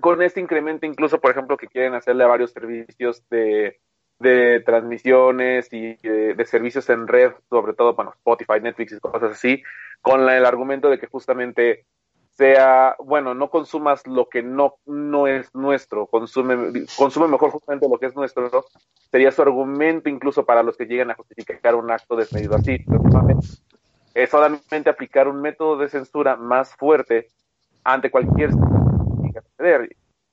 con 0.00 0.22
este 0.22 0.40
incremento, 0.40 0.86
incluso 0.86 1.20
por 1.20 1.30
ejemplo 1.30 1.56
que 1.56 1.66
quieren 1.66 1.94
hacerle 1.94 2.24
a 2.24 2.28
varios 2.28 2.52
servicios 2.52 3.22
de, 3.28 3.80
de 4.18 4.60
transmisiones 4.60 5.72
y 5.72 5.96
de, 5.96 6.34
de 6.34 6.44
servicios 6.46 6.88
en 6.88 7.06
red, 7.06 7.32
sobre 7.50 7.74
todo, 7.74 7.94
bueno, 7.94 8.12
Spotify, 8.16 8.60
Netflix 8.62 8.92
y 8.92 9.00
cosas 9.00 9.32
así, 9.32 9.62
con 10.00 10.24
la- 10.24 10.36
el 10.36 10.46
argumento 10.46 10.88
de 10.88 10.98
que 10.98 11.06
justamente 11.08 11.84
sea, 12.40 12.96
bueno, 12.98 13.34
no 13.34 13.50
consumas 13.50 14.06
lo 14.06 14.30
que 14.30 14.42
no, 14.42 14.76
no 14.86 15.26
es 15.26 15.54
nuestro, 15.54 16.06
consume, 16.06 16.86
consume 16.96 17.28
mejor 17.28 17.50
justamente 17.50 17.86
lo 17.86 17.98
que 17.98 18.06
es 18.06 18.16
nuestro, 18.16 18.64
sería 19.10 19.30
su 19.30 19.42
argumento 19.42 20.08
incluso 20.08 20.46
para 20.46 20.62
los 20.62 20.74
que 20.78 20.86
llegan 20.86 21.10
a 21.10 21.14
justificar 21.16 21.74
un 21.74 21.90
acto 21.90 22.16
desmedido 22.16 22.56
así. 22.56 22.82
Es 24.14 24.30
solamente 24.30 24.88
aplicar 24.88 25.28
un 25.28 25.42
método 25.42 25.76
de 25.76 25.90
censura 25.90 26.36
más 26.36 26.74
fuerte 26.76 27.28
ante 27.84 28.10
cualquier. 28.10 28.52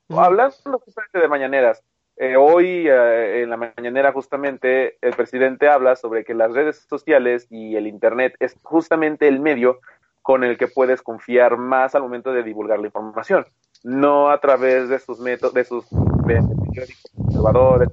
Hablando 0.08 0.78
justamente 0.78 1.18
de 1.18 1.28
mañaneras, 1.28 1.84
eh, 2.16 2.36
hoy 2.36 2.88
eh, 2.88 3.42
en 3.42 3.50
la 3.50 3.58
mañanera 3.58 4.12
justamente 4.12 4.96
el 5.02 5.12
presidente 5.12 5.68
habla 5.68 5.94
sobre 5.94 6.24
que 6.24 6.32
las 6.32 6.54
redes 6.54 6.86
sociales 6.88 7.46
y 7.50 7.76
el 7.76 7.86
Internet 7.86 8.34
es 8.40 8.56
justamente 8.62 9.28
el 9.28 9.40
medio 9.40 9.80
con 10.28 10.44
el 10.44 10.58
que 10.58 10.68
puedes 10.68 11.00
confiar 11.00 11.56
más 11.56 11.94
al 11.94 12.02
momento 12.02 12.34
de 12.34 12.42
divulgar 12.42 12.78
la 12.80 12.88
información, 12.88 13.46
no 13.82 14.28
a 14.28 14.38
través 14.38 14.90
de 14.90 14.98
sus 14.98 15.18
métodos, 15.20 15.54
de 15.54 15.64
sus 15.64 15.86
periódicos 16.26 17.10
conservadores. 17.16 17.88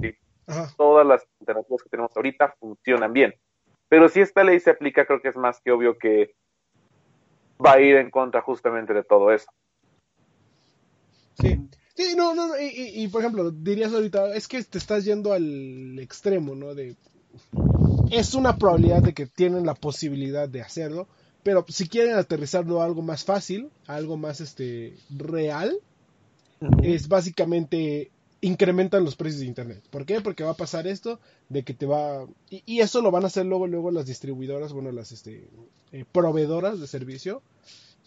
Sí. 0.00 0.16
Todas 0.76 1.06
las 1.06 1.24
alternativas 1.38 1.84
que 1.84 1.90
tenemos 1.90 2.10
ahorita 2.16 2.56
funcionan 2.58 3.12
bien. 3.12 3.34
Pero 3.88 4.08
si 4.08 4.20
esta 4.20 4.42
ley 4.42 4.58
se 4.58 4.70
aplica, 4.70 5.06
creo 5.06 5.22
que 5.22 5.28
es 5.28 5.36
más 5.36 5.60
que 5.60 5.70
obvio 5.70 5.96
que 5.96 6.34
va 7.64 7.74
a 7.74 7.80
ir 7.80 7.94
en 7.98 8.10
contra 8.10 8.40
justamente 8.42 8.92
de 8.92 9.04
todo 9.04 9.30
eso. 9.30 9.46
Sí. 11.40 11.68
Sí, 11.94 12.16
no, 12.16 12.34
no, 12.34 12.48
no, 12.48 12.58
y, 12.58 12.64
y- 12.64 13.04
y, 13.04 13.06
por 13.06 13.20
ejemplo, 13.20 13.48
dirías 13.52 13.94
ahorita, 13.94 14.34
es 14.34 14.48
que 14.48 14.60
te 14.64 14.78
estás 14.78 15.04
yendo 15.04 15.32
al 15.32 16.00
extremo, 16.00 16.56
¿no? 16.56 16.74
De, 16.74 16.96
es 18.10 18.34
una 18.34 18.56
probabilidad 18.56 19.02
de 19.02 19.14
que 19.14 19.26
tienen 19.26 19.64
la 19.64 19.74
posibilidad 19.74 20.48
de 20.48 20.60
hacerlo, 20.62 21.06
pero 21.44 21.64
si 21.68 21.86
quieren 21.88 22.16
aterrizarlo 22.16 22.82
a 22.82 22.86
algo 22.86 23.02
más 23.02 23.22
fácil, 23.22 23.70
a 23.86 23.94
algo 23.94 24.16
más 24.16 24.40
este 24.40 24.94
real, 25.10 25.78
es 26.82 27.06
básicamente 27.06 28.10
incrementan 28.40 29.04
los 29.04 29.14
precios 29.14 29.40
de 29.40 29.46
internet. 29.46 29.82
¿Por 29.90 30.06
qué? 30.06 30.20
Porque 30.20 30.42
va 30.42 30.50
a 30.50 30.56
pasar 30.56 30.86
esto 30.86 31.20
de 31.48 31.62
que 31.62 31.74
te 31.74 31.86
va 31.86 32.26
y, 32.50 32.62
y 32.66 32.80
eso 32.80 33.00
lo 33.00 33.10
van 33.10 33.24
a 33.24 33.28
hacer 33.28 33.46
luego 33.46 33.66
luego 33.66 33.90
las 33.90 34.06
distribuidoras, 34.06 34.72
bueno, 34.72 34.90
las 34.90 35.12
este 35.12 35.48
eh, 35.92 36.04
proveedoras 36.10 36.80
de 36.80 36.86
servicio 36.86 37.42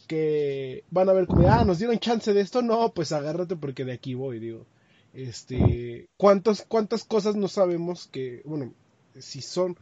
que 0.07 0.83
van 0.89 1.09
a 1.09 1.13
ver 1.13 1.27
como, 1.27 1.47
ah, 1.47 1.63
nos 1.63 1.79
dieron 1.79 1.99
chance 1.99 2.33
de 2.33 2.41
esto, 2.41 2.61
no, 2.61 2.93
pues 2.93 3.11
agárrate 3.11 3.55
porque 3.55 3.85
de 3.85 3.93
aquí 3.93 4.13
voy, 4.13 4.39
digo. 4.39 4.65
Este, 5.13 6.07
¿cuántas 6.17 6.63
cuántas 6.67 7.03
cosas 7.03 7.35
no 7.35 7.47
sabemos 7.47 8.07
que, 8.07 8.41
bueno, 8.45 8.73
si 9.19 9.41
son 9.41 9.77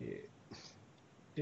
eh, 0.00 0.28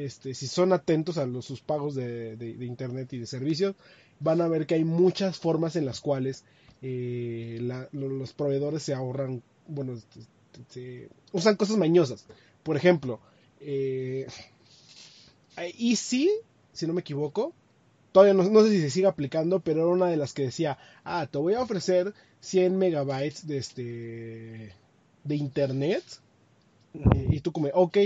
este, 0.04 0.34
si 0.34 0.46
son 0.46 0.72
atentos 0.72 1.18
a 1.18 1.26
los, 1.26 1.44
sus 1.46 1.60
pagos 1.62 1.94
de, 1.94 2.36
de- 2.36 2.54
de 2.54 2.66
internet 2.66 3.12
y 3.12 3.18
de 3.18 3.26
servicios, 3.26 3.74
van 4.20 4.40
a 4.40 4.48
ver 4.48 4.66
que 4.66 4.74
hay 4.76 4.84
muchas 4.84 5.38
formas 5.38 5.76
en 5.76 5.86
las 5.86 6.00
cuales 6.00 6.44
eh, 6.82 7.58
la- 7.62 7.88
los 7.92 8.32
proveedores 8.34 8.82
se 8.82 8.94
ahorran, 8.94 9.42
bueno, 9.68 9.94
este, 9.94 10.20
se- 10.70 11.08
usan 11.32 11.56
cosas 11.56 11.76
mañosas. 11.78 12.26
Por 12.62 12.76
ejemplo, 12.76 13.20
eh, 13.60 14.26
Easy, 15.78 16.30
si 16.72 16.86
no 16.86 16.92
me 16.92 17.00
equivoco, 17.00 17.54
todavía 18.12 18.34
no, 18.34 18.44
no 18.50 18.62
sé 18.62 18.70
si 18.70 18.80
se 18.80 18.90
sigue 18.90 19.06
aplicando, 19.06 19.60
pero 19.60 19.82
era 19.82 19.88
una 19.90 20.06
de 20.08 20.16
las 20.16 20.32
que 20.34 20.42
decía, 20.44 20.78
ah, 21.04 21.26
te 21.30 21.38
voy 21.38 21.54
a 21.54 21.62
ofrecer 21.62 22.14
100 22.40 22.76
megabytes 22.78 23.46
de 23.46 23.58
este 23.58 24.74
de 25.24 25.36
internet 25.36 26.04
eh, 26.94 27.28
y 27.30 27.40
tú 27.40 27.52
como, 27.52 27.68
ok, 27.68 27.98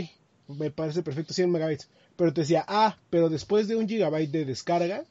me 0.58 0.70
parece 0.70 1.02
perfecto 1.02 1.32
100 1.34 1.50
megabytes. 1.50 1.88
Pero 2.16 2.32
te 2.32 2.42
decía, 2.42 2.64
ah, 2.68 2.98
pero 3.10 3.28
después 3.28 3.68
de 3.68 3.76
un 3.76 3.88
gigabyte 3.88 4.30
de 4.30 4.44
descarga, 4.44 5.04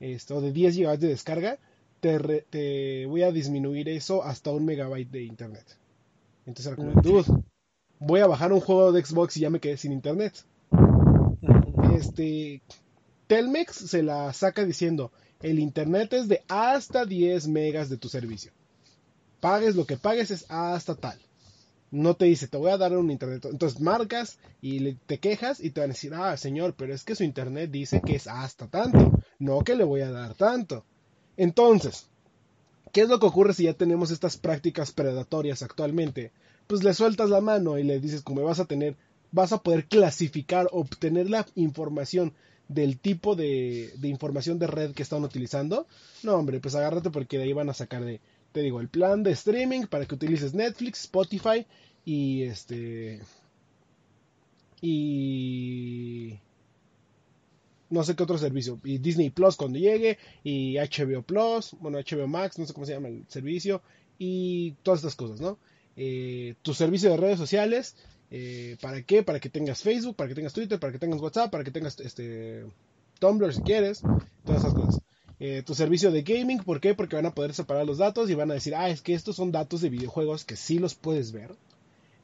esto, 0.00 0.40
de 0.40 0.52
10 0.52 0.74
gigabytes 0.74 1.00
de 1.02 1.08
descarga, 1.08 1.58
te, 2.00 2.18
re- 2.18 2.44
te 2.50 3.06
voy 3.06 3.22
a 3.22 3.32
disminuir 3.32 3.88
eso 3.88 4.22
hasta 4.22 4.50
un 4.50 4.64
megabyte 4.64 5.10
de 5.10 5.22
internet. 5.24 5.64
Entonces 6.46 6.66
era 6.66 6.76
como, 6.76 7.00
dude, 7.00 7.24
voy 7.98 8.20
a 8.20 8.26
bajar 8.26 8.52
un 8.52 8.60
juego 8.60 8.92
de 8.92 9.04
Xbox 9.04 9.36
y 9.36 9.40
ya 9.40 9.50
me 9.50 9.60
quedé 9.60 9.76
sin 9.76 9.92
internet. 9.92 10.44
Este, 11.94 12.62
Telmex 13.26 13.74
se 13.74 14.02
la 14.02 14.32
saca 14.32 14.64
diciendo, 14.64 15.10
el 15.42 15.58
internet 15.58 16.12
es 16.12 16.28
de 16.28 16.42
hasta 16.48 17.04
10 17.06 17.48
megas 17.48 17.88
de 17.88 17.96
tu 17.96 18.08
servicio. 18.08 18.52
Pagues 19.40 19.76
lo 19.76 19.86
que 19.86 19.96
pagues 19.96 20.30
es 20.30 20.46
hasta 20.48 20.94
tal. 20.94 21.18
No 21.94 22.14
te 22.14 22.24
dice, 22.24 22.48
te 22.48 22.56
voy 22.56 22.72
a 22.72 22.76
dar 22.76 22.96
un 22.96 23.08
internet. 23.08 23.44
Entonces 23.44 23.80
marcas 23.80 24.38
y 24.60 24.94
te 24.94 25.18
quejas 25.18 25.60
y 25.60 25.70
te 25.70 25.80
van 25.80 25.90
a 25.90 25.92
decir, 25.92 26.12
ah, 26.12 26.36
señor, 26.36 26.74
pero 26.76 26.92
es 26.92 27.04
que 27.04 27.14
su 27.14 27.22
internet 27.22 27.70
dice 27.70 28.02
que 28.04 28.16
es 28.16 28.26
hasta 28.26 28.66
tanto, 28.66 29.12
no 29.38 29.60
que 29.62 29.76
le 29.76 29.84
voy 29.84 30.00
a 30.00 30.10
dar 30.10 30.34
tanto. 30.34 30.84
Entonces, 31.36 32.08
¿qué 32.92 33.02
es 33.02 33.08
lo 33.08 33.20
que 33.20 33.26
ocurre 33.26 33.54
si 33.54 33.64
ya 33.64 33.74
tenemos 33.74 34.10
estas 34.10 34.36
prácticas 34.36 34.90
predatorias 34.90 35.62
actualmente? 35.62 36.32
Pues 36.66 36.82
le 36.82 36.94
sueltas 36.94 37.30
la 37.30 37.40
mano 37.40 37.78
y 37.78 37.84
le 37.84 38.00
dices, 38.00 38.22
como 38.22 38.42
vas 38.42 38.58
a 38.58 38.64
tener, 38.64 38.96
vas 39.30 39.52
a 39.52 39.62
poder 39.62 39.86
clasificar, 39.86 40.68
obtener 40.72 41.30
la 41.30 41.46
información 41.54 42.34
del 42.66 42.98
tipo 42.98 43.36
de, 43.36 43.92
de, 43.98 44.08
información 44.08 44.58
de 44.58 44.66
red 44.66 44.94
que 44.94 45.02
están 45.04 45.22
utilizando, 45.22 45.86
no 46.24 46.34
hombre, 46.34 46.58
pues 46.58 46.74
agárrate 46.74 47.10
porque 47.10 47.38
de 47.38 47.44
ahí 47.44 47.52
van 47.52 47.68
a 47.68 47.74
sacar 47.74 48.04
de, 48.04 48.20
te 48.54 48.62
digo, 48.62 48.80
el 48.80 48.88
plan 48.88 49.24
de 49.24 49.32
streaming 49.32 49.86
para 49.86 50.06
que 50.06 50.14
utilices 50.14 50.54
Netflix, 50.54 51.00
Spotify 51.00 51.66
y 52.04 52.44
este 52.44 53.20
y 54.80 56.38
no 57.90 58.04
sé 58.04 58.14
qué 58.14 58.22
otro 58.22 58.38
servicio 58.38 58.78
y 58.84 58.98
Disney 58.98 59.30
Plus 59.30 59.56
cuando 59.56 59.78
llegue 59.78 60.18
y 60.44 60.76
HBO 60.76 61.22
Plus, 61.22 61.74
bueno 61.80 61.98
HBO 61.98 62.28
Max, 62.28 62.56
no 62.58 62.64
sé 62.64 62.72
cómo 62.72 62.86
se 62.86 62.92
llama 62.92 63.08
el 63.08 63.24
servicio 63.26 63.82
y 64.18 64.70
todas 64.84 65.00
estas 65.00 65.16
cosas, 65.16 65.40
¿no? 65.40 65.58
Eh, 65.96 66.54
tu 66.62 66.74
servicio 66.74 67.10
de 67.10 67.16
redes 67.16 67.38
sociales 67.38 67.96
eh, 68.30 68.76
¿Para 68.80 69.02
qué? 69.02 69.22
Para 69.22 69.40
que 69.40 69.48
tengas 69.48 69.82
Facebook, 69.82 70.16
para 70.16 70.28
que 70.28 70.34
tengas 70.34 70.52
Twitter, 70.52 70.78
para 70.78 70.92
que 70.92 70.98
tengas 70.98 71.20
WhatsApp, 71.20 71.50
para 71.50 71.64
que 71.64 71.70
tengas 71.70 71.98
este 72.00 72.64
Tumblr 73.18 73.52
si 73.52 73.62
quieres, 73.62 74.02
todas 74.44 74.62
esas 74.62 74.74
cosas. 74.74 75.00
Eh, 75.40 75.62
tu 75.64 75.74
servicio 75.74 76.10
de 76.10 76.22
gaming, 76.22 76.58
¿por 76.58 76.80
qué? 76.80 76.94
Porque 76.94 77.16
van 77.16 77.26
a 77.26 77.34
poder 77.34 77.54
separar 77.54 77.86
los 77.86 77.98
datos 77.98 78.30
y 78.30 78.34
van 78.34 78.50
a 78.50 78.54
decir, 78.54 78.74
ah, 78.74 78.88
es 78.88 79.02
que 79.02 79.14
estos 79.14 79.36
son 79.36 79.52
datos 79.52 79.80
de 79.80 79.90
videojuegos 79.90 80.44
que 80.44 80.56
sí 80.56 80.78
los 80.78 80.94
puedes 80.94 81.32
ver. 81.32 81.54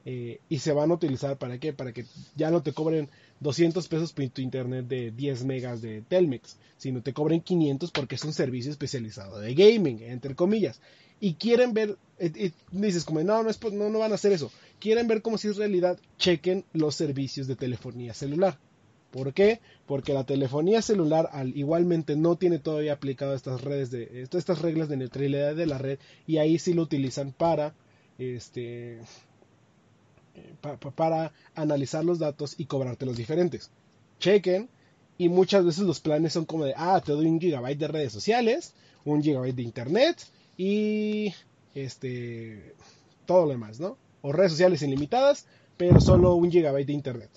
Eh, 0.07 0.41
y 0.49 0.61
se 0.61 0.73
van 0.73 0.91
a 0.91 0.95
utilizar 0.95 1.37
para 1.37 1.59
qué? 1.59 1.73
Para 1.73 1.93
que 1.93 2.07
ya 2.35 2.51
no 2.51 2.62
te 2.62 2.73
cobren 2.73 3.11
200 3.41 3.87
pesos 3.89 4.12
por 4.12 4.28
tu 4.31 4.41
internet 4.41 4.87
de 4.87 5.11
10 5.11 5.45
megas 5.45 5.82
de 5.82 6.03
Telmex, 6.03 6.57
sino 6.78 7.03
te 7.03 7.12
cobren 7.12 7.43
500 7.43 7.91
porque 7.91 8.15
es 8.15 8.24
un 8.24 8.32
servicio 8.32 8.70
especializado 8.70 9.39
de 9.41 9.55
gaming, 9.55 10.03
entre 10.03 10.35
comillas. 10.35 10.81
Y 11.20 11.35
quieren 11.35 11.74
ver, 11.74 11.99
dices 12.70 13.05
como, 13.05 13.23
no, 13.23 13.43
no, 13.43 13.51
no, 13.73 13.91
no 13.91 13.99
van 13.99 14.12
a 14.12 14.15
hacer 14.15 14.32
eso 14.32 14.51
quieren 14.81 15.07
ver 15.07 15.23
cómo 15.23 15.39
si 15.39 15.49
es 15.49 15.57
realidad, 15.57 16.01
chequen 16.19 16.65
los 16.73 16.97
servicios 16.97 17.47
de 17.47 17.55
telefonía 17.55 18.15
celular. 18.15 18.59
¿Por 19.11 19.35
qué? 19.35 19.61
Porque 19.87 20.15
la 20.15 20.24
telefonía 20.24 20.82
celular 20.82 21.28
al, 21.32 21.57
igualmente 21.57 22.16
no 22.16 22.37
tiene 22.37 22.59
todavía 22.59 22.93
aplicado 22.93 23.35
estas 23.35 23.62
redes 23.62 23.91
de 23.91 24.27
estas 24.31 24.62
reglas 24.62 24.89
de 24.89 24.97
neutralidad 24.97 25.57
de 25.57 25.66
la 25.66 25.78
red 25.78 25.99
y 26.27 26.39
ahí 26.39 26.59
sí 26.59 26.74
lo 26.74 26.82
utilizan 26.82 27.32
para 27.32 27.74
este 28.19 29.01
eh, 30.35 30.55
para 30.95 31.32
analizar 31.55 32.05
los 32.05 32.19
datos 32.19 32.55
y 32.59 32.66
cobrarte 32.66 33.07
los 33.07 33.16
diferentes. 33.16 33.70
Chequen 34.20 34.69
y 35.19 35.28
muchas 35.28 35.65
veces 35.65 35.85
los 35.85 36.01
planes 36.01 36.32
son 36.32 36.45
como 36.45 36.65
de 36.65 36.74
ah 36.77 37.01
te 37.05 37.12
doy 37.12 37.27
un 37.27 37.41
gigabyte 37.41 37.78
de 37.78 37.89
redes 37.89 38.12
sociales, 38.12 38.74
un 39.05 39.23
gigabyte 39.23 39.57
de 39.57 39.62
internet 39.62 40.24
y 40.57 41.35
este 41.74 42.74
todo 43.27 43.47
lo 43.47 43.53
demás, 43.53 43.81
¿no? 43.81 43.97
o 44.23 44.32
redes 44.32 44.53
sociales 44.53 44.82
ilimitadas, 44.82 45.47
pero 45.77 46.01
solo 46.01 46.35
un 46.35 46.51
gigabyte 46.51 46.87
de 46.87 46.93
internet. 46.93 47.31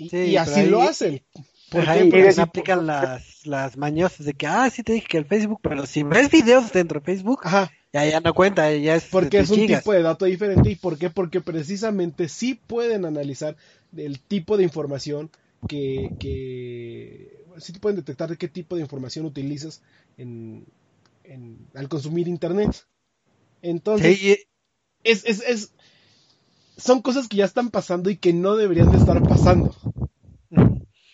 Y, 0.00 0.36
así 0.36 0.66
lo 0.66 0.82
hacen. 0.82 1.22
Porque 1.70 1.88
ahí 1.88 2.32
se 2.32 2.40
aplican 2.40 2.86
las, 2.86 3.46
las 3.46 3.76
mañosas 3.76 4.26
de 4.26 4.34
que, 4.34 4.46
ah, 4.46 4.68
sí 4.70 4.82
te 4.82 4.94
dije 4.94 5.06
que 5.08 5.18
el 5.18 5.24
Facebook, 5.24 5.60
pero 5.62 5.86
si 5.86 6.02
ves 6.02 6.30
videos 6.30 6.72
dentro 6.72 6.98
de 6.98 7.06
Facebook, 7.06 7.42
ya, 7.92 8.04
ya 8.06 8.20
no 8.20 8.34
cuenta, 8.34 8.74
ya 8.74 8.96
es... 8.96 9.04
Porque 9.04 9.38
es 9.38 9.50
un 9.50 9.66
tipo 9.66 9.92
de 9.92 10.02
dato 10.02 10.24
diferente. 10.24 10.70
¿Y 10.70 10.76
por 10.76 10.98
qué? 10.98 11.10
Porque 11.10 11.40
precisamente 11.40 12.28
sí 12.28 12.54
pueden 12.66 13.04
analizar 13.04 13.56
el 13.96 14.20
tipo 14.20 14.56
de 14.56 14.64
información 14.64 15.30
que... 15.68 16.10
que 16.18 17.44
sí 17.58 17.72
pueden 17.74 17.96
detectar 17.96 18.36
qué 18.36 18.48
tipo 18.48 18.76
de 18.76 18.82
información 18.82 19.26
utilizas 19.26 19.82
en, 20.16 20.66
al 21.74 21.88
consumir 21.88 22.26
Internet. 22.26 22.84
Entonces 23.62 24.46
es, 25.04 25.24
es, 25.24 25.42
es, 25.46 25.72
son 26.80 27.02
cosas 27.02 27.28
que 27.28 27.38
ya 27.38 27.44
están 27.44 27.70
pasando 27.70 28.10
y 28.10 28.16
que 28.16 28.32
no 28.32 28.56
deberían 28.56 28.90
de 28.90 28.98
estar 28.98 29.22
pasando. 29.22 29.74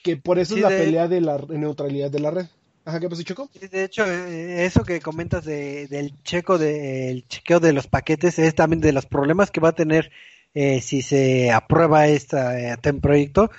Que 0.02 0.16
por 0.16 0.38
eso 0.38 0.54
es 0.54 0.62
la 0.62 0.68
pelea 0.68 1.08
de 1.08 1.20
la 1.20 1.38
neutralidad 1.48 2.10
de 2.10 2.20
la 2.20 2.30
red. 2.30 2.46
Ajá, 2.84 3.00
¿qué 3.00 3.08
pasó, 3.08 3.22
Choco? 3.24 3.50
De 3.72 3.82
hecho, 3.82 4.06
eh, 4.06 4.64
eso 4.64 4.84
que 4.84 5.00
comentas 5.00 5.44
de, 5.44 5.88
del 5.88 6.14
checo 6.22 6.56
de, 6.56 7.24
chequeo 7.28 7.58
de 7.58 7.72
los 7.72 7.88
paquetes 7.88 8.38
es 8.38 8.54
también 8.54 8.80
de 8.80 8.92
los 8.92 9.06
problemas 9.06 9.50
que 9.50 9.60
va 9.60 9.70
a 9.70 9.74
tener 9.74 10.12
eh, 10.54 10.80
si 10.80 11.02
se 11.02 11.50
aprueba 11.50 12.06
este 12.06 12.36
eh, 12.70 12.92
proyecto. 13.02 13.50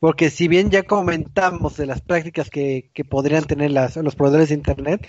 Porque 0.00 0.30
si 0.30 0.48
bien 0.48 0.70
ya 0.70 0.82
comentamos 0.82 1.76
de 1.76 1.86
las 1.86 2.00
prácticas 2.00 2.50
que, 2.50 2.90
que 2.92 3.04
podrían 3.04 3.44
tener 3.44 3.70
las, 3.70 3.94
los 3.96 4.16
proveedores 4.16 4.48
de 4.48 4.56
Internet, 4.56 5.06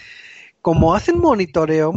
como 0.61 0.93
hacen 0.93 1.17
monitoreo, 1.17 1.93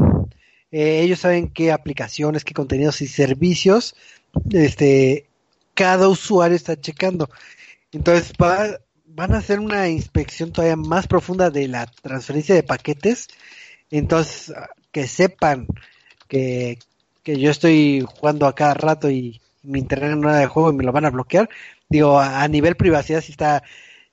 eh, 0.71 1.01
ellos 1.03 1.21
saben 1.21 1.49
qué 1.49 1.73
aplicaciones, 1.73 2.45
qué 2.45 2.55
contenidos 2.55 3.01
y 3.01 3.09
servicios 3.09 3.95
este, 4.51 5.29
cada 5.75 6.09
usuario 6.09 6.57
está 6.57 6.81
checando. 6.81 7.29
Entonces 7.93 8.33
van 8.39 9.35
a 9.35 9.39
hacer 9.39 9.61
una 9.61 9.89
inspección 9.89 10.53
todavía 10.53 10.77
más 10.77 11.07
profunda 11.07 11.51
de 11.51 11.69
la 11.69 11.87
transferencia 11.87 12.55
de 12.55 12.63
paquetes. 12.63 13.29
Entonces, 13.91 14.55
que 14.93 15.07
sepan 15.07 15.67
que, 16.29 16.79
que 17.23 17.39
yo 17.39 17.51
estoy 17.51 18.05
jugando 18.07 18.47
a 18.47 18.55
cada 18.55 18.75
rato 18.75 19.11
y 19.11 19.41
mi 19.63 19.79
internet 19.81 20.17
no 20.17 20.33
de 20.33 20.47
juego 20.47 20.71
y 20.71 20.75
me 20.75 20.85
lo 20.85 20.93
van 20.93 21.05
a 21.05 21.11
bloquear. 21.11 21.49
Digo, 21.89 22.19
a, 22.19 22.47
nivel 22.49 22.77
privacidad 22.77 23.21
sí 23.21 23.33
está, 23.33 23.63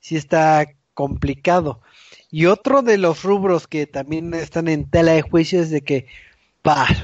sí 0.00 0.16
está 0.16 0.66
complicado. 0.94 1.80
Y 2.30 2.46
otro 2.46 2.82
de 2.82 2.98
los 2.98 3.22
rubros 3.22 3.66
que 3.66 3.86
también 3.86 4.34
están 4.34 4.68
en 4.68 4.88
tela 4.88 5.12
de 5.12 5.22
juicio 5.22 5.60
es 5.60 5.70
de 5.70 5.82
que 5.82 6.06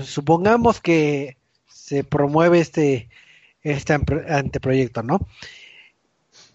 supongamos 0.05 0.81
que 0.81 1.37
se 1.69 2.05
promueve 2.05 2.61
este, 2.61 3.09
este 3.63 3.93
anteproyecto, 3.93 5.03
¿no? 5.03 5.27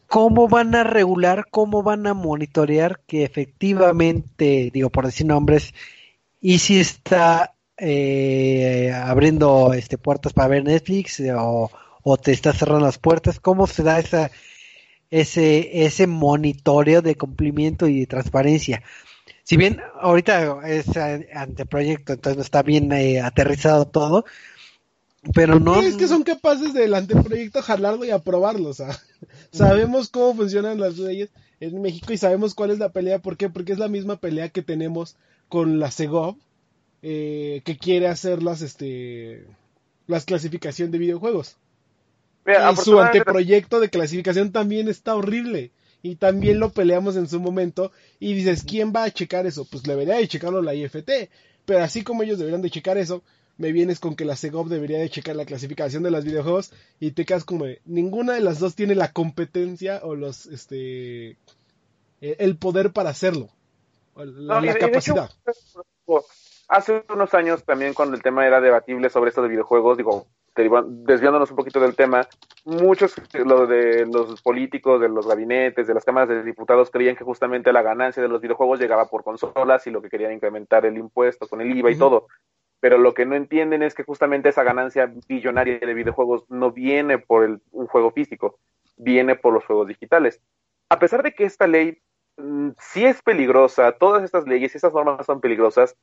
¿Cómo 0.07 0.47
van 0.47 0.75
a 0.75 0.83
regular, 0.83 1.45
cómo 1.49 1.83
van 1.83 2.07
a 2.07 2.13
monitorear 2.13 3.01
que 3.07 3.23
efectivamente, 3.23 4.69
digo 4.73 4.89
por 4.89 5.05
decir 5.05 5.25
nombres, 5.25 5.73
y 6.39 6.59
si 6.59 6.79
está 6.79 7.55
eh, 7.77 8.93
abriendo 8.93 9.73
este 9.73 9.97
puertas 9.97 10.33
para 10.33 10.47
ver 10.47 10.63
Netflix 10.63 11.19
eh, 11.19 11.33
o, 11.33 11.69
o, 12.03 12.17
te 12.17 12.31
está 12.31 12.53
cerrando 12.53 12.85
las 12.85 12.97
puertas? 12.97 13.39
¿Cómo 13.39 13.67
se 13.67 13.83
da 13.83 13.99
ese, 13.99 15.85
ese 15.85 16.07
monitoreo 16.07 17.01
de 17.01 17.15
cumplimiento 17.15 17.87
y 17.87 18.01
de 18.01 18.07
transparencia? 18.07 18.83
Si 19.45 19.57
bien 19.57 19.79
ahorita 20.01 20.67
es 20.67 20.87
anteproyecto, 20.97 22.13
entonces 22.13 22.37
no 22.37 22.41
está 22.41 22.63
bien 22.63 22.91
eh, 22.91 23.21
aterrizado 23.21 23.85
todo, 23.85 24.25
pero 25.35 25.59
no... 25.59 25.79
es 25.81 25.95
que 25.97 26.07
son 26.07 26.23
capaces 26.23 26.73
del 26.73 26.95
anteproyecto 26.95 27.61
jalarlo 27.61 28.05
y 28.05 28.09
aprobarlo, 28.09 28.69
o 28.69 28.73
sea, 28.73 28.99
sabemos 29.51 30.09
cómo 30.09 30.33
funcionan 30.33 30.79
las 30.79 30.97
leyes 30.97 31.29
en 31.59 31.79
México 31.79 32.11
y 32.11 32.17
sabemos 32.17 32.55
cuál 32.55 32.71
es 32.71 32.79
la 32.79 32.89
pelea, 32.89 33.19
¿por 33.19 33.37
qué? 33.37 33.47
Porque 33.47 33.71
es 33.71 33.77
la 33.77 33.87
misma 33.87 34.17
pelea 34.17 34.49
que 34.49 34.63
tenemos 34.63 35.15
con 35.47 35.79
la 35.79 35.91
Segov, 35.91 36.37
eh, 37.03 37.61
que 37.65 37.77
quiere 37.77 38.07
hacer 38.07 38.41
las, 38.41 38.63
este, 38.63 39.45
las 40.07 40.25
clasificación 40.25 40.89
de 40.89 40.97
videojuegos. 40.97 41.57
y 42.47 42.75
su 42.77 42.99
anteproyecto 42.99 43.79
de 43.79 43.91
clasificación 43.91 44.51
también 44.51 44.87
está 44.87 45.13
horrible 45.13 45.71
y 46.05 46.17
también 46.17 46.59
lo 46.59 46.69
peleamos 46.69 47.15
en 47.15 47.27
su 47.27 47.39
momento 47.39 47.91
y 48.19 48.35
dices, 48.35 48.63
¿quién 48.63 48.93
va 48.95 49.05
a 49.05 49.11
checar 49.11 49.47
eso? 49.47 49.65
Pues 49.65 49.81
debería 49.81 50.17
de 50.17 50.27
checarlo 50.27 50.61
la 50.61 50.75
IFT, 50.75 51.09
pero 51.65 51.83
así 51.83 52.03
como 52.03 52.21
ellos 52.21 52.37
deberían 52.37 52.61
de 52.61 52.69
checar 52.69 52.99
eso, 52.99 53.23
me 53.57 53.71
vienes 53.71 53.99
con 53.99 54.15
que 54.15 54.23
la 54.23 54.35
Segov 54.35 54.69
debería 54.69 54.99
de 54.99 55.09
checar 55.09 55.35
la 55.35 55.45
clasificación 55.45 56.03
de 56.03 56.11
los 56.11 56.23
videojuegos 56.23 56.71
y 56.99 57.09
te 57.09 57.25
quedas 57.25 57.43
como 57.43 57.65
ninguna 57.85 58.33
de 58.33 58.41
las 58.41 58.59
dos 58.59 58.75
tiene 58.75 58.93
la 58.93 59.13
competencia 59.13 59.99
o 60.03 60.13
los 60.13 60.45
este 60.45 61.37
e, 62.21 62.35
el 62.37 62.55
poder 62.57 62.91
para 62.91 63.09
hacerlo, 63.09 63.49
la, 64.15 64.75
capacidad. 64.75 65.31
Hace 66.67 67.03
unos 67.13 67.33
años 67.33 67.63
también 67.63 67.93
cuando 67.93 68.15
el 68.15 68.23
tema 68.23 68.45
era 68.45 68.61
debatible 68.61 69.09
sobre 69.09 69.29
esto 69.29 69.41
de 69.41 69.49
videojuegos, 69.49 69.97
digo, 69.97 70.27
desviándonos 70.55 71.51
un 71.51 71.57
poquito 71.57 71.79
del 71.79 71.95
tema, 71.95 72.27
muchos 72.63 73.15
lo 73.33 73.67
de 73.67 74.05
los 74.05 74.41
políticos, 74.41 75.01
de 75.01 75.09
los 75.09 75.27
gabinetes, 75.27 75.87
de 75.87 75.93
las 75.93 76.05
cámaras 76.05 76.29
de 76.29 76.43
diputados 76.43 76.89
creían 76.89 77.15
que 77.15 77.25
justamente 77.25 77.73
la 77.73 77.81
ganancia 77.81 78.23
de 78.23 78.29
los 78.29 78.41
videojuegos 78.41 78.79
llegaba 78.79 79.07
por 79.07 79.23
consolas 79.23 79.85
y 79.85 79.91
lo 79.91 80.01
que 80.01 80.09
querían 80.09 80.31
incrementar 80.31 80.85
el 80.85 80.97
impuesto 80.97 81.47
con 81.47 81.61
el 81.61 81.75
IVA 81.77 81.91
y 81.91 81.97
todo. 81.97 82.27
Pero 82.79 82.97
lo 82.97 83.13
que 83.13 83.25
no 83.25 83.35
entienden 83.35 83.83
es 83.83 83.93
que 83.95 84.03
justamente 84.03 84.49
esa 84.49 84.63
ganancia 84.63 85.11
billonaria 85.27 85.79
de 85.79 85.93
videojuegos 85.93 86.45
no 86.49 86.71
viene 86.71 87.17
por 87.17 87.43
el, 87.43 87.61
un 87.71 87.87
juego 87.87 88.11
físico, 88.11 88.59
viene 88.95 89.35
por 89.35 89.53
los 89.53 89.65
juegos 89.65 89.87
digitales. 89.87 90.41
A 90.89 90.99
pesar 90.99 91.23
de 91.23 91.33
que 91.33 91.45
esta 91.45 91.67
ley 91.67 91.99
mm, 92.37 92.69
sí 92.79 93.05
es 93.05 93.21
peligrosa, 93.21 93.91
todas 93.93 94.23
estas 94.23 94.47
leyes 94.47 94.73
y 94.73 94.77
estas 94.77 94.93
normas 94.93 95.25
son 95.25 95.41
peligrosas, 95.41 95.97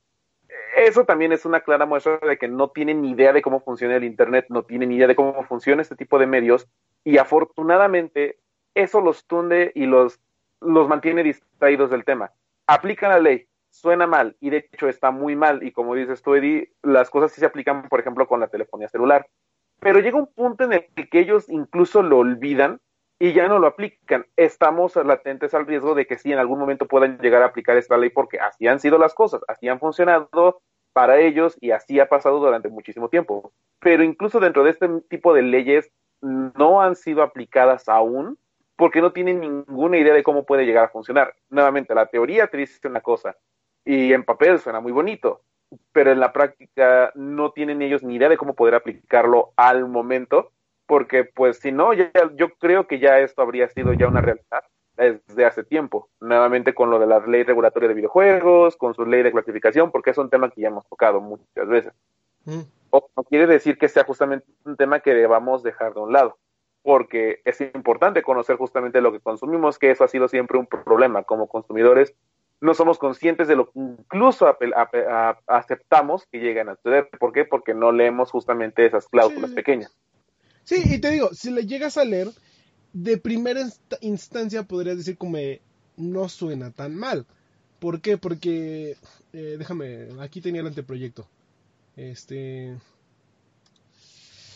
eso 0.77 1.05
también 1.05 1.33
es 1.33 1.45
una 1.45 1.61
clara 1.61 1.87
muestra 1.87 2.19
de 2.19 2.39
que 2.39 2.49
no 2.49 2.71
tienen 2.71 3.03
ni 3.03 3.11
idea 3.11 3.33
de 3.33 3.43
cómo 3.43 3.61
funciona 3.61 3.97
el 3.97 4.05
Internet, 4.05 4.47
no 4.49 4.65
tienen 4.65 4.89
ni 4.89 4.97
idea 4.97 5.07
de 5.07 5.17
cómo 5.17 5.43
funciona 5.45 5.83
este 5.83 5.97
tipo 5.97 6.19
de 6.19 6.27
medios 6.27 6.69
y 7.05 7.19
afortunadamente 7.19 8.39
eso 8.75 9.01
los 9.01 9.27
tunde 9.27 9.73
y 9.75 9.87
los, 9.87 10.21
los 10.61 10.89
mantiene 10.89 11.23
distraídos 11.23 11.91
del 11.91 12.05
tema. 12.05 12.33
Aplican 12.67 13.11
la 13.11 13.19
ley, 13.19 13.47
suena 13.71 14.07
mal 14.07 14.37
y 14.41 14.51
de 14.51 14.69
hecho 14.73 14.89
está 14.89 15.11
muy 15.11 15.37
mal 15.37 15.63
y 15.63 15.73
como 15.73 15.95
dices 15.95 16.23
tú, 16.23 16.35
Eddie, 16.35 16.73
las 16.83 17.11
cosas 17.11 17.33
sí 17.33 17.41
se 17.41 17.47
aplican, 17.47 17.89
por 17.89 18.01
ejemplo, 18.01 18.27
con 18.27 18.41
la 18.41 18.49
telefonía 18.49 18.89
celular. 18.89 19.27
Pero 19.81 19.99
llega 19.99 20.19
un 20.19 20.33
punto 20.33 20.65
en 20.65 20.73
el 20.75 20.87
que 21.11 21.19
ellos 21.19 21.49
incluso 21.49 22.03
lo 22.03 22.19
olvidan 22.19 22.81
y 23.23 23.33
ya 23.35 23.47
no 23.47 23.61
lo 23.61 23.69
aplican. 23.69 24.27
Estamos 24.37 24.97
latentes 24.97 25.55
al 25.55 25.65
riesgo 25.65 25.95
de 25.95 26.07
que 26.07 26.19
sí 26.19 26.33
en 26.33 26.41
algún 26.41 26.59
momento 26.59 26.89
puedan 26.89 27.19
llegar 27.19 27.45
a 27.45 27.47
aplicar 27.47 27.77
esta 27.77 27.97
ley 27.97 28.11
porque 28.11 28.41
así 28.41 28.67
han 28.67 28.81
sido 28.81 28.99
las 28.99 29.15
cosas, 29.15 29.43
así 29.47 29.69
han 29.69 29.79
funcionado 29.79 30.61
para 30.93 31.21
ellos 31.21 31.57
y 31.61 31.71
así 31.71 32.01
ha 32.01 32.09
pasado 32.09 32.41
durante 32.41 32.69
muchísimo 32.69 33.09
tiempo. 33.09 33.53
Pero 33.79 34.03
incluso 34.03 34.41
dentro 34.41 34.65
de 34.65 34.71
este 34.71 34.89
tipo 35.09 35.33
de 35.35 35.43
leyes 35.43 35.89
no 36.21 36.83
han 36.83 36.97
sido 36.97 37.23
aplicadas 37.23 37.89
aún 37.89 38.39
porque 38.75 39.01
no 39.01 39.13
tienen 39.13 39.39
ninguna 39.39 39.99
idea 39.99 40.15
de 40.15 40.25
cómo 40.25 40.45
puede 40.45 40.67
llegar 40.67 40.87
a 40.87 40.89
funcionar. 40.89 41.33
Nuevamente, 41.49 41.95
la 41.95 42.07
teoría 42.07 42.49
te 42.49 42.57
dice 42.57 42.89
una 42.89 43.03
cosa 43.03 43.37
y 43.85 44.13
en 44.13 44.25
papel 44.25 44.59
suena 44.59 44.81
muy 44.81 44.91
bonito, 44.91 45.43
pero 45.93 46.11
en 46.11 46.19
la 46.19 46.33
práctica 46.33 47.13
no 47.15 47.53
tienen 47.53 47.83
ellos 47.83 48.03
ni 48.03 48.17
idea 48.17 48.29
de 48.29 48.37
cómo 48.37 48.55
poder 48.55 48.75
aplicarlo 48.75 49.53
al 49.55 49.89
momento 49.89 50.51
porque 50.93 51.25
pues 51.25 51.59
si 51.59 51.73
no, 51.73 51.95
ya, 51.95 52.13
yo 52.35 52.51
creo 52.59 52.87
que 52.87 52.99
ya 52.99 53.19
esto 53.19 53.41
habría 53.41 53.67
sido 53.71 53.95
ya 53.95 54.09
una 54.09 54.21
realidad 54.21 54.63
desde 54.95 55.47
hace 55.47 55.65
tiempo, 55.65 56.11
nuevamente 56.21 56.75
con 56.75 56.91
lo 56.91 56.99
de 56.99 57.07
la 57.07 57.19
ley 57.21 57.45
regulatoria 57.45 57.89
de 57.89 57.95
videojuegos, 57.95 58.77
con 58.77 58.93
su 58.93 59.07
ley 59.07 59.23
de 59.23 59.33
clasificación, 59.33 59.91
porque 59.91 60.11
es 60.11 60.19
un 60.19 60.29
tema 60.29 60.51
que 60.51 60.61
ya 60.61 60.69
hemos 60.69 60.87
tocado 60.87 61.23
muchas 61.23 61.67
veces. 61.67 61.95
Mm. 62.45 62.61
O 62.91 63.09
no 63.17 63.23
quiere 63.23 63.47
decir 63.47 63.79
que 63.79 63.89
sea 63.89 64.05
justamente 64.05 64.45
un 64.67 64.77
tema 64.77 65.01
que 65.01 65.15
debamos 65.15 65.63
dejar 65.63 65.95
de 65.95 66.01
un 66.01 66.13
lado, 66.13 66.37
porque 66.83 67.41
es 67.47 67.63
importante 67.63 68.23
conocer 68.23 68.57
justamente 68.57 69.01
lo 69.01 69.13
que 69.13 69.21
consumimos, 69.21 69.79
que 69.79 69.93
eso 69.93 70.05
ha 70.05 70.09
sido 70.09 70.29
siempre 70.29 70.59
un 70.59 70.67
problema. 70.67 71.23
Como 71.23 71.49
consumidores 71.49 72.15
no 72.61 72.75
somos 72.75 72.99
conscientes 72.99 73.49
de 73.49 73.57
lo 73.57 73.71
que 73.71 73.79
incluso 73.79 74.59
aceptamos 75.47 76.27
que 76.27 76.39
lleguen 76.39 76.69
a 76.69 76.77
suceder. 76.77 77.09
¿Por 77.19 77.33
qué? 77.33 77.47
Porque 77.47 77.73
no 77.73 77.93
leemos 77.93 78.31
justamente 78.31 78.85
esas 78.85 79.09
cláusulas 79.09 79.53
pequeñas. 79.53 79.97
Sí, 80.65 80.77
y 80.85 80.99
te 80.99 81.11
digo, 81.11 81.31
si 81.35 81.51
le 81.51 81.67
llegas 81.67 81.97
a 81.97 82.05
leer, 82.05 82.31
de 82.93 83.19
primera 83.19 83.63
instancia 84.03 84.65
podrías 84.65 84.99
decir 84.99 85.17
como 85.19 85.39
no 85.97 86.29
suena 86.29 86.71
tan 86.73 86.95
mal. 86.97 87.27
¿Por 87.81 88.01
qué? 88.01 88.19
Porque, 88.19 88.97
eh, 89.33 89.57
déjame, 89.59 90.09
aquí 90.21 90.41
tenía 90.41 90.61
el 90.63 90.69
anteproyecto. 90.69 91.29
Este, 91.97 92.77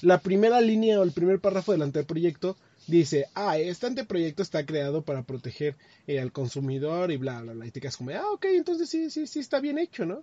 la 0.03 0.19
primera 0.21 0.61
línea 0.61 0.99
o 1.01 1.03
el 1.03 1.13
primer 1.13 1.39
párrafo 1.41 1.73
del 1.73 1.83
anteproyecto 1.83 2.57
dice, 2.87 3.27
ah, 3.35 3.59
este 3.59 3.87
anteproyecto 3.87 4.43
está 4.43 4.65
creado 4.65 5.03
para 5.03 5.23
proteger 5.23 5.77
eh, 6.07 6.21
al 6.21 6.33
consumidor 6.33 7.11
y 7.11 7.17
bla, 7.17 7.43
bla, 7.43 7.53
bla. 7.53 7.67
Y 7.67 7.71
te 7.71 7.81
quedas 7.81 7.97
como, 7.97 8.11
ah, 8.13 8.31
ok, 8.33 8.45
entonces 8.47 8.89
sí, 8.89 9.11
sí, 9.11 9.27
sí 9.27 9.41
está 9.41 9.61
bien 9.61 9.79
hecho, 9.79 10.07
¿no? 10.07 10.23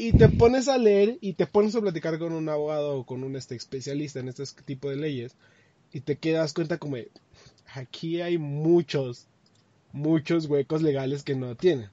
Y 0.00 0.12
te 0.12 0.28
pones 0.28 0.68
a 0.68 0.78
leer 0.78 1.18
y 1.20 1.32
te 1.34 1.46
pones 1.46 1.74
a 1.74 1.80
platicar 1.80 2.18
con 2.20 2.32
un 2.32 2.48
abogado 2.48 2.98
o 2.98 3.04
con 3.04 3.24
un 3.24 3.34
este, 3.34 3.56
especialista 3.56 4.20
en 4.20 4.28
este 4.28 4.44
tipo 4.64 4.88
de 4.88 4.96
leyes 4.96 5.34
y 5.92 6.00
te 6.00 6.16
quedas 6.16 6.52
cuenta 6.52 6.78
como 6.78 6.96
aquí 7.74 8.20
hay 8.20 8.38
muchos, 8.38 9.26
muchos 9.92 10.46
huecos 10.46 10.82
legales 10.82 11.24
que 11.24 11.34
no 11.34 11.56
tienen. 11.56 11.90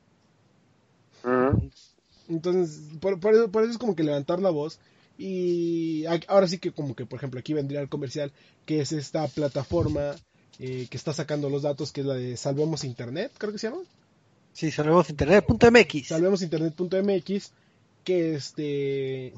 Entonces, 2.30 2.80
por, 3.00 3.14
eso, 3.34 3.50
por, 3.50 3.64
eso, 3.64 3.72
es 3.72 3.78
como 3.80 3.96
que 3.96 4.04
levantar 4.04 4.40
la 4.40 4.52
voz 4.52 4.80
y 5.18 6.06
ahora 6.28 6.48
sí 6.48 6.60
que 6.60 6.72
como 6.72 6.96
que, 6.96 7.08
por 7.08 7.18
ejemplo, 7.18 7.40
aquí 7.40 7.54
vendría 7.54 7.82
el 7.82 7.90
comercial, 7.90 8.32
que 8.68 8.82
es 8.82 8.92
esta 8.92 9.28
plataforma 9.28 10.16
eh, 10.60 10.86
que 10.92 10.98
está 10.98 11.12
sacando 11.12 11.50
los 11.50 11.64
datos, 11.64 11.92
que 11.92 12.02
es 12.02 12.08
la 12.08 12.14
de 12.14 12.38
Salvemos 12.38 12.84
Internet, 12.84 13.32
creo 13.40 13.52
que 13.52 13.58
se 13.58 13.70
llama. 13.70 13.82
Sí, 14.54 14.70
salvemosinternet.mx. 14.70 16.08
Salvemosinternet.mx 16.08 17.52
que 18.06 18.36
este 18.36 19.34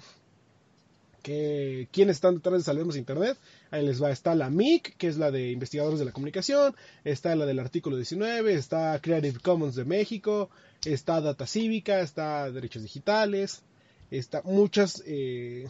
que 1.24 1.90
quiénes 1.92 2.18
están 2.18 2.36
detrás 2.36 2.60
de 2.60 2.64
Salvemos 2.64 2.96
Internet. 2.96 3.38
Ahí 3.70 3.86
les 3.86 4.02
va, 4.02 4.12
está 4.12 4.34
la 4.34 4.50
MIC, 4.50 4.96
que 4.96 5.08
es 5.08 5.18
la 5.18 5.30
de 5.30 5.52
investigadores 5.52 6.00
de 6.00 6.06
la 6.06 6.14
comunicación, 6.14 6.74
está 7.04 7.36
la 7.36 7.46
del 7.46 7.60
artículo 7.60 7.98
19, 7.98 8.54
está 8.54 8.98
Creative 9.02 9.40
Commons 9.40 9.76
de 9.76 9.84
México, 9.84 10.50
está 10.86 11.20
Data 11.20 11.46
Cívica, 11.46 12.00
está 12.00 12.50
Derechos 12.50 12.84
Digitales, 12.84 13.64
está 14.10 14.42
muchas 14.44 15.04
eh, 15.06 15.68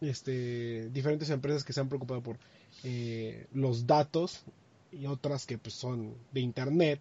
este, 0.00 0.88
diferentes 0.88 1.28
empresas 1.28 1.64
que 1.64 1.74
se 1.74 1.80
han 1.80 1.88
preocupado 1.90 2.22
por 2.22 2.38
eh, 2.82 3.46
los 3.52 3.86
datos 3.86 4.42
y 4.90 5.04
otras 5.04 5.44
que 5.44 5.58
pues, 5.58 5.74
son 5.74 6.14
de 6.32 6.40
Internet, 6.40 7.00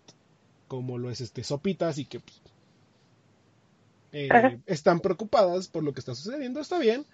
como 0.68 0.98
lo 0.98 1.10
es 1.10 1.22
este 1.22 1.46
Sopitas 1.46 1.98
y 2.00 2.06
que 2.06 2.20
pues, 2.20 2.42
eh, 4.14 4.60
están 4.68 5.00
preocupadas 5.00 5.68
por 5.68 5.84
lo 5.84 5.92
que 5.94 6.00
está 6.00 6.14
sucediendo, 6.16 6.62
está 6.62 6.78
bien. 6.78 7.06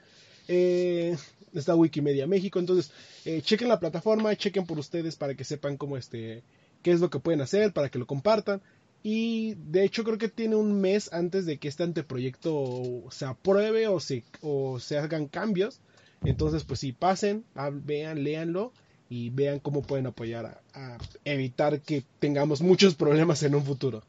Eh, 0.50 1.16
está 1.54 1.76
Wikimedia 1.76 2.28
México, 2.28 2.60
entonces 2.60 2.92
eh, 3.24 3.42
chequen 3.42 3.70
la 3.70 3.80
plataforma, 3.80 4.36
chequen 4.36 4.66
por 4.66 4.78
ustedes 4.80 5.16
para 5.16 5.36
que 5.36 5.44
sepan 5.44 5.78
cómo 5.78 5.96
este, 5.96 6.44
qué 6.82 6.92
es 6.92 7.00
lo 7.00 7.10
que 7.10 7.20
pueden 7.20 7.42
hacer, 7.42 7.72
para 7.72 7.90
que 7.90 8.00
lo 8.00 8.06
compartan. 8.06 8.62
Y 9.02 9.54
de 9.56 9.86
hecho 9.86 10.04
creo 10.04 10.18
que 10.18 10.28
tiene 10.28 10.56
un 10.56 10.82
mes 10.82 11.14
antes 11.14 11.46
de 11.46 11.58
que 11.58 11.70
este 11.70 11.84
anteproyecto 11.84 13.04
se 13.12 13.26
apruebe 13.26 13.88
o 13.88 14.00
se, 14.02 14.24
o 14.42 14.80
se 14.80 14.98
hagan 14.98 15.28
cambios. 15.28 15.80
Entonces 16.26 16.66
pues 16.66 16.82
si 16.82 16.92
pasen, 16.92 17.46
vean, 17.86 18.24
léanlo 18.26 18.74
y 19.10 19.30
vean 19.30 19.60
cómo 19.60 19.84
pueden 19.84 20.08
apoyar 20.08 20.62
a 20.74 20.98
evitar 21.24 21.80
que 21.80 22.04
tengamos 22.20 22.62
muchos 22.62 22.96
problemas 22.96 23.42
en 23.44 23.56
un 23.56 23.64
futuro. 23.64 24.04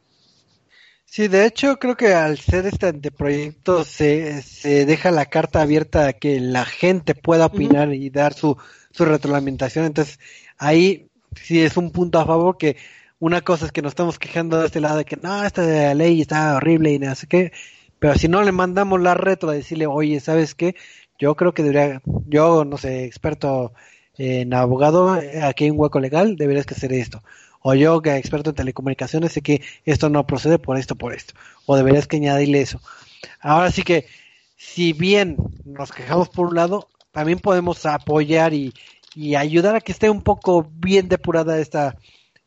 Sí, 1.13 1.27
de 1.27 1.45
hecho 1.45 1.77
creo 1.81 1.97
que 1.97 2.15
al 2.15 2.39
ser 2.39 2.67
este 2.67 2.87
anteproyecto 2.87 3.83
se, 3.83 4.43
se 4.43 4.87
deja 4.87 5.11
la 5.11 5.27
carta 5.27 5.61
abierta 5.61 6.07
a 6.07 6.13
que 6.13 6.39
la 6.39 6.65
gente 6.65 7.17
pueda 7.17 7.47
opinar 7.47 7.93
y 7.93 8.11
dar 8.11 8.33
su, 8.33 8.57
su 8.93 9.05
retroalimentación. 9.05 9.87
Entonces 9.87 10.21
ahí 10.57 11.11
sí 11.35 11.61
es 11.63 11.77
un 11.77 11.91
punto 11.91 12.21
a 12.21 12.27
favor 12.27 12.57
que 12.59 12.77
una 13.19 13.41
cosa 13.41 13.67
es 13.67 13.73
que 13.73 13.83
nos 13.83 13.91
estamos 13.91 14.21
quejando 14.21 14.61
de 14.61 14.67
este 14.67 14.81
lado 14.81 14.99
de 14.99 15.05
que 15.05 15.17
no, 15.17 15.45
esta 15.45 15.95
ley 15.95 16.21
está 16.21 16.55
horrible 16.55 16.93
y 16.93 17.01
no 17.01 17.13
sé 17.17 17.27
qué, 17.27 17.53
pero 17.99 18.15
si 18.15 18.29
no 18.29 18.43
le 18.43 18.53
mandamos 18.53 19.01
la 19.01 19.15
retro 19.15 19.51
a 19.51 19.55
decirle, 19.55 19.87
oye, 19.89 20.21
¿sabes 20.21 20.55
qué? 20.55 20.77
Yo 21.19 21.35
creo 21.35 21.53
que 21.55 21.65
debería, 21.65 22.01
yo 22.29 22.65
no 22.65 22.79
sé, 22.79 23.05
experto 23.05 23.73
en 24.17 24.55
abogado, 24.55 25.11
aquí 25.43 25.65
hay 25.65 25.71
un 25.71 25.81
hueco 25.81 25.99
legal, 25.99 26.37
deberías 26.37 26.67
que 26.67 26.75
hacer 26.75 26.93
esto 26.93 27.23
o 27.63 27.75
yo 27.75 28.01
que 28.03 28.17
experto 28.17 28.51
en 28.51 28.57
telecomunicaciones 28.57 29.33
sé 29.33 29.43
que 29.43 29.63
esto 29.85 30.09
no 30.09 30.27
procede 30.27 30.59
por 30.59 30.79
esto, 30.79 30.97
por 30.97 31.15
esto, 31.15 31.35
o 31.67 31.77
deberías 31.77 32.07
que 32.07 32.17
añadirle 32.17 32.61
eso. 32.63 32.81
Ahora 33.41 33.71
sí 33.71 33.83
que, 33.83 34.07
si 34.57 34.93
bien 34.93 35.37
nos 35.65 35.93
quejamos 35.93 36.29
por 36.29 36.49
un 36.49 36.55
lado, 36.55 36.89
también 37.13 37.39
podemos 37.39 37.85
apoyar 37.87 38.55
y, 38.55 38.73
ayudar 39.37 39.75
a 39.75 39.81
que 39.81 39.93
esté 39.93 40.09
un 40.09 40.23
poco 40.23 40.71
bien 40.77 41.09
depurada 41.09 41.59
esta 41.59 41.97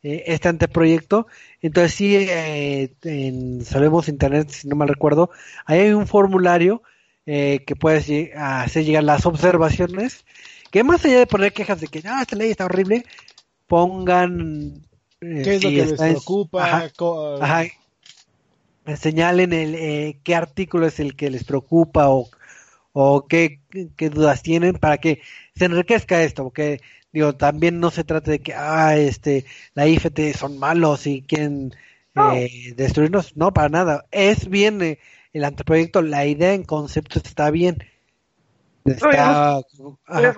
eh, 0.02 0.23
este 0.27 0.48
anteproyecto. 0.48 1.27
Entonces 1.61 1.94
sí, 1.94 2.15
eh, 2.15 2.94
en 3.03 3.65
Sabemos 3.65 4.07
Internet, 4.07 4.49
si 4.49 4.68
no 4.68 4.76
mal 4.76 4.88
recuerdo, 4.88 5.30
hay 5.65 5.91
un 5.91 6.07
formulario 6.07 6.81
eh, 7.26 7.64
que 7.68 7.76
puedes 7.76 8.10
hacer 8.35 8.85
llegar 8.85 9.03
las 9.03 9.26
observaciones, 9.26 10.26
que 10.72 10.84
más 10.84 11.03
allá 11.06 11.19
de 11.19 11.27
poner 11.27 11.53
quejas 11.53 11.81
de 11.81 11.88
que 11.88 12.02
ah, 12.06 12.22
esta 12.22 12.35
ley 12.35 12.52
está 12.52 12.65
horrible, 12.65 13.06
pongan 13.68 14.84
¿Qué 15.44 15.56
es 15.56 15.64
lo 15.64 15.70
que 15.70 15.86
les 15.86 15.94
preocupa? 15.94 16.90
Ajá, 17.41 17.64
Señalen 18.98 19.54
el, 19.54 19.76
eh, 19.76 20.20
qué 20.24 20.36
artículo 20.36 20.86
es 20.88 21.00
el 21.00 21.16
que 21.16 21.30
les 21.30 21.45
preocupa 21.45 22.10
o, 22.10 22.28
o 22.91 23.28
qué, 23.28 23.60
dudas 23.98 24.44
tienen 24.44 24.76
para 24.76 24.98
que 24.98 25.22
se 25.56 25.66
enriquezca 25.66 26.22
esto, 26.22 26.44
porque 26.44 26.82
digo, 27.14 27.34
también 27.34 27.80
no 27.80 27.91
se 27.91 28.04
trata 28.04 28.32
de 28.32 28.40
que, 28.40 28.54
ah, 28.54 28.98
este, 28.98 29.45
la 29.74 29.88
IFT 29.88 30.36
son 30.36 30.60
malos 30.60 31.08
y 31.08 31.22
quieren 31.22 31.74
eh, 32.16 32.74
destruirnos, 32.76 33.38
no, 33.38 33.54
para 33.54 33.70
nada. 33.70 34.06
Es 34.12 34.50
bien 34.50 34.82
eh, 34.82 35.00
el 35.32 35.45
anteproyecto, 35.45 36.02
la 36.02 36.26
idea 36.26 36.54
en 36.54 36.64
concepto 36.64 37.20
está 37.24 37.52
bien. 37.52 37.84
Está, 38.84 39.62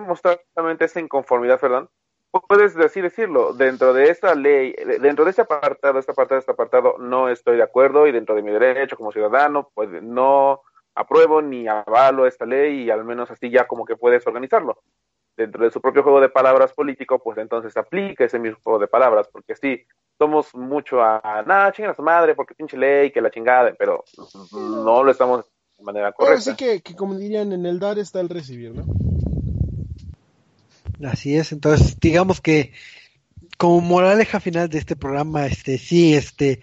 mostrar 0.07 0.39
justamente 0.45 0.85
esa 0.85 0.99
inconformidad, 0.99 1.59
perdón, 1.59 1.89
puedes 2.41 2.75
decir 2.75 3.03
decirlo, 3.03 3.53
dentro 3.53 3.93
de 3.93 4.09
esta 4.09 4.35
ley, 4.35 4.73
dentro 5.01 5.25
de 5.25 5.31
este 5.31 5.43
apartado, 5.43 5.99
este 5.99 6.11
apartado, 6.11 6.39
este 6.39 6.51
apartado, 6.51 6.97
no 6.97 7.29
estoy 7.29 7.57
de 7.57 7.63
acuerdo 7.63 8.07
y 8.07 8.11
dentro 8.11 8.35
de 8.35 8.41
mi 8.41 8.51
derecho 8.51 8.97
como 8.97 9.11
ciudadano, 9.11 9.69
pues 9.73 9.89
no 10.01 10.61
apruebo 10.95 11.41
ni 11.41 11.67
avalo 11.67 12.25
esta 12.25 12.45
ley 12.45 12.83
y 12.83 12.89
al 12.89 13.03
menos 13.03 13.29
así 13.31 13.49
ya 13.49 13.67
como 13.67 13.85
que 13.85 13.95
puedes 13.95 14.25
organizarlo. 14.25 14.79
Dentro 15.37 15.65
de 15.65 15.71
su 15.71 15.81
propio 15.81 16.01
juego 16.01 16.21
de 16.21 16.29
palabras 16.29 16.71
político, 16.73 17.19
pues 17.19 17.37
entonces 17.37 17.75
aplica 17.75 18.23
ese 18.23 18.39
mismo 18.39 18.57
juego 18.63 18.79
de 18.79 18.87
palabras, 18.87 19.27
porque 19.29 19.55
sí, 19.55 19.85
somos 20.17 20.55
mucho 20.55 21.01
a, 21.01 21.43
nada, 21.45 21.73
chinga 21.73 21.91
a 21.91 21.95
su 21.95 22.01
madre, 22.01 22.35
porque 22.35 22.55
pinche 22.55 22.77
ley, 22.77 23.11
que 23.11 23.19
la 23.19 23.31
chingada, 23.31 23.73
pero 23.77 24.05
no 24.53 25.03
lo 25.03 25.11
estamos 25.11 25.45
manera 25.81 26.07
Ahora 26.07 26.15
correcta. 26.15 26.41
sí 26.41 26.55
que, 26.55 26.81
que 26.81 26.95
como 26.95 27.15
dirían, 27.15 27.51
en 27.51 27.65
el 27.65 27.79
dar 27.79 27.99
está 27.99 28.21
el 28.21 28.29
recibir, 28.29 28.73
¿no? 28.73 28.85
Así 31.03 31.35
es, 31.35 31.51
entonces 31.51 31.99
digamos 31.99 32.41
que 32.41 32.71
como 33.57 33.81
moraleja 33.81 34.39
final 34.39 34.69
de 34.69 34.77
este 34.79 34.95
programa, 34.95 35.45
este 35.45 35.77
sí, 35.77 36.13
este 36.13 36.61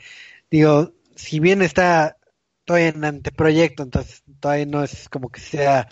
digo, 0.51 0.93
si 1.17 1.41
bien 1.41 1.63
está 1.63 2.17
todavía 2.65 2.89
en 2.89 3.05
anteproyecto, 3.05 3.83
entonces 3.83 4.23
todavía 4.41 4.67
no 4.67 4.83
es 4.83 5.09
como 5.09 5.31
que 5.31 5.41
sea 5.41 5.89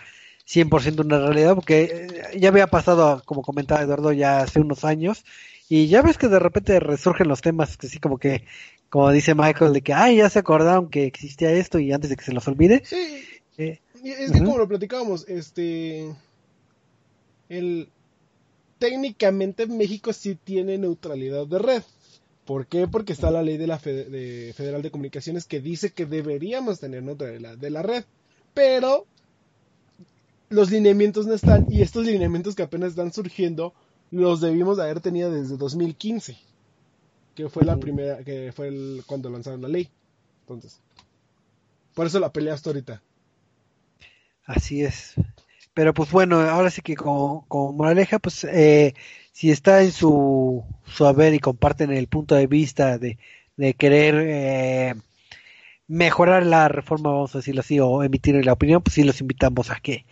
100% 0.47 1.05
una 1.05 1.19
realidad, 1.19 1.55
porque 1.55 2.09
eh, 2.33 2.39
ya 2.39 2.49
había 2.49 2.67
pasado, 2.67 3.23
como 3.25 3.43
comentaba 3.43 3.83
Eduardo, 3.83 4.13
ya 4.13 4.41
hace 4.41 4.61
unos 4.61 4.85
años, 4.85 5.25
y 5.69 5.87
ya 5.87 6.03
ves 6.03 6.19
que 6.19 6.29
de 6.29 6.39
repente 6.39 6.81
resurgen 6.81 7.29
los 7.29 7.41
temas, 7.41 7.77
que 7.77 7.89
sí 7.89 7.99
como 7.99 8.19
que, 8.19 8.45
como 8.89 9.11
dice 9.11 9.35
Michael, 9.35 9.73
de 9.73 9.83
que, 9.83 9.95
ay, 9.95 10.17
ya 10.17 10.29
se 10.29 10.41
acordaron 10.41 10.91
que 10.91 11.05
existía 11.05 11.53
esto 11.53 11.79
y 11.79 11.93
antes 11.93 12.11
de 12.11 12.17
que 12.17 12.25
se 12.25 12.33
los 12.33 12.47
olvide, 12.49 12.83
Sí, 12.85 13.25
eh, 13.59 13.81
es 14.03 14.33
que 14.33 14.39
como 14.39 14.59
lo 14.59 14.69
platicábamos, 14.69 15.29
este... 15.29 16.13
El... 17.49 17.89
Técnicamente 18.81 19.67
México 19.69 20.13
sí 20.13 20.35
tiene 20.35 20.77
neutralidad 20.77 21.47
de 21.47 21.59
red. 21.61 21.83
¿Por 22.45 22.67
qué? 22.67 22.89
Porque 22.89 23.13
está 23.13 23.31
la 23.31 23.43
ley 23.45 23.59
de 23.59 23.69
la 23.69 23.79
Fe- 23.79 24.07
de 24.07 24.53
Federal 24.55 24.83
de 24.83 24.91
Comunicaciones 24.91 25.47
que 25.47 25.61
dice 25.61 25.93
que 25.93 26.07
deberíamos 26.07 26.81
tener 26.81 27.05
neutralidad 27.05 27.57
de 27.59 27.71
la 27.71 27.83
red. 27.83 28.05
Pero 28.55 29.07
los 30.49 30.71
lineamientos 30.71 31.27
no 31.27 31.35
están 31.35 31.67
y 31.69 31.83
estos 31.83 32.07
lineamientos 32.07 32.55
que 32.57 32.63
apenas 32.65 32.91
están 32.91 33.13
surgiendo 33.13 33.73
los 34.11 34.41
debimos 34.41 34.77
de 34.77 34.83
haber 34.85 35.01
tenido 35.01 35.31
desde 35.31 35.57
2015, 35.57 36.37
que 37.35 37.49
fue 37.49 37.65
la 37.65 37.79
primera, 37.79 38.25
que 38.25 38.53
fue 38.53 38.69
el, 38.69 39.05
cuando 39.07 39.31
lanzaron 39.31 39.63
la 39.63 39.69
ley. 39.69 39.89
Entonces, 40.41 40.81
por 41.95 42.07
eso 42.07 42.19
la 42.19 42.33
pelea 42.33 42.55
hasta 42.55 42.71
ahorita. 42.71 43.03
Así 44.45 44.83
es. 44.83 45.15
Pero 45.75 45.95
pues 45.95 46.11
bueno, 46.11 46.41
ahora 46.41 46.71
sí 46.71 46.83
que 46.83 46.97
como, 46.97 47.47
como 47.49 47.73
moraleja, 47.73 48.19
pues 48.19 48.45
eh, 48.45 48.95
si 49.33 49.51
está 49.51 49.83
en 49.83 49.93
su, 49.93 50.65
su 50.85 51.07
haber 51.07 51.35
y 51.35 51.39
comparten 51.39 51.93
el 51.93 52.09
punto 52.09 52.35
de 52.35 52.47
vista 52.47 52.99
de, 52.99 53.19
de 53.57 53.75
querer 53.75 54.15
eh, 54.19 54.95
mejorar 55.87 56.45
la 56.47 56.69
reforma, 56.69 57.11
vamos 57.11 57.35
a 57.35 57.39
decirlo 57.39 57.61
así, 57.61 57.81
o 57.81 58.03
emitir 58.03 58.45
la 58.45 58.53
opinión, 58.53 58.83
pues 58.83 58.95
sí 58.95 59.05
los 59.05 59.21
invitamos 59.21 59.71
a 59.71 59.77
que 59.77 60.07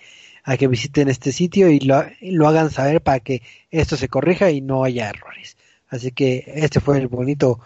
a 0.45 0.57
que 0.57 0.67
visiten 0.67 1.09
este 1.09 1.31
sitio 1.31 1.69
y 1.69 1.81
lo, 1.81 2.05
lo 2.23 2.49
hagan 2.49 2.71
saber 2.71 3.03
para 3.03 3.21
que 3.21 3.43
esto 3.71 3.97
se 3.99 4.09
corrija 4.09 4.51
y 4.51 4.63
no 4.63 4.83
haya 4.85 5.11
errores. 5.11 5.59
Así 5.89 6.11
que 6.13 6.45
este 6.47 6.81
fue 6.81 6.99
el 6.99 7.09
bonito, 7.09 7.61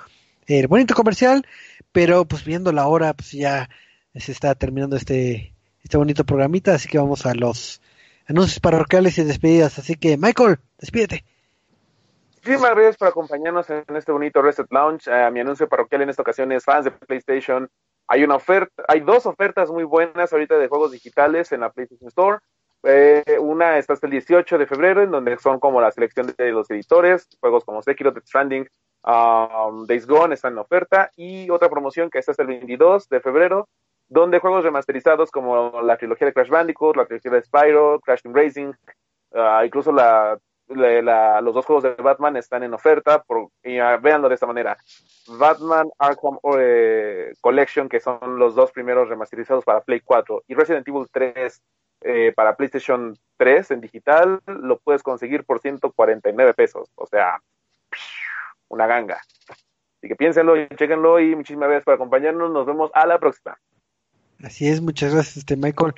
el 0.46 0.66
bonito 0.66 0.94
comercial, 0.94 1.46
pero 1.92 2.24
pues 2.24 2.44
viendo 2.44 2.72
la 2.72 2.88
hora, 2.88 3.14
pues 3.14 3.30
ya 3.32 3.70
se 4.16 4.32
está 4.32 4.56
terminando 4.56 4.96
este, 4.96 5.54
este 5.84 5.96
bonito 5.96 6.24
programita, 6.24 6.74
así 6.74 6.88
que 6.88 6.98
vamos 6.98 7.24
a 7.24 7.34
los 7.34 7.81
anuncios 8.32 8.60
parroquiales 8.60 9.16
y 9.18 9.24
despedidas. 9.24 9.78
Así 9.78 9.94
que, 9.96 10.16
Michael, 10.16 10.58
despídete. 10.78 11.24
Muchísimas 12.44 12.72
gracias 12.72 12.96
por 12.96 13.08
acompañarnos 13.08 13.70
en 13.70 13.84
este 13.94 14.10
bonito 14.10 14.42
Reset 14.42 14.66
Lounge. 14.70 15.08
Eh, 15.08 15.30
mi 15.30 15.40
anuncio 15.40 15.68
parroquial 15.68 16.02
en 16.02 16.10
esta 16.10 16.22
ocasión 16.22 16.50
es 16.50 16.64
fans 16.64 16.84
de 16.84 16.90
PlayStation. 16.90 17.70
Hay 18.08 18.24
una 18.24 18.34
oferta, 18.34 18.82
hay 18.88 19.00
dos 19.00 19.26
ofertas 19.26 19.70
muy 19.70 19.84
buenas 19.84 20.32
ahorita 20.32 20.58
de 20.58 20.66
juegos 20.66 20.90
digitales 20.90 21.52
en 21.52 21.60
la 21.60 21.70
PlayStation 21.70 22.08
Store. 22.08 22.38
Eh, 22.82 23.38
una 23.38 23.78
está 23.78 23.92
hasta 23.92 24.08
el 24.08 24.10
18 24.10 24.58
de 24.58 24.66
febrero, 24.66 25.02
en 25.02 25.12
donde 25.12 25.38
son 25.38 25.60
como 25.60 25.80
la 25.80 25.92
selección 25.92 26.34
de 26.36 26.50
los 26.50 26.68
editores, 26.70 27.28
juegos 27.38 27.64
como 27.64 27.80
Sekiro, 27.80 28.10
Death 28.10 28.26
Stranding, 28.26 28.66
um, 29.04 29.86
Days 29.86 30.06
Gone 30.06 30.34
están 30.34 30.54
en 30.54 30.58
oferta, 30.58 31.12
y 31.16 31.48
otra 31.48 31.70
promoción 31.70 32.10
que 32.10 32.18
está 32.18 32.32
hasta 32.32 32.42
el 32.42 32.48
22 32.48 33.08
de 33.08 33.20
febrero, 33.20 33.68
donde 34.12 34.40
juegos 34.40 34.62
remasterizados 34.62 35.30
como 35.30 35.80
la 35.80 35.96
trilogía 35.96 36.26
de 36.26 36.34
Crash 36.34 36.50
Bandicoot, 36.50 36.96
la 36.96 37.06
trilogía 37.06 37.32
de 37.32 37.42
Spyro, 37.42 37.98
Crash 38.00 38.20
Team 38.20 38.34
Racing, 38.34 38.72
uh, 39.30 39.64
incluso 39.64 39.90
los 39.90 41.54
dos 41.54 41.64
juegos 41.64 41.82
de 41.82 41.94
Batman 41.94 42.36
están 42.36 42.62
en 42.62 42.74
oferta, 42.74 43.22
por, 43.22 43.48
y 43.62 43.80
uh, 43.80 43.98
véanlo 44.02 44.28
de 44.28 44.34
esta 44.34 44.46
manera. 44.46 44.76
Batman 45.28 45.88
Arkham 45.98 46.38
eh, 46.58 47.32
Collection, 47.40 47.88
que 47.88 48.00
son 48.00 48.38
los 48.38 48.54
dos 48.54 48.70
primeros 48.70 49.08
remasterizados 49.08 49.64
para 49.64 49.80
Play 49.80 50.00
4, 50.00 50.42
y 50.46 50.54
Resident 50.54 50.86
Evil 50.86 51.06
3 51.10 51.62
eh, 52.02 52.32
para 52.36 52.54
PlayStation 52.54 53.16
3 53.38 53.70
en 53.70 53.80
digital, 53.80 54.40
lo 54.44 54.78
puedes 54.78 55.02
conseguir 55.02 55.44
por 55.44 55.60
149 55.60 56.52
pesos. 56.52 56.90
O 56.96 57.06
sea, 57.06 57.40
una 58.68 58.86
ganga. 58.86 59.22
Así 59.96 60.08
que 60.08 60.16
piénsenlo 60.16 60.58
y 60.58 60.68
chequenlo 60.68 61.18
y 61.18 61.34
muchísimas 61.34 61.68
gracias 61.68 61.84
por 61.86 61.94
acompañarnos. 61.94 62.50
Nos 62.50 62.66
vemos 62.66 62.90
a 62.92 63.06
la 63.06 63.18
próxima. 63.18 63.56
Así 64.42 64.66
es, 64.66 64.80
muchas 64.80 65.12
gracias, 65.12 65.38
este 65.38 65.56
Michael. 65.56 65.94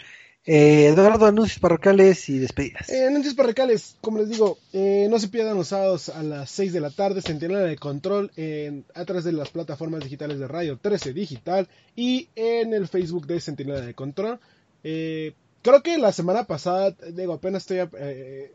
Eh, 0.46 0.88
Eduardo, 0.88 1.24
anuncios 1.24 1.58
parroquiales 1.58 2.28
y 2.28 2.38
despedidas. 2.38 2.90
Eh, 2.90 3.06
anuncios 3.06 3.34
parroquiales, 3.34 3.96
como 4.02 4.18
les 4.18 4.28
digo, 4.28 4.58
eh, 4.74 5.06
no 5.08 5.18
se 5.18 5.28
pierdan 5.28 5.56
los 5.56 5.68
sábados 5.68 6.10
a 6.10 6.22
las 6.22 6.50
6 6.50 6.74
de 6.74 6.80
la 6.80 6.90
tarde, 6.90 7.22
Centinela 7.22 7.60
de 7.60 7.76
Control 7.76 8.30
en, 8.36 8.84
a 8.94 9.06
través 9.06 9.24
de 9.24 9.32
las 9.32 9.48
plataformas 9.48 10.04
digitales 10.04 10.38
de 10.38 10.46
Radio 10.46 10.76
13 10.76 11.14
Digital 11.14 11.66
y 11.96 12.28
en 12.36 12.74
el 12.74 12.88
Facebook 12.88 13.26
de 13.26 13.40
Centinela 13.40 13.80
de 13.80 13.94
Control. 13.94 14.38
Eh, 14.82 15.32
creo 15.62 15.82
que 15.82 15.96
la 15.96 16.12
semana 16.12 16.44
pasada, 16.44 16.94
digo, 17.12 17.32
apenas 17.32 17.62
estoy... 17.62 17.88
Eh, 17.98 18.52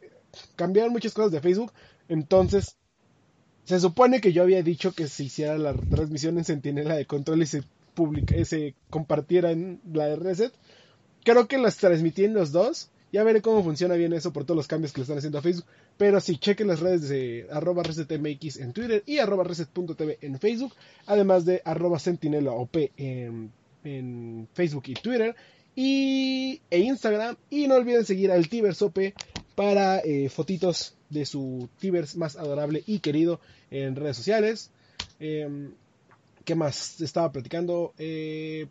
cambiaron 0.55 0.93
muchas 0.93 1.13
cosas 1.15 1.31
de 1.31 1.41
Facebook, 1.41 1.73
entonces 2.07 2.75
se 3.63 3.79
supone 3.79 4.21
que 4.21 4.31
yo 4.31 4.43
había 4.43 4.61
dicho 4.61 4.91
que 4.91 5.07
se 5.07 5.23
hiciera 5.23 5.57
la 5.57 5.73
transmisión 5.73 6.37
en 6.37 6.45
Centinela 6.45 6.95
de 6.95 7.07
Control 7.07 7.41
y 7.41 7.47
se, 7.47 7.63
publica, 7.93 8.35
se 8.45 8.75
compartiera 8.89 9.51
en 9.51 9.81
la 9.91 10.07
de 10.07 10.15
Reset. 10.15 10.53
Creo 11.23 11.47
que 11.47 11.57
las 11.57 11.77
transmití 11.77 12.23
en 12.23 12.33
los 12.33 12.51
dos. 12.51 12.89
Ya 13.11 13.23
veré 13.23 13.41
cómo 13.41 13.63
funciona 13.63 13.95
bien 13.95 14.13
eso 14.13 14.31
por 14.31 14.45
todos 14.45 14.55
los 14.55 14.67
cambios 14.67 14.93
que 14.93 14.99
le 14.99 15.03
están 15.03 15.17
haciendo 15.17 15.39
a 15.39 15.41
Facebook. 15.41 15.65
Pero 15.97 16.19
sí, 16.21 16.37
chequen 16.37 16.67
las 16.67 16.79
redes 16.79 17.09
de 17.09 17.47
arroba 17.51 17.81
resetmx 17.83 18.57
en 18.57 18.71
Twitter 18.71 19.03
y 19.05 19.17
arroba 19.17 19.43
reset.tv 19.43 20.19
en 20.21 20.39
Facebook. 20.39 20.73
Además 21.07 21.45
de 21.45 21.61
arroba 21.65 21.97
sentinela 21.97 22.51
op 22.51 22.75
en, 22.97 23.51
en 23.83 24.47
Facebook 24.53 24.83
y 24.87 24.93
Twitter. 24.93 25.35
Y, 25.75 26.61
e 26.69 26.79
Instagram. 26.79 27.35
Y 27.49 27.67
no 27.67 27.75
olviden 27.75 28.05
seguir 28.05 28.31
al 28.31 28.47
Tibersope 28.47 29.15
para 29.55 29.99
eh, 29.99 30.29
fotitos 30.29 30.95
de 31.09 31.25
su 31.25 31.67
Tibers 31.79 32.15
más 32.15 32.35
adorable 32.35 32.83
y 32.85 32.99
querido 32.99 33.39
en 33.71 33.95
redes 33.95 34.17
sociales. 34.17 34.71
Eh, 35.19 35.71
¿Qué 36.49 36.55
más? 36.55 36.99
Estaba 36.99 37.31
platicando. 37.31 37.93
Eh, 37.99 38.65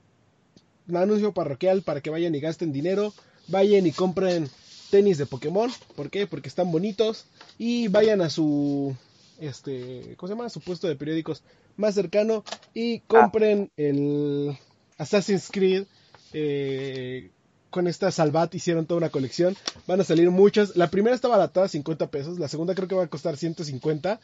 un 0.89 0.97
anuncio 0.97 1.33
parroquial 1.33 1.83
para 1.83 2.01
que 2.01 2.11
vayan 2.11 2.35
y 2.35 2.41
gasten 2.41 2.73
dinero. 2.73 3.15
Vayan 3.47 3.87
y 3.87 3.93
compren 3.93 4.51
tenis 4.91 5.17
de 5.17 5.27
Pokémon. 5.27 5.71
¿Por 5.95 6.11
qué? 6.11 6.27
Porque 6.27 6.49
están 6.49 6.73
bonitos. 6.73 7.27
Y 7.57 7.87
vayan 7.87 8.21
a 8.21 8.31
su. 8.31 8.97
Este. 9.39 10.17
¿Cómo 10.17 10.27
se 10.27 10.35
llama? 10.35 10.49
Su 10.49 10.61
puesto 10.61 10.89
de 10.89 10.97
periódicos 10.97 11.45
más 11.77 11.95
cercano. 11.95 12.43
Y 12.75 12.99
compren 13.07 13.71
el 13.77 14.59
Assassin's 14.97 15.49
Creed. 15.49 15.85
Eh, 16.33 17.31
con 17.71 17.87
esta 17.87 18.11
Salvat 18.11 18.55
hicieron 18.55 18.87
toda 18.87 18.99
una 18.99 19.11
colección. 19.11 19.57
Van 19.87 20.01
a 20.01 20.05
salir 20.05 20.31
muchas. 20.31 20.77
La 20.77 20.91
primera 20.91 21.15
está 21.15 21.29
baratada 21.29 21.67
a 21.67 21.69
50 21.69 22.11
pesos. 22.11 22.39
La 22.39 22.49
segunda 22.49 22.75
creo 22.75 22.89
que 22.89 22.95
va 22.95 23.05
a 23.05 23.09
costar 23.09 23.37
150. 23.37 24.21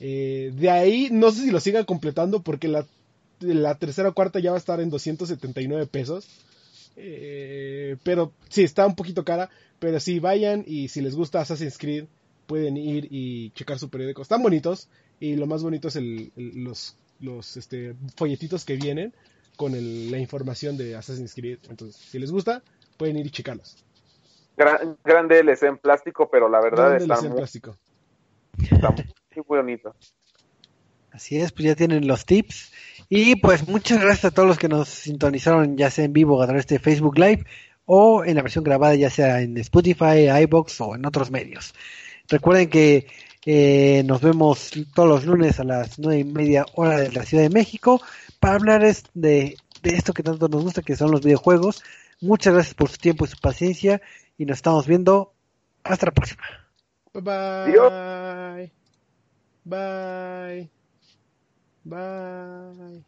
Eh, 0.00 0.52
de 0.54 0.70
ahí 0.70 1.08
no 1.10 1.30
sé 1.30 1.42
si 1.42 1.50
lo 1.50 1.60
sigan 1.60 1.84
completando 1.84 2.42
porque 2.42 2.68
la, 2.68 2.86
tercera 3.78 4.10
o 4.10 4.14
cuarta 4.14 4.40
ya 4.40 4.50
va 4.50 4.56
a 4.56 4.60
estar 4.60 4.80
en 4.80 4.90
279 4.90 5.86
pesos. 5.86 6.26
Eh, 6.96 7.96
pero 8.02 8.32
sí, 8.48 8.62
está 8.62 8.86
un 8.86 8.94
poquito 8.96 9.24
cara. 9.24 9.50
Pero 9.78 10.00
sí, 10.00 10.18
vayan 10.18 10.64
y 10.66 10.88
si 10.88 11.02
les 11.02 11.14
gusta 11.14 11.40
Assassin's 11.40 11.78
Creed 11.78 12.06
pueden 12.46 12.76
ir 12.76 13.08
y 13.10 13.50
checar 13.50 13.78
su 13.78 13.90
periódico. 13.90 14.22
Están 14.22 14.42
bonitos 14.42 14.88
y 15.20 15.36
lo 15.36 15.46
más 15.46 15.62
bonito 15.62 15.88
es 15.88 15.96
el, 15.96 16.32
los, 17.20 17.56
este, 17.56 17.94
folletitos 18.16 18.64
que 18.64 18.76
vienen 18.76 19.12
con 19.56 19.72
la 20.10 20.18
información 20.18 20.76
de 20.76 20.96
Assassin's 20.96 21.34
Creed. 21.34 21.58
Entonces, 21.68 21.96
si 21.96 22.18
les 22.18 22.30
gusta, 22.30 22.62
pueden 22.96 23.16
ir 23.16 23.26
y 23.26 23.30
checarlos. 23.30 23.84
Gran, 24.56 24.96
gran 25.04 25.28
DLC 25.28 25.64
en 25.64 25.78
plástico, 25.78 26.28
pero 26.30 26.48
la 26.48 26.60
verdad 26.60 26.90
Gran 26.90 27.02
está 27.02 27.14
DLC 27.14 27.24
en 27.24 27.30
muy, 27.30 27.38
plástico. 27.38 27.76
está 28.58 28.90
muy 28.90 29.44
bonito. 29.46 29.94
Así 31.12 31.38
es, 31.38 31.52
pues 31.52 31.66
ya 31.66 31.74
tienen 31.74 32.06
los 32.06 32.26
tips. 32.26 32.72
Y 33.08 33.36
pues 33.36 33.68
muchas 33.68 34.00
gracias 34.00 34.26
a 34.26 34.30
todos 34.32 34.48
los 34.48 34.58
que 34.58 34.68
nos 34.68 34.88
sintonizaron, 34.88 35.76
ya 35.76 35.90
sea 35.90 36.04
en 36.04 36.12
vivo 36.12 36.42
a 36.42 36.46
través 36.46 36.66
de 36.66 36.78
Facebook 36.78 37.18
Live 37.18 37.44
o 37.84 38.24
en 38.24 38.34
la 38.34 38.42
versión 38.42 38.64
grabada, 38.64 38.94
ya 38.96 39.10
sea 39.10 39.40
en 39.40 39.56
Spotify, 39.58 40.28
iBox 40.42 40.80
o 40.80 40.94
en 40.94 41.06
otros 41.06 41.30
medios. 41.30 41.74
Recuerden 42.28 42.68
que 42.68 43.06
eh, 43.46 44.02
nos 44.04 44.20
vemos 44.20 44.72
todos 44.94 45.08
los 45.08 45.24
lunes 45.24 45.60
a 45.60 45.64
las 45.64 45.98
nueve 45.98 46.20
y 46.20 46.24
media 46.24 46.66
hora 46.74 46.98
de 46.98 47.12
la 47.12 47.24
Ciudad 47.24 47.44
de 47.44 47.50
México 47.50 48.02
para 48.40 48.56
hablar 48.56 48.82
de, 49.14 49.56
de 49.82 49.90
esto 49.94 50.12
que 50.12 50.24
tanto 50.24 50.48
nos 50.48 50.64
gusta, 50.64 50.82
que 50.82 50.96
son 50.96 51.12
los 51.12 51.22
videojuegos. 51.22 51.82
Muchas 52.20 52.54
gracias 52.54 52.74
por 52.74 52.88
su 52.88 52.96
tiempo 52.96 53.24
y 53.24 53.28
su 53.28 53.36
paciencia 53.38 54.00
y 54.38 54.46
nos 54.46 54.58
estamos 54.58 54.86
viendo. 54.86 55.34
Hasta 55.84 56.06
la 56.06 56.12
próxima. 56.12 56.42
Bye 57.12 57.22
bye. 57.24 58.72
Bye. 59.64 60.70
Bye. 61.84 63.04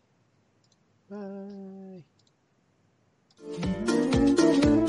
Bye. 4.68 4.87